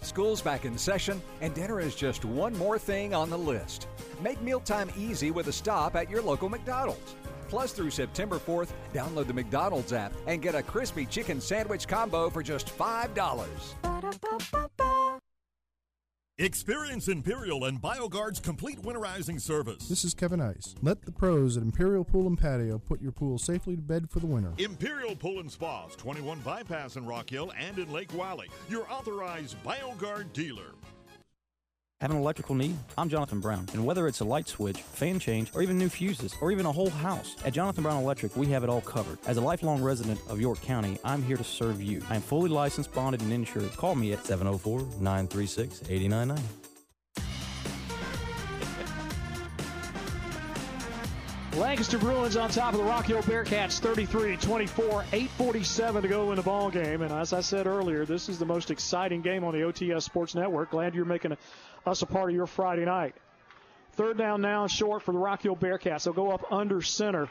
[0.00, 3.86] School's back in session, and dinner is just one more thing on the list.
[4.22, 7.14] Make mealtime easy with a stop at your local McDonald's.
[7.50, 12.30] Plus, through September 4th, download the McDonald's app and get a crispy chicken sandwich combo
[12.30, 13.74] for just $5.
[16.40, 19.90] Experience Imperial and BioGuard's complete winterizing service.
[19.90, 20.74] This is Kevin Ice.
[20.80, 24.20] Let the pros at Imperial Pool and Patio put your pool safely to bed for
[24.20, 24.54] the winter.
[24.56, 28.48] Imperial Pool and Spas, 21 Bypass in Rock Hill and in Lake Wylie.
[28.70, 30.72] Your authorized BioGuard dealer.
[32.00, 32.78] Have an electrical need?
[32.96, 36.34] I'm Jonathan Brown, and whether it's a light switch, fan change, or even new fuses,
[36.40, 39.18] or even a whole house, at Jonathan Brown Electric, we have it all covered.
[39.26, 42.00] As a lifelong resident of York County, I'm here to serve you.
[42.08, 43.76] I am fully licensed, bonded, and insured.
[43.76, 46.59] Call me at 704 936 8099.
[51.56, 56.36] Lancaster Bruins on top of the Rock Hill Bearcats 33 24, 847 to go in
[56.36, 57.02] the ball game.
[57.02, 60.36] And as I said earlier, this is the most exciting game on the OTS Sports
[60.36, 60.70] Network.
[60.70, 61.36] Glad you're making
[61.84, 63.14] us a part of your Friday night.
[63.92, 66.04] Third down now short for the Rock Hill Bearcats.
[66.04, 67.28] They'll go up under center.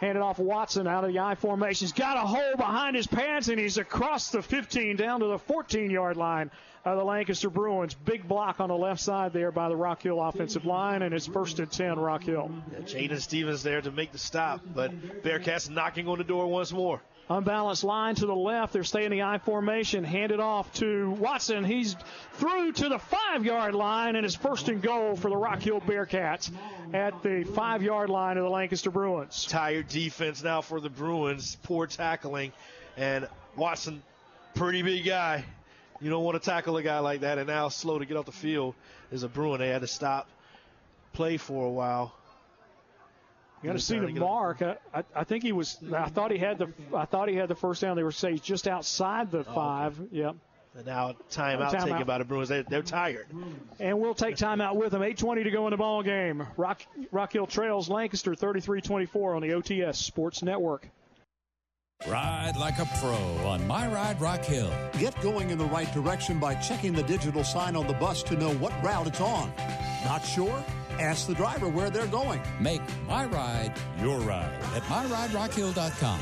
[0.00, 1.84] Hand it off Watson out of the I formation.
[1.84, 5.38] He's got a hole behind his pants and he's across the 15 down to the
[5.38, 6.50] 14 yard line
[6.86, 7.92] of the Lancaster Bruins.
[7.92, 11.26] Big block on the left side there by the Rock Hill offensive line, and it's
[11.26, 12.50] first and 10 Rock Hill.
[12.84, 17.02] Jaden Stevens there to make the stop, but Bearcats knocking on the door once more.
[17.30, 18.72] Unbalanced line to the left.
[18.72, 20.02] They're staying the I formation.
[20.02, 21.62] Hand it off to Watson.
[21.62, 21.94] He's
[22.34, 25.80] through to the five yard line, and it's first and goal for the Rock Hill
[25.80, 26.50] Bearcats
[26.92, 29.46] at the five yard line of the Lancaster Bruins.
[29.46, 31.56] Tired defense now for the Bruins.
[31.62, 32.50] Poor tackling.
[32.96, 34.02] And Watson,
[34.54, 35.44] pretty big guy.
[36.00, 38.26] You don't want to tackle a guy like that, and now slow to get off
[38.26, 38.74] the field
[39.12, 39.60] is a Bruin.
[39.60, 40.28] They had to stop
[41.12, 42.12] play for a while.
[43.62, 44.62] You got to see the mark.
[44.62, 45.76] I, I, I think he was.
[45.94, 46.72] I thought he had the.
[46.94, 47.96] I thought he had the first down.
[47.96, 50.00] They were saying just outside the oh, five.
[50.10, 50.36] Yep.
[50.76, 51.84] And now timeout Timeout.
[51.84, 52.48] taken by the Bruins.
[52.48, 53.26] They, they're tired.
[53.30, 53.52] Hmm.
[53.80, 55.02] And we'll take timeout with them.
[55.02, 56.46] 8:20 to go in the ball game.
[56.56, 56.80] Rock
[57.10, 60.88] Rock Hill Trails Lancaster 33-24 on the OTS Sports Network.
[62.08, 63.14] Ride like a pro
[63.46, 64.72] on My Ride Rock Hill.
[64.98, 68.36] Get going in the right direction by checking the digital sign on the bus to
[68.36, 69.52] know what route it's on.
[70.06, 70.64] Not sure?
[70.98, 72.40] Ask the driver where they're going.
[72.60, 76.20] Make My Ride your ride at MyRideRockHill.com.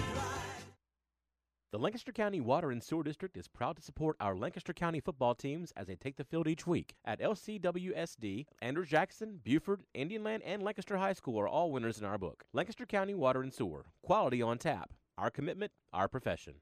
[1.70, 5.34] The Lancaster County Water and Sewer District is proud to support our Lancaster County football
[5.34, 6.94] teams as they take the field each week.
[7.04, 12.06] At LCWSD, Andrews Jackson, Buford, Indian Land, and Lancaster High School are all winners in
[12.06, 12.44] our book.
[12.54, 14.94] Lancaster County Water and Sewer, quality on tap.
[15.18, 16.54] Our commitment, our profession.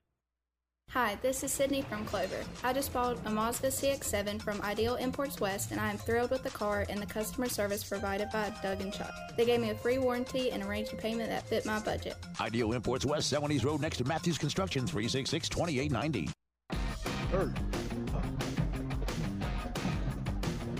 [0.90, 2.42] Hi, this is Sydney from Clover.
[2.64, 6.42] I just bought a Mazda CX-7 from Ideal Imports West, and I am thrilled with
[6.42, 9.12] the car and the customer service provided by Doug and Chuck.
[9.36, 12.16] They gave me a free warranty and arranged a payment that fit my budget.
[12.40, 16.30] Ideal Imports West, Celanese Road next to Matthews Construction, 366 2890.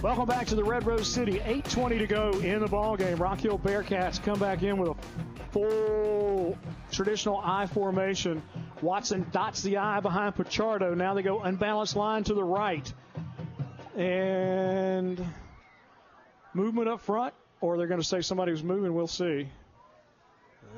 [0.03, 1.41] Welcome back to the Red Rose City.
[1.41, 3.19] 8:20 to go in the ball game.
[3.19, 4.95] Rock Hill Bearcats come back in with a
[5.51, 6.57] full
[6.91, 8.43] traditional I formation.
[8.83, 10.97] Watson dots the I behind Pichardo.
[10.97, 12.93] Now they go unbalanced line to the right.
[13.97, 15.25] And
[16.53, 18.95] movement up front, or they're going to say somebody was moving.
[18.95, 19.49] We'll see.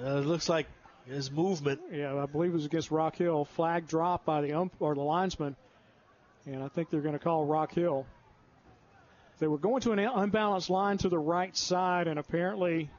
[0.03, 0.67] Uh, it looks like
[1.07, 1.81] his movement.
[1.93, 3.45] Yeah, I believe it was against Rock Hill.
[3.45, 5.57] Flag drop by the ump or the linesman,
[6.47, 8.07] and I think they're going to call Rock Hill.
[9.39, 12.91] They were going to an unbalanced line to the right side, and apparently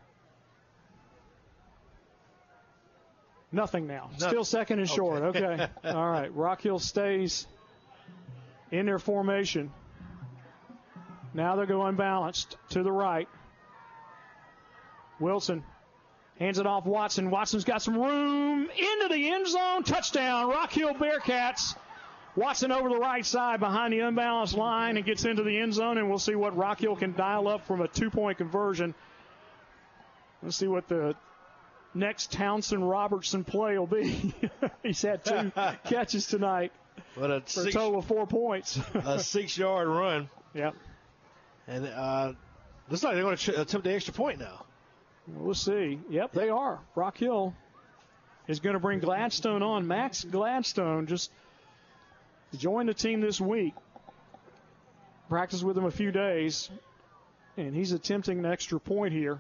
[3.52, 4.10] nothing now.
[4.20, 5.22] No- Still second and short.
[5.22, 5.44] Okay.
[5.46, 5.68] Okay.
[5.90, 6.34] All right.
[6.36, 7.48] Rock Hill stays
[8.72, 9.72] in their formation.
[11.34, 13.28] Now they're going balanced to the right.
[15.20, 15.64] Wilson
[16.40, 17.30] hands it off Watson.
[17.30, 19.84] Watson's got some room into the end zone.
[19.84, 21.76] Touchdown, Rock Hill Bearcats.
[22.36, 25.98] Watson over the right side behind the unbalanced line and gets into the end zone,
[25.98, 28.96] and we'll see what Rock Hill can dial up from a two point conversion.
[30.42, 31.16] Let's see what the
[31.94, 34.34] next Townsend Robertson play will be.
[34.84, 35.52] He's had two
[35.86, 36.72] catches tonight
[37.16, 38.80] But a for a total of four points.
[38.94, 40.30] a six-yard run.
[40.54, 40.76] Yep.
[41.68, 42.34] And uh,
[42.90, 44.66] looks like they're going to attempt the extra point now.
[45.28, 46.00] We'll see.
[46.10, 46.80] Yep, they are.
[46.96, 47.54] Rock Hill
[48.48, 49.88] is going to bring Gladstone on.
[49.88, 51.32] Max Gladstone just
[52.58, 53.76] joined the team this week.
[55.30, 56.72] Practiced with him a few days,
[57.56, 59.40] and he's attempting an extra point here.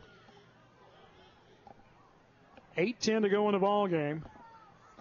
[2.77, 4.23] 8-10 to go in the ball game.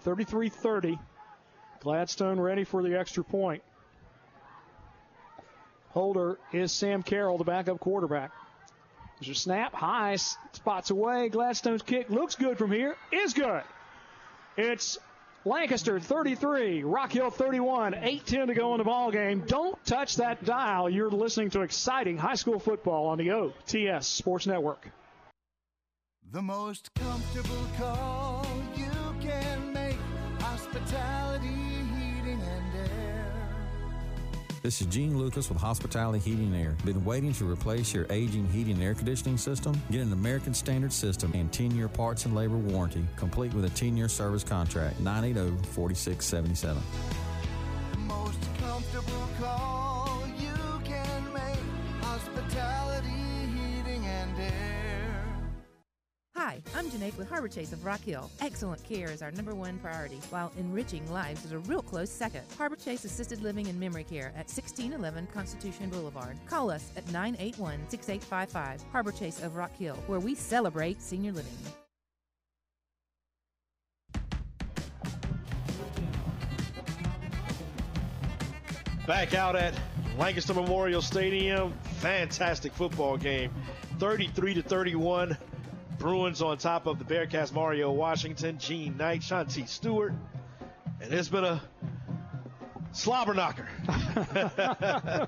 [0.05, 0.99] 33-30.
[1.81, 3.63] Gladstone ready for the extra point.
[5.89, 8.31] Holder is Sam Carroll, the backup quarterback.
[9.19, 11.29] There's a snap, high, spots away.
[11.29, 12.95] Gladstone's kick looks good from here.
[13.11, 13.63] Is good.
[14.55, 14.97] It's
[15.45, 19.43] Lancaster 33, Rock Hill 31, 8-10 to go in the ball game.
[19.47, 20.89] Don't touch that dial.
[20.89, 24.85] You're listening to exciting high school football on the OTS Sports Network.
[26.31, 29.97] The most comfortable call you can make.
[30.39, 33.33] Hospitality, heating, and air.
[34.61, 36.77] This is Gene Lucas with Hospitality Heating and Air.
[36.85, 39.81] Been waiting to replace your aging heating and air conditioning system?
[39.89, 43.69] Get an American Standard system and 10 year parts and labor warranty, complete with a
[43.71, 44.97] 10 year service contract.
[44.99, 46.83] oh, 980 4677.
[47.91, 49.78] The most comfortable call
[56.75, 58.29] I'm Janae with Harbor Chase of Rock Hill.
[58.41, 62.43] Excellent care is our number one priority, while enriching lives is a real close second.
[62.57, 66.37] Harbor Chase Assisted Living and Memory Care at 1611 Constitution Boulevard.
[66.47, 68.83] Call us at 981 6855.
[68.91, 71.51] Harbor Chase of Rock Hill, where we celebrate senior living.
[79.07, 79.73] Back out at
[80.19, 81.73] Lancaster Memorial Stadium.
[81.99, 83.51] Fantastic football game.
[83.97, 85.35] 33 to 31.
[85.99, 87.53] Bruins on top of the Bearcats.
[87.53, 90.13] Mario Washington, Gene Knight, Shanti Stewart.
[91.01, 91.61] And it's been a
[92.91, 93.67] slobber knocker.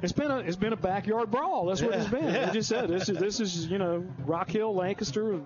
[0.00, 1.66] It's been a it's been a backyard brawl.
[1.66, 2.24] That's what it's been.
[2.32, 2.48] yeah.
[2.48, 5.40] I just said this is this is you know Rock Hill, Lancaster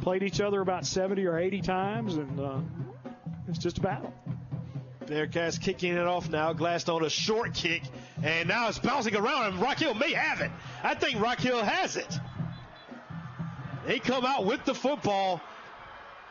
[0.00, 2.58] played each other about 70 or 80 times, and uh,
[3.48, 4.12] it's just a battle.
[5.06, 6.52] Bearcats kicking it off now.
[6.52, 7.82] Gladstone a short kick,
[8.22, 10.50] and now it's bouncing around, and Rock Hill may have it.
[10.82, 12.18] I think Rock Hill has it.
[13.88, 15.40] They come out with the football.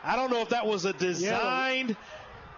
[0.04, 1.96] I don't know if that was a designed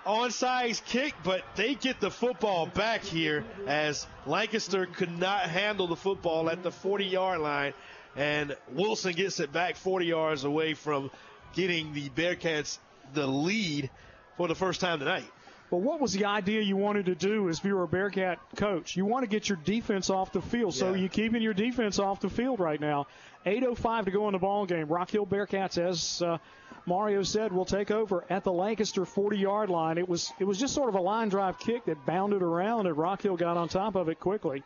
[0.05, 5.97] onside kick, but they get the football back here as Lancaster could not handle the
[5.97, 7.73] football at the 40 yard line,
[8.15, 11.11] and Wilson gets it back 40 yards away from
[11.55, 12.79] getting the Bearcats
[13.15, 13.89] the lead
[14.37, 15.25] for the first time tonight.
[15.71, 18.39] But what was the idea you wanted to do as if you were a Bearcat
[18.57, 18.97] coach?
[18.97, 20.97] You want to get your defense off the field, so Yeah.
[21.01, 23.07] you're keeping your defense off the field right now.
[23.47, 24.89] 8:05 to go in the ball game.
[24.89, 26.39] Rock Hill Bearcats, as uh,
[26.87, 29.97] Mario said, will take over at the Lancaster 40-yard line.
[29.97, 32.97] It was it was just sort of a line drive kick that bounded around, and
[32.97, 34.65] Rock Hill got on top of it quickly.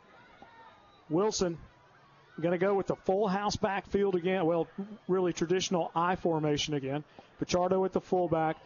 [1.10, 1.58] Wilson
[2.40, 4.44] going to go with the full house backfield again.
[4.46, 4.66] Well,
[5.06, 7.04] really traditional I formation again.
[7.40, 8.56] Pichardo at the fullback.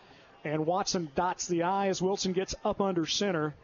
[0.45, 3.55] And Watson dots the I as Wilson gets up under center.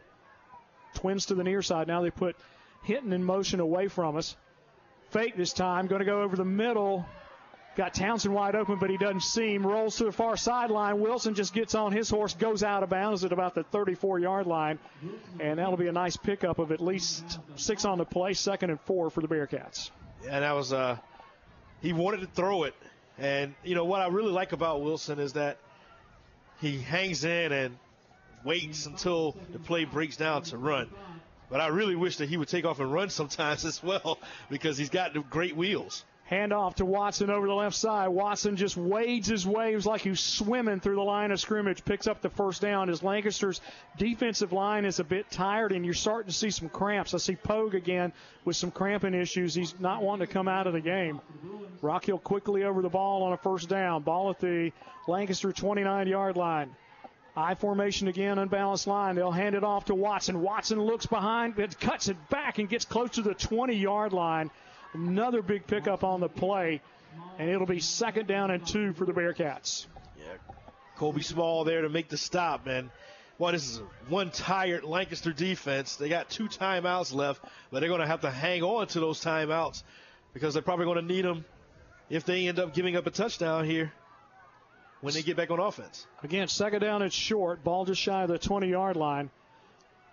[0.95, 1.87] Twins to the near side.
[1.87, 2.35] Now they put
[2.83, 4.35] Hinton in motion away from us.
[5.09, 5.87] Fake this time.
[5.87, 7.05] Going to go over the middle.
[7.75, 9.67] Got Townsend wide open, but he doesn't seem.
[9.67, 11.01] Rolls to the far sideline.
[11.01, 14.47] Wilson just gets on his horse, goes out of bounds at about the 34 yard
[14.47, 14.79] line.
[15.41, 18.79] And that'll be a nice pickup of at least six on the play, second and
[18.81, 19.89] four for the Bearcats.
[20.29, 20.97] and that was uh
[21.81, 22.73] he wanted to throw it
[23.19, 25.57] and you know what i really like about wilson is that
[26.61, 27.77] he hangs in and
[28.43, 30.89] waits until the play breaks down to run.
[31.49, 34.19] But i really wish that he would take off and run sometimes as well
[34.49, 38.07] because he's got the great wheels Hand off to Watson over the left side.
[38.07, 41.85] Watson just wades his waves like he's swimming through the line of scrimmage.
[41.85, 42.89] Picks up the first down.
[42.89, 43.61] As Lancaster's
[43.95, 47.13] defensive line is a bit tired, and you're starting to see some cramps.
[47.13, 48.11] I see Pogue again
[48.43, 49.53] with some cramping issues.
[49.53, 51.21] He's not wanting to come out of the game.
[51.83, 54.01] Rock Hill quickly over the ball on a first down.
[54.01, 54.71] Ball at the
[55.07, 56.75] Lancaster 29 yard line.
[57.37, 59.15] I formation again, unbalanced line.
[59.15, 60.41] They'll hand it off to Watson.
[60.41, 64.49] Watson looks behind, cuts it back and gets close to the 20 yard line.
[64.95, 66.81] Another big pickup on the play,
[67.37, 69.87] and it'll be second down and two for the Bearcats.
[70.17, 70.35] Yeah.
[70.97, 72.89] Kobe Small there to make the stop, man.
[73.37, 75.97] Well, this is one tired Lancaster defense.
[75.97, 79.21] They got two timeouts left, but they're going to have to hang on to those
[79.21, 79.83] timeouts
[80.33, 81.43] because they're probably going to need them
[82.09, 83.91] if they end up giving up a touchdown here
[85.01, 86.07] when they get back on offense.
[86.23, 87.63] Again, second down, and short.
[87.63, 89.29] Ball just shy of the 20 yard line.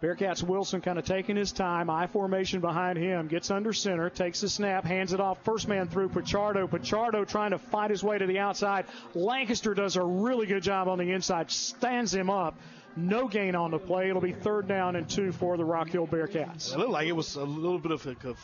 [0.03, 1.89] Bearcats Wilson kind of taking his time.
[1.89, 3.29] I formation behind him.
[3.29, 4.11] Gets under center.
[4.11, 4.85] Takes the snap.
[4.85, 5.45] Hands it off.
[5.45, 6.69] First man through Pichardo.
[6.69, 8.87] Pichardo trying to fight his way to the outside.
[9.15, 11.53] Lancaster does a really good job on the inside.
[11.53, 12.59] Stands him up.
[12.97, 14.09] No gain on the play.
[14.09, 16.75] It'll be third down and two for the Rock Hill Bearcats.
[16.75, 18.03] It looked like it was a little bit of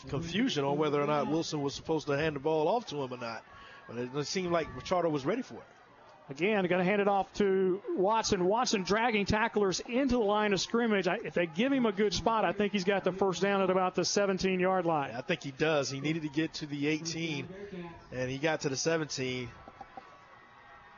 [0.09, 3.13] confusion on whether or not Wilson was supposed to hand the ball off to him
[3.13, 3.43] or not.
[3.89, 5.78] But it, it seemed like Machado was ready for it.
[6.31, 8.45] Again, going to hand it off to Watson.
[8.45, 11.09] Watson dragging tacklers into the line of scrimmage.
[11.09, 13.63] I, if they give him a good spot, I think he's got the first down
[13.63, 15.13] at about the 17 yard line.
[15.17, 15.89] I think he does.
[15.91, 17.49] He needed to get to the 18,
[18.13, 19.49] and he got to the 17.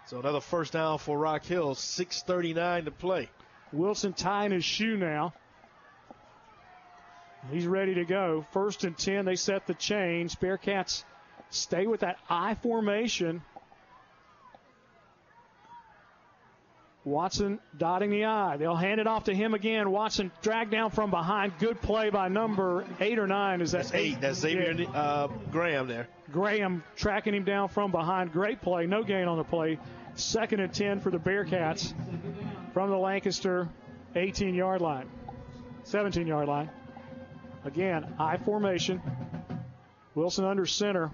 [0.07, 1.77] So another first down for Rock Hill.
[1.77, 3.29] 6:39 to play.
[3.73, 5.33] Wilson tying his shoe now.
[7.53, 8.45] He's ready to go.
[8.53, 10.35] First and 10, they set the chains.
[10.35, 11.05] Bearcats
[11.51, 13.43] stay with that I formation.
[17.05, 18.57] Watson dotting the I.
[18.59, 19.91] They'll hand it off to him again.
[19.91, 21.53] Watson dragged down from behind.
[21.59, 23.63] Good play by number eight or nine.
[23.63, 24.21] Is that That's eight.
[24.21, 24.91] That's Xavier Yeah.
[24.91, 26.09] uh, Graham there.
[26.31, 28.33] Graham tracking him down from behind.
[28.33, 28.87] Great play.
[28.87, 29.79] No gain on the play.
[30.15, 31.95] Second and 10 for the Bearcats
[32.75, 33.69] from the Lancaster
[34.15, 35.09] 18 yard line,
[35.85, 36.69] 17 yard line.
[37.65, 39.01] Again, I formation.
[40.15, 41.11] Wilson under center.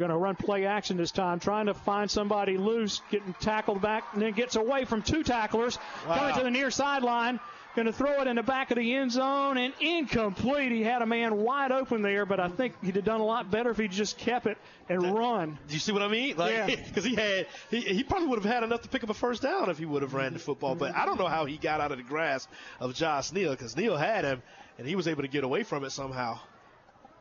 [0.00, 4.02] Going to run play action this time, trying to find somebody loose, getting tackled back,
[4.14, 5.78] and then gets away from two tacklers.
[6.08, 6.16] Wow.
[6.16, 7.38] Coming to the near sideline.
[7.76, 10.72] Going to throw it in the back of the end zone and incomplete.
[10.72, 13.50] He had a man wide open there, but I think he'd have done a lot
[13.50, 14.56] better if he just kept it
[14.88, 15.58] and run.
[15.68, 16.34] Do you see what I mean?
[16.38, 16.66] Like, Yeah.
[16.86, 19.42] because he had, he, he probably would have had enough to pick up a first
[19.42, 20.74] down if he would have ran the football.
[20.74, 22.48] But I don't know how he got out of the grasp
[22.80, 24.42] of Josh Neal because Neal had him
[24.78, 26.40] and he was able to get away from it somehow.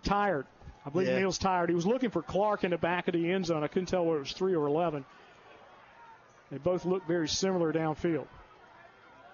[0.02, 0.46] tired.
[0.90, 1.20] I believe Yeah.
[1.20, 1.70] Neal's tired.
[1.70, 3.64] He was looking for Clark in the back of the end zone.
[3.64, 5.06] I couldn't tell whether it was three or eleven.
[6.52, 8.26] They both look very similar downfield.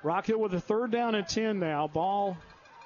[0.04, 1.88] Rock Hill with a third down and ten now.
[1.88, 2.36] Ball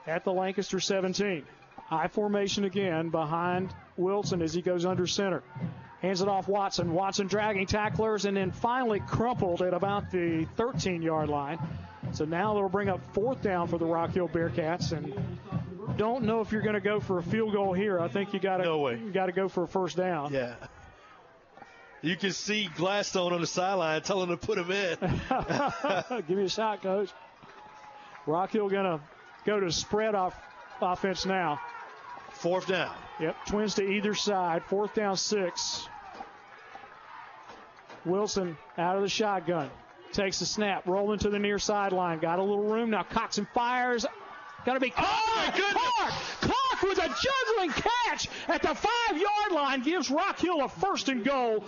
[0.05, 1.43] at the Lancaster 17.
[1.87, 5.41] High formation again behind Wilson as he goes under center.
[6.03, 6.93] Hands it off Watson.
[6.93, 11.57] Watson dragging tacklers and then finally crumpled at about the 13 yard line.
[12.11, 15.11] So now they'll bring up fourth down for the Rock Hill Bearcats and
[15.97, 17.99] don't know if you're going to go for a field goal here.
[17.99, 18.97] I think you got to No way.
[18.97, 20.33] you got to go for a first down.
[20.33, 20.55] Yeah.
[22.01, 24.97] You can see Gladstone on the sideline telling him to put him in.
[26.27, 27.09] Give me a shot, coach.
[28.25, 29.01] Rock Hill going to
[29.45, 30.33] go to spread off
[30.81, 31.59] offense now.
[32.31, 32.95] Fourth down.
[33.19, 34.63] Yep, twins to either side.
[34.63, 35.87] Fourth down, six.
[38.05, 39.69] Wilson out of the shotgun.
[40.13, 42.19] Takes the snap, rolling to the near sideline.
[42.19, 43.03] Got a little room now.
[43.03, 44.05] Coxon fires.
[44.73, 45.55] To be Clark.
[45.55, 46.13] Clark.
[46.41, 51.09] Clark with a juggling catch at the five yard line gives Rock Hill a first
[51.09, 51.63] and goal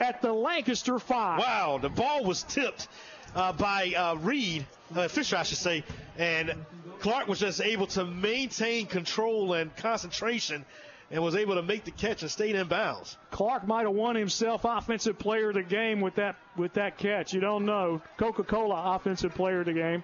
[0.00, 1.38] at the Lancaster five.
[1.38, 2.88] Wow, the ball was tipped
[3.36, 4.66] uh, by uh, Reed,
[4.96, 5.84] uh, Fisher, I should say,
[6.16, 6.54] and
[6.98, 10.64] Clark was just able to maintain control and concentration
[11.10, 13.16] and was able to make the catch and stayed in bounds.
[13.30, 17.32] Clark might have won himself offensive player of the game with that with that catch.
[17.32, 18.02] You don't know.
[18.18, 20.02] Coca-Cola offensive player of the game.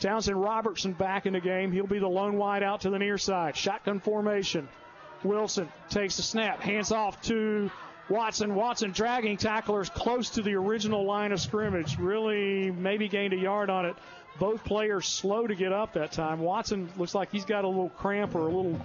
[0.00, 1.72] Townsend Robertson back in the game.
[1.72, 3.56] He'll be the lone wide out to the near side.
[3.56, 4.68] Shotgun formation.
[5.24, 7.70] Wilson takes the snap, hands off to
[8.08, 8.54] Watson.
[8.54, 11.98] Watson dragging tacklers close to the original line of scrimmage.
[11.98, 13.96] Really maybe gained a yard on it.
[14.38, 16.38] Both players slow to get up that time.
[16.38, 18.80] Watson looks like he's got a little cramp or a little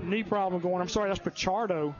[0.00, 0.80] knee problem going.
[0.80, 1.92] I'm sorry, that's Pichardo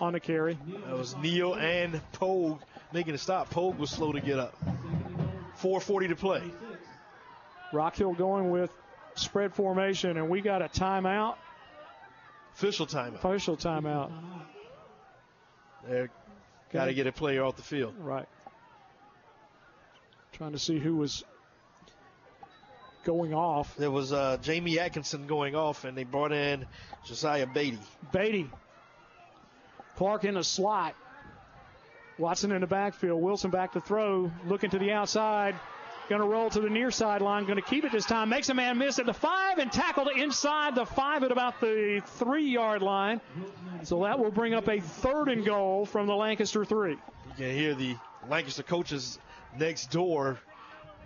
[0.00, 0.58] on the carry.
[0.86, 2.60] That was Neal and Pogue
[2.92, 3.50] making a stop.
[3.50, 4.54] Pogue was slow to get up.
[5.60, 6.42] 4:40 to play.
[7.72, 8.70] Rock Hill going with
[9.14, 11.36] spread formation, and we got a timeout.
[12.54, 13.14] Official timeout.
[13.14, 14.12] Official timeout.
[15.88, 16.10] They're
[16.72, 17.94] got to get a player off the field.
[17.98, 18.28] Right.
[20.32, 21.24] Trying to see who was
[23.04, 23.76] going off.
[23.76, 26.66] There was uh, Jamie Atkinson going off, and they brought in
[27.04, 27.78] Josiah Beatty.
[28.12, 28.50] Beatty.
[29.96, 30.94] Clark in the slot.
[32.18, 33.20] Watson in the backfield.
[33.20, 34.30] Wilson back to throw.
[34.46, 35.54] Looking to the outside.
[36.08, 37.44] Going to roll to the near sideline.
[37.44, 38.28] Going to keep it this time.
[38.28, 42.02] Makes a man miss at the five and tackled inside the five at about the
[42.04, 43.20] three yard line.
[43.84, 46.92] So that will bring up a third and goal from the Lancaster three.
[46.92, 46.98] You
[47.36, 47.96] can hear the
[48.28, 49.18] Lancaster coaches
[49.58, 50.38] next door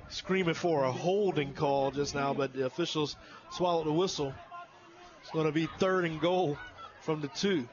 [0.09, 3.17] screaming for a holding call just now, but the officials
[3.51, 4.33] swallowed the whistle.
[5.23, 6.57] It's going to be third and goal
[7.01, 7.69] from the two.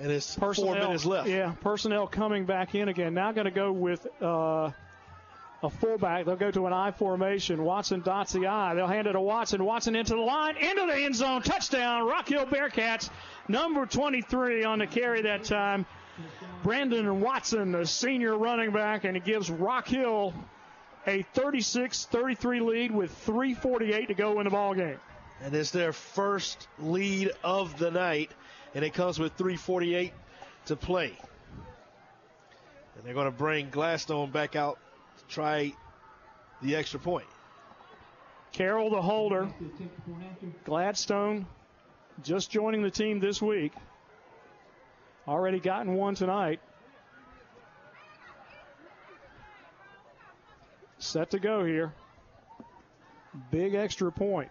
[0.00, 1.28] And it's personnel, four minutes left.
[1.28, 3.14] Yeah, personnel coming back in again.
[3.14, 4.70] Now going to go with uh,
[5.64, 6.26] a fullback.
[6.26, 7.64] They'll go to an I formation.
[7.64, 8.74] Watson dots the I.
[8.74, 9.64] They'll hand it to Watson.
[9.64, 11.42] Watson into the line, into the end zone.
[11.42, 13.10] Touchdown, Rock Hill Bearcats.
[13.48, 15.86] Number 23 on the carry that time.
[16.62, 20.32] Brandon Watson, the senior running back, and it gives Rock Hill
[21.06, 24.98] a 36 33 lead with 3.48 to go in the ball game.
[25.42, 28.30] And it's their first lead of the night,
[28.74, 30.12] and it comes with 3.48
[30.66, 31.12] to play.
[32.96, 34.78] And they're going to bring Gladstone back out
[35.28, 35.72] try
[36.62, 37.26] the extra point.
[38.52, 39.48] Carroll, the holder.
[40.64, 41.46] Gladstone
[42.22, 43.72] just joining the team this week.
[45.26, 46.60] Already gotten one tonight.
[50.98, 51.92] Set to go here.
[53.50, 54.50] Big extra point.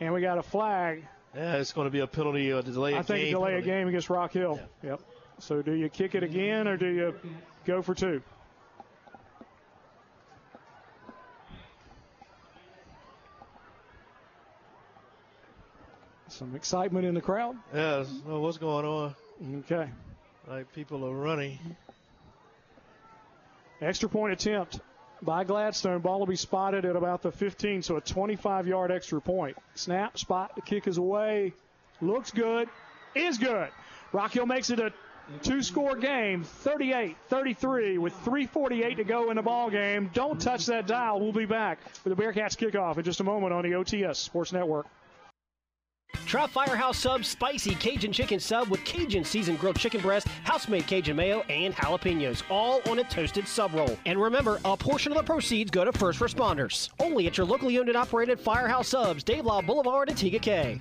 [0.00, 1.04] And we got a flag.
[1.34, 3.32] Yeah, it's going to be a penalty to delay a I think game.
[3.32, 3.70] delay penalty.
[3.70, 4.60] a game against Rock Hill.
[4.82, 4.90] Yeah.
[4.90, 5.00] Yep.
[5.38, 7.14] So do you kick it again or do you
[7.64, 8.20] go for two?
[16.28, 17.56] Some excitement in the crowd.
[17.74, 19.14] Yeah, well, what's going on?
[19.60, 19.88] Okay.
[20.46, 21.58] Like people are running.
[23.80, 24.80] Extra point attempt
[25.22, 26.00] by Gladstone.
[26.00, 29.56] Ball will be spotted at about the 15, so a 25 yard extra point.
[29.74, 31.52] Snap, spot, the kick is away.
[32.00, 32.68] Looks good.
[33.14, 33.68] Is good.
[34.12, 34.92] Rock Hill makes it a
[35.42, 40.10] two score game 38 33 with 3.48 to go in the ball game.
[40.12, 41.20] Don't touch that dial.
[41.20, 44.52] We'll be back with the Bearcats kickoff in just a moment on the OTS Sports
[44.52, 44.86] Network.
[46.30, 51.16] Try Firehouse Sub's spicy Cajun chicken sub with Cajun seasoned grilled chicken breast, house-made Cajun
[51.16, 53.98] mayo, and jalapenos, all on a toasted sub roll.
[54.06, 56.88] And remember, a portion of the proceeds go to first responders.
[57.00, 60.80] Only at your locally owned and operated Firehouse Subs, Dave Lyle Boulevard in Tega Cay.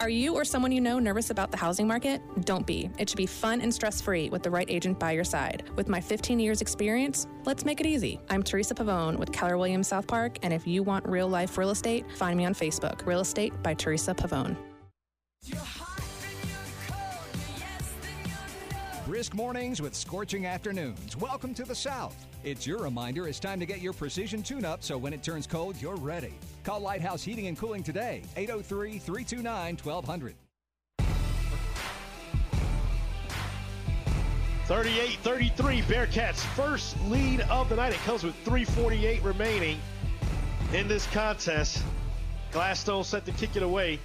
[0.00, 2.22] Are you or someone you know nervous about the housing market?
[2.46, 2.88] Don't be.
[2.96, 5.64] It should be fun and stress free with the right agent by your side.
[5.76, 8.18] With my 15 years experience, let's make it easy.
[8.30, 11.68] I'm Teresa Pavone with Keller Williams South Park, and if you want real life real
[11.68, 13.04] estate, find me on Facebook.
[13.04, 14.56] Real Estate by Teresa Pavone.
[19.06, 21.14] Brisk mornings with scorching afternoons.
[21.18, 22.16] Welcome to the South.
[22.42, 25.46] It's your reminder it's time to get your precision tune up so when it turns
[25.46, 26.32] cold, you're ready.
[26.70, 30.36] Call Lighthouse Heating and Cooling today, 803 329 1200.
[34.66, 37.92] 38 33, Bearcats' first lead of the night.
[37.92, 39.80] It comes with 3.48 remaining
[40.72, 41.82] in this contest.
[42.52, 43.98] Gladstone set to kick it away.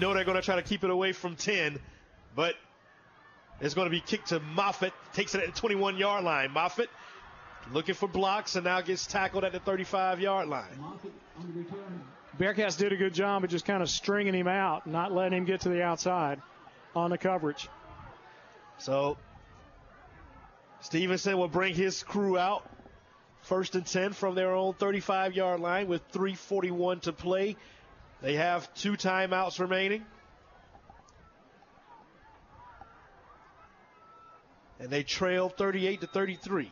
[0.00, 1.78] Know they're going to try to keep it away from 10,
[2.34, 2.56] but
[3.60, 4.92] it's going to be kicked to Moffitt.
[5.12, 6.50] Takes it at the 21 yard line.
[6.50, 6.90] Moffitt
[7.72, 10.64] looking for blocks and now gets tackled at the 35 yard line.
[12.38, 15.44] Bearcats did a good job of just kind of stringing him out, not letting him
[15.44, 16.40] get to the outside
[16.94, 17.68] on the coverage.
[18.78, 19.16] So
[20.80, 22.68] Stevenson will bring his crew out.
[23.42, 27.56] First and 10 from their own 35 yard line with 3.41 to play.
[28.20, 30.04] They have two timeouts remaining.
[34.80, 36.70] And they trail 38 to 33.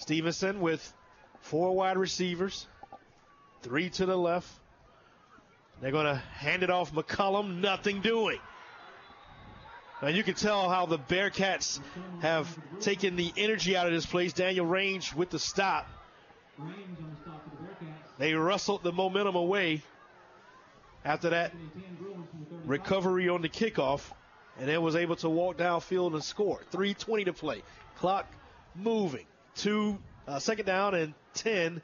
[0.00, 0.94] Stevenson with
[1.40, 2.66] four wide receivers,
[3.60, 4.48] three to the left.
[5.80, 8.38] They're going to hand it off McCullum, nothing doing.
[10.00, 11.80] And you can tell how the Bearcats
[12.20, 12.48] have
[12.80, 14.32] taken the energy out of this place.
[14.32, 15.86] Daniel Range with the stop.
[18.18, 19.82] They wrestled the momentum away
[21.04, 21.52] after that
[22.64, 24.00] recovery on the kickoff
[24.58, 26.60] and then was able to walk downfield and score.
[26.72, 27.62] 3.20 to play.
[27.96, 28.26] Clock
[28.74, 29.26] moving.
[29.56, 31.82] Two uh, second down and 10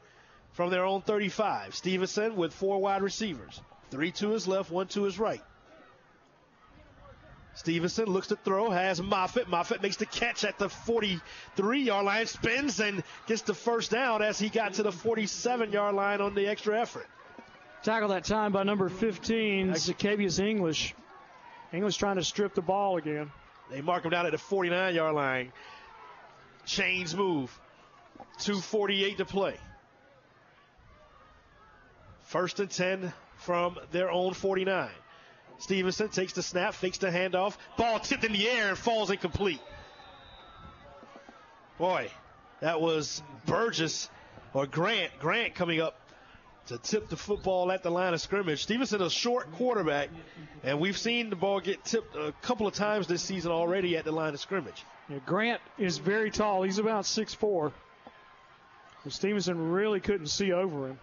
[0.53, 1.75] from their own 35.
[1.75, 3.61] Stevenson with four wide receivers.
[3.91, 5.43] Three to his left, one to his right.
[7.55, 9.49] Stevenson looks to throw, has Moffitt.
[9.49, 14.21] Moffitt makes the catch at the 43 yard line, spins and gets the first down
[14.21, 17.07] as he got to the 47 yard line on the extra effort.
[17.83, 20.95] Tackle that time by number 15, Zacavius English.
[21.73, 23.31] English trying to strip the ball again.
[23.71, 25.53] They mark him down at the 49 yard line.
[26.67, 27.57] Chains move.
[28.39, 29.57] 248 to play.
[32.25, 34.91] First and 10 from their own 49.
[35.59, 37.57] Stevenson takes the snap, fakes the handoff.
[37.79, 39.61] Ball tipped in the air and falls incomplete.
[41.79, 42.11] Boy,
[42.61, 44.11] that was Burgess
[44.53, 45.13] or Grant.
[45.21, 45.99] Grant coming up
[46.67, 48.63] to tip the football at the line of scrimmage.
[48.63, 50.09] Stevenson, a short quarterback,
[50.65, 54.05] and we've seen the ball get tipped a couple of times this season already at
[54.05, 54.85] the line of scrimmage.
[55.09, 56.63] Yeah, Grant is very tall.
[56.63, 57.73] He's about 6'4.
[59.09, 60.99] Stevenson really couldn't see over him.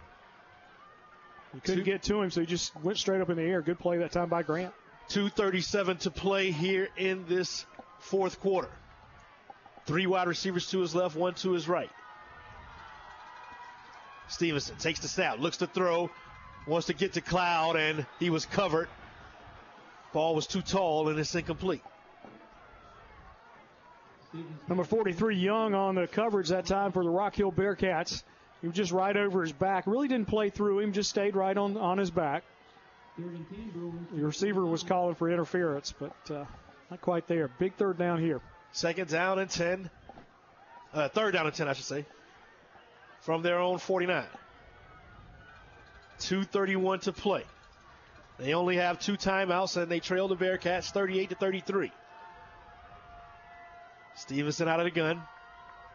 [1.54, 3.62] He couldn't get to him, so he just went straight up in the air.
[3.62, 4.74] Good play that time by Grant.
[5.10, 7.66] 2.37 to play here in this
[8.00, 8.70] fourth quarter.
[9.86, 11.90] Three wide receivers to his left, one to his right.
[14.30, 16.10] Stevenson takes the snap, looks to throw,
[16.66, 18.88] wants to get to Cloud, and he was covered.
[20.12, 21.84] Ball was too tall, and it's incomplete.
[24.68, 28.24] Number 43, Young, on the coverage that time for the Rock Hill Bearcats.
[28.62, 29.86] He was just right over his back.
[29.86, 32.44] Really didn't play through him, just stayed right on, on his back.
[33.18, 36.46] The receiver was calling for interference, but uh,
[36.90, 37.48] not quite there.
[37.60, 38.42] Big third down here.
[38.72, 39.90] Second down and 10.
[40.94, 42.06] Uh, third down and 10, I should say.
[43.22, 44.26] From their own 49.
[46.20, 47.44] 2.31 to play.
[48.40, 51.92] They only have two timeouts and they trail the Bearcats 38 to 33.
[54.16, 55.22] Stevenson out of the gun.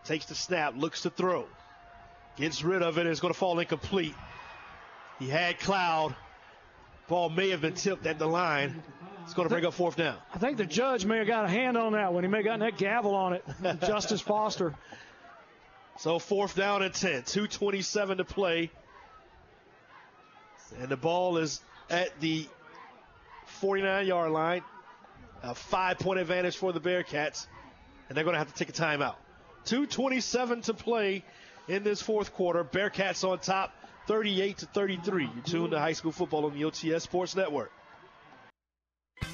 [0.05, 1.47] Takes the snap, looks to throw.
[2.37, 4.15] Gets rid of it, and it's going to fall incomplete.
[5.19, 6.15] He had Cloud.
[7.09, 8.83] Ball may have been tipped at the line.
[9.25, 10.17] It's going to bring up fourth down.
[10.33, 12.23] I think the judge may have got a hand on that one.
[12.23, 13.45] He may have gotten that gavel on it.
[13.81, 14.75] Justice Foster.
[15.99, 17.23] So fourth down and 10.
[17.23, 18.71] 2.27 to play.
[20.79, 22.47] And the ball is at the
[23.61, 24.63] 49 yard line.
[25.43, 27.47] A five point advantage for the Bearcats.
[28.09, 29.17] And they're going to have to take a timeout.
[29.67, 31.25] 2.27 to play
[31.69, 32.65] in this fourth quarter.
[32.65, 33.73] Bearcats on top,
[34.07, 35.25] 38 to 33.
[35.25, 37.70] You tune to high school football on the OTS Sports Network.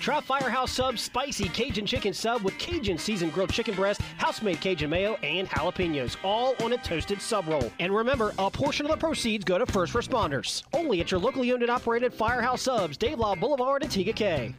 [0.01, 4.91] Try Firehouse Sub's spicy Cajun chicken sub with Cajun seasoned grilled chicken breast, house-made Cajun
[4.91, 7.73] mayo, and jalapenos, all on a toasted sub roll.
[7.81, 10.63] And remember, a portion of the proceeds go to first responders.
[10.75, 14.55] Only at your locally owned and operated Firehouse Subs, Dave Lyle Boulevard, and Tega Cay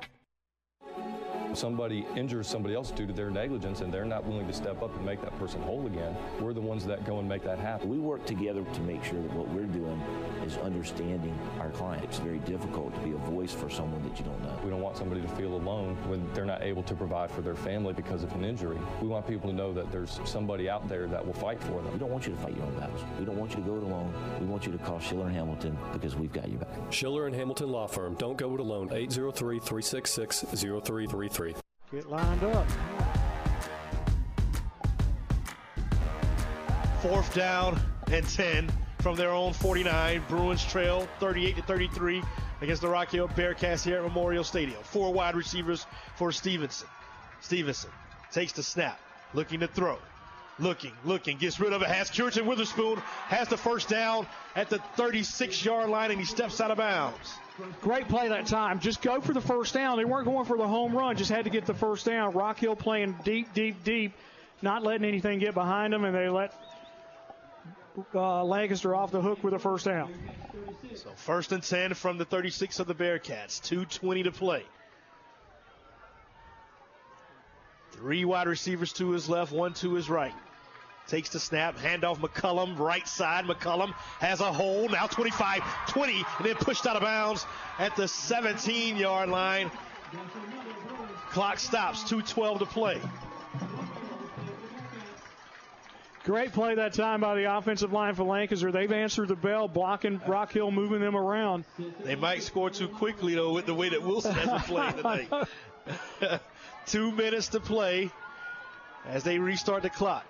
[1.55, 4.95] somebody injures somebody else due to their negligence and they're not willing to step up
[4.95, 7.89] and make that person whole again, we're the ones that go and make that happen.
[7.89, 9.99] We work together to make sure that what we're doing
[10.45, 12.03] is understanding our client.
[12.03, 14.57] It's very difficult to be a voice for someone that you don't know.
[14.63, 17.55] We don't want somebody to feel alone when they're not able to provide for their
[17.55, 18.77] family because of an injury.
[19.01, 21.91] We want people to know that there's somebody out there that will fight for them.
[21.91, 23.01] We don't want you to fight your own battles.
[23.19, 24.13] We don't want you to go it alone.
[24.39, 26.69] We want you to call Schiller and Hamilton because we've got you back.
[26.91, 28.15] Schiller and Hamilton Law Firm.
[28.15, 28.89] Don't go it alone.
[28.91, 31.44] 803 366 0333.
[31.91, 32.67] Get lined up.
[37.01, 37.79] Fourth down
[38.11, 40.23] and 10 from their own 49.
[40.27, 42.23] Bruins trail 38 to 33
[42.61, 44.81] against the Rock Hill Bearcats here at Memorial Stadium.
[44.83, 46.87] Four wide receivers for Stevenson.
[47.41, 47.91] Stevenson
[48.31, 48.99] takes the snap,
[49.33, 49.99] looking to throw.
[50.57, 54.25] Looking, looking, gets rid of it, has Curtin Witherspoon, has the first down
[54.55, 57.33] at the 36 yard line, and he steps out of bounds.
[57.81, 58.79] Great play that time.
[58.79, 59.97] Just go for the first down.
[59.97, 62.33] They weren't going for the home run, just had to get the first down.
[62.33, 64.13] Rock Hill playing deep, deep, deep,
[64.61, 66.53] not letting anything get behind them, and they let
[68.13, 70.13] uh, Lancaster off the hook with a first down.
[70.95, 73.61] So first and 10 from the 36 of the Bearcats.
[73.61, 74.63] 2.20 to play.
[77.91, 80.33] Three wide receivers to his left, one to his right.
[81.07, 83.45] Takes the snap, handoff McCullum, right side.
[83.45, 87.45] McCullum has a hole, now 25 20, and then pushed out of bounds
[87.77, 89.69] at the 17 yard line.
[91.29, 92.99] Clock stops, 2.12 to play.
[96.23, 98.71] Great play that time by the offensive line for Lancaster.
[98.71, 101.65] They've answered the bell, blocking Rock Hill, moving them around.
[102.03, 105.49] They might score too quickly, though, with the way that Wilson has been playing tonight.
[106.87, 108.09] Two minutes to play
[109.05, 110.25] as they restart the clock.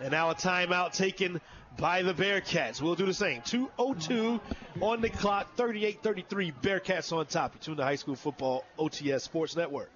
[0.00, 1.40] And now a timeout taken
[1.78, 2.80] by the Bearcats.
[2.80, 3.42] We'll do the same.
[3.42, 4.40] 2.02
[4.80, 6.52] on the clock, 38 33.
[6.62, 7.54] Bearcats on top.
[7.54, 9.90] You tune to High School Football OTS Sports Network.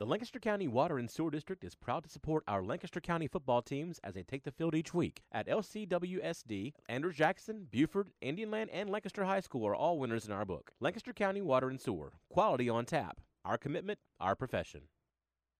[0.00, 3.60] The Lancaster County Water and Sewer District is proud to support our Lancaster County football
[3.60, 5.20] teams as they take the field each week.
[5.30, 10.32] At LCWSD, Andrews Jackson, Buford, Indian Land, and Lancaster High School are all winners in
[10.32, 10.72] our book.
[10.80, 13.20] Lancaster County Water and Sewer, quality on tap.
[13.44, 14.80] Our commitment, our profession.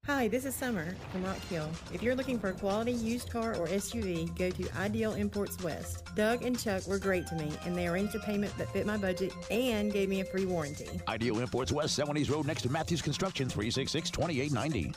[0.07, 1.69] Hi, this is Summer from Rock Hill.
[1.93, 6.03] If you're looking for a quality used car or SUV, go to Ideal Imports West.
[6.17, 8.97] Doug and Chuck were great to me, and they arranged a payment that fit my
[8.97, 10.89] budget and gave me a free warranty.
[11.07, 14.95] Ideal Imports West, Celanese Road next to Matthews Construction, 366 2890.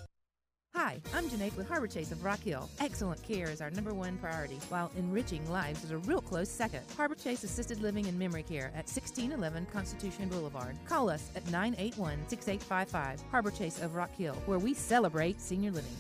[0.76, 2.68] Hi, I'm Janae with Harbor Chase of Rock Hill.
[2.80, 6.82] Excellent care is our number one priority, while enriching lives is a real close second.
[6.98, 10.76] Harbor Chase Assisted Living and Memory Care at 1611 Constitution Boulevard.
[10.88, 13.22] Call us at 981 6855.
[13.30, 15.92] Harbor Chase of Rock Hill, where we celebrate senior living.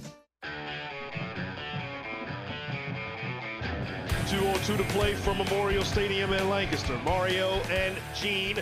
[4.27, 6.97] 2 on 2 to play from Memorial Stadium in Lancaster.
[7.05, 8.57] Mario and Gene.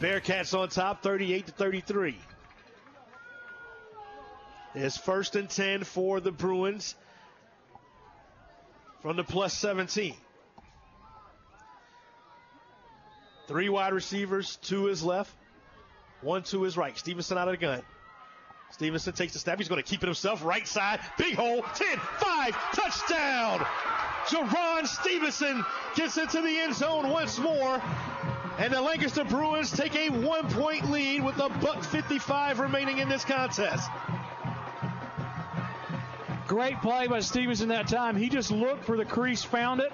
[0.00, 2.18] Bearcats on top, 38 to 33.
[4.74, 6.94] It's first and 10 for the Bruins
[9.02, 10.14] from the plus 17.
[13.48, 15.30] Three wide receivers, two is left,
[16.22, 16.96] one to his right.
[16.96, 17.82] Stevenson out of the gun.
[18.70, 19.58] Stevenson takes the snap.
[19.58, 20.42] He's going to keep it himself.
[20.42, 23.66] Right side, big hole, 10, 5, touchdown.
[24.26, 25.62] Jerron Stevenson
[25.94, 27.82] gets into the end zone once more.
[28.58, 33.08] And the Lancaster Bruins take a one point lead with a buck 55 remaining in
[33.08, 33.90] this contest.
[36.52, 38.14] Great play by Stevenson that time.
[38.14, 39.90] He just looked for the crease, found it.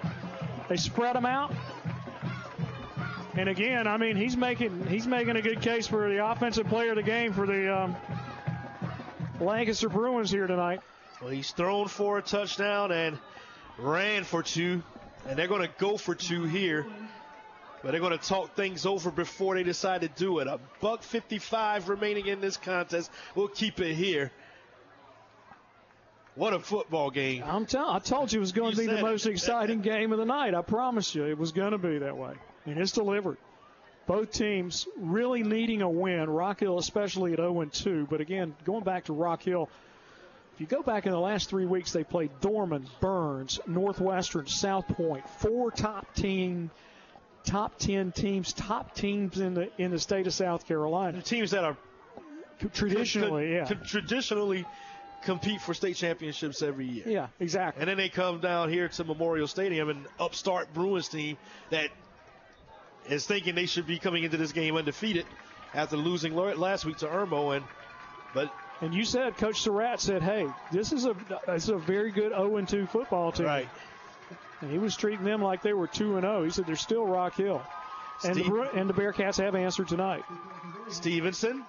[0.69, 1.55] They spread him out.
[3.35, 6.91] And again, I mean, he's making he's making a good case for the offensive player
[6.91, 7.97] of the game for the um,
[9.39, 10.81] Lancaster Bruins here tonight.
[11.21, 13.21] Well, he's thrown for a touchdown and
[13.79, 14.83] ran for two,
[15.29, 16.85] and they're going to go for two here.
[17.85, 20.49] But they're going to talk things over before they decide to do it.
[20.49, 23.13] A buck 55 remaining in this contest.
[23.37, 24.33] We'll keep it here.
[26.39, 27.43] What a football game.
[27.45, 29.31] I'm telling I told you it was going to be the most it.
[29.31, 30.55] exciting game of the night.
[30.55, 32.35] I promise you it was going to be that way.
[32.65, 33.39] And it's delivered.
[34.07, 36.31] Both teams really needing a win.
[36.31, 38.07] Rock Hill especially at 0 2.
[38.09, 39.69] But again, going back to Rock Hill,
[40.55, 44.87] if you go back in the last three weeks, they played Dorman, Byrnes, Northwestern, South
[44.87, 46.71] Pointe, four top team,
[47.45, 51.17] top ten teams, top teams in the in the state of South Carolina.
[51.17, 51.77] The Teams that are
[52.73, 54.65] traditionally, yeah, traditionally
[55.23, 57.05] compete for state championships every year.
[57.07, 57.81] yeah, exactly.
[57.81, 61.37] And then they come down here to Memorial Stadium and upstart Bruins team
[61.71, 61.89] that
[63.09, 65.27] is thinking they should be coming into this game undefeated
[65.75, 67.57] after losing last week to Irmo.
[67.57, 67.65] And
[68.35, 71.17] but And you said, Coach Surratt said, "Hey, this is a
[71.47, 73.69] this is a very good 0 2 football team." Right.
[74.61, 76.45] And he was treating them like they were 2 and 0.
[76.45, 77.63] He said they're still Rock Hill.
[78.25, 80.25] And the, and the Bearcats have answered tonight.
[80.89, 81.65] Stevenson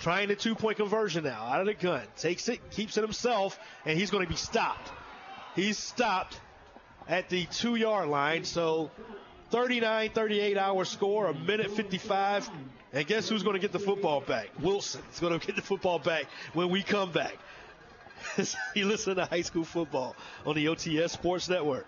[0.00, 2.02] trying the two point conversion now out of the gun.
[2.16, 4.90] Takes it, keeps it himself, and he's going to be stopped.
[5.54, 6.40] He's stopped
[7.08, 8.44] at the two yard line.
[8.44, 8.90] So
[9.50, 12.50] 39 38 our score, a minute 55.
[12.92, 14.48] And guess who's going to get the football back?
[14.60, 17.36] Wilson is going to get the football back when we come back.
[18.74, 21.86] you listen to high school football on the OTS Sports Network.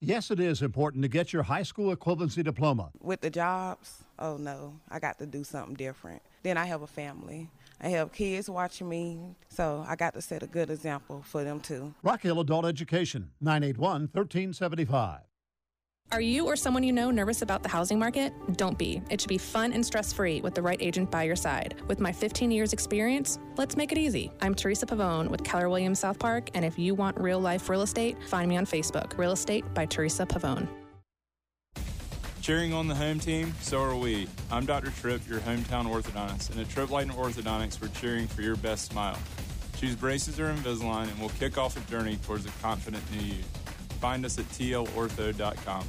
[0.00, 2.90] Yes, it is important to get your high school equivalency diploma.
[3.00, 6.22] With the jobs, oh no, I got to do something different.
[6.44, 7.50] Then I have a family.
[7.80, 9.18] I have kids watching me,
[9.48, 11.94] so I got to set a good example for them too.
[12.04, 15.27] Rock Hill Adult Education, 981 1375.
[16.10, 18.32] Are you or someone you know nervous about the housing market?
[18.56, 19.02] Don't be.
[19.10, 21.74] It should be fun and stress free with the right agent by your side.
[21.86, 24.32] With my 15 years experience, let's make it easy.
[24.40, 27.82] I'm Teresa Pavone with Keller Williams South Park, and if you want real life real
[27.82, 29.18] estate, find me on Facebook.
[29.18, 30.66] Real Estate by Teresa Pavone.
[32.40, 34.28] Cheering on the home team, so are we.
[34.50, 34.90] I'm Dr.
[34.92, 38.86] Tripp, your hometown orthodontist, and at Tripp Light and Orthodontics, we're cheering for your best
[38.90, 39.18] smile.
[39.76, 43.44] Choose braces or Invisalign, and we'll kick off a journey towards a confident new you.
[44.00, 45.84] Find us at tlortho.com.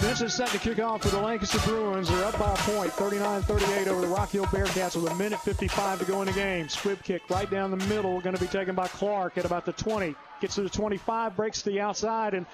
[0.00, 2.08] This is set to kick off for the Lancaster Bruins.
[2.08, 5.98] They're up by a point, 39-38 over the Rock Hill Bearcats with a minute 55
[5.98, 6.70] to go in the game.
[6.70, 9.72] Squib kick right down the middle, going to be taken by Clark at about the
[9.72, 10.14] 20.
[10.40, 12.46] Gets to the 25, breaks to the outside, and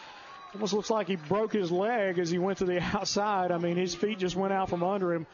[0.54, 3.52] almost looks like he broke his leg as he went to the outside.
[3.52, 5.26] I mean, his feet just went out from under him.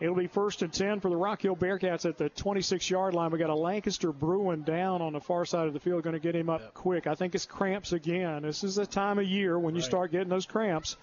[0.00, 3.30] It'll be first and 10 for the Rock Hill Bearcats at the 26 yard line.
[3.30, 6.20] We got a Lancaster Bruin down on the far side of the field, going to
[6.20, 7.06] get him up quick.
[7.06, 8.42] I think it's cramps again.
[8.42, 10.96] This is the time of year when you start getting those cramps.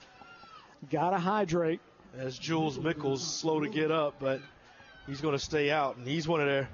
[0.89, 1.79] Got to hydrate.
[2.17, 4.41] As Jules Mickles slow to get up, but
[5.05, 6.67] he's going to stay out, and he's one of their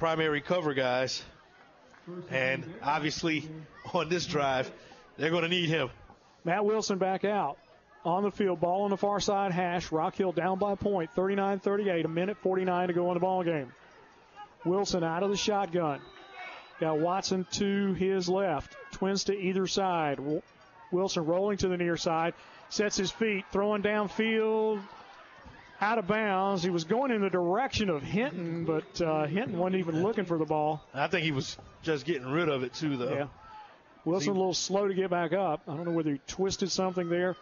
[0.00, 1.22] primary cover guys.
[2.30, 3.48] And obviously,
[3.92, 4.72] on this drive,
[5.16, 5.90] they're going to need him.
[6.44, 7.58] Matt Wilson back out.
[8.04, 8.60] On the field.
[8.60, 9.90] Ball on the far side hash.
[9.90, 11.10] Rock Hill down by point.
[11.14, 12.04] 39 38.
[12.04, 13.72] A minute 49 to go in the ball game.
[14.64, 16.00] Wilson out of the shotgun.
[16.80, 18.76] Got Watson to his left.
[18.92, 20.18] Twins to either side.
[20.90, 22.34] Wilson rolling to the near side.
[22.68, 23.44] Sets his feet.
[23.52, 24.80] Throwing downfield.
[25.80, 26.62] Out of bounds.
[26.62, 30.38] He was going in the direction of Hinton, but uh, Hinton wasn't even looking for
[30.38, 30.82] the ball.
[30.94, 33.12] I think he was just getting rid of it, too, though.
[33.14, 33.26] Yeah.
[34.04, 35.62] Wilson a little slow to get back up.
[35.66, 37.36] I don't know whether he twisted something there.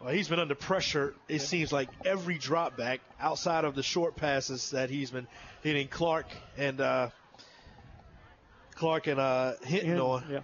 [0.00, 1.14] Well, he's been under pressure.
[1.28, 1.38] It yeah.
[1.38, 5.26] seems like every drop back outside of the short passes that he's been
[5.62, 7.10] hitting Clark and uh,
[8.76, 10.24] Clark and uh, Hinton and, on.
[10.30, 10.40] Yeah.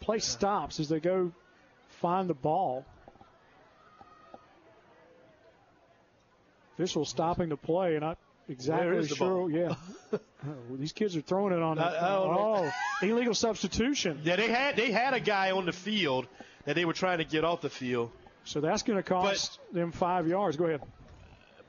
[0.00, 1.32] Play stops as they go
[2.00, 2.86] find the ball.
[6.74, 9.50] Official stopping the play, and not exactly sure.
[9.50, 9.74] Yeah,
[10.12, 10.18] oh,
[10.72, 11.78] these kids are throwing it on.
[11.78, 12.70] I, oh,
[13.02, 14.20] illegal substitution.
[14.24, 16.26] Yeah, they had they had a guy on the field
[16.64, 18.10] that they were trying to get off the field.
[18.44, 20.56] So that's going to cost but, them five yards.
[20.56, 20.82] Go ahead.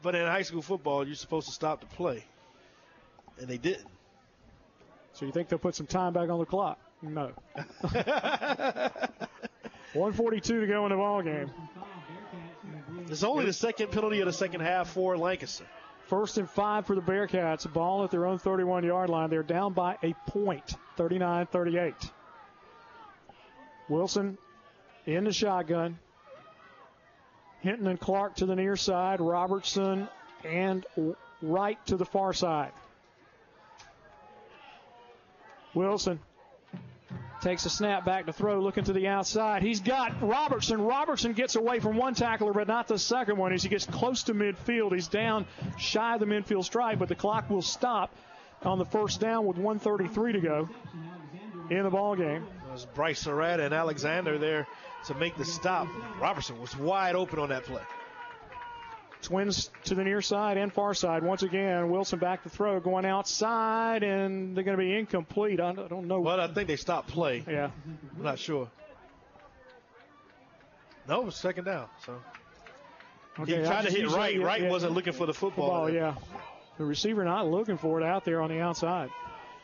[0.01, 2.23] But in high school football, you're supposed to stop the play,
[3.39, 3.87] and they didn't.
[5.13, 6.77] So you think they'll put some time back on the clock?
[7.01, 7.31] No.
[9.93, 11.49] 142 to go in the ball game.
[13.09, 15.65] It's only the second penalty of the second half for Lancaster.
[16.07, 17.71] First and five for the Bearcats.
[17.71, 19.29] Ball at their own 31 yard line.
[19.29, 21.93] They're down by a point, 39 38.
[23.89, 24.37] Wilson
[25.05, 25.97] in the shotgun.
[27.61, 29.19] Hinton and Clark to the near side.
[29.19, 30.07] Robertson
[30.43, 30.85] and
[31.41, 32.71] Wright to the far side.
[35.73, 36.19] Wilson
[37.45, 39.61] takes a snap back to throw, looking to the outside.
[39.61, 40.81] He's got Robertson.
[40.81, 43.53] Robertson gets away from one tackler, but not the second one.
[43.53, 45.45] As he gets close to midfield, he's down
[45.77, 48.11] shy of the midfield strike, but the clock will stop
[48.63, 50.69] on the first down with 133 to go
[51.69, 52.47] in the ball game.
[52.95, 54.67] Bryce Surratt and Alexander there
[55.05, 55.87] to make the stop.
[56.19, 57.83] Robertson was wide open on that play.
[59.25, 61.23] Twins to the near side and far side.
[61.23, 65.59] Once again, Wilson back to throw, going outside, and they're going to be incomplete.
[65.59, 66.21] I don't know.
[66.21, 67.43] Well, I think they stopped play.
[67.47, 67.71] Yeah.
[68.17, 68.69] I'm not sure.
[71.07, 71.87] No, it was second down.
[72.05, 72.21] So
[73.39, 74.39] okay, he tried to hit right.
[74.39, 75.85] right yeah, wasn't looking for the football.
[75.85, 76.15] football yeah.
[76.77, 79.09] The receiver not looking for it out there on the outside.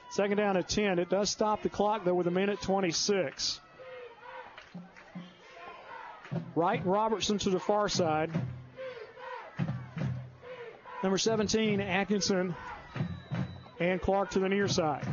[0.10, 1.00] Second down at 10.
[1.00, 3.60] It does stop the clock, though, with a minute 26.
[6.56, 8.32] Wright Robertson to the far side.
[11.04, 12.56] Number 17, Atkinson
[13.80, 15.08] and Clark to the near side.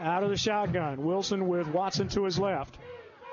[0.00, 1.04] Out of the shotgun.
[1.04, 2.76] Wilson with Watson to his left.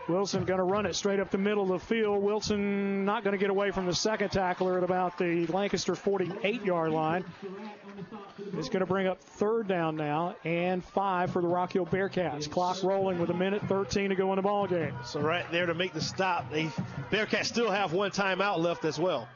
[0.07, 2.23] Wilson going to run it straight up the middle of the field.
[2.23, 6.63] Wilson not going to get away from the second tackler at about the Lancaster 48
[6.63, 7.25] yard line.
[8.53, 12.49] It's going to bring up third down now and five for the Rock Hill Bearcats.
[12.49, 14.93] Clock rolling with a minute 13 to go in the ball game.
[15.03, 16.69] So right there to make the stop, the
[17.11, 19.27] Bearcats still have one timeout left as well.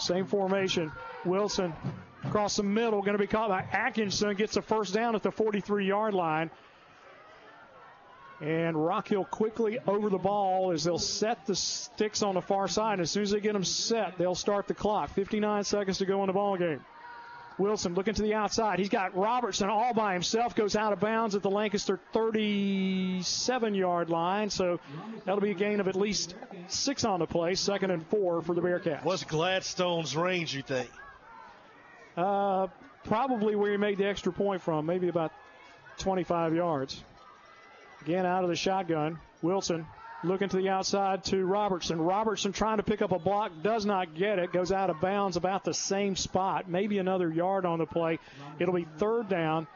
[0.00, 0.92] Same formation.
[1.24, 1.72] Wilson
[2.24, 5.30] across the middle, going to be caught by Atkinson, gets a first down at the
[5.30, 6.50] 43 yard line.
[8.40, 12.68] And Rock Hill quickly over the ball as they'll set the sticks on the far
[12.68, 12.98] side.
[12.98, 15.10] As soon as they get them set, they'll start the clock.
[15.10, 16.82] 59 seconds to go in the ball game.
[17.60, 18.78] Wilson looking to the outside.
[18.78, 24.08] He's got Robertson all by himself, goes out of bounds at the Lancaster 37 yard
[24.08, 24.50] line.
[24.50, 24.80] So
[25.24, 26.34] that'll be a gain of at least
[26.68, 29.04] six on the play, second and four for the Bearcats.
[29.04, 30.90] What's Gladstone's range, you think?
[32.16, 32.68] Uh,
[33.04, 35.32] probably where he made the extra point from, maybe about
[35.98, 37.02] 25 yards.
[38.02, 39.18] Again, out of the shotgun.
[39.42, 39.86] Wilson
[40.22, 42.00] looking to the outside to Robertson.
[42.00, 45.36] Robertson trying to pick up a block, does not get it, goes out of bounds
[45.36, 48.18] about the same spot, maybe another yard on the play.
[48.58, 49.66] It'll be third down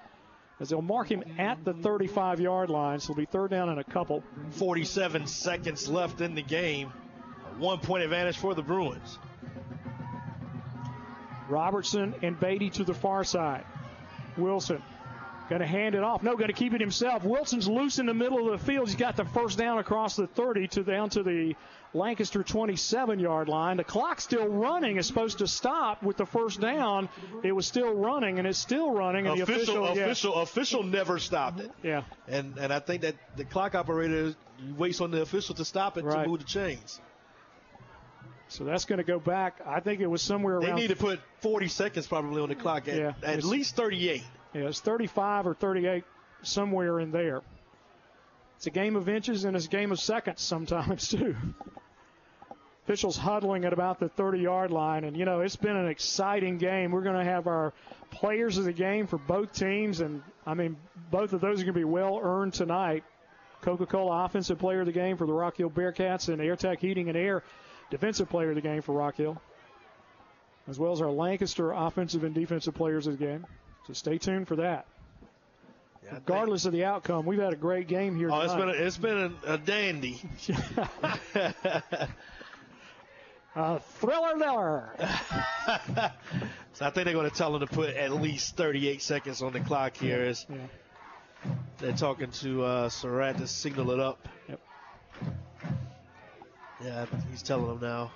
[0.61, 3.79] as they'll mark him at the 35 yard line, so it'll be third down in
[3.79, 4.23] a couple.
[4.51, 6.93] 47 seconds left in the game.
[7.59, 9.19] one point advantage for the Bruins.
[11.49, 13.65] Robertson and Beatty to the far side.
[14.37, 14.83] Wilson
[15.49, 16.23] Going to hand it off.
[16.23, 17.23] No, going to keep it himself.
[17.23, 18.89] Wilson's loose in the middle of the field.
[18.89, 21.55] He's got the first down across the 30 to down to the
[21.93, 23.77] Lancaster 27 yard line.
[23.77, 24.97] The clock's still running.
[24.97, 27.11] It's supposed to stop with the first down.
[27.43, 29.27] It was still running, and it's still running.
[29.27, 30.43] And official, the official, official, yeah.
[30.43, 31.71] official never stopped it.
[31.83, 32.03] Yeah.
[32.27, 34.35] And and I think that the clock operator
[34.79, 36.25] waits on the official to stop it right.
[36.25, 37.01] to move the chains.
[38.49, 39.61] So that's going to go back.
[39.67, 40.77] I think it was somewhere around.
[40.77, 44.23] They need to put 40 seconds probably on the clock at, yeah, at least 38.
[44.55, 46.05] Yeah, it's 35 or 38,
[46.43, 47.43] somewhere in there.
[48.57, 51.37] It's a game of inches and it's a game of seconds sometimes, too.
[52.85, 55.05] Officials huddling at about the 30 yard line.
[55.05, 56.93] And, you know, it's been an exciting game.
[56.93, 57.73] We're going to have our
[58.11, 60.01] players of the game for both teams.
[60.01, 60.77] And, I mean,
[61.11, 63.03] both of those are going to be well earned tonight.
[63.63, 67.17] Coca-Cola Offensive Player of the Game for the Rock Hill Bearcats, and AirTech Heating and
[67.17, 67.43] Air
[67.91, 69.41] Defensive Player of the Game for Rock Hill,
[70.69, 73.47] as well as our Lancaster Offensive and Defensive Players of the Game.
[73.87, 74.87] So stay tuned for that.
[76.13, 78.31] Regardless of the outcome, we've had a great game here.
[78.31, 78.73] Oh, it's tonight.
[78.73, 80.21] been a, it's been a, a dandy.
[83.57, 84.93] a thriller there.
[86.75, 89.53] so I think they're going to tell them to put at least 38 seconds on
[89.53, 90.25] the clock here.
[90.25, 90.47] As
[91.79, 94.29] they're talking to uh, Surratt to signal it up.
[94.49, 94.61] Yep.
[96.85, 98.13] Yeah, he's telling them now.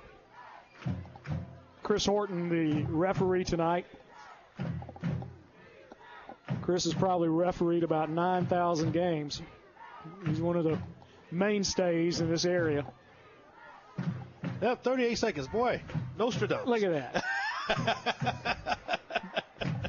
[1.83, 3.87] Chris Horton, the referee tonight.
[6.69, 9.41] Chris has probably refereed about 9,000 games.
[10.27, 10.79] He's one of the
[11.31, 12.85] mainstays in this area.
[14.61, 15.49] Yep, 38 seconds.
[15.49, 15.81] Boy,
[16.19, 16.67] Nostradamus.
[16.69, 17.25] Look at
[17.71, 18.79] that.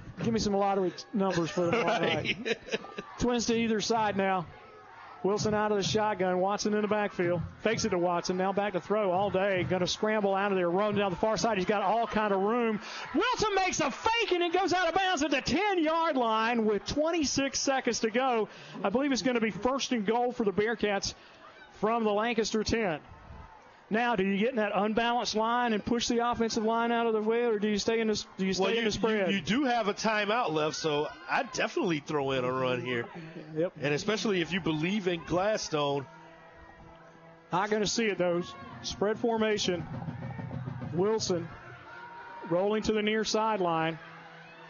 [0.24, 2.58] Give me some lottery numbers for the Right.
[3.20, 4.46] Twins to either side now.
[5.22, 6.40] Wilson out of the shotgun.
[6.40, 7.42] Watson in the backfield.
[7.62, 8.38] Fakes it to Watson.
[8.38, 9.66] Now back to throw all day.
[9.70, 10.70] Going to scramble out of there.
[10.70, 11.58] Run down the far side.
[11.58, 12.80] He's got all kind of room.
[13.14, 16.66] Wilson makes a fake and it goes out of bounds at the 10 yard line
[16.66, 18.48] with 26 seconds to go.
[18.84, 21.14] I believe it's going to be first and goal for the Bearcats
[21.82, 23.00] from the Lancaster 10.
[23.92, 27.14] Now, do you get in that unbalanced line and push the offensive line out of
[27.14, 29.32] the way, or do you stay in the do you stay Well, in the spread?
[29.32, 33.06] you, you do have a timeout left, so I'd definitely throw in a run here.
[33.58, 33.74] Yep.
[33.82, 36.06] And especially if you believe in Gladstone.
[37.52, 38.44] Not going to see it though.
[38.84, 39.84] Spread formation.
[40.94, 41.48] Wilson
[42.50, 43.98] rolling to the near sideline.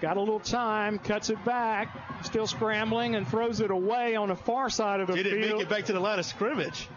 [0.02, 4.36] Got a little time, cuts it back, still scrambling, and throws it away on the
[4.36, 5.36] far side of the Did field.
[5.44, 6.88] it make it back to the line of scrimmage?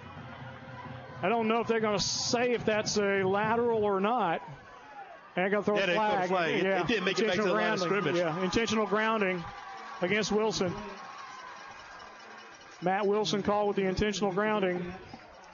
[1.23, 4.43] I don't know if they're going to say if that's a lateral or not.
[5.37, 6.29] And going to throw Yeah, a they throw a flag.
[6.29, 6.55] flag.
[6.57, 6.81] It- Yeah.
[6.81, 8.17] it didn't make it back to the line of scrimmage.
[8.17, 9.43] Yeah, intentional grounding
[10.03, 10.75] against Wilson.
[12.83, 14.93] Matt Wilson called with the intentional grounding.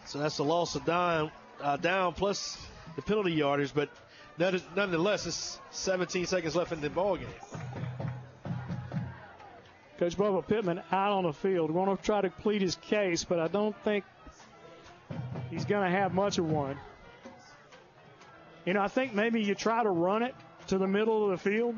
[0.07, 1.31] So that's the loss of down,
[1.63, 2.57] uh, down plus
[2.97, 3.91] the penalty yardage, but
[4.39, 7.29] none- nonetheless, it's 17 seconds left in the ball game.
[9.99, 11.73] Coach Bubba Pittman out on the field.
[11.73, 14.05] Going to try to plead his case, but I don't think
[15.51, 16.77] he's going to have much of one.
[18.65, 20.35] You know, I think maybe you try to run it
[20.69, 21.75] to the middle of the field.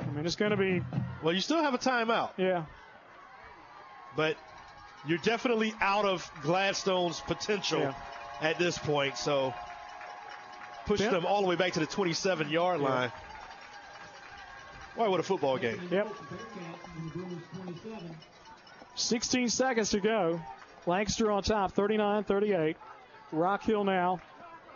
[0.00, 0.80] I mean, it's going to be.
[1.22, 2.30] Well, you still have a timeout.
[2.36, 2.64] Yeah.
[4.16, 4.36] But
[5.06, 7.94] you're definitely out of Gladstone's potential Yeah.
[8.40, 9.18] at this point.
[9.18, 9.52] So
[10.86, 11.12] pushing Yep.
[11.14, 12.88] them all the way back to the 27 yard Yeah.
[12.88, 13.12] line.
[14.94, 15.88] Why what a football game?
[15.90, 16.08] Yep.
[18.94, 20.40] 16 seconds to go.
[20.86, 22.76] Lancaster on top, 39 38.
[23.32, 24.20] Rock Hill now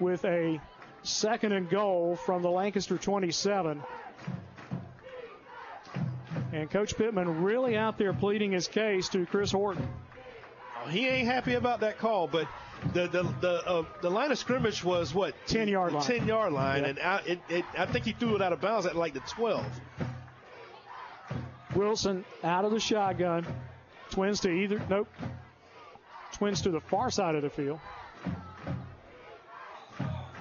[0.00, 0.60] with a
[1.02, 3.82] second and goal from the Lancaster 27.
[6.52, 9.86] And Coach Pittman really out there pleading his case to Chris Horton.
[10.84, 12.48] Oh, he ain't happy about that call, but
[12.94, 16.02] the the the, uh, the line of scrimmage was what 10 yard line.
[16.02, 16.88] 10 yard line, Yeah.
[16.88, 19.20] and out, it, it, I think he threw it out of bounds at like the
[19.20, 19.64] 12.
[21.74, 23.46] Wilson out of the shotgun.
[24.10, 25.08] Twins to either, nope.
[26.38, 27.80] Twins to the far side of the field.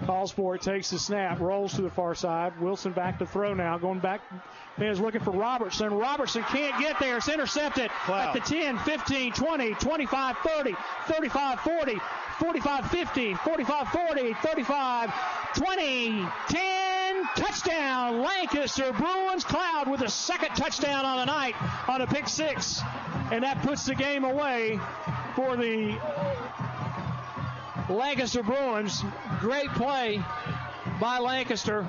[0.05, 2.61] Calls for it, takes the snap, rolls to the far side.
[2.61, 4.21] Wilson back to throw now, going back.
[4.77, 5.91] Man is looking for Robertson.
[5.91, 7.17] Robertson can't get there.
[7.17, 10.75] It's intercepted at the 10, 15, 20, 25, 30,
[11.07, 11.99] 35, 40,
[12.39, 15.13] 45, 50, 45, 40, 35,
[15.55, 17.23] 20, 10.
[17.35, 19.43] Touchdown, Lancaster Bruins.
[19.43, 21.55] Cloud with a second touchdown on the night
[21.89, 22.81] on a pick six.
[23.31, 24.79] And that puts the game away
[25.37, 25.95] for the
[27.89, 29.03] Lancaster Bruins.
[29.39, 30.19] Great play
[30.99, 31.87] by Lancaster.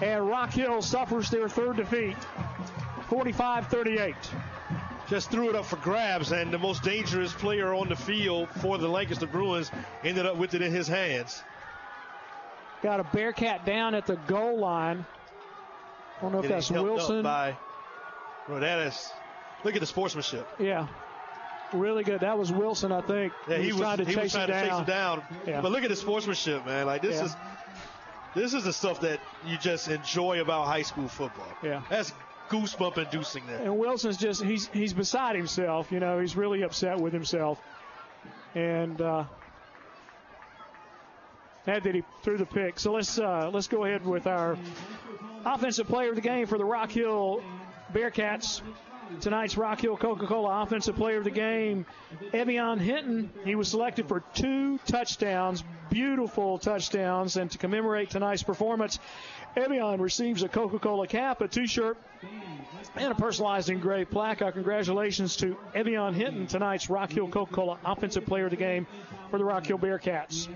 [0.00, 2.16] And Rock Hill suffers their third defeat,
[3.10, 4.14] 45 38.
[5.06, 8.78] Just threw it up for grabs, and the most dangerous player on the field for
[8.78, 9.70] the Lancaster Bruins
[10.02, 11.42] ended up with it in his hands.
[12.82, 15.04] Got a Bearcat down at the goal line.
[16.16, 17.22] I don't know if Getting that's Wilson.
[17.22, 17.58] By,
[18.46, 19.12] bro, that is.
[19.64, 20.46] Look at the sportsmanship.
[20.58, 20.86] Yeah.
[21.72, 22.20] Really good.
[22.20, 23.32] That was Wilson, I think.
[23.48, 24.68] Yeah, he was trying to he chase was trying him to down.
[24.68, 25.22] chase him down.
[25.46, 25.60] Yeah.
[25.60, 26.86] But look at the sportsmanship, man.
[26.86, 27.24] Like this Yeah.
[27.24, 27.36] is
[28.34, 31.46] this is the stuff that you just enjoy about high school football.
[31.62, 31.82] Yeah.
[31.88, 32.12] That's
[32.50, 33.58] goosebump inducing there.
[33.62, 35.90] And Wilson's just he's he's beside himself.
[35.90, 37.60] You know, he's really upset with himself.
[38.54, 39.24] And uh,
[41.64, 42.78] that that he threw the pick.
[42.78, 44.56] So let's uh, let's go ahead with our
[45.44, 47.42] offensive player of the game for the Rock Hill
[47.92, 48.60] Bearcats.
[49.20, 51.86] Tonight's Rock Hill Coca-Cola Offensive Player of the Game,
[52.32, 53.30] Evian Hinton.
[53.44, 55.64] He was selected for two touchdowns.
[55.94, 57.36] Beautiful touchdowns.
[57.36, 58.98] And to commemorate tonight's performance,
[59.56, 61.96] Evian receives a Coca-Cola cap, a T-shirt,
[62.96, 64.42] and a personalized engraved plaque.
[64.42, 68.88] Our congratulations to Evian Hinton, tonight's Rock Hill Coca-Cola Offensive Player of the Game
[69.30, 70.48] for the Rock Hill Bearcats.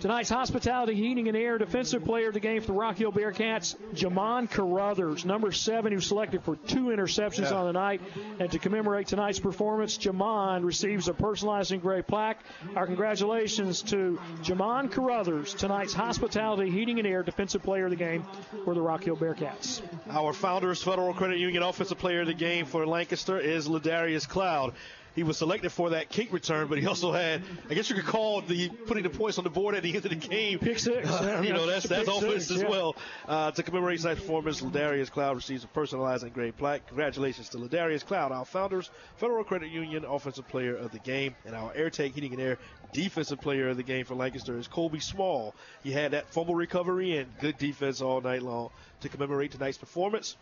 [0.00, 3.76] Tonight's Hospitality Heating and Air Defensive Player of the Game for the Rock Hill Bearcats,
[3.94, 7.54] Jamon Carruthers, number seven, who selected for two interceptions Yeah.
[7.58, 8.00] on the night.
[8.40, 12.40] And to commemorate tonight's performance, Jamon receives a personalized engraved plaque.
[12.74, 18.24] Our congratulations to Jamon Carruthers, tonight's Hospitality Heating and Air Defensive Player of the Game
[18.64, 19.82] for the Rock Hill Bearcats.
[20.10, 24.74] Our Founders Federal Credit Union Offensive Player of the Game for Lancaster is Ladarius Cloud.
[25.14, 28.06] He was selected for that kick return, but he also had, I guess you could
[28.06, 30.58] call the putting the points on the board at the end of the game.
[30.58, 31.08] Pick six.
[31.08, 32.68] Uh, you know, that's that's offense as yeah.
[32.68, 32.96] well.
[33.28, 36.86] Uh, to commemorate tonight's performance, Ladarius Cloud receives a personalized engraved plaque.
[36.88, 41.54] Congratulations to Ladarius Cloud, our Founders Federal Credit Union Offensive Player of the Game, and
[41.54, 42.58] our AirTech Heating and Air
[42.92, 45.54] Defensive Player of the Game for Lancaster is Colby Small.
[45.82, 48.70] He had that fumble recovery and good defense all night long.
[49.00, 50.36] To commemorate tonight's performance,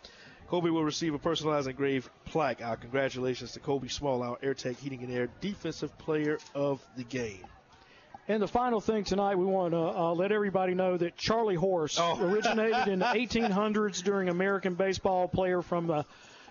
[0.51, 2.61] Kobe will receive a personalized engraved plaque.
[2.61, 7.45] Our congratulations to Kobe Small, our AirTech Heating and Air Defensive Player of the Game.
[8.27, 12.01] And the final thing tonight, we want to uh, let everybody know that Charlie Horse
[12.01, 16.05] originated in the 1800s during American baseball player from the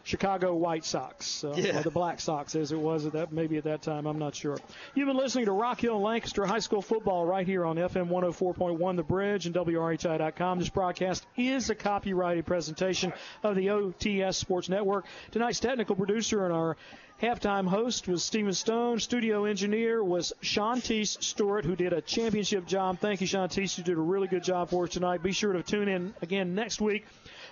[0.03, 1.79] Chicago White Sox, uh, Yeah.
[1.79, 4.05] or the Black Sox as it was at that maybe at that time.
[4.05, 4.57] I'm not sure.
[4.95, 8.07] You've been listening to Rock Hill and Lancaster High School football right here on FM
[8.09, 10.59] 104.1 The Bridge and WRHI.com.
[10.59, 13.13] This broadcast is a copyrighted presentation
[13.43, 15.05] of the OTS Sports Network.
[15.31, 16.77] Tonight's technical producer and our
[17.21, 18.99] Halftime host was Stephen Stone.
[19.01, 22.99] Studio engineer was Shantice Stewart, who did a championship job.
[22.99, 23.77] Thank you, Shantice.
[23.77, 25.21] You did a really good job for us tonight.
[25.21, 27.05] Be sure to tune in again next week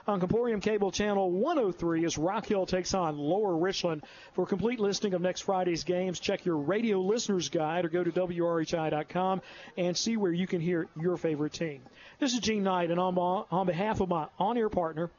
[0.08, 4.04] on Comporium Cable Channel 103 as Rock Hill takes on Lower Richland.
[4.34, 8.04] For a complete listing of next Friday's games, check your radio listener's guide or go
[8.04, 9.42] to WRHI.com
[9.78, 11.82] and see where you can hear your favorite team.
[12.20, 13.18] This is Gene Knight, and on,
[13.52, 15.10] on behalf of my on-air partner,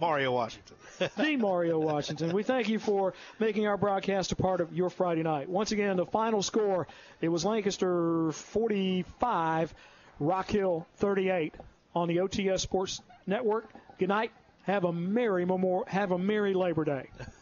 [0.00, 0.76] Mario Washington.
[1.16, 2.32] the Mario Washington.
[2.32, 5.48] We thank you for making our broadcast a part of your Friday night.
[5.48, 6.88] Once again, the final score
[7.20, 9.74] it was Lancaster 45,
[10.18, 11.54] Rock Hill 38
[11.94, 13.68] on the OTS Sports Network.
[14.02, 14.32] Good night.
[14.64, 15.84] Have a merry memorial.
[15.86, 17.08] Have a merry Labor Day.